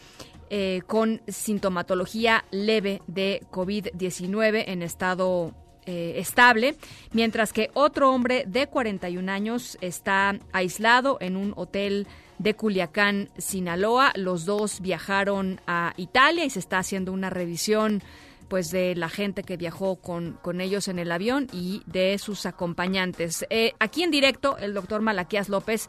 Eh, 0.50 0.82
con 0.86 1.22
sintomatología 1.28 2.46
leve 2.52 3.02
de 3.08 3.42
COVID-19 3.52 4.66
en 4.68 4.84
estado 4.84 5.56
eh, 5.88 6.16
estable, 6.18 6.76
mientras 7.14 7.52
que 7.52 7.72
otro 7.74 8.12
hombre 8.12 8.46
de 8.48 8.68
41 8.68 9.32
años 9.32 9.78
está 9.82 10.38
aislado 10.52 11.18
en 11.20 11.36
un 11.36 11.54
hotel 11.56 12.08
de 12.38 12.56
Culiacán, 12.56 13.30
Sinaloa. 13.38 14.12
Los 14.16 14.46
dos 14.46 14.82
viajaron 14.82 15.62
a 15.68 15.94
Italia 15.98 16.46
y 16.46 16.50
se 16.50 16.60
está 16.60 16.80
haciendo 16.80 17.12
una 17.12 17.30
revisión 17.30 18.04
pues 18.48 18.72
de 18.72 18.96
la 18.96 19.10
gente 19.10 19.44
que 19.44 19.58
viajó 19.58 19.96
con, 19.98 20.34
con 20.42 20.62
ellos 20.62 20.88
en 20.88 21.00
el 21.00 21.12
avión 21.12 21.48
y 21.52 21.82
de 21.86 22.18
sus 22.18 22.46
acompañantes. 22.46 23.46
Eh, 23.50 23.74
aquí 23.80 24.04
en 24.04 24.12
directo, 24.12 24.58
el 24.58 24.74
doctor 24.74 25.02
Malaquías 25.02 25.50
López 25.50 25.88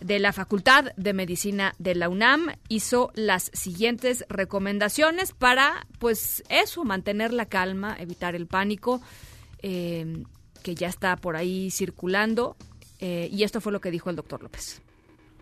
de 0.00 0.18
la 0.18 0.32
Facultad 0.32 0.92
de 0.96 1.12
Medicina 1.12 1.74
de 1.78 1.94
la 1.94 2.08
UNAM 2.08 2.52
hizo 2.68 3.10
las 3.14 3.50
siguientes 3.52 4.24
recomendaciones 4.28 5.32
para, 5.32 5.86
pues 5.98 6.42
eso, 6.48 6.84
mantener 6.84 7.32
la 7.32 7.46
calma, 7.46 7.96
evitar 7.98 8.34
el 8.34 8.46
pánico 8.46 9.00
eh, 9.62 10.24
que 10.62 10.74
ya 10.74 10.88
está 10.88 11.16
por 11.16 11.36
ahí 11.36 11.70
circulando. 11.70 12.56
Eh, 12.98 13.28
y 13.30 13.44
esto 13.44 13.60
fue 13.60 13.72
lo 13.72 13.80
que 13.80 13.90
dijo 13.90 14.10
el 14.10 14.16
doctor 14.16 14.42
López. 14.42 14.82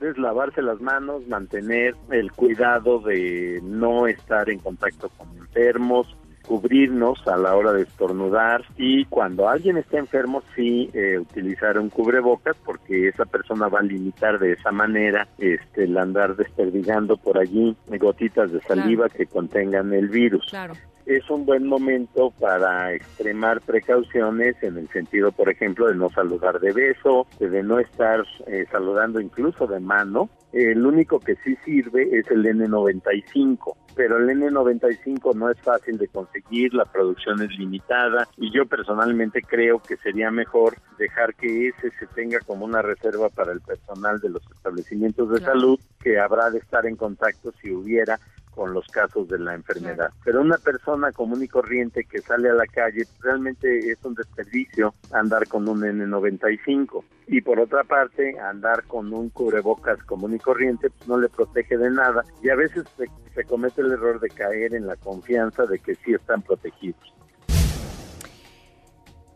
Es 0.01 0.17
lavarse 0.17 0.63
las 0.63 0.81
manos, 0.81 1.27
mantener 1.27 1.97
el 2.11 2.31
cuidado 2.31 3.01
de 3.01 3.61
no 3.65 4.07
estar 4.07 4.49
en 4.49 4.61
contacto 4.61 5.09
con 5.11 5.37
enfermos, 5.37 6.17
cubrirnos 6.49 7.29
a 7.29 7.37
la 7.37 7.55
hora 7.55 7.75
de 7.75 7.83
estornudar 7.83 8.65
y 8.79 9.05
cuando 9.05 9.51
alguien 9.51 9.77
está 9.77 9.99
enfermo 9.99 10.43
sí 10.57 10.89
eh, 10.95 11.19
utilizar 11.19 11.79
un 11.79 11.91
cubrebocas 11.91 12.57
porque 12.65 13.09
esa 13.09 13.27
persona 13.27 13.69
va 13.69 13.81
a 13.81 13.83
limitar 13.83 14.39
de 14.39 14.53
esa 14.53 14.73
manera 14.73 15.29
este 15.37 15.85
el 15.85 15.99
andar 15.99 16.37
desperdigando 16.37 17.19
por 17.19 17.39
allí 17.39 17.77
gotitas 18.01 18.51
de 18.51 18.63
saliva 18.63 19.11
que 19.11 19.27
contengan 19.27 19.93
el 19.93 20.09
virus. 20.09 20.47
Claro 20.49 20.73
es 21.09 21.29
un 21.31 21.47
buen 21.47 21.67
momento 21.67 22.31
para 22.39 22.93
extremar 22.93 23.63
precauciones 23.63 24.63
en 24.63 24.77
el 24.77 24.89
sentido, 24.89 25.33
por 25.33 25.49
ejemplo, 25.49 25.89
de 25.89 25.95
no 25.95 26.11
saludar 26.11 26.61
de 26.61 26.73
beso, 26.73 27.27
de 27.41 27.63
no 27.63 27.79
estar 27.79 28.23
eh, 28.47 28.67
saludando 28.71 29.19
incluso 29.19 29.67
de 29.67 29.81
mano. 29.81 30.29
El 30.53 30.87
único 30.87 31.21
que 31.21 31.37
sí 31.45 31.57
sirve 31.65 32.09
es 32.19 32.31
el 32.31 32.45
N95, 32.45 33.77
pero 33.95 34.17
el 34.17 34.29
N95 34.31 35.35
no 35.35 35.51
es 35.51 35.61
fácil 35.61 35.99
de 35.99 36.09
conseguir, 36.09 36.73
la 36.73 36.87
producción 36.87 37.43
es 37.43 37.51
limitada 37.59 38.27
y 38.37 38.51
yo 38.51 38.65
personalmente 38.67 39.43
creo 39.43 39.79
que 39.81 39.97
sería 39.99 40.31
mejor 40.31 40.79
dejar 40.99 41.35
que 41.35 41.69
ese 41.69 41.91
se 41.99 42.07
tenga 42.15 42.41
como 42.41 42.65
una 42.65 42.81
reserva 42.81 43.29
para 43.29 43.53
el 43.53 43.61
personal 43.61 44.21
de 44.21 44.31
los 44.31 44.43
establecimientos 44.51 45.31
de 45.31 45.41
salud 45.41 45.79
que 46.01 46.19
habrá 46.19 46.51
de 46.51 46.59
estar 46.59 46.87
en 46.87 46.97
contacto 46.97 47.53
si 47.61 47.71
hubiera 47.71 48.19
con 48.59 48.75
los 48.75 48.89
casos 48.89 49.29
de 49.29 49.39
la 49.39 49.55
enfermedad. 49.55 50.11
Pero 50.25 50.41
una 50.41 50.59
persona 50.59 51.13
común 51.13 51.45
y 51.45 51.47
corriente 51.47 52.03
que 52.03 52.21
sale 52.21 52.51
a 52.51 52.55
la 52.55 52.67
calle, 52.67 53.07
realmente 53.21 53.79
es 53.79 54.05
un 54.05 54.17
desperdicio 54.17 54.95
andar 55.13 55.47
con 55.47 55.69
un 55.69 55.83
N95. 55.83 57.05
Y 57.29 57.41
por 57.41 57.61
otra 57.61 57.85
parte, 57.85 58.37
andar 58.41 58.83
con 58.89 59.13
un 59.15 59.31
cubrebocas 59.31 60.03
común 60.03 60.35
y 60.35 60.41
corriente 60.41 60.91
pues, 60.91 61.09
no 61.09 61.21
le 61.21 61.29
protege 61.29 61.79
de 61.79 61.89
nada. 61.89 62.25
Y 62.43 62.49
a 62.49 62.57
veces 62.57 62.83
se, 62.97 63.05
se 63.33 63.45
comete 63.45 63.81
el 63.81 63.93
error 63.93 64.19
de 64.19 64.29
caer 64.29 64.75
en 64.75 64.89
la 64.89 64.97
confianza 64.97 65.65
de 65.65 65.79
que 65.79 65.95
sí 65.95 66.15
están 66.15 66.43
protegidos. 66.43 67.15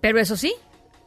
Pero 0.00 0.18
eso 0.18 0.34
sí, 0.34 0.52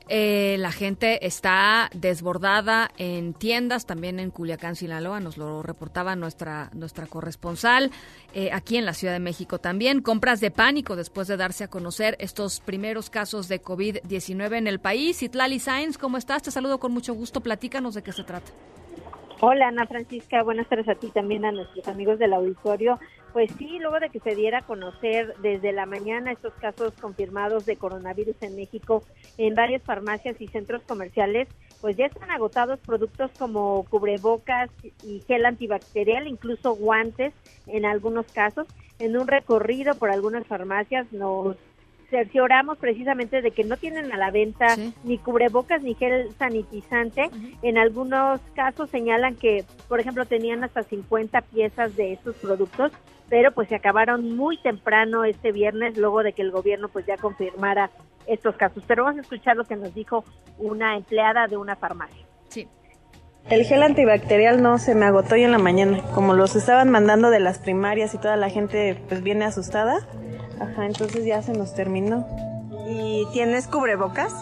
eh, 0.07 0.57
la 0.59 0.71
gente 0.71 1.25
está 1.25 1.89
desbordada 1.93 2.91
en 2.97 3.33
tiendas, 3.33 3.85
también 3.85 4.19
en 4.19 4.29
Culiacán, 4.29 4.75
Sinaloa, 4.75 5.19
nos 5.19 5.37
lo 5.37 5.63
reportaba 5.63 6.15
nuestra, 6.15 6.69
nuestra 6.73 7.07
corresponsal, 7.07 7.91
eh, 8.33 8.51
aquí 8.53 8.77
en 8.77 8.85
la 8.85 8.93
Ciudad 8.93 9.13
de 9.13 9.19
México 9.19 9.57
también. 9.57 10.01
Compras 10.01 10.41
de 10.41 10.51
pánico 10.51 10.95
después 10.95 11.27
de 11.27 11.37
darse 11.37 11.63
a 11.63 11.69
conocer 11.69 12.15
estos 12.19 12.59
primeros 12.59 13.09
casos 13.09 13.47
de 13.47 13.61
COVID-19 13.61 14.57
en 14.57 14.67
el 14.67 14.79
país. 14.79 15.23
Itlali 15.23 15.59
Sainz, 15.59 15.97
¿cómo 15.97 16.17
estás? 16.17 16.43
Te 16.43 16.51
saludo 16.51 16.79
con 16.79 16.91
mucho 16.91 17.15
gusto, 17.15 17.41
platícanos 17.41 17.95
de 17.95 18.03
qué 18.03 18.11
se 18.11 18.23
trata. 18.23 18.51
Hola 19.41 19.67
Ana 19.67 19.85
Francisca, 19.85 20.43
buenas 20.43 20.67
tardes 20.69 20.87
a 20.87 20.95
ti 20.95 21.09
también 21.09 21.43
a 21.45 21.51
nuestros 21.51 21.87
amigos 21.87 22.19
del 22.19 22.33
auditorio. 22.33 22.99
Pues 23.35 23.51
sí, 23.57 23.79
luego 23.81 23.99
de 23.99 24.09
que 24.09 24.21
se 24.21 24.33
diera 24.33 24.59
a 24.59 24.65
conocer 24.65 25.35
desde 25.41 25.73
la 25.73 25.85
mañana 25.85 26.31
estos 26.31 26.53
casos 26.53 26.93
confirmados 27.01 27.65
de 27.65 27.75
coronavirus 27.75 28.37
en 28.39 28.55
México 28.55 29.03
en 29.37 29.55
varias 29.55 29.83
farmacias 29.83 30.39
y 30.39 30.47
centros 30.47 30.83
comerciales, 30.83 31.49
pues 31.81 31.97
ya 31.97 32.05
están 32.05 32.31
agotados 32.31 32.79
productos 32.79 33.29
como 33.37 33.85
cubrebocas 33.89 34.69
y 35.03 35.19
gel 35.27 35.45
antibacterial, 35.45 36.29
incluso 36.29 36.75
guantes 36.75 37.33
en 37.67 37.83
algunos 37.83 38.25
casos. 38.27 38.67
En 38.99 39.17
un 39.17 39.27
recorrido 39.27 39.95
por 39.95 40.11
algunas 40.11 40.47
farmacias 40.47 41.11
nos 41.11 41.57
cercioramos 42.09 42.77
precisamente 42.77 43.41
de 43.41 43.51
que 43.51 43.65
no 43.65 43.75
tienen 43.75 44.13
a 44.13 44.17
la 44.17 44.31
venta 44.31 44.77
ni 45.03 45.17
cubrebocas 45.17 45.81
ni 45.81 45.93
gel 45.95 46.31
sanitizante. 46.37 47.29
En 47.61 47.77
algunos 47.77 48.39
casos 48.55 48.89
señalan 48.89 49.35
que, 49.35 49.65
por 49.89 49.99
ejemplo, 49.99 50.25
tenían 50.25 50.63
hasta 50.63 50.83
50 50.83 51.41
piezas 51.41 51.97
de 51.97 52.13
estos 52.13 52.35
productos, 52.37 52.93
pero 53.29 53.51
pues 53.51 53.69
se 53.69 53.75
acabaron 53.75 54.35
muy 54.35 54.57
temprano 54.57 55.23
este 55.23 55.51
viernes 55.51 55.97
luego 55.97 56.23
de 56.23 56.33
que 56.33 56.41
el 56.41 56.51
gobierno 56.51 56.89
pues 56.89 57.05
ya 57.05 57.17
confirmara 57.17 57.89
estos 58.27 58.55
casos. 58.55 58.83
Pero 58.87 59.03
vamos 59.03 59.19
a 59.19 59.21
escuchar 59.21 59.55
lo 59.55 59.65
que 59.65 59.75
nos 59.75 59.93
dijo 59.93 60.23
una 60.57 60.95
empleada 60.95 61.47
de 61.47 61.57
una 61.57 61.75
farmacia. 61.75 62.25
Sí. 62.49 62.67
El 63.49 63.63
gel 63.63 63.83
antibacterial 63.83 64.61
no 64.61 64.77
se 64.77 64.95
me 64.95 65.05
agotó 65.05 65.35
hoy 65.35 65.43
en 65.43 65.51
la 65.51 65.59
mañana. 65.59 66.01
Como 66.13 66.33
los 66.33 66.55
estaban 66.55 66.89
mandando 66.89 67.29
de 67.29 67.39
las 67.39 67.59
primarias 67.59 68.13
y 68.13 68.17
toda 68.17 68.37
la 68.37 68.49
gente 68.49 68.99
pues 69.07 69.21
viene 69.21 69.45
asustada, 69.45 70.07
Ajá, 70.59 70.85
entonces 70.85 71.25
ya 71.25 71.41
se 71.41 71.53
nos 71.53 71.73
terminó. 71.73 72.25
¿Y 72.87 73.25
tienes 73.33 73.67
cubrebocas? 73.67 74.33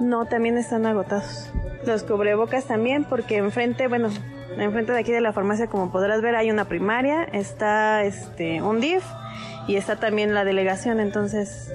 No, 0.00 0.26
también 0.26 0.58
están 0.58 0.86
agotados. 0.86 1.50
Los 1.86 2.02
cubrebocas 2.02 2.66
también, 2.66 3.04
porque 3.04 3.36
enfrente, 3.36 3.88
bueno, 3.88 4.10
enfrente 4.58 4.92
de 4.92 4.98
aquí 4.98 5.12
de 5.12 5.20
la 5.20 5.32
farmacia, 5.32 5.68
como 5.68 5.90
podrás 5.90 6.22
ver, 6.22 6.34
hay 6.36 6.50
una 6.50 6.66
primaria, 6.66 7.24
está 7.24 8.02
este 8.02 8.62
un 8.62 8.80
DIF 8.80 9.04
y 9.66 9.76
está 9.76 9.96
también 9.96 10.34
la 10.34 10.44
delegación. 10.44 11.00
Entonces, 11.00 11.72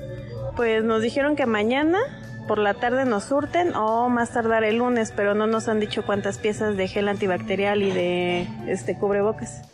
pues 0.56 0.84
nos 0.84 1.02
dijeron 1.02 1.36
que 1.36 1.46
mañana 1.46 2.00
por 2.48 2.60
la 2.60 2.74
tarde 2.74 3.06
nos 3.06 3.26
surten 3.26 3.76
o 3.76 4.10
más 4.10 4.32
tardar 4.32 4.64
el 4.64 4.78
lunes, 4.78 5.14
pero 5.16 5.36
no 5.36 5.48
nos 5.48 5.68
han 5.68 5.80
dicho 5.80 6.06
cuántas 6.06 6.38
piezas 6.38 6.78
de 6.78 6.88
gel 6.88 7.10
antibacterial 7.10 7.84
y 7.84 7.92
de 7.92 8.48
este 8.68 8.98
cubrebocas. 8.98 9.70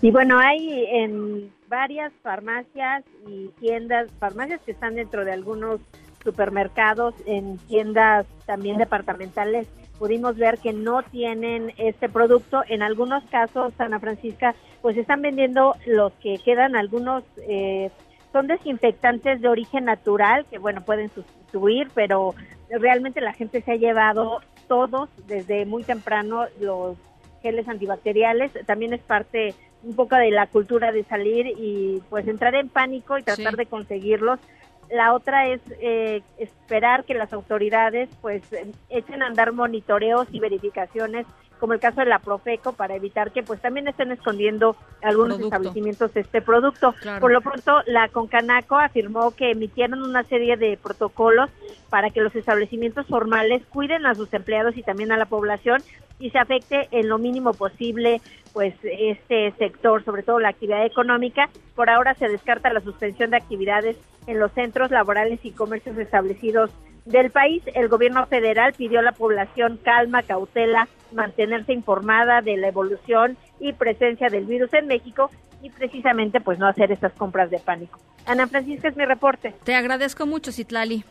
Y 0.00 0.12
bueno, 0.12 0.38
hay 0.38 0.86
en 0.86 1.52
varias 1.68 2.12
farmacias 2.22 3.04
y 3.26 3.48
tiendas, 3.60 4.08
farmacias 4.20 4.60
que 4.62 4.70
están 4.70 4.94
dentro 4.94 5.24
de 5.24 5.32
algunos 5.32 5.80
supermercados, 6.22 7.14
en 7.26 7.58
tiendas 7.58 8.26
también 8.46 8.78
departamentales, 8.78 9.66
pudimos 9.98 10.36
ver 10.36 10.58
que 10.58 10.72
no 10.72 11.02
tienen 11.02 11.72
este 11.76 12.08
producto. 12.08 12.62
En 12.68 12.82
algunos 12.82 13.24
casos, 13.24 13.72
Ana 13.78 14.00
Francisca, 14.00 14.54
pues 14.80 14.96
están 14.96 15.22
vendiendo 15.22 15.74
los 15.86 16.12
que 16.14 16.38
quedan, 16.38 16.76
algunos 16.76 17.24
eh, 17.48 17.90
son 18.32 18.46
desinfectantes 18.46 19.40
de 19.40 19.48
origen 19.48 19.84
natural, 19.84 20.46
que 20.50 20.58
bueno, 20.58 20.84
pueden 20.84 21.10
sustituir, 21.10 21.88
pero 21.94 22.34
realmente 22.70 23.20
la 23.20 23.32
gente 23.32 23.62
se 23.62 23.72
ha 23.72 23.76
llevado 23.76 24.40
todos 24.68 25.08
desde 25.26 25.64
muy 25.64 25.82
temprano 25.82 26.44
los 26.60 26.96
geles 27.42 27.68
antibacteriales. 27.68 28.52
También 28.66 28.92
es 28.92 29.00
parte 29.00 29.54
un 29.82 29.94
poco 29.94 30.16
de 30.16 30.30
la 30.30 30.46
cultura 30.46 30.92
de 30.92 31.04
salir 31.04 31.46
y 31.46 32.02
pues 32.10 32.26
entrar 32.28 32.54
en 32.54 32.68
pánico 32.68 33.16
y 33.18 33.22
tratar 33.22 33.56
de 33.56 33.66
conseguirlos. 33.66 34.38
La 34.90 35.12
otra 35.14 35.48
es 35.48 35.60
eh, 35.80 36.22
esperar 36.38 37.04
que 37.04 37.14
las 37.14 37.32
autoridades 37.32 38.08
pues 38.22 38.42
echen 38.88 39.22
a 39.22 39.26
andar 39.26 39.52
monitoreos 39.52 40.26
y 40.30 40.40
verificaciones 40.40 41.26
como 41.58 41.72
el 41.72 41.80
caso 41.80 42.00
de 42.00 42.06
la 42.06 42.18
Profeco, 42.18 42.72
para 42.72 42.94
evitar 42.94 43.32
que 43.32 43.42
pues 43.42 43.60
también 43.60 43.88
estén 43.88 44.12
escondiendo 44.12 44.76
algunos 45.02 45.40
establecimientos 45.40 46.10
este 46.14 46.40
producto. 46.42 46.94
Por 47.20 47.32
lo 47.32 47.40
pronto, 47.40 47.82
la 47.86 48.08
Concanaco 48.08 48.76
afirmó 48.76 49.32
que 49.32 49.50
emitieron 49.50 50.02
una 50.02 50.24
serie 50.24 50.56
de 50.56 50.76
protocolos 50.76 51.50
para 51.90 52.10
que 52.10 52.20
los 52.20 52.34
establecimientos 52.34 53.06
formales 53.06 53.62
cuiden 53.70 54.06
a 54.06 54.14
sus 54.14 54.32
empleados 54.32 54.76
y 54.76 54.82
también 54.82 55.12
a 55.12 55.16
la 55.16 55.26
población 55.26 55.82
y 56.18 56.30
se 56.30 56.38
afecte 56.38 56.88
en 56.90 57.08
lo 57.08 57.18
mínimo 57.18 57.52
posible 57.52 58.20
pues 58.52 58.74
este 58.82 59.52
sector, 59.52 60.04
sobre 60.04 60.22
todo 60.22 60.40
la 60.40 60.48
actividad 60.48 60.84
económica. 60.84 61.48
Por 61.74 61.90
ahora 61.90 62.14
se 62.14 62.28
descarta 62.28 62.72
la 62.72 62.80
suspensión 62.80 63.30
de 63.30 63.36
actividades 63.36 63.96
en 64.26 64.38
los 64.38 64.52
centros 64.52 64.90
laborales 64.90 65.40
y 65.44 65.52
comercios 65.52 65.96
establecidos 65.96 66.70
del 67.04 67.30
país. 67.30 67.62
El 67.74 67.88
gobierno 67.88 68.26
federal 68.26 68.72
pidió 68.74 69.00
a 69.00 69.02
la 69.02 69.12
población 69.12 69.78
calma, 69.82 70.22
cautela, 70.22 70.88
mantenerse 71.12 71.72
informada 71.72 72.42
de 72.42 72.56
la 72.56 72.68
evolución 72.68 73.36
y 73.60 73.72
presencia 73.72 74.28
del 74.28 74.46
virus 74.46 74.72
en 74.74 74.86
México 74.86 75.30
y 75.62 75.70
precisamente 75.70 76.40
pues 76.40 76.58
no 76.58 76.66
hacer 76.66 76.92
estas 76.92 77.12
compras 77.12 77.50
de 77.50 77.58
pánico. 77.58 77.98
Ana 78.26 78.46
Francisca 78.46 78.88
es 78.88 78.96
mi 78.96 79.04
reporte. 79.04 79.54
Te 79.64 79.74
agradezco 79.74 80.26
mucho, 80.26 80.52
Citlali. 80.52 81.04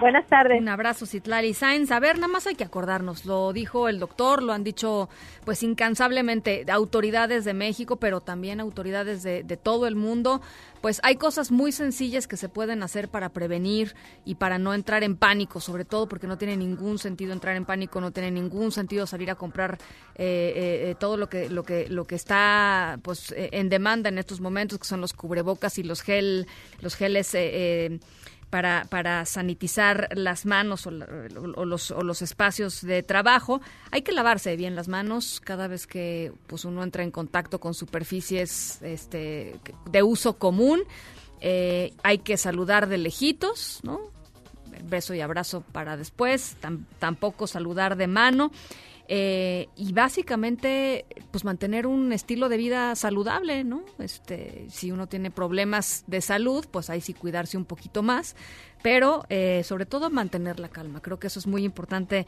Buenas 0.00 0.28
tardes. 0.28 0.60
Un 0.60 0.68
abrazo, 0.68 1.06
Citlali 1.06 1.54
Sainz. 1.54 1.90
A 1.90 1.98
ver, 1.98 2.16
nada 2.16 2.28
más 2.28 2.46
hay 2.46 2.54
que 2.54 2.62
acordarnos, 2.62 3.24
lo 3.26 3.52
dijo 3.52 3.88
el 3.88 3.98
doctor, 3.98 4.44
lo 4.44 4.52
han 4.52 4.62
dicho 4.62 5.08
pues 5.44 5.62
incansablemente 5.64 6.64
autoridades 6.70 7.44
de 7.44 7.52
México, 7.52 7.96
pero 7.96 8.20
también 8.20 8.60
autoridades 8.60 9.24
de, 9.24 9.42
de, 9.42 9.56
todo 9.56 9.88
el 9.88 9.96
mundo. 9.96 10.40
Pues 10.80 11.00
hay 11.02 11.16
cosas 11.16 11.50
muy 11.50 11.72
sencillas 11.72 12.28
que 12.28 12.36
se 12.36 12.48
pueden 12.48 12.84
hacer 12.84 13.08
para 13.08 13.30
prevenir 13.30 13.96
y 14.24 14.36
para 14.36 14.58
no 14.58 14.72
entrar 14.72 15.02
en 15.02 15.16
pánico, 15.16 15.58
sobre 15.58 15.84
todo 15.84 16.08
porque 16.08 16.28
no 16.28 16.38
tiene 16.38 16.56
ningún 16.56 16.98
sentido 16.98 17.32
entrar 17.32 17.56
en 17.56 17.64
pánico, 17.64 18.00
no 18.00 18.12
tiene 18.12 18.30
ningún 18.30 18.70
sentido 18.70 19.04
salir 19.06 19.30
a 19.32 19.34
comprar 19.34 19.78
eh, 20.14 20.90
eh, 20.90 20.94
todo 21.00 21.16
lo 21.16 21.28
que, 21.28 21.50
lo 21.50 21.64
que, 21.64 21.88
lo 21.88 22.04
que 22.04 22.14
está 22.14 23.00
pues 23.02 23.34
en 23.36 23.68
demanda 23.68 24.08
en 24.08 24.18
estos 24.18 24.40
momentos, 24.40 24.78
que 24.78 24.84
son 24.84 25.00
los 25.00 25.12
cubrebocas 25.12 25.78
y 25.78 25.82
los 25.82 26.02
gel, 26.02 26.46
los 26.80 26.94
geles 26.94 27.34
eh, 27.34 27.98
para, 28.50 28.86
para 28.88 29.24
sanitizar 29.26 30.08
las 30.14 30.46
manos 30.46 30.86
o, 30.86 30.90
los, 30.90 31.90
o, 31.90 32.02
los, 32.02 32.22
espacios 32.22 32.82
de 32.82 33.02
trabajo. 33.02 33.60
Hay 33.90 34.02
que 34.02 34.12
lavarse 34.12 34.56
bien 34.56 34.74
las 34.74 34.88
manos 34.88 35.40
cada 35.44 35.68
vez 35.68 35.86
que 35.86 36.32
pues, 36.46 36.64
uno 36.64 36.82
entra 36.82 37.02
en 37.02 37.10
contacto 37.10 37.60
con 37.60 37.74
superficies 37.74 38.80
este, 38.82 39.56
de 39.90 40.02
uso 40.02 40.38
común. 40.38 40.80
Eh, 41.40 41.92
hay 42.02 42.18
que 42.18 42.36
saludar 42.36 42.88
de 42.88 42.98
lejitos, 42.98 43.80
¿no? 43.82 44.00
Beso 44.84 45.14
y 45.14 45.20
abrazo 45.20 45.62
para 45.72 45.96
después, 45.96 46.56
tampoco 46.98 47.46
saludar 47.46 47.96
de 47.96 48.06
mano. 48.06 48.50
Eh, 49.08 49.68
y 49.74 49.92
básicamente 49.92 51.06
pues 51.30 51.44
mantener 51.44 51.86
un 51.86 52.12
estilo 52.12 52.48
de 52.48 52.58
vida 52.58 52.94
saludable, 52.94 53.64
¿no? 53.64 53.82
Este, 53.98 54.66
si 54.68 54.90
uno 54.90 55.06
tiene 55.06 55.30
problemas 55.30 56.04
de 56.06 56.20
salud, 56.20 56.66
pues 56.70 56.90
ahí 56.90 57.00
sí 57.00 57.14
cuidarse 57.14 57.56
un 57.56 57.64
poquito 57.64 58.02
más, 58.02 58.36
pero 58.82 59.24
eh, 59.30 59.62
sobre 59.64 59.86
todo 59.86 60.10
mantener 60.10 60.60
la 60.60 60.68
calma. 60.68 61.00
Creo 61.00 61.18
que 61.18 61.28
eso 61.28 61.38
es 61.38 61.46
muy 61.46 61.64
importante 61.64 62.26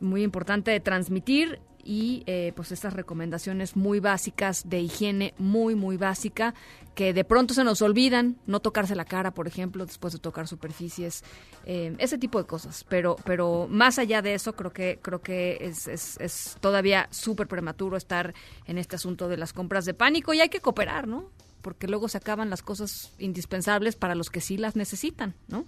muy 0.00 0.22
importante 0.22 0.78
transmitir 0.80 1.60
y 1.84 2.22
eh, 2.26 2.52
pues 2.54 2.72
estas 2.72 2.94
recomendaciones 2.94 3.76
muy 3.76 4.00
básicas 4.00 4.68
de 4.68 4.80
higiene, 4.80 5.34
muy, 5.38 5.74
muy 5.74 5.96
básica, 5.96 6.54
que 6.94 7.12
de 7.12 7.24
pronto 7.24 7.54
se 7.54 7.64
nos 7.64 7.82
olvidan, 7.82 8.36
no 8.46 8.60
tocarse 8.60 8.94
la 8.94 9.04
cara, 9.04 9.32
por 9.32 9.46
ejemplo, 9.46 9.86
después 9.86 10.12
de 10.12 10.18
tocar 10.18 10.48
superficies, 10.48 11.24
eh, 11.64 11.94
ese 11.98 12.18
tipo 12.18 12.38
de 12.38 12.46
cosas. 12.46 12.84
Pero, 12.88 13.16
pero 13.24 13.66
más 13.70 13.98
allá 13.98 14.22
de 14.22 14.34
eso, 14.34 14.54
creo 14.54 14.72
que, 14.72 14.98
creo 15.00 15.20
que 15.20 15.58
es, 15.60 15.88
es, 15.88 16.18
es 16.20 16.56
todavía 16.60 17.08
súper 17.10 17.48
prematuro 17.48 17.96
estar 17.96 18.34
en 18.66 18.78
este 18.78 18.96
asunto 18.96 19.28
de 19.28 19.36
las 19.36 19.52
compras 19.52 19.84
de 19.84 19.94
pánico 19.94 20.34
y 20.34 20.40
hay 20.40 20.48
que 20.48 20.60
cooperar, 20.60 21.06
¿no? 21.06 21.30
porque 21.60 21.88
luego 21.88 22.08
se 22.08 22.18
acaban 22.18 22.50
las 22.50 22.62
cosas 22.62 23.12
indispensables 23.18 23.96
para 23.96 24.14
los 24.14 24.30
que 24.30 24.40
sí 24.40 24.56
las 24.56 24.76
necesitan, 24.76 25.34
¿no? 25.48 25.66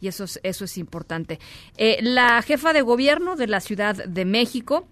Y 0.00 0.08
eso 0.08 0.24
es, 0.24 0.40
eso 0.42 0.64
es 0.64 0.78
importante. 0.78 1.38
Eh, 1.76 1.98
la 2.02 2.42
jefa 2.42 2.72
de 2.72 2.82
gobierno 2.82 3.36
de 3.36 3.46
la 3.46 3.60
Ciudad 3.60 3.94
de 3.94 4.24
México, 4.24 4.88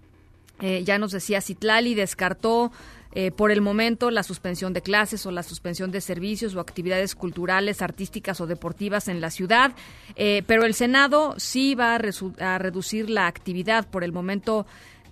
eh, 0.61 0.83
ya 0.83 0.97
nos 0.97 1.11
decía 1.11 1.41
Citlali, 1.41 1.95
descartó 1.95 2.71
eh, 3.13 3.31
por 3.31 3.51
el 3.51 3.61
momento 3.61 4.11
la 4.11 4.23
suspensión 4.23 4.73
de 4.73 4.81
clases 4.81 5.25
o 5.25 5.31
la 5.31 5.43
suspensión 5.43 5.91
de 5.91 6.01
servicios 6.01 6.55
o 6.55 6.59
actividades 6.59 7.15
culturales, 7.15 7.81
artísticas 7.81 8.41
o 8.41 8.47
deportivas 8.47 9.07
en 9.07 9.21
la 9.21 9.31
ciudad, 9.31 9.73
pero 10.15 10.65
el 10.65 10.73
Senado 10.73 11.33
sí 11.37 11.73
va 11.73 11.95
a, 11.95 12.57
reducir 12.57 13.09
la 13.09 13.27
actividad 13.27 13.87
por 13.89 14.03
el 14.03 14.11
momento 14.11 14.65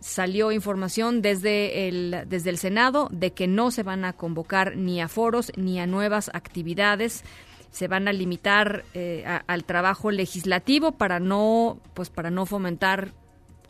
salió 0.06 0.52
información 0.52 1.24
desde 1.24 1.88
el, 1.88 2.26
desde 2.28 2.52
el 2.52 2.60
Senado 2.60 3.10
de 3.12 3.34
que 3.34 3.48
no 3.48 3.72
se 3.72 3.82
van 3.82 4.06
a 4.06 4.14
convocar 4.14 4.78
ni 4.78 5.02
a 5.02 5.08
foros 5.08 5.52
ni 5.58 5.80
a 5.80 5.88
nuevas 5.88 6.30
actividades. 6.34 7.24
Se 7.72 7.88
van 7.88 8.08
a 8.08 8.14
limitar 8.14 8.86
eh, 8.94 9.26
al 9.48 9.64
trabajo 9.64 10.12
legislativo 10.12 10.92
para 10.94 11.20
no, 11.20 11.80
pues 11.96 12.12
para 12.12 12.30
no 12.30 12.46
fomentar 12.46 13.14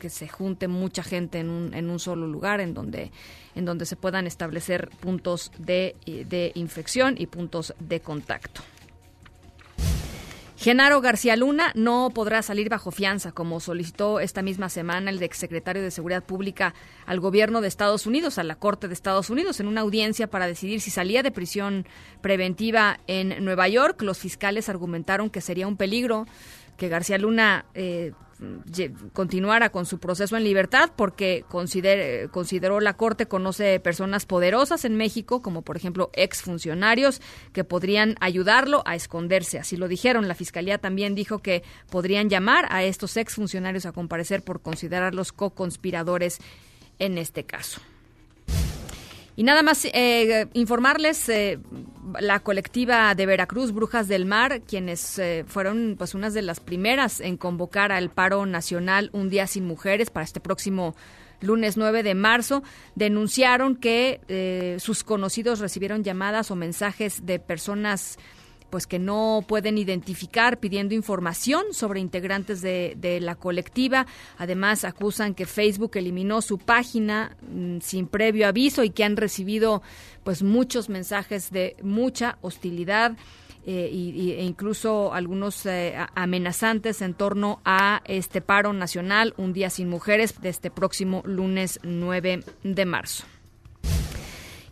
que 0.06 0.11
se 0.11 0.27
junte 0.27 0.68
mucha 0.68 1.02
gente 1.02 1.40
en 1.40 1.49
un, 1.49 1.73
en 1.73 1.90
un 1.90 1.98
solo 1.98 2.27
lugar 2.27 2.61
en 2.61 2.76
donde, 2.76 3.11
en 3.56 3.65
donde 3.65 3.88
se 3.88 3.95
puedan 3.95 4.27
establecer 4.27 4.91
puntos 4.99 5.52
de, 5.57 5.95
de 6.06 6.52
infección 6.53 7.15
y 7.18 7.26
puntos 7.26 7.73
de 7.80 8.02
contacto. 8.02 8.61
Genaro 10.57 11.02
García 11.02 11.36
Luna 11.36 11.72
no 11.73 12.11
podrá 12.14 12.44
salir 12.44 12.69
bajo 12.69 12.91
fianza, 12.91 13.32
como 13.32 13.60
solicitó 13.60 14.19
esta 14.19 14.44
misma 14.44 14.69
semana 14.69 15.10
el 15.10 15.23
exsecretario 15.23 15.82
de 15.82 15.90
Seguridad 15.90 16.23
Pública 16.23 16.76
al 17.07 17.19
gobierno 17.19 17.61
de 17.61 17.68
Estados 17.68 18.06
Unidos, 18.06 18.38
a 18.38 18.44
la 18.44 18.57
Corte 18.57 18.88
de 18.88 18.94
Estados 18.94 19.32
Unidos, 19.32 19.60
en 19.60 19.68
una 19.68 19.82
audiencia 19.82 20.27
para 20.27 20.45
decidir 20.45 20.82
si 20.82 20.91
salía 20.91 21.23
de 21.23 21.32
prisión 21.32 21.88
preventiva 22.22 22.99
en 23.07 23.44
Nueva 23.44 23.68
York. 23.69 24.03
Los 24.03 24.19
fiscales 24.19 24.69
argumentaron 24.69 25.32
que 25.32 25.41
sería 25.41 25.68
un 25.68 25.77
peligro 25.77 26.27
que 26.77 26.90
García 26.90 27.18
Luna 27.18 27.65
eh, 27.73 28.11
continuara 29.14 29.70
con 29.70 29.86
su 29.86 29.99
proceso 29.99 30.36
en 30.36 30.44
libertad 30.44 30.91
porque 30.95 31.45
consideró 31.49 32.80
la 32.80 32.98
Corte 32.98 33.28
conoce 33.28 33.80
personas 33.80 34.26
poderosas 34.26 34.86
en 34.86 34.98
México, 34.98 35.41
como 35.41 35.62
por 35.62 35.78
ejemplo 35.78 36.10
exfuncionarios, 36.14 37.22
que 37.53 37.64
podrían 37.64 38.16
ayudarlo 38.20 38.84
a 38.86 38.95
esconderse. 38.95 39.60
Así 39.60 39.78
lo 39.78 39.88
dijeron. 39.88 40.28
La 40.28 40.36
Fiscalía 40.36 40.78
también 40.78 41.16
dijo 41.16 41.40
que 41.40 41.64
podrían 41.90 42.30
llamar 42.30 42.68
a 42.70 42.84
estos 42.84 43.18
exfuncionarios 43.18 43.86
a 43.86 43.91
comparecer 43.91 44.44
por 44.44 44.62
considerarlos 44.62 45.32
co-conspiradores 45.32 46.40
en 46.99 47.18
este 47.18 47.45
caso. 47.45 47.82
Y 49.38 49.44
nada 49.44 49.64
más 49.64 49.86
eh, 49.86 50.48
informarles, 50.53 51.28
eh, 51.28 51.60
la 52.20 52.40
colectiva 52.40 53.14
de 53.16 53.26
Veracruz, 53.26 53.74
Brujas 53.74 54.07
del 54.07 54.26
Mar, 54.26 54.62
quienes 54.62 55.20
eh, 55.20 55.44
fueron 55.45 55.95
pues 55.98 56.16
unas 56.16 56.34
de 56.34 56.41
las 56.41 56.62
primeras 56.62 57.20
en 57.20 57.36
convocar 57.36 57.91
al 57.91 58.10
paro 58.10 58.45
nacional 58.45 59.10
Un 59.12 59.30
Día 59.30 59.48
Sin 59.48 59.66
Mujeres 59.66 60.10
para 60.10 60.24
este 60.24 60.40
próximo 60.40 60.95
lunes 61.41 61.76
9 61.76 62.02
de 62.02 62.16
marzo, 62.16 62.64
denunciaron 62.95 63.76
que 63.76 64.78
sus 64.80 65.03
conocidos 65.03 65.60
recibieron 65.60 66.02
llamadas 66.02 66.49
o 66.49 66.56
mensajes 66.56 67.26
de 67.26 67.40
personas 67.40 68.18
pues 68.76 68.88
que 68.88 69.00
no 69.00 69.42
pueden 69.48 69.78
identificar 69.78 70.60
pidiendo 70.60 70.96
información 70.96 71.64
sobre 71.72 72.02
integrantes 72.02 72.62
de, 72.62 72.98
de, 72.98 73.22
la 73.22 73.36
colectiva. 73.36 74.06
Además, 74.38 74.84
acusan 74.84 75.34
que 75.34 75.46
Facebook 75.46 75.92
eliminó 75.94 76.42
su 76.42 76.58
página 76.58 77.38
mm, 77.50 77.78
sin 77.80 78.06
previo 78.06 78.50
aviso 78.50 78.84
y 78.84 78.90
que 78.90 79.06
han 79.06 79.16
recibido 79.16 79.82
pues 80.26 80.44
muchos 80.44 80.90
mensajes 80.90 81.52
de 81.52 81.78
mucha 81.84 82.38
hostilidad. 82.42 83.16
Eh, 83.66 83.90
y, 83.94 84.34
e 84.34 84.44
incluso 84.44 85.14
algunos 85.14 85.66
eh, 85.66 85.96
amenazantes 86.16 87.02
en 87.02 87.14
torno 87.14 87.62
a 87.64 88.02
este 88.04 88.42
paro 88.42 88.74
nacional, 88.74 89.34
un 89.38 89.54
día 89.54 89.70
sin 89.70 89.88
mujeres, 89.88 90.42
de 90.42 90.50
este 90.50 90.70
próximo 90.70 91.24
lunes 91.26 91.80
9 91.82 92.44
de 92.64 92.86
marzo. 92.86 93.24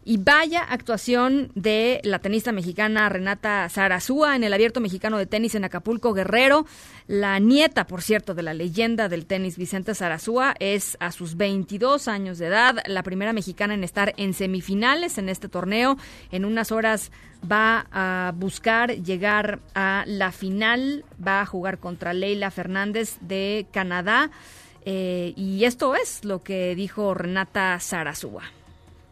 Y 0.05 0.17
vaya 0.17 0.61
actuación 0.61 1.51
de 1.55 2.01
la 2.03 2.19
tenista 2.19 2.51
mexicana 2.51 3.07
Renata 3.07 3.67
Zarazúa 3.69 4.35
en 4.35 4.43
el 4.43 4.53
Abierto 4.53 4.81
Mexicano 4.81 5.17
de 5.17 5.25
Tenis 5.25 5.55
en 5.55 5.63
Acapulco 5.63 6.13
Guerrero. 6.13 6.65
La 7.07 7.39
nieta, 7.39 7.87
por 7.87 8.01
cierto, 8.01 8.33
de 8.33 8.43
la 8.43 8.53
leyenda 8.53 9.07
del 9.07 9.25
tenis 9.25 9.57
Vicente 9.57 9.95
Zarazúa 9.95 10.55
es 10.59 10.97
a 10.99 11.11
sus 11.13 11.37
22 11.37 12.09
años 12.09 12.37
de 12.37 12.47
edad 12.47 12.77
la 12.85 13.03
primera 13.03 13.31
mexicana 13.31 13.73
en 13.73 13.83
estar 13.83 14.13
en 14.17 14.33
semifinales 14.33 15.17
en 15.17 15.29
este 15.29 15.47
torneo. 15.47 15.97
En 16.31 16.43
unas 16.43 16.73
horas 16.73 17.11
va 17.49 17.87
a 17.91 18.33
buscar 18.35 18.91
llegar 19.03 19.59
a 19.73 20.03
la 20.05 20.33
final, 20.33 21.05
va 21.25 21.41
a 21.41 21.45
jugar 21.45 21.79
contra 21.79 22.13
Leila 22.13 22.51
Fernández 22.51 23.17
de 23.21 23.67
Canadá. 23.71 24.31
Eh, 24.85 25.33
y 25.37 25.63
esto 25.63 25.95
es 25.95 26.25
lo 26.25 26.43
que 26.43 26.75
dijo 26.75 27.13
Renata 27.13 27.79
Zarazúa. 27.79 28.43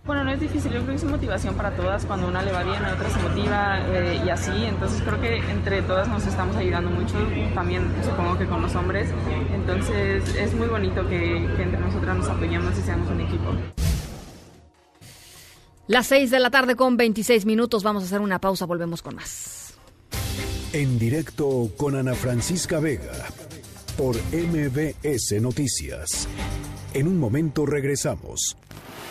Bueno, 0.03 0.23
no 0.23 0.31
es 0.31 0.39
difícil, 0.39 0.71
yo 0.71 0.79
creo 0.79 0.87
que 0.87 0.95
es 0.95 1.03
motivación 1.03 1.53
para 1.53 1.75
todas, 1.75 2.05
cuando 2.05 2.27
una 2.27 2.41
le 2.41 2.51
va 2.51 2.63
bien, 2.63 2.83
a 2.83 2.95
otra 2.95 3.07
se 3.07 3.19
motiva 3.19 3.79
eh, 3.87 4.19
y 4.25 4.29
así, 4.29 4.65
entonces 4.65 4.99
creo 5.03 5.21
que 5.21 5.37
entre 5.51 5.83
todas 5.83 6.07
nos 6.07 6.25
estamos 6.25 6.55
ayudando 6.55 6.89
mucho, 6.89 7.13
también 7.53 7.87
supongo 8.03 8.35
que 8.35 8.47
con 8.47 8.63
los 8.63 8.73
hombres, 8.73 9.09
entonces 9.53 10.35
es 10.35 10.55
muy 10.55 10.67
bonito 10.67 11.07
que, 11.07 11.37
entre 11.37 11.79
nosotras 11.79 12.17
nos 12.17 12.29
apoyemos 12.29 12.75
y 12.79 12.81
seamos 12.81 13.11
un 13.11 13.21
equipo. 13.21 13.53
Las 15.85 16.07
6 16.07 16.31
de 16.31 16.39
la 16.39 16.49
tarde 16.49 16.75
con 16.75 16.97
26 16.97 17.45
minutos, 17.45 17.83
vamos 17.83 18.01
a 18.01 18.05
hacer 18.07 18.21
una 18.21 18.39
pausa, 18.39 18.65
volvemos 18.65 19.03
con 19.03 19.15
más. 19.15 19.75
En 20.73 20.97
directo 20.97 21.69
con 21.77 21.95
Ana 21.95 22.15
Francisca 22.15 22.79
Vega, 22.79 23.27
por 23.97 24.15
MBS 24.33 25.39
Noticias. 25.41 26.27
En 26.95 27.07
un 27.07 27.19
momento 27.19 27.67
regresamos. 27.67 28.57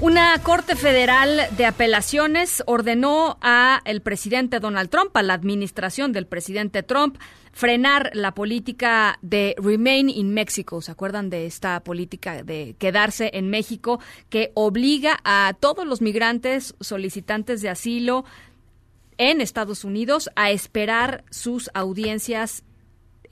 Una 0.00 0.36
Corte 0.42 0.74
Federal 0.74 1.40
de 1.56 1.66
Apelaciones 1.66 2.62
ordenó 2.66 3.38
a 3.40 3.80
el 3.84 4.02
presidente 4.02 4.58
Donald 4.58 4.90
Trump, 4.90 5.16
a 5.16 5.22
la 5.22 5.34
administración 5.34 6.12
del 6.12 6.26
presidente 6.26 6.82
Trump, 6.82 7.16
frenar 7.52 8.10
la 8.12 8.34
política 8.34 9.18
de 9.22 9.54
Remain 9.56 10.10
in 10.10 10.34
Mexico. 10.34 10.82
¿Se 10.82 10.90
acuerdan 10.90 11.30
de 11.30 11.46
esta 11.46 11.78
política 11.80 12.42
de 12.42 12.74
quedarse 12.78 13.30
en 13.34 13.48
México 13.48 14.00
que 14.30 14.50
obliga 14.54 15.20
a 15.24 15.54
todos 15.58 15.86
los 15.86 16.02
migrantes 16.02 16.74
solicitantes 16.80 17.62
de 17.62 17.68
asilo 17.68 18.24
en 19.16 19.40
Estados 19.40 19.84
Unidos 19.84 20.28
a 20.34 20.50
esperar 20.50 21.24
sus 21.30 21.70
audiencias 21.72 22.64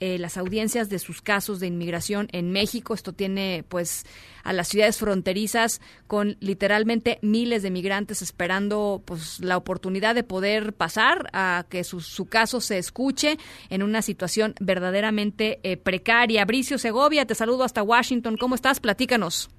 eh, 0.05 0.17
las 0.19 0.37
audiencias 0.37 0.89
de 0.89 0.99
sus 0.99 1.21
casos 1.21 1.61
de 1.61 1.67
inmigración 1.67 2.27
en 2.33 2.51
México. 2.51 2.93
Esto 2.93 3.13
tiene 3.13 3.63
pues 3.69 4.05
a 4.43 4.51
las 4.51 4.67
ciudades 4.67 4.99
fronterizas 4.99 5.79
con 6.07 6.35
literalmente 6.41 7.19
miles 7.21 7.63
de 7.63 7.71
migrantes 7.71 8.21
esperando 8.21 9.01
pues 9.05 9.39
la 9.39 9.55
oportunidad 9.55 10.13
de 10.13 10.25
poder 10.25 10.73
pasar 10.73 11.29
a 11.31 11.63
que 11.69 11.85
su, 11.85 12.01
su 12.01 12.27
caso 12.27 12.59
se 12.59 12.79
escuche 12.79 13.37
en 13.69 13.81
una 13.81 14.01
situación 14.01 14.55
verdaderamente 14.59 15.61
eh, 15.63 15.77
precaria. 15.77 16.43
Bricio 16.43 16.77
Segovia, 16.77 17.25
te 17.25 17.33
saludo 17.33 17.63
hasta 17.63 17.81
Washington. 17.81 18.35
¿Cómo 18.35 18.55
estás? 18.55 18.81
Platícanos. 18.81 19.49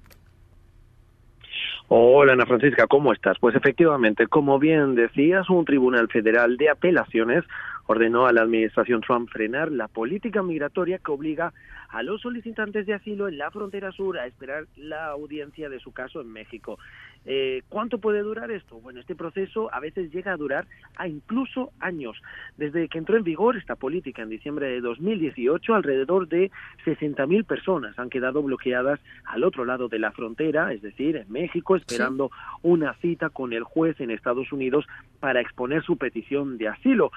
Hola 1.87 2.33
Ana 2.33 2.45
Francisca, 2.45 2.85
¿cómo 2.87 3.13
estás? 3.13 3.37
Pues 3.39 3.55
efectivamente, 3.55 4.25
como 4.27 4.57
bien 4.57 4.93
decías, 4.93 5.49
un 5.49 5.65
tribunal 5.65 6.07
federal 6.07 6.57
de 6.57 6.69
apelaciones 6.69 7.43
ordenó 7.87 8.25
a 8.25 8.33
la 8.33 8.41
administración 8.41 9.01
Trump 9.01 9.29
frenar 9.29 9.71
la 9.71 9.87
política 9.87 10.41
migratoria 10.41 10.99
que 10.99 11.11
obliga 11.11 11.53
a 11.89 12.03
los 12.03 12.21
solicitantes 12.21 12.85
de 12.85 12.93
asilo 12.93 13.27
en 13.27 13.37
la 13.37 13.51
frontera 13.51 13.91
sur 13.91 14.17
a 14.17 14.25
esperar 14.25 14.65
la 14.75 15.07
audiencia 15.07 15.69
de 15.69 15.79
su 15.79 15.91
caso 15.93 16.21
en 16.21 16.31
México. 16.31 16.77
Eh, 17.25 17.63
¿Cuánto 17.69 17.97
puede 17.97 18.19
durar 18.19 18.51
esto? 18.51 18.79
Bueno, 18.79 18.99
este 18.99 19.15
proceso 19.15 19.73
a 19.73 19.79
veces 19.79 20.11
llega 20.11 20.33
a 20.33 20.37
durar 20.37 20.67
a 20.95 21.07
incluso 21.07 21.71
años. 21.79 22.21
Desde 22.57 22.87
que 22.87 22.97
entró 22.97 23.17
en 23.17 23.23
vigor 23.23 23.57
esta 23.57 23.75
política 23.75 24.21
en 24.21 24.29
diciembre 24.29 24.67
de 24.67 24.81
2018, 24.81 25.73
alrededor 25.73 26.27
de 26.27 26.51
60.000 26.85 27.45
personas 27.45 27.97
han 27.97 28.09
quedado 28.09 28.43
bloqueadas 28.43 28.99
al 29.25 29.43
otro 29.43 29.65
lado 29.65 29.87
de 29.87 29.99
la 29.99 30.11
frontera, 30.11 30.71
es 30.73 30.81
decir, 30.81 31.15
en 31.15 31.31
México, 31.31 31.75
esperando 31.75 32.29
una 32.61 32.93
cita 32.95 33.29
con 33.29 33.53
el 33.53 33.63
juez 33.63 33.99
en 33.99 34.11
Estados 34.11 34.51
Unidos 34.51 34.85
para 35.19 35.41
exponer 35.41 35.83
su 35.83 35.97
petición 35.97 36.57
de 36.57 36.67
asilo. 36.67 37.11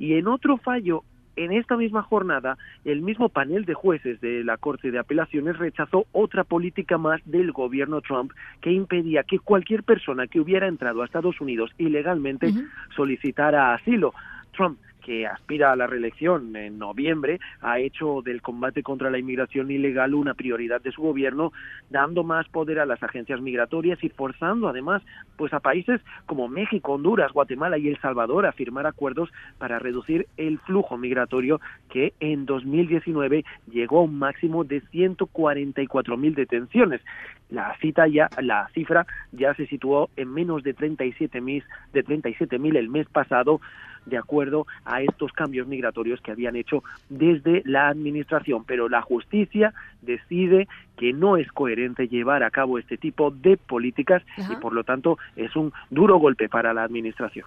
Y 0.00 0.14
en 0.14 0.26
otro 0.28 0.56
fallo 0.56 1.04
en 1.36 1.52
esta 1.52 1.76
misma 1.76 2.02
jornada, 2.02 2.56
el 2.84 3.02
mismo 3.02 3.28
panel 3.28 3.66
de 3.66 3.74
jueces 3.74 4.20
de 4.20 4.42
la 4.42 4.56
Corte 4.56 4.90
de 4.90 4.98
Apelaciones 4.98 5.58
rechazó 5.58 6.06
otra 6.12 6.42
política 6.42 6.98
más 6.98 7.20
del 7.26 7.52
gobierno 7.52 8.00
Trump 8.00 8.32
que 8.62 8.72
impedía 8.72 9.22
que 9.22 9.38
cualquier 9.38 9.84
persona 9.84 10.26
que 10.26 10.40
hubiera 10.40 10.66
entrado 10.66 11.02
a 11.02 11.04
Estados 11.04 11.40
Unidos 11.40 11.70
ilegalmente 11.78 12.52
solicitara 12.96 13.74
asilo. 13.74 14.12
Trump 14.52 14.78
que 15.00 15.26
aspira 15.26 15.72
a 15.72 15.76
la 15.76 15.86
reelección 15.86 16.54
en 16.56 16.78
noviembre, 16.78 17.40
ha 17.60 17.78
hecho 17.78 18.22
del 18.22 18.42
combate 18.42 18.82
contra 18.82 19.10
la 19.10 19.18
inmigración 19.18 19.70
ilegal 19.70 20.14
una 20.14 20.34
prioridad 20.34 20.80
de 20.80 20.92
su 20.92 21.02
gobierno, 21.02 21.52
dando 21.90 22.24
más 22.24 22.48
poder 22.48 22.78
a 22.78 22.86
las 22.86 23.02
agencias 23.02 23.40
migratorias 23.40 24.02
y 24.02 24.08
forzando 24.08 24.68
además 24.68 25.02
pues 25.36 25.52
a 25.52 25.60
países 25.60 26.00
como 26.26 26.48
México, 26.48 26.92
Honduras, 26.92 27.32
Guatemala 27.32 27.78
y 27.78 27.88
El 27.88 28.00
Salvador 28.00 28.46
a 28.46 28.52
firmar 28.52 28.86
acuerdos 28.86 29.30
para 29.58 29.78
reducir 29.78 30.26
el 30.36 30.58
flujo 30.60 30.96
migratorio 30.96 31.60
que 31.88 32.12
en 32.20 32.46
2019 32.46 33.44
llegó 33.70 34.00
a 34.00 34.02
un 34.02 34.18
máximo 34.18 34.64
de 34.64 34.80
144 34.80 36.16
mil 36.16 36.34
detenciones. 36.34 37.00
La 37.48 37.76
cita 37.80 38.06
ya 38.06 38.28
la 38.40 38.68
cifra 38.74 39.06
ya 39.32 39.54
se 39.54 39.66
situó 39.66 40.08
en 40.16 40.32
menos 40.32 40.62
de 40.62 40.72
37 40.72 41.40
mil 41.40 41.64
de 41.92 42.02
37 42.02 42.58
mil 42.58 42.76
el 42.76 42.88
mes 42.88 43.08
pasado 43.08 43.60
de 44.06 44.18
acuerdo 44.18 44.66
a 44.84 45.02
estos 45.02 45.32
cambios 45.32 45.66
migratorios 45.66 46.20
que 46.20 46.32
habían 46.32 46.56
hecho 46.56 46.82
desde 47.08 47.62
la 47.64 47.88
administración. 47.88 48.64
Pero 48.64 48.88
la 48.88 49.02
justicia 49.02 49.72
decide 50.02 50.68
que 50.96 51.12
no 51.12 51.36
es 51.36 51.50
coherente 51.52 52.08
llevar 52.08 52.42
a 52.42 52.50
cabo 52.50 52.78
este 52.78 52.96
tipo 52.96 53.30
de 53.30 53.56
políticas 53.56 54.22
y 54.36 54.56
por 54.56 54.72
lo 54.72 54.84
tanto 54.84 55.18
es 55.36 55.54
un 55.56 55.72
duro 55.90 56.18
golpe 56.18 56.48
para 56.48 56.74
la 56.74 56.84
administración. 56.84 57.46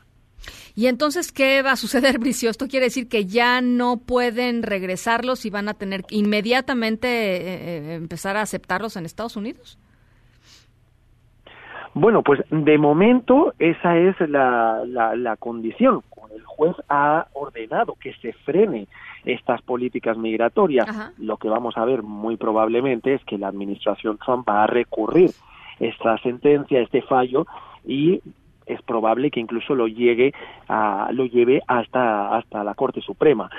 Y 0.75 0.87
entonces, 0.87 1.31
¿qué 1.31 1.61
va 1.61 1.73
a 1.73 1.75
suceder, 1.75 2.17
Bricio? 2.19 2.49
¿Esto 2.49 2.67
quiere 2.67 2.87
decir 2.87 3.07
que 3.07 3.25
ya 3.25 3.61
no 3.61 3.97
pueden 3.97 4.63
regresarlos 4.63 5.45
y 5.45 5.49
van 5.49 5.69
a 5.69 5.75
tener 5.75 6.03
que 6.03 6.15
inmediatamente 6.15 7.07
eh, 7.07 7.41
eh, 7.43 7.93
empezar 7.95 8.37
a 8.37 8.41
aceptarlos 8.41 8.95
en 8.95 9.05
Estados 9.05 9.35
Unidos? 9.35 9.77
Bueno, 11.93 12.23
pues 12.23 12.41
de 12.49 12.77
momento 12.77 13.53
esa 13.59 13.97
es 13.97 14.19
la, 14.27 14.83
la, 14.85 15.37
condición. 15.37 16.01
El 16.35 16.43
juez 16.43 16.75
ha 16.89 17.27
ordenado 17.33 17.95
que 17.99 18.13
se 18.15 18.33
frene 18.33 18.87
estas 19.25 19.61
políticas 19.61 20.17
migratorias. 20.17 21.13
Lo 21.19 21.37
que 21.37 21.49
vamos 21.49 21.77
a 21.77 21.85
ver 21.85 22.01
muy 22.01 22.35
probablemente 22.35 23.13
es 23.13 23.23
que 23.25 23.37
la 23.37 23.47
administración 23.47 24.17
Trump 24.17 24.49
va 24.49 24.63
a 24.63 24.67
recurrir 24.67 25.31
esta 25.79 26.17
sentencia, 26.19 26.81
este 26.81 27.03
fallo, 27.03 27.45
y 27.85 28.21
es 28.65 28.81
probable 28.81 29.29
que 29.29 29.39
incluso 29.39 29.75
lo 29.75 29.87
llegue 29.87 30.33
a, 30.67 31.09
lo 31.11 31.25
lleve 31.25 31.61
hasta 31.67 32.35
hasta 32.35 32.63
la 32.63 32.73
Corte 32.73 33.01
Suprema. 33.01 33.51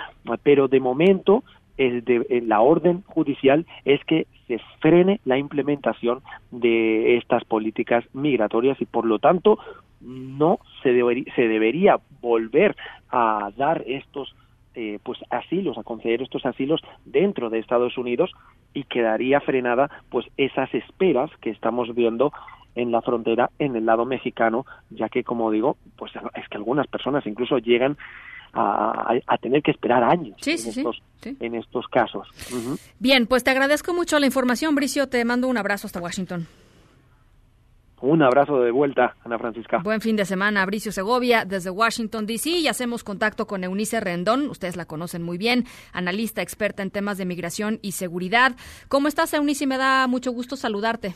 Pero 0.43 0.67
de 0.67 0.81
momento 0.81 1.45
de, 1.77 2.43
la 2.47 2.61
orden 2.61 3.03
judicial 3.03 3.67
es 3.85 4.05
que 4.05 4.27
se 4.47 4.61
frene 4.81 5.21
la 5.25 5.39
implementación 5.39 6.21
de 6.51 7.17
estas 7.17 7.45
políticas 7.45 8.05
migratorias 8.13 8.81
y 8.81 8.85
por 8.85 9.07
lo 9.07 9.19
tanto 9.19 9.59
no 10.01 10.59
se, 10.83 10.93
se 11.35 11.49
debería 11.49 11.99
volver 12.21 12.77
a 13.11 13.51
dar 13.57 13.83
estos 13.87 14.35
eh, 14.75 14.99
pues 15.03 15.19
asilos, 15.31 15.79
a 15.79 15.85
conceder 15.85 16.21
estos 16.21 16.45
asilos 16.45 16.81
dentro 17.05 17.49
de 17.49 17.61
Estados 17.61 17.97
Unidos 17.97 18.33
y 18.73 18.85
quedaría 18.85 19.41
frenada 19.41 19.89
pues 20.11 20.27
esas 20.37 20.73
esperas 20.75 21.31
que 21.41 21.51
estamos 21.51 21.95
viendo 21.95 22.33
en 22.75 22.91
la 22.91 23.01
frontera 23.03 23.51
en 23.59 23.77
el 23.77 23.87
lado 23.87 24.05
mexicano, 24.05 24.67
ya 24.91 25.09
que 25.09 25.23
como 25.23 25.51
digo, 25.51 25.77
pues 25.97 26.13
es 26.35 26.49
que 26.49 26.57
algunas 26.57 26.89
personas 26.89 27.25
incluso 27.27 27.59
llegan 27.59 27.97
a, 28.55 29.39
tener 29.41 29.63
que 29.63 29.73
esperar 29.73 30.03
años 30.03 30.37
en, 30.47 30.55
estos, 30.55 31.03
en 31.23 31.55
estos 31.55 31.87
casos. 31.89 32.29
Bien, 32.99 33.27
pues 33.27 33.45
te 33.45 33.51
agradezco 33.51 33.93
mucho 33.93 34.19
la 34.19 34.27
información, 34.27 34.75
Bricio. 34.75 35.09
Te 35.09 35.25
mando 35.25 35.49
un 35.49 35.57
abrazo 35.57 35.87
hasta 35.87 36.01
Washington. 36.01 36.47
Un 38.01 38.23
abrazo 38.23 38.61
de 38.61 38.71
vuelta, 38.71 39.17
Ana 39.25 39.39
Francisca. 39.39 39.79
Buen 39.83 40.03
fin 40.03 40.15
de 40.15 40.27
semana, 40.27 40.67
Bricio 40.67 40.93
Segovia, 40.93 41.47
desde 41.47 41.71
Washington, 41.71 42.27
D.C. 42.27 42.51
Y 42.51 42.69
hacemos 42.69 43.03
contacto 43.03 43.47
con 43.47 43.65
Eunice 43.65 43.99
Rendón. 43.99 44.51
Ustedes 44.51 44.77
la 44.77 44.85
conocen 44.85 45.23
muy 45.23 45.39
bien, 45.39 45.65
analista 45.93 46.43
experta 46.43 46.83
en 46.83 46.91
temas 46.91 47.17
de 47.17 47.25
migración 47.25 47.79
y 47.81 47.93
seguridad. 47.93 48.57
¿Cómo 48.89 49.09
estás, 49.09 49.33
Eunice? 49.33 49.67
Me 49.67 49.79
da 49.79 50.07
mucho 50.07 50.33
gusto 50.33 50.55
saludarte. 50.57 51.15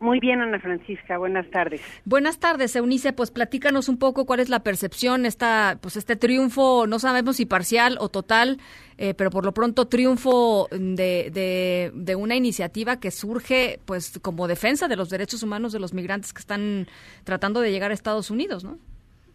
Muy 0.00 0.20
bien, 0.20 0.40
Ana 0.40 0.60
Francisca. 0.60 1.18
Buenas 1.18 1.50
tardes. 1.50 1.80
Buenas 2.04 2.38
tardes, 2.38 2.76
Eunice. 2.76 3.12
Pues 3.12 3.32
platícanos 3.32 3.88
un 3.88 3.98
poco 3.98 4.26
cuál 4.26 4.38
es 4.38 4.48
la 4.48 4.62
percepción, 4.62 5.26
esta, 5.26 5.78
pues 5.80 5.96
este 5.96 6.14
triunfo, 6.14 6.86
no 6.86 7.00
sabemos 7.00 7.36
si 7.36 7.46
parcial 7.46 7.96
o 8.00 8.08
total, 8.08 8.58
eh, 8.96 9.14
pero 9.14 9.30
por 9.30 9.44
lo 9.44 9.52
pronto 9.52 9.88
triunfo 9.88 10.68
de, 10.70 11.30
de, 11.32 11.90
de, 11.94 12.16
una 12.16 12.36
iniciativa 12.36 13.00
que 13.00 13.10
surge, 13.10 13.80
pues, 13.86 14.20
como 14.22 14.46
defensa 14.46 14.86
de 14.86 14.94
los 14.94 15.10
derechos 15.10 15.42
humanos 15.42 15.72
de 15.72 15.80
los 15.80 15.92
migrantes 15.92 16.32
que 16.32 16.40
están 16.40 16.86
tratando 17.24 17.60
de 17.60 17.72
llegar 17.72 17.90
a 17.90 17.94
Estados 17.94 18.30
Unidos, 18.30 18.62
¿no? 18.62 18.78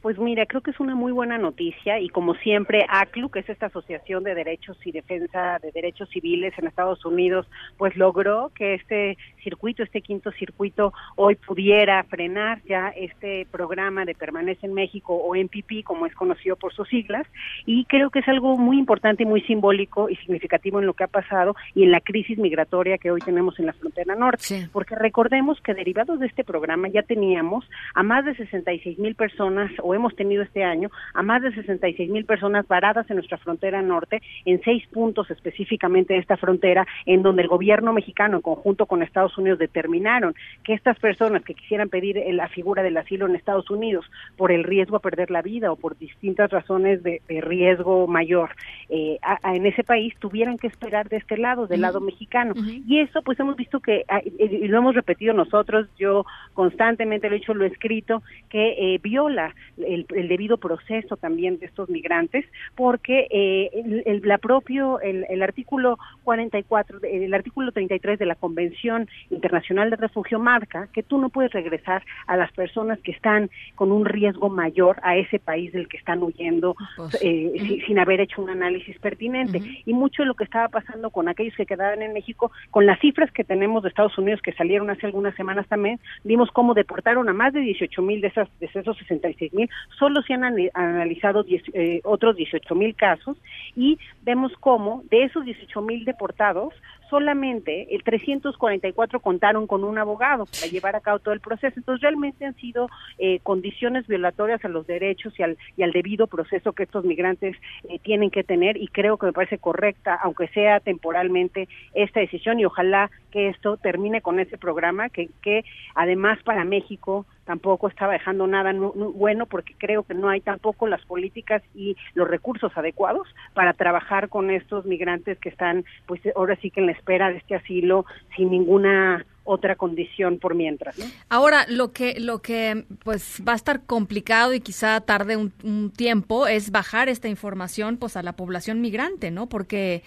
Pues 0.03 0.19
mira, 0.19 0.45
creo 0.45 0.59
que 0.59 0.71
es 0.71 0.81
una 0.81 0.95
muy 0.95 1.13
buena 1.13 1.37
noticia 1.37 1.97
y 1.97 2.09
como 2.09 2.35
siempre 2.35 2.85
ACLU, 2.89 3.29
que 3.29 3.39
es 3.39 3.47
esta 3.47 3.67
Asociación 3.67 4.25
de 4.25 4.35
Derechos 4.35 4.77
y 4.83 4.91
Defensa 4.91 5.59
de 5.63 5.71
Derechos 5.71 6.09
Civiles 6.09 6.53
en 6.57 6.67
Estados 6.67 7.05
Unidos, 7.05 7.47
pues 7.77 7.95
logró 7.95 8.51
que 8.53 8.73
este 8.73 9.17
circuito, 9.41 9.81
este 9.81 10.01
quinto 10.01 10.33
circuito, 10.33 10.91
hoy 11.15 11.35
pudiera 11.35 12.03
frenar 12.03 12.61
ya 12.65 12.89
este 12.89 13.47
programa 13.49 14.03
de 14.03 14.13
Permanece 14.13 14.65
en 14.65 14.73
México 14.73 15.15
o 15.15 15.35
MPP, 15.35 15.85
como 15.85 16.05
es 16.05 16.13
conocido 16.15 16.57
por 16.57 16.73
sus 16.73 16.89
siglas, 16.89 17.25
y 17.65 17.85
creo 17.85 18.09
que 18.09 18.19
es 18.19 18.27
algo 18.27 18.57
muy 18.57 18.77
importante 18.77 19.23
y 19.23 19.25
muy 19.25 19.39
simbólico 19.43 20.09
y 20.09 20.17
significativo 20.17 20.81
en 20.81 20.85
lo 20.85 20.95
que 20.95 21.05
ha 21.05 21.07
pasado 21.07 21.55
y 21.75 21.83
en 21.83 21.91
la 21.91 22.01
crisis 22.01 22.37
migratoria 22.37 22.97
que 22.97 23.09
hoy 23.09 23.21
tenemos 23.21 23.57
en 23.57 23.67
la 23.67 23.73
frontera 23.73 24.15
norte, 24.15 24.67
porque 24.73 24.95
recordemos 24.95 25.61
que 25.61 25.73
derivados 25.73 26.19
de 26.19 26.27
este 26.27 26.43
programa 26.43 26.89
ya 26.89 27.03
teníamos 27.03 27.63
a 27.95 28.03
más 28.03 28.25
de 28.25 28.35
66 28.35 28.99
mil 28.99 29.15
personas 29.15 29.71
o 29.81 29.92
hemos 29.95 30.15
tenido 30.15 30.43
este 30.43 30.63
año 30.63 30.89
a 31.13 31.23
más 31.23 31.41
de 31.41 31.53
66 31.53 32.09
mil 32.09 32.25
personas 32.25 32.67
varadas 32.67 33.09
en 33.09 33.17
nuestra 33.17 33.37
frontera 33.37 33.81
norte, 33.81 34.21
en 34.45 34.61
seis 34.63 34.85
puntos 34.87 35.29
específicamente 35.31 36.13
de 36.13 36.19
esta 36.19 36.37
frontera, 36.37 36.85
en 37.05 37.23
donde 37.23 37.43
el 37.43 37.47
gobierno 37.47 37.93
mexicano, 37.93 38.37
en 38.37 38.41
conjunto 38.41 38.85
con 38.85 39.03
Estados 39.03 39.37
Unidos, 39.37 39.59
determinaron 39.59 40.35
que 40.63 40.73
estas 40.73 40.97
personas 40.99 41.43
que 41.43 41.53
quisieran 41.53 41.89
pedir 41.89 42.21
la 42.33 42.47
figura 42.49 42.83
del 42.83 42.97
asilo 42.97 43.25
en 43.25 43.35
Estados 43.35 43.69
Unidos 43.69 44.05
por 44.37 44.51
el 44.51 44.63
riesgo 44.63 44.97
a 44.97 45.01
perder 45.01 45.31
la 45.31 45.41
vida 45.41 45.71
o 45.71 45.75
por 45.75 45.97
distintas 45.97 46.49
razones 46.49 47.03
de, 47.03 47.21
riesgo 47.27 48.07
mayor 48.07 48.51
eh, 48.89 49.17
en 49.43 49.65
ese 49.65 49.83
país, 49.83 50.13
tuvieran 50.19 50.57
que 50.57 50.67
esperar 50.67 51.09
de 51.09 51.17
este 51.17 51.37
lado, 51.37 51.67
del 51.67 51.81
lado 51.81 51.99
mexicano. 51.99 52.53
Y 52.87 52.99
eso, 52.99 53.21
pues 53.21 53.39
hemos 53.39 53.55
visto 53.55 53.79
que, 53.79 54.05
ah, 54.07 54.21
y 54.23 54.67
lo 54.67 54.77
hemos 54.77 54.95
repetido 54.95 55.33
nosotros, 55.33 55.87
yo 55.97 56.25
constantemente 56.53 57.29
lo 57.29 57.35
he 57.35 57.39
hecho, 57.39 57.53
lo 57.53 57.65
he 57.65 57.67
escrito, 57.67 58.23
que 58.49 58.95
eh, 58.95 58.99
viola 59.01 59.53
el, 59.85 60.05
debido 60.27 60.57
proceso 60.57 61.17
también 61.17 61.59
de 61.59 61.65
estos 61.65 61.89
migrantes, 61.89 62.45
porque 62.75 63.27
eh, 63.29 64.03
el, 64.05 64.21
la 64.23 64.37
propio, 64.37 64.99
el, 65.01 65.25
el, 65.29 65.43
artículo 65.43 65.97
44, 66.23 66.99
el 67.03 67.33
artículo 67.33 67.71
33 67.71 68.19
de 68.19 68.25
la 68.25 68.35
Convención 68.35 69.07
Internacional 69.29 69.89
de 69.89 69.95
Refugio 69.95 70.39
marca 70.39 70.87
que 70.93 71.03
tú 71.03 71.17
no 71.17 71.29
puedes 71.29 71.51
regresar 71.51 72.03
a 72.27 72.37
las 72.37 72.51
personas 72.51 72.99
que 73.01 73.11
están 73.11 73.49
con 73.75 73.91
un 73.91 74.05
riesgo 74.05 74.49
mayor 74.49 74.97
a 75.03 75.17
ese 75.17 75.39
país 75.39 75.71
del 75.73 75.87
que 75.87 75.97
están 75.97 76.23
huyendo 76.23 76.75
pues, 76.95 77.17
eh, 77.21 77.81
sin 77.85 77.99
haber 77.99 78.21
hecho 78.21 78.41
un 78.41 78.49
análisis 78.49 78.97
pertinente. 78.99 79.61
Y 79.85 79.93
mucho 79.93 80.23
de 80.23 80.27
lo 80.27 80.35
que 80.35 80.43
estaba 80.43 80.69
pasando 80.69 81.09
con 81.09 81.27
aquellos 81.27 81.55
que 81.55 81.65
quedaban 81.65 82.01
en 82.01 82.13
México, 82.13 82.51
con 82.71 82.85
las 82.85 82.99
cifras 82.99 83.31
que 83.31 83.43
tenemos 83.43 83.83
de 83.83 83.89
Estados 83.89 84.17
Unidos 84.17 84.41
que 84.41 84.53
salieron 84.53 84.89
hace 84.89 85.05
algunas 85.05 85.35
semanas 85.35 85.67
también, 85.67 85.99
vimos 86.23 86.49
cómo 86.51 86.73
deportaron 86.73 87.27
a 87.29 87.33
más 87.33 87.53
de 87.53 87.61
18 87.61 88.01
mil 88.01 88.21
de, 88.21 88.27
esas, 88.27 88.47
de 88.59 88.69
esos 88.73 88.97
66 88.97 89.53
mil 89.53 89.69
solo 89.97 90.21
se 90.21 90.33
han 90.33 90.43
analizado 90.73 91.45
eh, 91.47 92.01
otros 92.03 92.35
18 92.35 92.75
mil 92.75 92.95
casos 92.95 93.37
y 93.75 93.97
vemos 94.23 94.51
cómo 94.59 95.03
de 95.09 95.23
esos 95.23 95.45
18 95.45 95.81
mil 95.81 96.05
deportados, 96.05 96.73
solamente 97.09 97.93
el 97.93 98.03
344 98.03 99.19
contaron 99.19 99.67
con 99.67 99.83
un 99.83 99.97
abogado 99.99 100.45
para 100.45 100.65
llevar 100.71 100.95
a 100.95 100.99
cabo 100.99 101.19
todo 101.19 101.33
el 101.33 101.41
proceso. 101.41 101.75
Entonces, 101.77 102.01
realmente 102.01 102.43
han 102.43 102.55
sido 102.55 102.89
eh, 103.19 103.39
condiciones 103.43 104.07
violatorias 104.07 104.65
a 104.65 104.67
los 104.67 104.87
derechos 104.87 105.31
y 105.37 105.43
al, 105.43 105.57
y 105.77 105.83
al 105.83 105.91
debido 105.91 106.25
proceso 106.25 106.73
que 106.73 106.83
estos 106.83 107.05
migrantes 107.05 107.55
eh, 107.87 107.99
tienen 107.99 108.31
que 108.31 108.43
tener 108.43 108.77
y 108.77 108.87
creo 108.87 109.17
que 109.17 109.27
me 109.27 109.33
parece 109.33 109.59
correcta, 109.59 110.19
aunque 110.23 110.47
sea 110.49 110.79
temporalmente, 110.79 111.67
esta 111.93 112.19
decisión 112.19 112.59
y 112.59 112.65
ojalá 112.65 113.11
que 113.31 113.49
esto 113.49 113.77
termine 113.77 114.21
con 114.21 114.39
ese 114.39 114.57
programa 114.57 115.09
que, 115.09 115.29
que 115.43 115.63
además 115.93 116.39
para 116.43 116.65
México 116.65 117.25
tampoco 117.45 117.87
estaba 117.87 118.13
dejando 118.13 118.47
nada 118.47 118.73
bueno 118.73 119.45
porque 119.45 119.75
creo 119.77 120.03
que 120.03 120.13
no 120.13 120.29
hay 120.29 120.41
tampoco 120.41 120.87
las 120.87 121.03
políticas 121.05 121.61
y 121.75 121.95
los 122.13 122.27
recursos 122.27 122.71
adecuados 122.75 123.27
para 123.53 123.73
trabajar 123.73 124.29
con 124.29 124.49
estos 124.49 124.85
migrantes 124.85 125.37
que 125.39 125.49
están 125.49 125.85
pues 126.05 126.21
ahora 126.35 126.55
sí 126.61 126.71
que 126.71 126.79
en 126.79 126.87
la 126.87 126.93
espera 126.93 127.29
de 127.29 127.37
este 127.37 127.55
asilo 127.55 128.05
sin 128.35 128.51
ninguna 128.51 129.25
otra 129.45 129.75
condición 129.75 130.39
por 130.39 130.55
mientras. 130.55 130.95
Ahora, 131.27 131.65
lo 131.67 131.91
que, 131.91 132.17
lo 132.19 132.41
que 132.41 132.85
pues 133.03 133.43
va 133.45 133.51
a 133.53 133.55
estar 133.55 133.85
complicado 133.85 134.53
y 134.53 134.61
quizá 134.61 135.01
tarde 135.01 135.35
un, 135.35 135.51
un 135.63 135.91
tiempo 135.91 136.47
es 136.47 136.71
bajar 136.71 137.09
esta 137.09 137.27
información 137.27 137.97
pues 137.97 138.15
a 138.15 138.23
la 138.23 138.37
población 138.37 138.79
migrante, 138.79 139.31
¿no? 139.31 139.47
Porque 139.49 140.03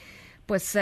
pues 0.46 0.78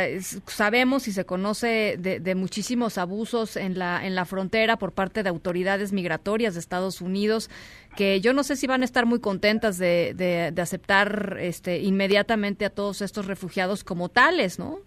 sabemos 0.46 1.08
y 1.08 1.12
se 1.12 1.24
conoce 1.24 1.96
de, 1.98 2.34
muchísimos 2.34 2.98
abusos 2.98 3.56
en 3.56 3.78
la 3.78 4.06
en 4.06 4.14
la 4.14 4.26
frontera 4.26 4.78
por 4.78 4.92
parte 4.92 5.22
de 5.22 5.30
autoridades 5.30 5.92
migratorias 5.92 6.54
de 6.54 6.60
Estados 6.60 7.00
Unidos 7.00 7.48
que 7.96 8.20
yo 8.20 8.34
no 8.34 8.44
sé 8.44 8.56
si 8.56 8.66
van 8.66 8.82
a 8.82 8.84
estar 8.84 9.06
muy 9.06 9.20
contentas 9.20 9.78
de, 9.78 10.12
de 10.14 10.62
aceptar 10.62 11.38
este 11.40 11.80
inmediatamente 11.80 12.66
a 12.66 12.70
todos 12.70 13.00
estos 13.00 13.26
refugiados 13.26 13.84
como 13.84 14.10
tales, 14.10 14.58
¿no? 14.58 14.80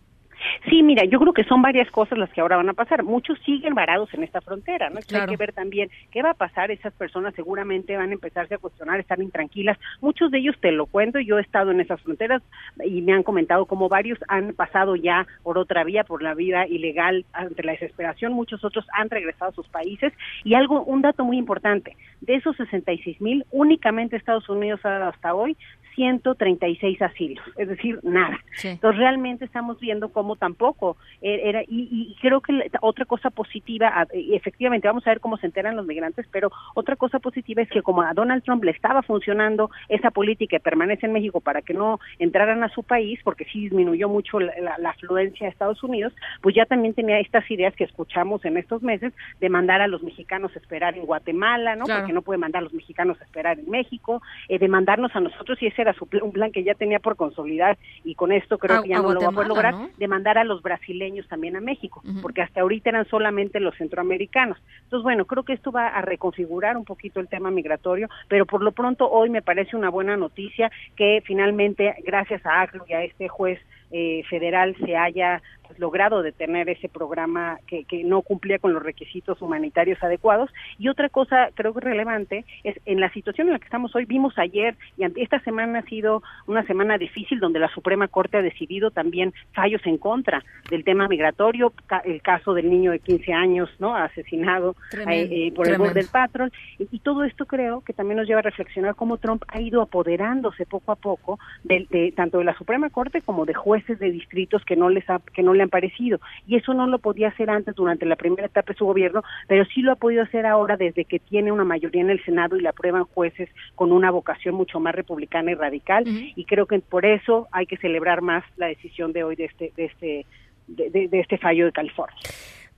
Sí, 0.69 0.83
mira, 0.83 1.05
yo 1.05 1.19
creo 1.19 1.33
que 1.33 1.43
son 1.43 1.61
varias 1.61 1.89
cosas 1.91 2.17
las 2.17 2.29
que 2.31 2.41
ahora 2.41 2.57
van 2.57 2.69
a 2.69 2.73
pasar. 2.73 3.03
Muchos 3.03 3.39
siguen 3.45 3.73
varados 3.73 4.13
en 4.13 4.23
esta 4.23 4.41
frontera, 4.41 4.89
¿no? 4.89 4.97
Hay 4.97 5.27
que 5.27 5.37
ver 5.37 5.53
también 5.53 5.89
qué 6.11 6.21
va 6.21 6.31
a 6.31 6.35
pasar. 6.35 6.71
Esas 6.71 6.93
personas 6.93 7.33
seguramente 7.35 7.97
van 7.97 8.09
a 8.09 8.13
empezarse 8.13 8.55
a 8.55 8.57
cuestionar, 8.57 8.99
estar 8.99 9.19
intranquilas. 9.21 9.77
Muchos 10.01 10.31
de 10.31 10.39
ellos, 10.39 10.55
te 10.59 10.71
lo 10.71 10.85
cuento, 10.85 11.19
yo 11.19 11.37
he 11.37 11.41
estado 11.41 11.71
en 11.71 11.81
esas 11.81 12.01
fronteras 12.01 12.41
y 12.83 13.01
me 13.01 13.13
han 13.13 13.23
comentado 13.23 13.65
como 13.65 13.89
varios 13.89 14.19
han 14.27 14.53
pasado 14.53 14.95
ya 14.95 15.27
por 15.43 15.57
otra 15.57 15.83
vía, 15.83 16.03
por 16.03 16.21
la 16.21 16.33
vida 16.33 16.67
ilegal, 16.67 17.25
ante 17.33 17.63
la 17.63 17.73
desesperación. 17.73 18.33
Muchos 18.33 18.63
otros 18.63 18.85
han 18.93 19.09
regresado 19.09 19.51
a 19.51 19.55
sus 19.55 19.67
países. 19.67 20.13
Y 20.43 20.53
algo, 20.53 20.83
un 20.83 21.01
dato 21.01 21.23
muy 21.23 21.37
importante, 21.37 21.95
de 22.21 22.35
esos 22.35 22.55
66 22.57 23.21
mil, 23.21 23.45
únicamente 23.51 24.15
Estados 24.15 24.49
Unidos 24.49 24.79
ha 24.83 24.89
dado 24.89 25.09
hasta 25.09 25.33
hoy 25.33 25.57
136 25.97 27.01
asilos, 27.01 27.43
es 27.57 27.67
decir, 27.67 27.99
nada. 28.03 28.39
Entonces 28.63 28.99
realmente 28.99 29.45
estamos 29.45 29.79
viendo 29.79 30.09
cómo 30.09 30.35
tampoco 30.35 30.95
e-, 31.23 31.49
era, 31.49 31.63
y, 31.67 32.15
creo 32.21 32.39
que 32.39 32.69
otra 32.81 33.05
cosa 33.05 33.31
positiva, 33.31 34.05
efectivamente 34.13 34.87
vamos 34.87 35.07
a 35.07 35.09
ver 35.09 35.19
cómo 35.19 35.37
se 35.37 35.47
enteran 35.47 35.75
los 35.75 35.87
migrantes, 35.87 36.27
pero 36.31 36.51
otra 36.75 36.95
cosa 36.97 37.17
positiva 37.17 37.63
es 37.63 37.69
que 37.69 37.81
como 37.81 38.03
a 38.03 38.13
Donald 38.13 38.43
Trump 38.43 38.63
le 38.63 38.71
estaba 38.71 39.01
funcionando 39.01 39.71
esa 39.89 40.11
política 40.11 40.37
que 40.47 40.59
permanece 40.59 41.07
en 41.07 41.13
México 41.13 41.41
para 41.41 41.63
que 41.63 41.73
no 41.73 41.99
entraran 42.19 42.63
a 42.63 42.69
su 42.69 42.83
país, 42.83 43.19
porque 43.23 43.45
sí 43.45 43.61
disminuyó 43.61 44.07
mucho 44.07 44.39
la, 44.39 44.77
afluencia 44.87 45.47
a 45.47 45.49
Estados 45.49 45.83
Unidos, 45.83 46.13
pues 46.41 46.55
ya 46.55 46.65
también 46.65 46.93
tenía 46.93 47.19
estas 47.19 47.49
ideas 47.49 47.75
que 47.75 47.85
escuchamos 47.85 48.45
en 48.45 48.57
estos 48.57 48.83
meses 48.83 49.13
de 49.41 49.49
mandar 49.49 49.81
a 49.81 49.87
los 49.87 50.03
mexicanos 50.03 50.55
a 50.55 50.59
esperar 50.59 50.95
en 50.95 51.07
Guatemala, 51.07 51.75
¿no? 51.75 51.85
Porque 51.85 52.13
no 52.13 52.21
puede 52.21 52.37
mandar 52.37 52.61
a 52.61 52.63
los 52.65 52.73
mexicanos 52.73 53.19
a 53.19 53.23
esperar 53.23 53.57
en 53.57 53.69
México, 53.69 54.21
eh, 54.47 54.59
de 54.59 54.67
mandarnos 54.67 55.15
a 55.15 55.19
nosotros 55.19 55.59
y 55.61 55.67
ese 55.67 55.86
un 56.21 56.31
plan 56.31 56.51
que 56.51 56.63
ya 56.63 56.73
tenía 56.73 56.99
por 56.99 57.15
consolidar 57.15 57.77
y 58.03 58.15
con 58.15 58.31
esto 58.31 58.57
creo 58.57 58.83
que 58.83 58.89
ya 58.89 59.01
no 59.01 59.13
lo 59.13 59.21
va 59.21 59.27
a 59.27 59.31
poder 59.31 59.47
lograr, 59.47 59.75
de 59.97 60.07
mandar 60.07 60.37
a 60.37 60.43
los 60.43 60.61
brasileños 60.61 61.27
también 61.27 61.55
a 61.55 61.61
México, 61.61 62.01
porque 62.21 62.41
hasta 62.41 62.61
ahorita 62.61 62.89
eran 62.89 63.07
solamente 63.07 63.59
los 63.59 63.75
centroamericanos. 63.75 64.57
Entonces, 64.83 65.03
bueno, 65.03 65.25
creo 65.25 65.43
que 65.43 65.53
esto 65.53 65.71
va 65.71 65.87
a 65.87 66.01
reconfigurar 66.01 66.77
un 66.77 66.85
poquito 66.85 67.19
el 67.19 67.27
tema 67.27 67.51
migratorio, 67.51 68.09
pero 68.27 68.45
por 68.45 68.61
lo 68.61 68.71
pronto 68.71 69.09
hoy 69.09 69.29
me 69.29 69.41
parece 69.41 69.75
una 69.75 69.89
buena 69.89 70.17
noticia 70.17 70.71
que 70.95 71.21
finalmente, 71.25 71.95
gracias 72.05 72.45
a 72.45 72.61
ACLU 72.61 72.83
y 72.87 72.93
a 72.93 73.03
este 73.03 73.27
juez 73.27 73.59
eh, 73.91 74.23
federal 74.29 74.75
se 74.85 74.95
haya 74.97 75.41
pues, 75.67 75.79
logrado 75.79 76.23
detener 76.23 76.69
ese 76.69 76.89
programa 76.89 77.59
que, 77.67 77.83
que, 77.83 78.03
no 78.03 78.21
cumplía 78.21 78.59
con 78.59 78.73
los 78.73 78.83
requisitos 78.83 79.41
humanitarios 79.41 80.01
adecuados. 80.01 80.49
Y 80.79 80.87
otra 80.87 81.09
cosa 81.09 81.49
creo 81.53 81.73
que 81.73 81.81
relevante 81.81 82.45
es 82.63 82.79
en 82.85 82.99
la 82.99 83.11
situación 83.11 83.47
en 83.47 83.53
la 83.53 83.59
que 83.59 83.65
estamos 83.65 83.95
hoy, 83.95 84.05
vimos 84.05 84.37
ayer 84.37 84.75
y 84.97 85.05
esta 85.21 85.39
semana 85.41 85.79
ha 85.79 85.83
sido 85.83 86.23
una 86.47 86.65
semana 86.65 86.97
difícil 86.97 87.39
donde 87.39 87.59
la 87.59 87.69
Suprema 87.69 88.07
Corte 88.07 88.37
ha 88.37 88.41
decidido 88.41 88.91
también 88.91 89.33
fallos 89.53 89.81
en 89.85 89.97
contra 89.97 90.43
del 90.69 90.83
tema 90.83 91.07
migratorio, 91.07 91.73
el 92.05 92.21
caso 92.21 92.53
del 92.53 92.69
niño 92.69 92.91
de 92.91 92.99
15 92.99 93.33
años, 93.33 93.69
¿no? 93.79 93.95
Asesinado 93.95 94.75
eh, 95.07 95.27
eh, 95.31 95.51
por 95.53 95.67
el 95.67 95.77
borde 95.77 95.95
del 95.95 96.07
patrón. 96.07 96.51
Y, 96.79 96.99
todo 97.07 97.23
esto 97.23 97.45
creo 97.45 97.81
que 97.81 97.93
también 97.93 98.17
nos 98.17 98.27
lleva 98.27 98.39
a 98.39 98.43
reflexionar 98.43 98.95
cómo 98.95 99.17
Trump 99.17 99.43
ha 99.47 99.61
ido 99.61 99.81
apoderándose 99.81 100.65
poco 100.65 100.91
a 100.91 100.95
poco 100.95 101.39
de, 101.63 102.11
tanto 102.15 102.39
de 102.39 102.43
la 102.43 102.57
Suprema 102.57 102.89
Corte 102.89 103.21
como 103.21 103.45
de 103.45 103.53
jueces 103.53 103.76
de 103.85 104.11
distritos 104.11 104.63
que 104.65 104.75
no 104.75 104.89
les 104.89 105.05
que 105.33 105.43
no 105.43 105.53
le 105.53 105.63
han 105.63 105.69
parecido. 105.69 106.19
Y 106.47 106.55
eso 106.55 106.73
no 106.73 106.87
lo 106.87 106.99
podía 106.99 107.29
hacer 107.29 107.49
antes 107.49 107.75
durante 107.75 108.05
la 108.05 108.15
primera 108.15 108.47
etapa 108.47 108.73
de 108.73 108.77
su 108.77 108.85
gobierno, 108.85 109.23
pero 109.47 109.65
sí 109.65 109.81
lo 109.81 109.91
ha 109.91 109.95
podido 109.95 110.23
hacer 110.23 110.45
ahora 110.45 110.77
desde 110.77 111.05
que 111.05 111.19
tiene 111.19 111.51
una 111.51 111.63
mayoría 111.63 112.01
en 112.01 112.09
el 112.09 112.23
Senado 112.23 112.57
y 112.57 112.61
le 112.61 112.69
aprueban 112.69 113.05
jueces 113.05 113.49
con 113.75 113.91
una 113.91 114.11
vocación 114.11 114.55
mucho 114.55 114.79
más 114.79 114.95
republicana 114.95 115.51
y 115.51 115.55
radical. 115.55 116.03
Y 116.07 116.45
creo 116.45 116.65
que 116.65 116.79
por 116.79 117.05
eso 117.05 117.47
hay 117.51 117.65
que 117.65 117.77
celebrar 117.77 118.21
más 118.21 118.43
la 118.55 118.67
decisión 118.67 119.13
de 119.13 119.23
hoy 119.23 119.35
de 119.35 119.45
este, 119.45 119.71
de 119.75 119.85
este, 119.85 120.25
de 120.67 121.19
este 121.19 121.37
fallo 121.37 121.65
de 121.65 121.71
California. 121.71 122.17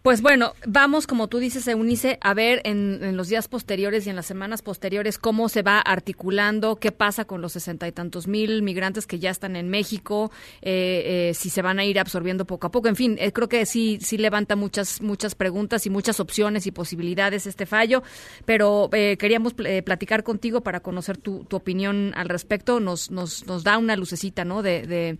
Pues 0.01 0.21
bueno, 0.21 0.53
vamos, 0.65 1.07
como 1.07 1.27
tú 1.27 1.39
dices, 1.39 1.67
Eunice, 1.67 2.19
a 2.21 2.33
ver 2.33 2.61
en, 2.63 3.17
los 3.17 3.27
días 3.27 3.49
posteriores 3.49 4.07
y 4.07 4.09
en 4.09 4.15
las 4.15 4.25
semanas 4.25 4.61
posteriores 4.61 5.17
cómo 5.17 5.49
se 5.49 5.61
va 5.61 5.81
articulando, 5.81 6.77
qué 6.77 6.93
pasa 6.93 7.25
con 7.25 7.41
los 7.41 7.51
sesenta 7.51 7.85
y 7.85 7.91
tantos 7.91 8.25
mil 8.25 8.61
migrantes 8.61 9.05
que 9.05 9.19
ya 9.19 9.29
están 9.29 9.57
en 9.57 9.67
México, 9.67 10.31
eh, 10.61 11.29
eh, 11.29 11.33
si 11.33 11.49
se 11.49 11.61
van 11.61 11.79
a 11.79 11.83
ir 11.83 11.99
absorbiendo 11.99 12.45
poco 12.45 12.67
a 12.67 12.71
poco. 12.71 12.87
En 12.87 12.95
fin, 12.95 13.17
eh, 13.19 13.33
creo 13.33 13.49
que 13.49 13.65
sí, 13.65 13.99
sí 14.01 14.17
levanta 14.17 14.55
muchas, 14.55 15.01
muchas 15.01 15.35
preguntas 15.35 15.85
y 15.85 15.89
muchas 15.89 16.21
opciones 16.21 16.65
y 16.65 16.71
posibilidades 16.71 17.45
este 17.45 17.65
fallo, 17.65 18.01
pero 18.45 18.89
queríamos 18.91 19.53
platicar 19.53 20.23
contigo 20.23 20.61
para 20.61 20.79
conocer 20.79 21.17
tu, 21.17 21.43
tu 21.43 21.57
opinión 21.57 22.13
al 22.15 22.29
respecto. 22.29 22.79
Nos, 22.79 23.11
nos, 23.11 23.45
nos 23.47 23.65
da 23.65 23.77
una 23.77 23.97
lucecita, 23.97 24.45
¿no? 24.45 24.61
de 24.61 25.17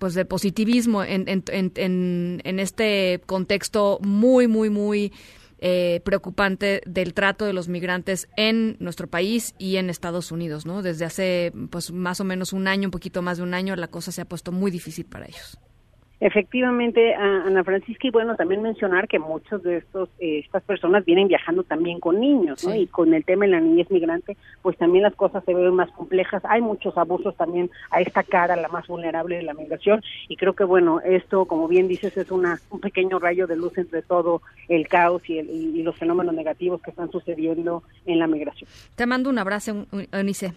pues 0.00 0.14
de 0.14 0.24
positivismo 0.24 1.04
en, 1.04 1.28
en, 1.28 1.44
en, 1.52 2.40
en 2.42 2.58
este 2.58 3.20
contexto 3.26 3.98
muy, 4.02 4.48
muy, 4.48 4.70
muy 4.70 5.12
eh, 5.58 6.00
preocupante 6.06 6.80
del 6.86 7.12
trato 7.12 7.44
de 7.44 7.52
los 7.52 7.68
migrantes 7.68 8.26
en 8.38 8.78
nuestro 8.80 9.08
país 9.08 9.54
y 9.58 9.76
en 9.76 9.90
Estados 9.90 10.32
Unidos, 10.32 10.64
¿no? 10.64 10.80
Desde 10.80 11.04
hace 11.04 11.52
pues 11.68 11.92
más 11.92 12.18
o 12.18 12.24
menos 12.24 12.54
un 12.54 12.66
año, 12.66 12.86
un 12.86 12.90
poquito 12.90 13.20
más 13.20 13.36
de 13.36 13.42
un 13.42 13.52
año, 13.52 13.76
la 13.76 13.88
cosa 13.88 14.10
se 14.10 14.22
ha 14.22 14.24
puesto 14.24 14.52
muy 14.52 14.70
difícil 14.70 15.04
para 15.04 15.26
ellos. 15.26 15.58
Efectivamente, 16.20 17.14
Ana 17.14 17.64
Francisca, 17.64 18.06
y 18.06 18.10
bueno, 18.10 18.36
también 18.36 18.60
mencionar 18.60 19.08
que 19.08 19.18
muchos 19.18 19.62
de 19.62 19.78
estos 19.78 20.10
eh, 20.18 20.40
estas 20.44 20.62
personas 20.62 21.04
vienen 21.06 21.28
viajando 21.28 21.62
también 21.62 21.98
con 21.98 22.20
niños, 22.20 22.62
¿no? 22.62 22.74
Y 22.74 22.86
con 22.88 23.14
el 23.14 23.24
tema 23.24 23.46
de 23.46 23.52
la 23.52 23.60
niñez 23.60 23.90
migrante, 23.90 24.36
pues 24.60 24.76
también 24.76 25.04
las 25.04 25.14
cosas 25.14 25.42
se 25.44 25.54
ven 25.54 25.74
más 25.74 25.90
complejas. 25.92 26.42
Hay 26.44 26.60
muchos 26.60 26.96
abusos 26.98 27.34
también 27.36 27.70
a 27.90 28.02
esta 28.02 28.22
cara, 28.22 28.54
la 28.56 28.68
más 28.68 28.86
vulnerable 28.86 29.36
de 29.36 29.42
la 29.42 29.54
migración, 29.54 30.02
y 30.28 30.36
creo 30.36 30.52
que 30.52 30.64
bueno, 30.64 31.00
esto, 31.00 31.46
como 31.46 31.68
bien 31.68 31.88
dices, 31.88 32.14
es 32.18 32.30
una 32.30 32.60
un 32.68 32.80
pequeño 32.80 33.18
rayo 33.18 33.46
de 33.46 33.56
luz 33.56 33.78
entre 33.78 34.02
todo 34.02 34.42
el 34.68 34.88
caos 34.88 35.22
y, 35.28 35.38
el, 35.38 35.48
y 35.48 35.82
los 35.82 35.96
fenómenos 35.96 36.34
negativos 36.34 36.82
que 36.82 36.90
están 36.90 37.10
sucediendo 37.10 37.82
en 38.04 38.18
la 38.18 38.26
migración. 38.26 38.68
Te 38.94 39.06
mando 39.06 39.30
un 39.30 39.38
abrazo, 39.38 39.86
Eunice. 40.12 40.52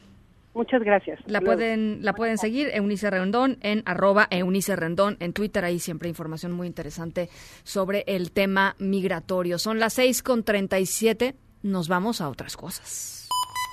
Muchas 0.53 0.83
gracias. 0.83 1.19
La 1.25 1.41
pueden, 1.41 1.99
la 2.01 2.13
pueden 2.13 2.37
seguir 2.37 2.69
Eunice 2.73 3.09
Rendón 3.09 3.57
en 3.61 3.81
arroba 3.85 4.27
Eunice 4.29 4.75
Rendón 4.75 5.17
en 5.19 5.33
Twitter. 5.33 5.65
Ahí 5.65 5.79
siempre 5.79 6.09
información 6.09 6.51
muy 6.51 6.67
interesante 6.67 7.29
sobre 7.63 8.03
el 8.05 8.31
tema 8.31 8.75
migratorio. 8.77 9.57
Son 9.57 9.79
las 9.79 9.93
seis 9.93 10.21
con 10.21 10.43
treinta 10.43 10.79
y 10.79 10.85
siete. 10.85 11.35
Nos 11.63 11.87
vamos 11.87 12.21
a 12.21 12.29
otras 12.29 12.55
cosas. 12.55 13.27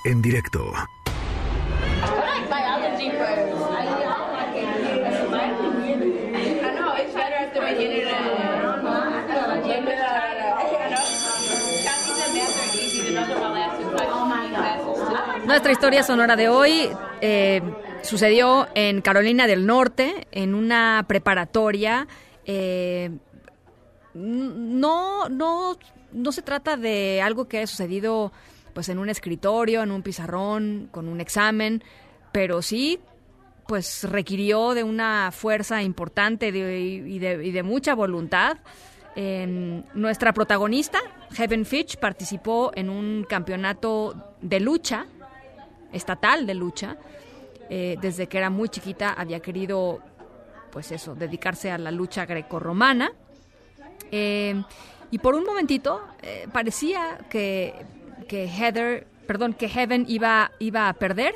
En 0.05 0.21
directo. 0.21 0.71
Nuestra 15.51 15.73
historia 15.73 16.01
sonora 16.01 16.37
de 16.37 16.47
hoy 16.47 16.87
eh, 17.19 17.61
sucedió 18.03 18.69
en 18.73 19.01
Carolina 19.01 19.47
del 19.47 19.65
Norte, 19.65 20.25
en 20.31 20.55
una 20.55 21.03
preparatoria. 21.09 22.07
Eh, 22.45 23.11
no, 24.13 25.27
no, 25.27 25.77
no 26.13 26.31
se 26.31 26.41
trata 26.41 26.77
de 26.77 27.21
algo 27.21 27.49
que 27.49 27.57
haya 27.57 27.67
sucedido 27.67 28.31
pues 28.73 28.87
en 28.87 28.97
un 28.97 29.09
escritorio, 29.09 29.83
en 29.83 29.91
un 29.91 30.03
pizarrón, 30.03 30.87
con 30.89 31.09
un 31.09 31.19
examen, 31.19 31.83
pero 32.31 32.61
sí 32.61 33.01
pues 33.67 34.05
requirió 34.05 34.73
de 34.73 34.85
una 34.85 35.31
fuerza 35.33 35.83
importante 35.83 36.47
y, 36.47 37.19
de, 37.19 37.63
mucha 37.63 37.93
voluntad. 37.93 38.57
nuestra 39.17 40.31
protagonista, 40.31 41.01
Heaven 41.33 41.65
Fitch, 41.65 41.97
participó 41.97 42.71
en 42.73 42.89
un 42.89 43.25
campeonato 43.27 44.35
de 44.41 44.61
lucha, 44.61 45.07
estatal 45.91 46.45
de 46.45 46.53
lucha. 46.53 46.97
Eh, 47.69 47.97
desde 48.01 48.27
que 48.27 48.37
era 48.37 48.49
muy 48.49 48.69
chiquita 48.69 49.13
había 49.13 49.39
querido, 49.39 49.99
pues 50.71 50.91
eso, 50.91 51.15
dedicarse 51.15 51.71
a 51.71 51.77
la 51.77 51.91
lucha 51.91 52.25
grecorromana. 52.25 53.11
Eh, 54.11 54.61
y 55.09 55.19
por 55.19 55.35
un 55.35 55.45
momentito 55.45 56.01
eh, 56.21 56.47
parecía 56.51 57.19
que, 57.29 57.73
que 58.27 58.47
Heather, 58.47 59.07
perdón, 59.25 59.53
que 59.53 59.69
Heaven 59.69 60.05
iba, 60.07 60.51
iba 60.59 60.89
a 60.89 60.93
perder 60.93 61.35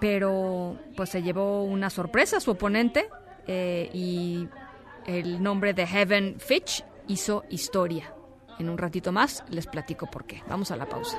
pero 0.00 0.76
pues 0.96 1.08
se 1.08 1.22
llevó 1.22 1.64
una 1.64 1.88
sorpresa 1.88 2.38
su 2.38 2.50
oponente 2.50 3.08
y 3.46 4.46
el 5.06 5.42
nombre 5.42 5.72
de 5.72 5.86
Heaven 5.86 6.36
Fitch 6.38 6.84
hizo 7.08 7.44
historia. 7.48 8.12
En 8.58 8.68
un 8.68 8.78
ratito 8.78 9.12
más 9.12 9.44
les 9.48 9.66
platico 9.66 10.06
por 10.06 10.26
qué. 10.26 10.42
Vamos 10.48 10.70
a 10.70 10.76
la 10.76 10.86
pausa. 10.86 11.18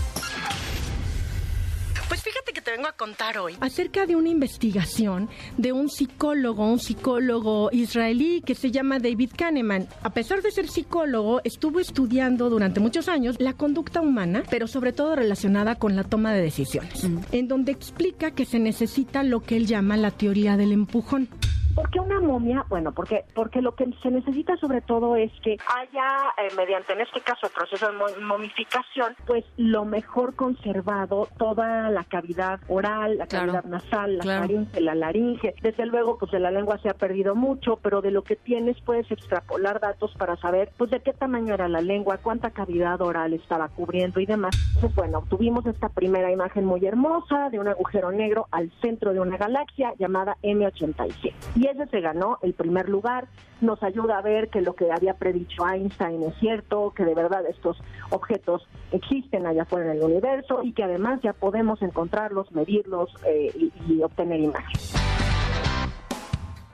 Vengo 2.81 2.89
a 2.89 2.93
contar 2.93 3.37
hoy 3.37 3.55
acerca 3.59 4.07
de 4.07 4.15
una 4.15 4.29
investigación 4.29 5.29
de 5.55 5.71
un 5.71 5.87
psicólogo, 5.87 6.65
un 6.65 6.79
psicólogo 6.79 7.69
israelí 7.71 8.41
que 8.41 8.55
se 8.55 8.71
llama 8.71 8.97
David 8.97 9.29
Kahneman. 9.37 9.87
A 10.01 10.09
pesar 10.09 10.41
de 10.41 10.49
ser 10.49 10.67
psicólogo, 10.67 11.41
estuvo 11.43 11.79
estudiando 11.79 12.49
durante 12.49 12.79
muchos 12.79 13.07
años 13.07 13.35
la 13.37 13.53
conducta 13.53 14.01
humana, 14.01 14.41
pero 14.49 14.65
sobre 14.65 14.93
todo 14.93 15.15
relacionada 15.15 15.75
con 15.75 15.95
la 15.95 16.03
toma 16.03 16.33
de 16.33 16.41
decisiones, 16.41 17.03
mm. 17.03 17.19
en 17.33 17.47
donde 17.47 17.71
explica 17.71 18.31
que 18.31 18.45
se 18.45 18.57
necesita 18.57 19.21
lo 19.21 19.41
que 19.41 19.57
él 19.57 19.67
llama 19.67 19.95
la 19.95 20.09
teoría 20.09 20.57
del 20.57 20.71
empujón. 20.71 21.29
¿Por 21.75 21.89
qué 21.89 21.99
una 21.99 22.19
momia? 22.19 22.65
Bueno, 22.69 22.91
porque, 22.91 23.25
porque 23.33 23.61
lo 23.61 23.75
que 23.75 23.87
se 24.01 24.11
necesita 24.11 24.57
sobre 24.57 24.81
todo 24.81 25.15
es 25.15 25.31
que 25.41 25.57
haya, 25.67 26.07
eh, 26.37 26.53
mediante 26.57 26.93
en 26.93 27.01
este 27.01 27.21
caso 27.21 27.47
el 27.47 27.53
proceso 27.53 27.91
de 27.91 28.21
momificación, 28.21 29.15
pues 29.25 29.45
lo 29.57 29.85
mejor 29.85 30.35
conservado, 30.35 31.27
toda 31.37 31.89
la 31.89 32.03
cavidad 32.03 32.59
oral, 32.67 33.17
la 33.17 33.27
cavidad 33.27 33.63
nasal, 33.65 34.17
la 34.17 34.39
faringe, 34.39 34.81
la 34.81 34.95
laringe. 34.95 35.55
Desde 35.61 35.85
luego, 35.85 36.17
pues 36.17 36.31
de 36.31 36.39
la 36.39 36.51
lengua 36.51 36.77
se 36.79 36.89
ha 36.89 36.93
perdido 36.93 37.35
mucho, 37.35 37.77
pero 37.77 38.01
de 38.01 38.11
lo 38.11 38.23
que 38.23 38.35
tienes 38.35 38.79
puedes 38.81 39.09
extrapolar 39.11 39.79
datos 39.79 40.13
para 40.17 40.35
saber, 40.37 40.71
pues 40.77 40.91
de 40.91 40.99
qué 40.99 41.13
tamaño 41.13 41.53
era 41.53 41.67
la 41.67 41.81
lengua, 41.81 42.17
cuánta 42.17 42.51
cavidad 42.51 43.01
oral 43.01 43.33
estaba 43.33 43.69
cubriendo 43.69 44.19
y 44.19 44.25
demás. 44.25 44.55
Pues 44.79 44.93
bueno, 44.95 45.23
tuvimos 45.29 45.65
esta 45.65 45.89
primera 45.89 46.31
imagen 46.31 46.65
muy 46.65 46.85
hermosa 46.85 47.49
de 47.49 47.59
un 47.59 47.67
agujero 47.67 48.11
negro 48.11 48.47
al 48.51 48.71
centro 48.81 49.13
de 49.13 49.19
una 49.19 49.37
galaxia 49.37 49.93
llamada 49.97 50.37
M87 50.43 51.33
y 51.61 51.67
ese 51.67 51.85
se 51.87 52.01
ganó 52.01 52.39
el 52.41 52.55
primer 52.55 52.89
lugar. 52.89 53.27
Nos 53.61 53.83
ayuda 53.83 54.17
a 54.17 54.21
ver 54.23 54.49
que 54.49 54.61
lo 54.61 54.73
que 54.73 54.91
había 54.91 55.13
predicho 55.13 55.67
Einstein 55.67 56.23
es 56.23 56.33
cierto, 56.39 56.91
que 56.95 57.05
de 57.05 57.13
verdad 57.13 57.45
estos 57.45 57.79
objetos 58.09 58.67
existen 58.91 59.45
allá 59.45 59.61
afuera 59.61 59.91
en 59.91 59.97
el 59.97 60.03
universo 60.03 60.63
y 60.63 60.73
que 60.73 60.83
además 60.83 61.19
ya 61.21 61.33
podemos 61.33 61.79
encontrarlos, 61.83 62.51
medirlos 62.51 63.13
eh, 63.27 63.69
y, 63.87 64.01
obtener 64.01 64.39
imágenes. 64.39 64.95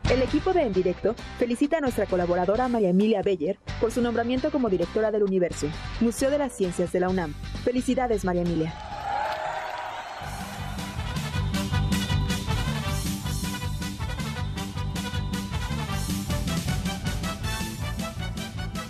El 0.09 0.22
equipo 0.22 0.53
de 0.53 0.61
En 0.61 0.72
Directo 0.72 1.15
felicita 1.38 1.80
a 1.80 1.81
nuestra 1.81 2.05
colaboradora 2.05 2.69
María 2.69 2.91
Emilia 2.91 3.22
Beller 3.22 3.57
por 3.81 3.91
su 3.91 4.01
nombramiento 4.01 4.51
como 4.51 4.69
directora 4.69 5.11
del 5.11 5.23
Universo, 5.23 5.68
Museo 5.99 6.31
de 6.31 6.38
las 6.38 6.53
Ciencias 6.53 6.93
de 6.93 7.01
la 7.01 7.09
UNAM. 7.09 7.34
Felicidades, 7.65 8.23
María 8.23 8.43
Emilia. 8.43 8.73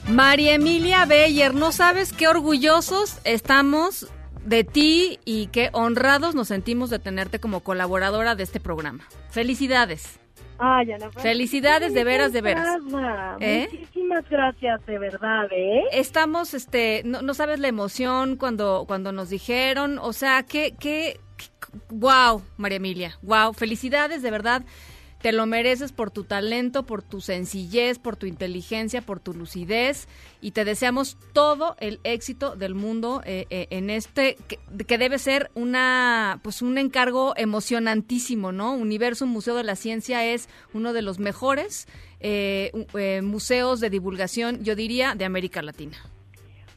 María 0.09 0.53
Emilia 0.53 1.05
Beyer, 1.05 1.53
no 1.53 1.73
sabes 1.73 2.13
qué 2.13 2.29
orgullosos 2.29 3.19
estamos 3.25 4.09
de 4.45 4.63
ti 4.63 5.19
y 5.25 5.47
qué 5.47 5.69
honrados 5.73 6.33
nos 6.33 6.47
sentimos 6.47 6.89
de 6.89 6.97
tenerte 6.97 7.41
como 7.41 7.59
colaboradora 7.59 8.33
de 8.33 8.43
este 8.43 8.61
programa. 8.61 9.03
Felicidades. 9.29 10.17
Ay, 10.59 10.93
Ana 10.93 11.11
Felicidades 11.11 11.93
de 11.93 12.05
veras, 12.05 12.31
de 12.31 12.41
veras. 12.41 12.79
¿Eh? 13.41 13.67
Muchísimas 13.69 14.27
gracias, 14.29 14.85
de 14.85 14.97
verdad, 14.97 15.47
¿eh? 15.51 15.83
Estamos, 15.91 16.53
este, 16.53 17.03
no, 17.03 17.33
sabes 17.33 17.59
la 17.59 17.67
emoción 17.67 18.37
cuando, 18.37 18.85
cuando 18.87 19.11
nos 19.11 19.29
dijeron, 19.29 19.99
o 19.99 20.13
sea, 20.13 20.43
qué, 20.43 20.73
qué, 20.79 21.19
wow, 21.89 22.41
María 22.55 22.77
Emilia, 22.77 23.19
wow, 23.23 23.53
felicidades, 23.53 24.21
de 24.21 24.31
verdad. 24.31 24.63
Te 25.21 25.31
lo 25.31 25.47
mereces 25.47 25.91
por 25.91 26.11
tu 26.11 26.23
talento, 26.23 26.83
por 26.83 27.01
tu 27.01 27.21
sencillez, 27.21 27.97
por 27.97 28.15
tu 28.15 28.27
inteligencia, 28.27 29.01
por 29.01 29.19
tu 29.19 29.33
lucidez 29.33 30.07
y 30.41 30.51
te 30.51 30.63
deseamos 30.63 31.17
todo 31.33 31.75
el 31.79 31.99
éxito 32.03 32.55
del 32.55 32.75
mundo 32.75 33.21
eh, 33.25 33.47
eh, 33.49 33.67
en 33.71 33.89
este 33.89 34.37
que, 34.47 34.97
debe 34.97 35.17
ser 35.17 35.49
una 35.55 36.39
pues 36.43 36.61
un 36.61 36.77
encargo 36.77 37.33
emocionantísimo, 37.35 38.51
¿no? 38.51 38.73
Universo 38.73 39.25
Museo 39.25 39.55
de 39.55 39.63
la 39.63 39.75
Ciencia 39.75 40.23
es 40.23 40.49
uno 40.73 40.93
de 40.93 41.01
los 41.01 41.17
mejores 41.19 41.87
eh, 42.19 42.71
museos 43.23 43.79
de 43.79 43.89
divulgación, 43.89 44.63
yo 44.63 44.75
diría, 44.75 45.15
de 45.15 45.25
América 45.25 45.61
Latina. 45.61 45.97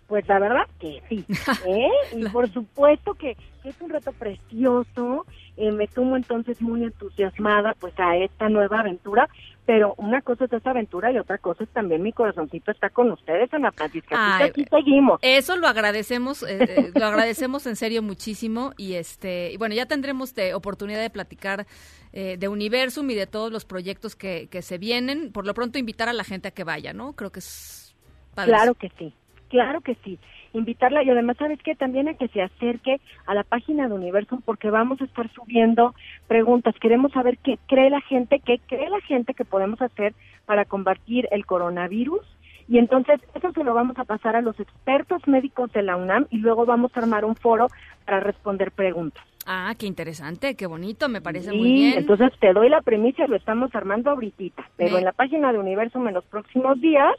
Pues 0.07 0.27
la 0.27 0.41
verdad 0.41 0.67
que 0.81 1.03
sí, 1.09 1.25
y 2.17 2.29
por 2.31 2.51
supuesto 2.53 3.15
que 3.15 3.37
es 3.65 3.81
un 3.81 3.91
reto 3.91 4.13
precioso 4.13 5.25
eh, 5.61 5.73
me 5.73 5.87
tomo 5.87 6.17
entonces 6.17 6.63
muy 6.63 6.85
entusiasmada 6.85 7.75
pues 7.79 7.93
a 7.99 8.17
esta 8.17 8.49
nueva 8.49 8.81
aventura, 8.81 9.29
pero 9.67 9.95
una 9.99 10.23
cosa 10.23 10.47
es 10.47 10.53
esta 10.55 10.71
aventura 10.71 11.13
y 11.13 11.19
otra 11.19 11.37
cosa 11.37 11.65
es 11.65 11.71
también 11.71 12.03
mi 12.03 12.13
corazoncito 12.13 12.71
está 12.71 12.89
con 12.89 13.11
ustedes, 13.11 13.53
Ana 13.53 13.71
Francisca. 13.71 14.39
aquí 14.39 14.65
seguimos. 14.65 15.21
Eso 15.21 15.57
lo 15.57 15.69
agradecemos, 15.69 16.43
eh, 16.45 16.59
eh, 16.63 16.91
lo 16.95 17.05
agradecemos 17.05 17.67
en 17.67 17.77
serio 17.77 18.03
muchísimo 18.03 18.73
y 18.79 18.95
este, 18.95 19.53
y 19.53 19.59
bueno, 19.59 19.75
ya 19.75 19.85
tendremos 19.85 20.35
de 20.35 20.55
oportunidad 20.55 21.01
de 21.01 21.11
platicar 21.11 21.67
de 22.13 22.49
Universum 22.49 23.09
y 23.11 23.15
de 23.15 23.29
todos 23.29 23.53
los 23.53 23.65
proyectos 23.65 24.17
que, 24.17 24.49
que 24.51 24.63
se 24.63 24.79
vienen. 24.79 25.31
Por 25.31 25.47
lo 25.47 25.55
pronto 25.55 25.79
invitar 25.79 26.09
a 26.09 26.13
la 26.13 26.25
gente 26.25 26.49
a 26.49 26.51
que 26.51 26.65
vaya, 26.65 26.93
¿no? 26.93 27.13
Creo 27.13 27.31
que 27.31 27.39
es... 27.39 27.95
Claro 28.35 28.75
que 28.75 28.91
sí, 28.99 29.15
claro 29.49 29.81
que 29.81 29.95
sí 30.03 30.19
invitarla 30.53 31.03
y 31.03 31.11
además, 31.11 31.37
¿sabes 31.39 31.59
qué? 31.63 31.75
También 31.75 32.09
a 32.09 32.15
que 32.15 32.29
se 32.29 32.43
acerque 32.43 33.01
a 33.27 33.35
la 33.35 33.45
página 33.45 33.89
de 33.89 33.95
Universo 33.95 34.41
porque 34.45 34.71
vamos 34.71 35.01
a 35.01 35.05
estar 35.05 35.31
subiendo 35.33 35.95
preguntas. 36.27 36.75
Queremos 36.81 37.13
saber 37.13 37.39
qué 37.39 37.59
cree 37.67 37.91
la 37.91 38.01
gente, 38.01 38.41
qué 38.41 38.61
cree 38.67 38.91
la 38.91 39.01
gente 39.03 39.35
que 39.35 39.45
podemos 39.45 39.81
hacer 39.81 40.15
para 40.47 40.65
combatir 40.65 41.29
el 41.31 41.47
coronavirus. 41.47 42.21
Y 42.69 42.79
entonces 42.79 43.21
eso 43.35 43.53
se 43.53 43.65
lo 43.65 43.75
vamos 43.75 43.99
a 43.99 44.05
pasar 44.05 44.37
a 44.37 44.43
los 44.43 44.59
expertos 44.61 45.27
médicos 45.27 45.73
de 45.73 45.83
la 45.83 45.97
UNAM 45.97 46.27
y 46.31 46.39
luego 46.39 46.67
vamos 46.67 46.93
a 46.95 47.01
armar 47.01 47.25
un 47.25 47.35
foro 47.35 47.67
para 48.05 48.21
responder 48.21 48.71
preguntas. 48.71 49.25
Ah, 49.47 49.75
qué 49.77 49.87
interesante, 49.87 50.55
qué 50.55 50.67
bonito, 50.67 51.09
me 51.09 51.21
parece 51.21 51.51
muy 51.51 51.73
bien. 51.73 51.99
Entonces 51.99 52.31
te 52.39 52.53
doy 52.53 52.69
la 52.69 52.83
premisa, 52.83 53.27
lo 53.27 53.37
estamos 53.37 53.75
armando 53.75 54.11
ahorita, 54.11 54.71
pero 54.77 54.99
en 54.99 55.05
la 55.05 55.13
página 55.13 55.53
de 55.53 55.59
Universo 55.59 56.07
en 56.07 56.15
los 56.15 56.25
próximos 56.27 56.81
días 56.81 57.17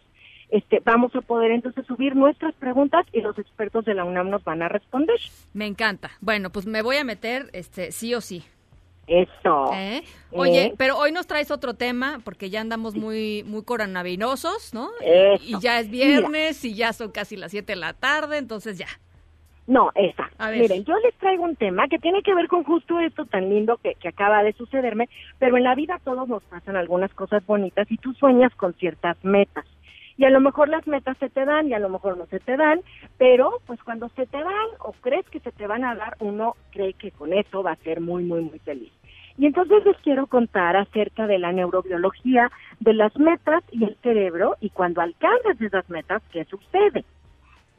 este, 0.52 0.82
vamos 0.84 1.16
a 1.16 1.22
poder 1.22 1.52
entonces 1.52 1.86
subir 1.88 2.16
nuestras 2.16 2.54
preguntas 2.56 3.06
y 3.14 3.22
los 3.22 3.40
expertos 3.40 3.86
de 3.86 3.94
la 3.94 4.04
UNAM 4.04 4.30
nos 4.30 4.44
van 4.44 4.62
a 4.62 4.68
responder. 4.68 5.18
Me 5.54 5.66
encanta. 5.66 6.12
Bueno, 6.20 6.50
pues 6.50 6.66
me 6.66 6.82
voy 6.82 6.98
a 6.98 7.06
meter 7.06 7.50
este 7.54 7.94
sí 7.94 8.14
o 8.14 8.22
sí. 8.22 8.44
Eso. 9.08 9.72
¿Eh? 9.74 10.04
Oye, 10.32 10.66
¿Eh? 10.66 10.74
pero 10.78 10.98
hoy 10.98 11.12
nos 11.12 11.26
traes 11.26 11.52
otro 11.52 11.74
tema 11.74 12.20
porque 12.24 12.50
ya 12.50 12.62
andamos 12.62 12.96
muy 12.96 13.44
muy 13.44 13.64
coronavirosos, 13.64 14.74
¿no? 14.74 14.90
Y 15.42 15.60
ya 15.60 15.80
es 15.80 15.90
viernes 15.90 16.64
y 16.66 16.76
ya 16.76 16.94
son 16.94 17.12
casi 17.12 17.38
las 17.38 17.52
7 17.52 17.72
de 17.72 17.78
la 17.78 17.94
tarde, 17.94 18.38
entonces 18.38 18.78
ya. 18.78 18.88
No, 19.68 19.92
esa. 19.96 20.30
Miren, 20.52 20.84
yo 20.84 20.96
les 21.00 21.14
traigo 21.16 21.44
un 21.44 21.56
tema 21.56 21.88
que 21.88 21.98
tiene 21.98 22.22
que 22.24 22.34
ver 22.36 22.48
con 22.48 22.64
justo 22.64 23.00
esto 23.00 23.26
tan 23.26 23.50
lindo 23.50 23.78
que, 23.78 23.96
que 23.96 24.10
acaba 24.10 24.44
de 24.44 24.54
sucederme, 24.54 25.08
pero 25.40 25.56
en 25.56 25.64
la 25.64 25.76
vida 25.76 26.00
todos 26.04 26.28
nos 26.28 26.44
pasan 26.44 26.76
algunas 26.76 27.14
cosas 27.14 27.46
bonitas 27.46 27.90
y 27.90 27.98
tú 27.98 28.14
sueñas 28.14 28.54
con 28.56 28.74
ciertas 28.74 29.18
metas 29.24 29.66
y 30.22 30.26
a 30.26 30.30
lo 30.30 30.40
mejor 30.40 30.70
las 30.70 30.86
metas 30.86 31.18
se 31.18 31.32
te 31.32 31.46
dan 31.46 31.68
y 31.68 31.74
a 31.74 31.80
lo 31.80 31.90
mejor 31.90 32.16
no 32.16 32.28
se 32.28 32.40
te 32.40 32.56
dan, 32.56 32.82
pero 33.18 33.60
pues 33.66 33.82
cuando 33.82 34.08
se 34.10 34.28
te 34.28 34.38
dan 34.38 34.68
o 34.78 34.92
crees 35.02 35.28
que 35.32 35.40
se 35.40 35.52
te 35.52 35.66
van 35.66 35.84
a 35.84 35.96
dar, 35.96 36.16
uno 36.20 36.56
cree 36.70 36.94
que 36.94 37.10
con 37.10 37.34
eso 37.34 37.64
va 37.64 37.72
a 37.72 37.76
ser 37.78 38.02
muy, 38.02 38.24
muy, 38.24 38.42
muy 38.42 38.60
feliz. 38.60 38.92
Y 39.40 39.48
entonces 39.48 39.84
les 39.84 39.98
quiero 40.04 40.28
contar 40.28 40.78
acerca 40.78 41.26
de 41.26 41.40
la 41.40 41.52
neurobiología 41.52 42.52
de 42.80 42.94
las 42.94 43.18
metas 43.18 43.64
y 43.72 43.84
el 43.84 43.98
cerebro 44.04 44.58
y 44.62 44.70
cuando 44.70 45.02
alcanzas 45.02 45.60
esas 45.60 45.90
metas, 45.90 46.22
¿qué 46.32 46.46
sucede? 46.46 47.04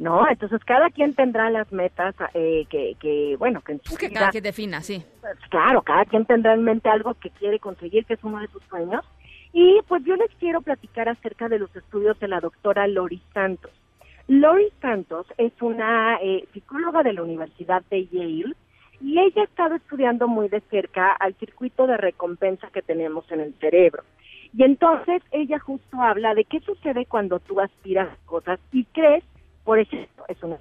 ¿no? 0.00 0.28
Entonces 0.28 0.64
cada 0.64 0.90
quien 0.90 1.14
tendrá 1.14 1.48
las 1.48 1.70
metas 1.70 2.16
eh, 2.34 2.66
que, 2.68 2.96
que, 2.98 3.36
bueno, 3.38 3.60
que 3.60 3.72
en 3.74 3.82
su 3.84 3.96
que 3.96 4.10
cada 4.10 4.30
quien 4.30 4.42
defina, 4.42 4.80
sí. 4.80 5.00
Pues, 5.20 5.38
claro, 5.48 5.82
cada 5.82 6.06
quien 6.06 6.24
tendrá 6.24 6.54
en 6.54 6.64
mente 6.64 6.88
algo 6.88 7.14
que 7.14 7.30
quiere 7.30 7.60
conseguir, 7.60 8.04
que 8.04 8.14
es 8.14 8.24
uno 8.24 8.40
de 8.40 8.48
sus 8.48 8.64
sueños. 8.64 9.04
Y 9.52 9.80
pues 9.88 10.02
yo 10.04 10.16
les 10.16 10.30
quiero 10.36 10.62
platicar 10.62 11.08
acerca 11.08 11.48
de 11.48 11.58
los 11.58 11.74
estudios 11.76 12.18
de 12.20 12.28
la 12.28 12.40
doctora 12.40 12.86
Lori 12.86 13.22
Santos. 13.34 13.70
Lori 14.28 14.72
Santos 14.80 15.26
es 15.36 15.52
una 15.60 16.16
eh, 16.22 16.46
psicóloga 16.52 17.02
de 17.02 17.12
la 17.12 17.22
Universidad 17.22 17.82
de 17.90 18.06
Yale 18.06 18.54
y 19.00 19.18
ella 19.18 19.42
ha 19.42 19.44
estado 19.44 19.74
estudiando 19.74 20.28
muy 20.28 20.48
de 20.48 20.60
cerca 20.70 21.12
al 21.12 21.34
circuito 21.34 21.86
de 21.86 21.96
recompensa 21.96 22.70
que 22.72 22.82
tenemos 22.82 23.30
en 23.30 23.40
el 23.40 23.54
cerebro. 23.54 24.04
Y 24.54 24.62
entonces 24.64 25.22
ella 25.32 25.58
justo 25.58 26.00
habla 26.00 26.34
de 26.34 26.44
qué 26.44 26.60
sucede 26.60 27.06
cuando 27.06 27.40
tú 27.40 27.60
aspiras 27.60 28.08
cosas 28.26 28.60
y 28.70 28.84
crees 28.84 29.24
por 29.64 29.78
ejemplo, 29.78 30.24
es 30.28 30.42
una 30.42 30.58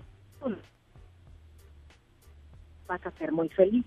vas 2.88 3.06
a 3.06 3.12
ser 3.12 3.32
muy 3.32 3.48
feliz. 3.50 3.86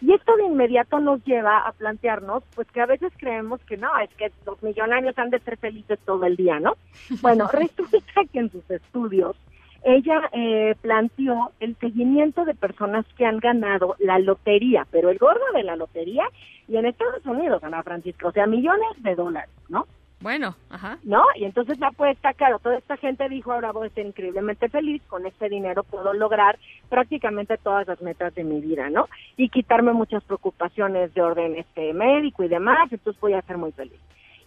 Y 0.00 0.12
esto 0.12 0.36
de 0.36 0.44
inmediato 0.44 1.00
nos 1.00 1.24
lleva 1.24 1.58
a 1.58 1.72
plantearnos, 1.72 2.44
pues 2.54 2.68
que 2.70 2.80
a 2.80 2.86
veces 2.86 3.12
creemos 3.16 3.60
que 3.64 3.76
no, 3.76 3.88
es 3.98 4.10
que 4.14 4.30
los 4.46 4.62
millonarios 4.62 5.18
han 5.18 5.30
de 5.30 5.40
ser 5.40 5.56
felices 5.56 5.98
todo 6.04 6.24
el 6.24 6.36
día, 6.36 6.60
¿no? 6.60 6.74
Bueno, 7.20 7.48
resulta 7.52 8.22
que 8.32 8.38
en 8.38 8.50
sus 8.50 8.70
estudios 8.70 9.36
ella 9.84 10.28
eh, 10.32 10.74
planteó 10.80 11.52
el 11.60 11.76
seguimiento 11.76 12.44
de 12.44 12.54
personas 12.54 13.06
que 13.16 13.24
han 13.24 13.38
ganado 13.38 13.96
la 13.98 14.18
lotería, 14.18 14.86
pero 14.90 15.10
el 15.10 15.18
gordo 15.18 15.44
de 15.54 15.62
la 15.62 15.76
lotería 15.76 16.24
y 16.66 16.76
en 16.76 16.86
Estados 16.86 17.24
Unidos, 17.24 17.62
Ana 17.62 17.82
Francisca, 17.82 18.28
o 18.28 18.32
sea, 18.32 18.46
millones 18.46 18.90
de 18.98 19.14
dólares, 19.14 19.50
¿no? 19.68 19.86
Bueno, 20.20 20.56
ajá. 20.68 20.98
¿No? 21.04 21.22
Y 21.36 21.44
entonces 21.44 21.78
la 21.78 21.88
apuesta, 21.88 22.34
claro, 22.34 22.58
toda 22.58 22.76
esta 22.76 22.96
gente 22.96 23.28
dijo, 23.28 23.52
ahora 23.52 23.70
voy 23.70 23.86
a 23.86 23.90
ser 23.90 24.06
increíblemente 24.06 24.68
feliz, 24.68 25.00
con 25.06 25.24
este 25.26 25.48
dinero 25.48 25.84
puedo 25.84 26.12
lograr 26.12 26.58
prácticamente 26.88 27.56
todas 27.56 27.86
las 27.86 28.00
metas 28.02 28.34
de 28.34 28.42
mi 28.42 28.60
vida, 28.60 28.90
¿no? 28.90 29.08
Y 29.36 29.48
quitarme 29.48 29.92
muchas 29.92 30.24
preocupaciones 30.24 31.14
de 31.14 31.22
orden 31.22 31.56
este 31.56 31.92
médico 31.92 32.42
y 32.42 32.48
demás, 32.48 32.90
entonces 32.90 33.20
voy 33.20 33.34
a 33.34 33.42
ser 33.42 33.58
muy 33.58 33.70
feliz. 33.72 34.00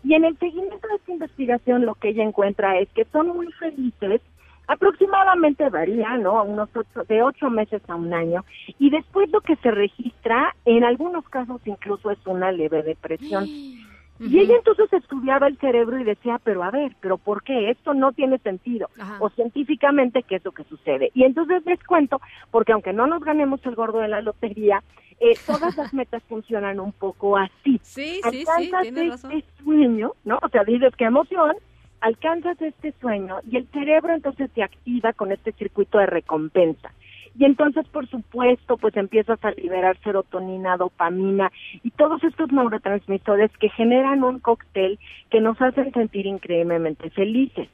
Y 0.04 0.14
en 0.14 0.26
el 0.26 0.38
seguimiento 0.40 0.88
de 0.88 0.96
esta 0.96 1.12
investigación 1.12 1.86
lo 1.86 1.96
que 1.96 2.10
ella 2.10 2.24
encuentra 2.24 2.78
es 2.80 2.90
que 2.90 3.06
son 3.06 3.30
muy 3.30 3.50
felices, 3.54 4.20
aproximadamente 4.68 5.70
varía, 5.70 6.18
¿no? 6.18 6.44
Unos 6.44 6.70
de 7.08 7.24
ocho 7.24 7.50
meses 7.50 7.82
a 7.88 7.96
un 7.96 8.14
año, 8.14 8.44
y 8.78 8.90
después 8.90 9.30
lo 9.32 9.40
que 9.40 9.56
se 9.58 9.72
registra, 9.72 10.54
en 10.66 10.84
algunos 10.84 11.28
casos 11.30 11.62
incluso 11.66 12.12
es 12.12 12.20
una 12.26 12.52
leve 12.52 12.84
depresión. 12.84 13.46
Y 14.24 14.40
ella 14.40 14.56
entonces 14.56 14.94
estudiaba 14.94 15.48
el 15.48 15.58
cerebro 15.58 16.00
y 16.00 16.04
decía, 16.04 16.40
pero 16.44 16.64
a 16.64 16.70
ver, 16.70 16.96
pero 17.02 17.18
¿por 17.18 17.44
qué? 17.44 17.72
Esto 17.72 17.96
no 17.96 18.12
tiene 18.12 18.38
sentido. 18.38 18.90
O 19.20 19.30
científicamente, 19.32 20.22
¿qué 20.24 20.36
es 20.36 20.46
lo 20.46 20.52
que 20.52 20.64
sucede? 20.66 21.10
Y 21.16 21.24
entonces 21.24 21.66
les 21.66 21.84
cuento, 21.84 22.22
porque 22.52 22.72
aunque 22.72 22.94
no 22.94 23.08
nos 23.08 23.24
ganemos 23.24 23.66
el 23.66 23.76
gordo 23.76 24.00
de 24.00 24.08
la 24.08 24.22
lotería, 24.22 24.84
eh, 25.20 25.34
todas 25.48 25.76
las 25.76 25.94
metas 25.94 26.22
funcionan 26.30 26.80
un 26.80 26.92
poco 26.92 27.36
así. 27.36 27.80
Sí, 27.82 28.22
sí, 28.30 28.46
sí, 28.58 28.72
tienes 28.82 29.10
razón. 29.10 29.32
este 29.32 29.64
sueño, 29.64 30.14
¿no? 30.24 30.40
O 30.44 30.50
sea, 30.50 30.64
dices, 30.66 30.94
qué 30.96 31.06
emoción, 31.06 31.56
alcanzas 32.00 32.62
este 32.62 32.94
sueño 33.02 33.40
y 33.50 33.58
el 33.58 33.68
cerebro 33.70 34.14
entonces 34.14 34.52
se 34.54 34.64
activa 34.64 35.14
con 35.14 35.32
este 35.32 35.52
circuito 35.54 35.98
de 35.98 36.08
recompensa 36.08 36.92
y 37.38 37.46
entonces 37.46 37.88
por 37.88 38.08
supuesto 38.08 38.78
pues 38.78 38.96
empiezas 38.98 39.44
a 39.44 39.52
liberar 39.52 39.98
serotonina, 40.04 40.78
dopamina 40.78 41.52
y 41.84 41.92
todos 41.92 42.24
estos 42.24 42.52
neurotransmisores 42.52 43.52
que 43.58 43.70
generan 43.70 44.24
un 44.24 44.40
cóctel 44.40 45.00
que 45.30 45.42
nos 45.42 45.62
hacen 45.62 45.92
sentir 45.94 46.26
increíblemente 46.26 47.10
felices. 47.12 47.70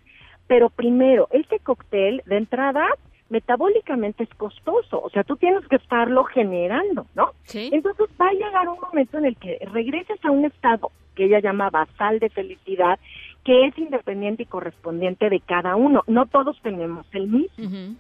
Pero 0.47 0.69
primero, 0.69 1.27
este 1.31 1.59
cóctel 1.59 2.21
de 2.25 2.37
entrada 2.37 2.87
metabólicamente 3.29 4.23
es 4.23 4.29
costoso, 4.35 5.01
o 5.01 5.09
sea, 5.09 5.25
tú 5.25 5.35
tienes 5.35 5.67
que 5.67 5.75
estarlo 5.75 6.23
generando, 6.23 7.07
¿no? 7.13 7.31
Sí. 7.43 7.69
Entonces 7.73 8.07
va 8.19 8.29
a 8.29 8.33
llegar 8.33 8.69
un 8.69 8.79
momento 8.79 9.17
en 9.17 9.25
el 9.25 9.35
que 9.35 9.59
regreses 9.73 10.23
a 10.23 10.31
un 10.31 10.45
estado 10.45 10.91
que 11.13 11.25
ella 11.25 11.39
llama 11.39 11.69
basal 11.69 12.19
de 12.19 12.29
felicidad, 12.29 12.99
que 13.43 13.65
es 13.65 13.77
independiente 13.77 14.43
y 14.43 14.45
correspondiente 14.45 15.29
de 15.29 15.41
cada 15.41 15.75
uno. 15.75 16.03
No 16.07 16.27
todos 16.27 16.57
tenemos 16.61 17.05
el 17.11 17.27
mismo 17.27 17.97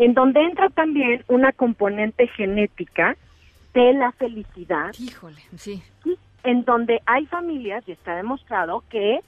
en 0.00 0.14
donde 0.14 0.40
entra 0.40 0.70
también 0.70 1.22
una 1.28 1.52
componente 1.52 2.26
genética 2.28 3.18
de 3.74 3.92
la 3.92 4.12
felicidad. 4.12 4.94
Híjole, 4.98 5.42
sí. 5.56 5.82
En 6.42 6.64
donde 6.64 7.02
hay 7.04 7.26
familias, 7.26 7.84
y 7.86 7.92
está 7.92 8.16
demostrado, 8.16 8.82
que 8.88 9.20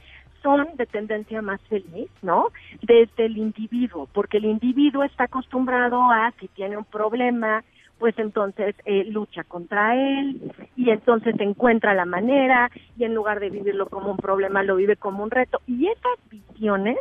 son 0.42 0.66
de 0.76 0.86
tendencia 0.86 1.42
más 1.42 1.60
feliz, 1.68 2.08
¿no? 2.22 2.48
Desde 2.80 3.26
el 3.26 3.36
individuo, 3.36 4.08
porque 4.14 4.38
el 4.38 4.46
individuo 4.46 5.04
está 5.04 5.24
acostumbrado 5.24 6.10
a, 6.10 6.32
si 6.40 6.48
tiene 6.48 6.78
un 6.78 6.86
problema, 6.86 7.62
pues 7.98 8.18
entonces 8.18 8.74
eh, 8.86 9.04
lucha 9.04 9.44
contra 9.44 9.94
él 9.94 10.52
y 10.74 10.90
entonces 10.90 11.36
encuentra 11.38 11.94
la 11.94 12.06
manera 12.06 12.70
y 12.96 13.04
en 13.04 13.14
lugar 13.14 13.38
de 13.38 13.50
vivirlo 13.50 13.88
como 13.88 14.10
un 14.10 14.16
problema 14.16 14.64
lo 14.64 14.76
vive 14.76 14.96
como 14.96 15.22
un 15.22 15.30
reto. 15.30 15.60
Y 15.66 15.86
esas 15.86 16.18
visiones 16.30 16.96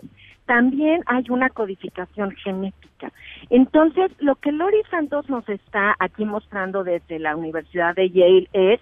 también 0.45 1.01
hay 1.05 1.23
una 1.29 1.49
codificación 1.49 2.31
genética. 2.31 3.11
Entonces, 3.49 4.11
lo 4.19 4.35
que 4.35 4.51
Lori 4.51 4.81
Santos 4.89 5.29
nos 5.29 5.47
está 5.49 5.95
aquí 5.99 6.25
mostrando 6.25 6.83
desde 6.83 7.19
la 7.19 7.35
Universidad 7.35 7.95
de 7.95 8.09
Yale 8.09 8.49
es 8.53 8.79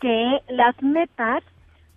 que 0.00 0.40
las 0.48 0.80
metas 0.82 1.42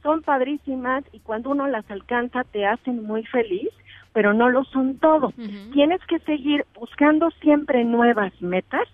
son 0.03 0.21
padrísimas 0.21 1.03
y 1.11 1.19
cuando 1.19 1.49
uno 1.49 1.67
las 1.67 1.89
alcanza 1.91 2.43
te 2.45 2.65
hacen 2.65 3.03
muy 3.03 3.25
feliz, 3.25 3.69
pero 4.13 4.33
no 4.33 4.49
lo 4.49 4.63
son 4.65 4.97
todo. 4.97 5.33
Tienes 5.73 6.01
que 6.05 6.19
seguir 6.19 6.65
buscando 6.73 7.29
siempre 7.41 7.83
nuevas 7.83 8.33
metas, 8.41 8.87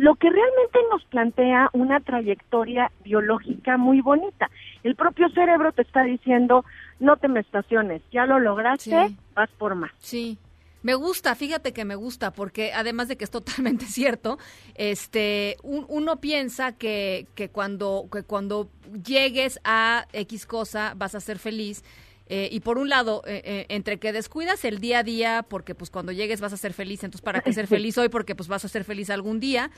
lo 0.00 0.14
que 0.14 0.30
realmente 0.30 0.78
nos 0.90 1.04
plantea 1.04 1.68
una 1.74 2.00
trayectoria 2.00 2.90
biológica 3.04 3.76
muy 3.76 4.00
bonita. 4.00 4.50
El 4.82 4.96
propio 4.96 5.28
cerebro 5.28 5.72
te 5.72 5.82
está 5.82 6.04
diciendo, 6.04 6.64
no 7.00 7.18
te 7.18 7.28
me 7.28 7.40
estaciones, 7.40 8.00
ya 8.10 8.24
lo 8.24 8.38
lograste, 8.38 9.14
vas 9.34 9.50
por 9.58 9.74
más. 9.74 9.90
Sí. 9.98 10.38
Me 10.82 10.94
gusta, 10.94 11.34
fíjate 11.34 11.74
que 11.74 11.84
me 11.84 11.96
gusta, 11.96 12.32
porque 12.32 12.72
además 12.72 13.08
de 13.08 13.18
que 13.18 13.24
es 13.24 13.30
totalmente 13.30 13.84
cierto, 13.98 14.38
este, 14.74 15.58
uno 15.62 16.16
piensa 16.18 16.72
que, 16.72 17.26
que, 17.34 17.50
cuando, 17.50 18.08
que 18.10 18.22
cuando 18.22 18.70
llegues 19.04 19.60
a 19.64 20.06
X 20.14 20.46
cosa 20.46 20.94
vas 20.96 21.14
a 21.14 21.20
ser 21.20 21.38
feliz. 21.38 21.84
Eh, 22.32 22.48
y 22.52 22.60
por 22.60 22.78
un 22.78 22.88
lado, 22.88 23.24
eh, 23.26 23.42
eh, 23.44 23.66
entre 23.70 23.98
que 23.98 24.12
descuidas 24.12 24.64
el 24.64 24.78
día 24.78 25.00
a 25.00 25.02
día, 25.02 25.44
porque 25.48 25.74
pues 25.74 25.90
cuando 25.90 26.12
llegues 26.12 26.40
vas 26.40 26.52
a 26.52 26.56
ser 26.56 26.72
feliz, 26.72 27.02
entonces 27.02 27.22
para 27.22 27.40
qué 27.40 27.52
ser 27.52 27.66
feliz 27.66 27.98
hoy, 27.98 28.08
porque 28.08 28.36
pues 28.36 28.48
vas 28.48 28.64
a 28.64 28.68
ser 28.68 28.84
feliz 28.84 29.10
algún 29.10 29.40
día. 29.40 29.72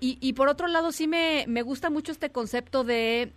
y, 0.00 0.18
y 0.20 0.32
por 0.32 0.48
otro 0.48 0.66
lado, 0.66 0.90
sí 0.90 1.06
me, 1.06 1.44
me 1.46 1.62
gusta 1.62 1.88
mucho 1.88 2.10
este 2.10 2.30
concepto 2.30 2.82
de 2.82 3.32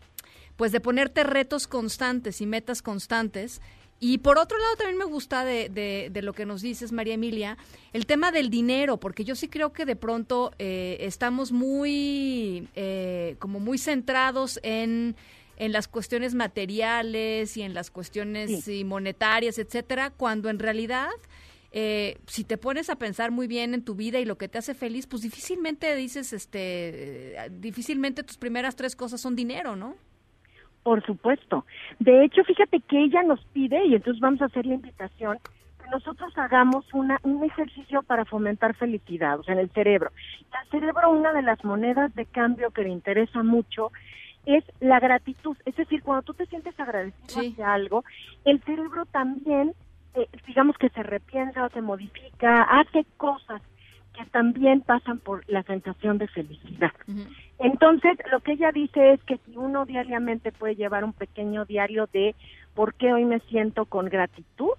pues 0.56 0.72
de 0.72 0.80
ponerte 0.80 1.24
retos 1.24 1.68
constantes 1.68 2.42
y 2.42 2.48
metas 2.48 2.82
constantes. 2.82 3.62
Y 4.00 4.18
por 4.18 4.40
otro 4.40 4.58
lado 4.58 4.76
también 4.78 4.98
me 4.98 5.06
gusta 5.06 5.46
de, 5.46 5.70
de, 6.12 6.22
lo 6.24 6.34
que 6.34 6.46
nos 6.46 6.62
dices, 6.62 6.92
María 6.92 7.14
Emilia, 7.14 7.58
el 7.94 8.06
tema 8.06 8.32
del 8.32 8.50
dinero, 8.50 8.98
porque 8.98 9.24
yo 9.24 9.36
sí 9.36 9.48
creo 9.48 9.72
que 9.72 9.86
de 9.86 9.96
pronto 9.96 10.52
eh, 10.60 10.98
estamos 11.02 11.52
muy, 11.52 12.68
eh, 12.76 13.36
como 13.40 13.60
muy 13.62 13.78
centrados 13.78 14.60
en, 14.64 15.16
en 15.58 15.72
las 15.72 15.88
cuestiones 15.88 16.36
materiales 16.36 17.58
y 17.58 17.62
en 17.62 17.74
las 17.74 17.92
cuestiones 17.92 18.68
monetarias, 18.86 19.58
etcétera, 19.58 20.12
cuando 20.12 20.50
en 20.50 20.60
realidad... 20.60 21.10
Eh, 21.76 22.20
si 22.28 22.44
te 22.44 22.60
pones 22.60 22.92
a 22.92 22.98
pensar 22.98 23.32
muy 23.32 23.48
bien 23.48 23.74
en 23.74 23.84
tu 23.84 23.96
vida 23.96 24.20
y 24.20 24.26
lo 24.26 24.38
que 24.38 24.48
te 24.48 24.60
hace 24.60 24.76
feliz, 24.76 25.08
pues 25.08 25.24
difícilmente 25.24 25.96
dices, 25.96 26.32
este, 26.32 27.36
difícilmente 27.50 28.22
tus 28.22 28.38
primeras 28.38 28.76
tres 28.76 28.96
cosas 28.96 29.20
son 29.20 29.36
dinero, 29.36 29.76
¿no? 29.76 29.96
Por 30.84 31.04
supuesto. 31.04 31.66
De 31.98 32.26
hecho, 32.26 32.44
fíjate 32.44 32.80
que 32.82 33.06
ella 33.06 33.24
nos 33.24 33.44
pide, 33.46 33.86
y 33.88 33.96
entonces 33.96 34.22
vamos 34.22 34.42
a 34.44 34.46
hacer 34.46 34.68
la 34.68 34.76
invitación, 34.76 35.40
que 35.82 35.90
nosotros 35.90 36.32
hagamos 36.38 36.86
una, 36.94 37.20
un 37.24 37.44
ejercicio 37.44 38.04
para 38.04 38.26
fomentar 38.26 38.76
felicidad, 38.76 39.40
o 39.40 39.44
sea, 39.44 39.56
en 39.56 39.62
el 39.62 39.72
cerebro. 39.72 40.12
El 40.64 40.70
cerebro, 40.70 41.10
una 41.10 41.34
de 41.34 41.42
las 41.42 41.64
monedas 41.64 42.14
de 42.14 42.28
cambio 42.28 42.70
que 42.70 42.84
le 42.84 42.90
interesa 42.90 43.42
mucho 43.42 43.92
es 44.46 44.64
la 44.80 45.00
gratitud. 45.00 45.58
Es 45.66 45.76
decir, 45.76 46.04
cuando 46.04 46.24
tú 46.24 46.34
te 46.34 46.46
sientes 46.48 46.78
agradecido 46.80 47.42
hacia 47.42 47.74
algo, 47.74 48.04
el 48.46 48.62
cerebro 48.64 49.06
también, 49.06 49.74
eh, 50.16 50.28
digamos 50.48 50.78
que 50.78 50.90
se 50.90 51.04
repiensa 51.04 51.66
o 51.66 51.70
se 51.70 51.82
modifica, 51.82 52.64
hace 52.64 53.06
cosas 53.18 53.62
que 54.14 54.26
también 54.26 54.82
pasan 54.82 55.20
por 55.20 55.44
la 55.50 55.64
sensación 55.64 56.20
de 56.20 56.28
felicidad. 56.28 56.92
Entonces, 57.58 58.18
lo 58.32 58.42
que 58.42 58.54
ella 58.54 58.72
dice 58.72 59.14
es 59.14 59.24
que 59.24 59.40
si 59.46 59.58
uno 59.58 59.86
diariamente 59.86 60.52
puede 60.52 60.76
llevar 60.76 61.04
un 61.04 61.14
pequeño 61.14 61.66
diario 61.66 62.08
de 62.14 62.36
por 62.76 62.94
qué 62.94 63.12
hoy 63.12 63.26
me 63.26 63.40
siento 63.40 63.86
con 63.86 64.06
gratitud, 64.06 64.74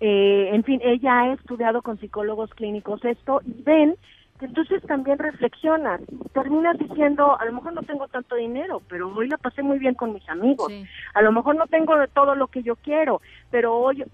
eh, 0.00 0.50
en 0.52 0.62
fin, 0.62 0.80
ella 0.84 1.20
ha 1.20 1.32
estudiado 1.32 1.82
con 1.82 1.98
psicólogos 1.98 2.50
clínicos 2.50 3.04
esto 3.04 3.40
y 3.44 3.62
ven 3.62 3.96
entonces 4.46 4.82
también 4.82 5.18
reflexionas, 5.18 6.00
terminas 6.32 6.78
diciendo, 6.78 7.38
a 7.38 7.44
lo 7.44 7.52
mejor 7.52 7.72
no 7.72 7.82
tengo 7.82 8.06
tanto 8.08 8.36
dinero, 8.36 8.82
pero 8.88 9.12
hoy 9.14 9.28
la 9.28 9.36
pasé 9.36 9.62
muy 9.62 9.78
bien 9.78 9.94
con 9.94 10.12
mis 10.12 10.28
amigos, 10.28 10.72
a 11.14 11.22
lo 11.22 11.32
mejor 11.32 11.56
no 11.56 11.66
tengo 11.66 11.96
de 11.98 12.08
todo 12.08 12.34
lo 12.34 12.46
que 12.46 12.62
yo 12.62 12.76
quiero, 12.76 13.20
pero 13.50 13.76
hoy 13.76 14.04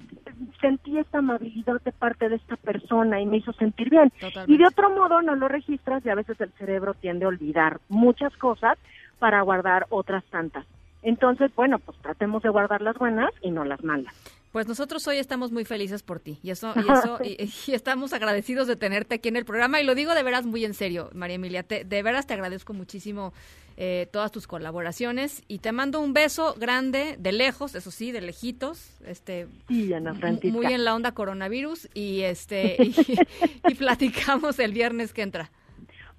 sentí 0.61 0.99
esta 0.99 1.19
amabilidad 1.19 1.81
de 1.83 1.93
parte 1.93 2.29
de 2.29 2.37
esta 2.37 2.57
persona 2.57 3.21
y 3.21 3.27
me 3.27 3.39
hizo 3.39 3.53
sentir 3.53 3.91
bien. 3.91 4.13
Y 4.47 4.57
de 4.57 4.67
otro 4.67 4.91
modo 4.91 5.23
no 5.23 5.35
lo 5.35 5.49
registras 5.49 6.05
y 6.05 6.11
a 6.11 6.15
veces 6.15 6.41
el 6.41 6.51
cerebro 6.53 6.95
tiende 6.95 7.25
a 7.25 7.29
olvidar 7.29 7.81
muchas 7.89 8.35
cosas 8.37 8.79
para 9.19 9.43
guardar 9.43 9.87
otras 9.91 10.25
tantas. 10.25 10.65
Entonces, 11.03 11.55
bueno, 11.55 11.79
pues 11.79 11.99
tratemos 11.99 12.43
de 12.43 12.49
guardar 12.49 12.81
las 12.81 12.97
buenas 12.97 13.31
y 13.43 13.51
no 13.51 13.65
las 13.65 13.85
malas. 13.85 14.15
Pues 14.55 14.69
nosotros 14.69 15.05
hoy 15.09 15.17
estamos 15.17 15.51
muy 15.51 15.65
felices 15.65 16.05
por 16.05 16.21
ti. 16.21 16.39
Y 16.41 16.51
eso, 16.51 16.73
y, 16.77 16.89
eso 16.89 17.19
y, 17.25 17.75
estamos 17.75 18.13
agradecidos 18.13 18.69
de 18.69 18.77
tenerte 18.77 19.17
aquí 19.17 19.29
en 19.29 19.35
el 19.35 19.45
programa. 19.45 19.81
Y 19.81 19.85
lo 19.85 19.97
digo 19.97 20.15
de 20.15 20.23
veras 20.23 20.47
muy 20.47 20.65
en 20.65 20.75
serio, 20.75 21.11
María 21.13 21.35
Emilia, 21.35 21.65
de 21.65 22.03
veras 22.05 22.29
te 22.29 22.35
agradezco 22.35 22.73
muchísimo 22.73 23.33
eh, 23.77 24.09
todas 24.13 24.31
tus 24.31 24.47
colaboraciones. 24.47 25.43
Y 25.49 25.59
te 25.59 25.73
mando 25.73 25.99
un 25.99 26.13
beso 26.13 26.55
grande 26.57 27.17
de 27.19 27.33
lejos, 27.33 27.75
eso 27.75 27.91
sí, 27.91 28.13
de 28.13 28.21
lejitos, 28.21 28.97
este, 29.05 29.49
sí, 29.67 29.93
Ana 29.93 30.15
muy 30.45 30.67
en 30.67 30.85
la 30.85 30.95
onda 30.95 31.11
coronavirus. 31.11 31.89
Y 31.93 32.21
este 32.21 32.77
y 33.69 33.75
platicamos 33.75 34.61
el 34.61 34.73
viernes 34.73 35.13
que 35.13 35.23
entra. 35.23 35.51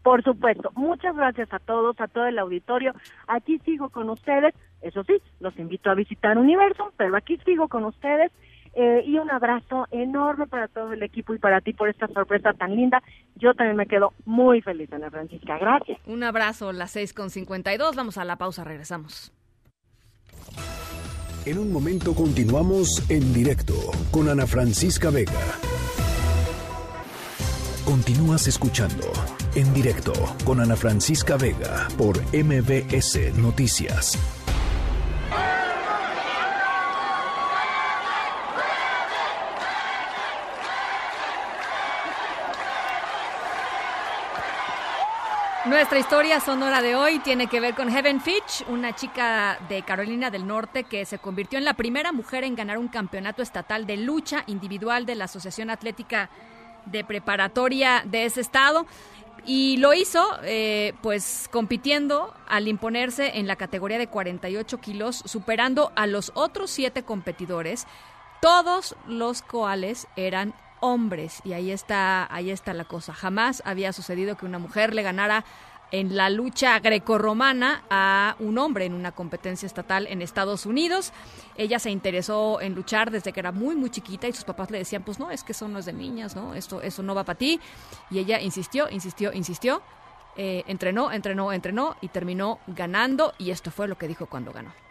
Por 0.04 0.24
supuesto, 0.24 0.72
muchas 0.76 1.16
gracias 1.16 1.54
a 1.54 1.60
todos, 1.60 2.00
a 2.02 2.10
todo 2.10 2.28
el 2.28 2.38
auditorio. 2.38 2.94
Aquí 3.28 3.60
sigo 3.60 3.90
con 3.90 4.10
ustedes. 4.10 4.54
Eso 4.86 5.04
sí, 5.04 5.14
los 5.40 5.58
invito 5.58 5.90
a 5.90 5.96
visitar 5.96 6.38
Universo, 6.38 6.94
pero 6.96 7.18
aquí 7.18 7.38
sigo 7.44 7.68
con 7.68 7.86
ustedes. 7.86 8.32
Eh, 8.78 9.04
y 9.08 9.18
un 9.18 9.32
abrazo 9.32 9.88
enorme 9.90 10.48
para 10.48 10.68
todo 10.68 10.92
el 10.92 11.02
equipo 11.02 11.34
y 11.34 11.40
para 11.40 11.62
ti 11.62 11.72
por 11.72 11.90
esta 11.90 12.08
sorpresa 12.10 12.54
tan 12.54 12.76
linda. 12.76 13.02
Yo 13.36 13.54
también 13.54 13.78
me 13.78 13.88
quedo 13.88 14.14
muy 14.26 14.62
feliz, 14.62 14.92
Ana 14.92 15.10
Francisca. 15.10 15.58
Gracias. 15.58 15.98
Un 16.06 16.24
abrazo, 16.24 16.72
las 16.72 16.92
seis 16.92 17.14
con 17.14 17.30
dos. 17.30 17.96
Vamos 17.96 18.18
a 18.18 18.26
la 18.26 18.36
pausa, 18.36 18.64
regresamos. 18.64 19.34
En 21.46 21.58
un 21.58 21.72
momento 21.72 22.14
continuamos 22.14 23.10
en 23.10 23.34
directo 23.34 23.74
con 24.12 24.30
Ana 24.30 24.46
Francisca 24.46 25.10
Vega. 25.10 25.32
Continúas 27.86 28.48
escuchando 28.48 29.06
en 29.56 29.74
directo 29.74 30.14
con 30.44 30.60
Ana 30.60 30.76
Francisca 30.76 31.38
Vega 31.38 31.88
por 31.98 32.18
MBS 32.34 33.38
Noticias. 33.38 34.45
Nuestra 45.66 45.98
historia 45.98 46.40
sonora 46.40 46.82
de 46.84 46.96
hoy 46.96 47.18
tiene 47.18 47.48
que 47.48 47.60
ver 47.60 47.74
con 47.74 47.90
Heaven 47.90 48.22
Fitch, 48.22 48.64
una 48.68 48.94
chica 48.94 49.58
de 49.68 49.82
Carolina 49.82 50.30
del 50.30 50.46
Norte 50.46 50.84
que 50.84 51.06
se 51.06 51.18
convirtió 51.18 51.58
en 51.58 51.66
la 51.66 51.74
primera 51.74 52.12
mujer 52.12 52.44
en 52.44 52.56
ganar 52.56 52.78
un 52.78 52.88
campeonato 52.88 53.42
estatal 53.42 53.88
de 53.88 53.98
lucha 53.98 54.44
individual 54.46 55.08
de 55.08 55.16
la 55.16 55.26
Asociación 55.26 55.72
Atlética 55.72 56.30
de 56.86 57.04
Preparatoria 57.04 58.04
de 58.06 58.26
ese 58.26 58.42
estado. 58.42 58.86
Y 59.46 59.78
lo 59.78 59.94
hizo, 59.94 60.26
eh, 60.44 60.94
pues, 61.02 61.48
compitiendo 61.52 62.34
al 62.48 62.68
imponerse 62.68 63.38
en 63.38 63.46
la 63.48 63.56
categoría 63.56 64.00
de 64.00 64.08
48 64.08 64.80
kilos, 64.80 65.22
superando 65.26 65.92
a 65.96 66.08
los 66.08 66.32
otros 66.34 66.72
siete 66.72 67.04
competidores, 67.04 67.86
todos 68.42 68.96
los 69.08 69.44
cuales 69.44 70.08
eran 70.16 70.56
hombres. 70.80 71.42
Y 71.44 71.54
ahí 71.54 71.72
está, 71.72 72.28
ahí 72.34 72.50
está 72.50 72.74
la 72.74 72.86
cosa. 72.86 73.14
Jamás 73.14 73.62
había 73.66 73.94
sucedido 73.94 74.36
que 74.36 74.46
una 74.46 74.60
mujer 74.60 74.96
le 74.96 75.04
ganara 75.04 75.46
en 76.00 76.16
la 76.16 76.30
lucha 76.30 76.78
grecorromana 76.80 77.84
a 77.90 78.36
un 78.40 78.58
hombre 78.58 78.86
en 78.86 78.94
una 78.94 79.14
competencia 79.14 79.66
estatal 79.66 80.08
en 80.08 80.22
Estados 80.22 80.66
Unidos. 80.66 81.14
Ella 81.56 81.80
se 81.80 81.90
interesó 81.90 82.60
en 82.60 82.76
luchar 82.76 83.12
desde 83.12 83.32
que 83.32 83.40
era 83.40 83.54
muy 83.54 83.76
muy 83.76 83.90
chiquita 83.90 84.28
y 84.28 84.34
sus 84.34 84.44
papás 84.44 84.72
le 84.72 84.80
decían, 84.80 85.04
"Pues 85.04 85.20
no, 85.20 85.32
es 85.32 85.44
que 85.44 85.54
eso 85.54 85.70
no 85.70 85.80
es 85.80 85.86
de 85.86 85.94
niñas, 85.94 86.36
¿no? 86.36 86.54
Esto 86.54 86.82
eso 86.82 87.02
no 87.02 87.16
va 87.16 87.24
para 87.24 87.38
ti." 87.38 87.62
Y 88.10 88.20
ella 88.20 88.42
insistió, 88.42 88.90
insistió, 88.90 89.32
insistió. 89.32 89.82
Eh, 90.36 90.64
entrenó, 90.68 91.14
entrenó, 91.14 91.54
entrenó 91.54 91.96
y 92.02 92.10
terminó 92.10 92.60
ganando 92.68 93.34
y 93.38 93.52
esto 93.52 93.72
fue 93.72 93.88
lo 93.88 93.98
que 93.98 94.10
dijo 94.10 94.26
cuando 94.26 94.52
ganó. 94.52 94.85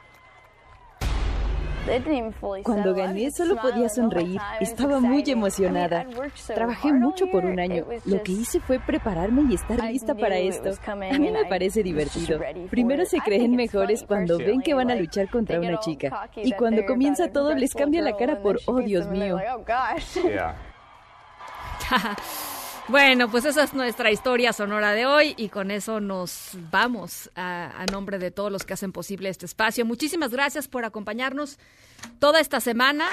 Cuando 2.62 2.94
gané 2.94 3.30
solo 3.30 3.56
podía 3.56 3.88
sonreír. 3.88 4.40
Estaba 4.60 5.00
muy 5.00 5.22
emocionada. 5.26 6.06
Trabajé 6.46 6.92
mucho 6.92 7.26
por 7.30 7.44
un 7.44 7.60
año. 7.60 7.84
Lo 8.04 8.22
que 8.22 8.32
hice 8.32 8.60
fue 8.60 8.78
prepararme 8.78 9.42
y 9.50 9.54
estar 9.54 9.82
lista 9.84 10.14
para 10.14 10.38
esto. 10.38 10.70
A 10.86 10.94
mí 10.94 11.30
me 11.30 11.44
parece 11.46 11.82
divertido. 11.82 12.40
Primero 12.70 13.04
se 13.04 13.18
creen 13.18 13.56
mejores 13.56 14.04
cuando 14.06 14.38
ven 14.38 14.60
que 14.60 14.74
van 14.74 14.90
a 14.90 14.94
luchar 14.94 15.28
contra 15.28 15.60
una 15.60 15.78
chica. 15.80 16.28
Y 16.36 16.52
cuando 16.52 16.84
comienza 16.86 17.28
todo 17.28 17.54
les 17.54 17.74
cambia 17.74 18.02
la 18.02 18.16
cara 18.16 18.40
por, 18.40 18.60
oh 18.66 18.80
Dios 18.80 19.08
mío. 19.08 19.38
Bueno, 22.88 23.30
pues 23.30 23.46
esa 23.46 23.62
es 23.62 23.72
nuestra 23.72 24.10
historia 24.10 24.52
sonora 24.52 24.92
de 24.92 25.06
hoy 25.06 25.34
y 25.38 25.48
con 25.48 25.70
eso 25.70 26.00
nos 26.00 26.50
vamos 26.70 27.30
a, 27.34 27.86
nombre 27.90 28.18
de 28.18 28.30
todos 28.30 28.52
los 28.52 28.64
que 28.64 28.74
hacen 28.74 28.92
posible 28.92 29.30
este 29.30 29.46
espacio. 29.46 29.86
Muchísimas 29.86 30.30
gracias 30.30 30.68
por 30.68 30.84
acompañarnos 30.84 31.58
toda 32.18 32.40
esta 32.40 32.60
semana. 32.60 33.06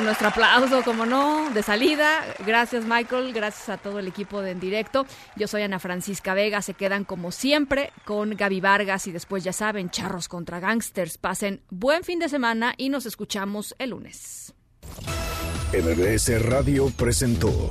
Nuestro 0.00 0.28
aplauso, 0.28 0.82
como 0.84 1.06
no, 1.06 1.50
de 1.50 1.62
salida. 1.62 2.22
Gracias, 2.46 2.84
Michael. 2.84 3.32
Gracias 3.32 3.68
a 3.68 3.78
todo 3.78 3.98
el 3.98 4.06
equipo 4.06 4.42
de 4.42 4.52
En 4.52 4.60
Directo. 4.60 5.06
Yo 5.36 5.48
soy 5.48 5.62
Ana 5.62 5.80
Francisca 5.80 6.34
Vega. 6.34 6.62
Se 6.62 6.74
quedan 6.74 7.04
como 7.04 7.32
siempre 7.32 7.92
con 8.04 8.36
Gaby 8.36 8.60
Vargas 8.60 9.06
y 9.06 9.12
después, 9.12 9.42
ya 9.42 9.54
saben, 9.54 9.90
charros 9.90 10.28
contra 10.28 10.60
gangsters. 10.60 11.18
Pasen 11.18 11.62
buen 11.70 12.04
fin 12.04 12.18
de 12.18 12.28
semana 12.28 12.74
y 12.76 12.90
nos 12.90 13.06
escuchamos 13.06 13.74
el 13.78 13.90
lunes. 13.90 14.54
MBS 15.72 16.42
Radio 16.42 16.90
presentó 16.96 17.70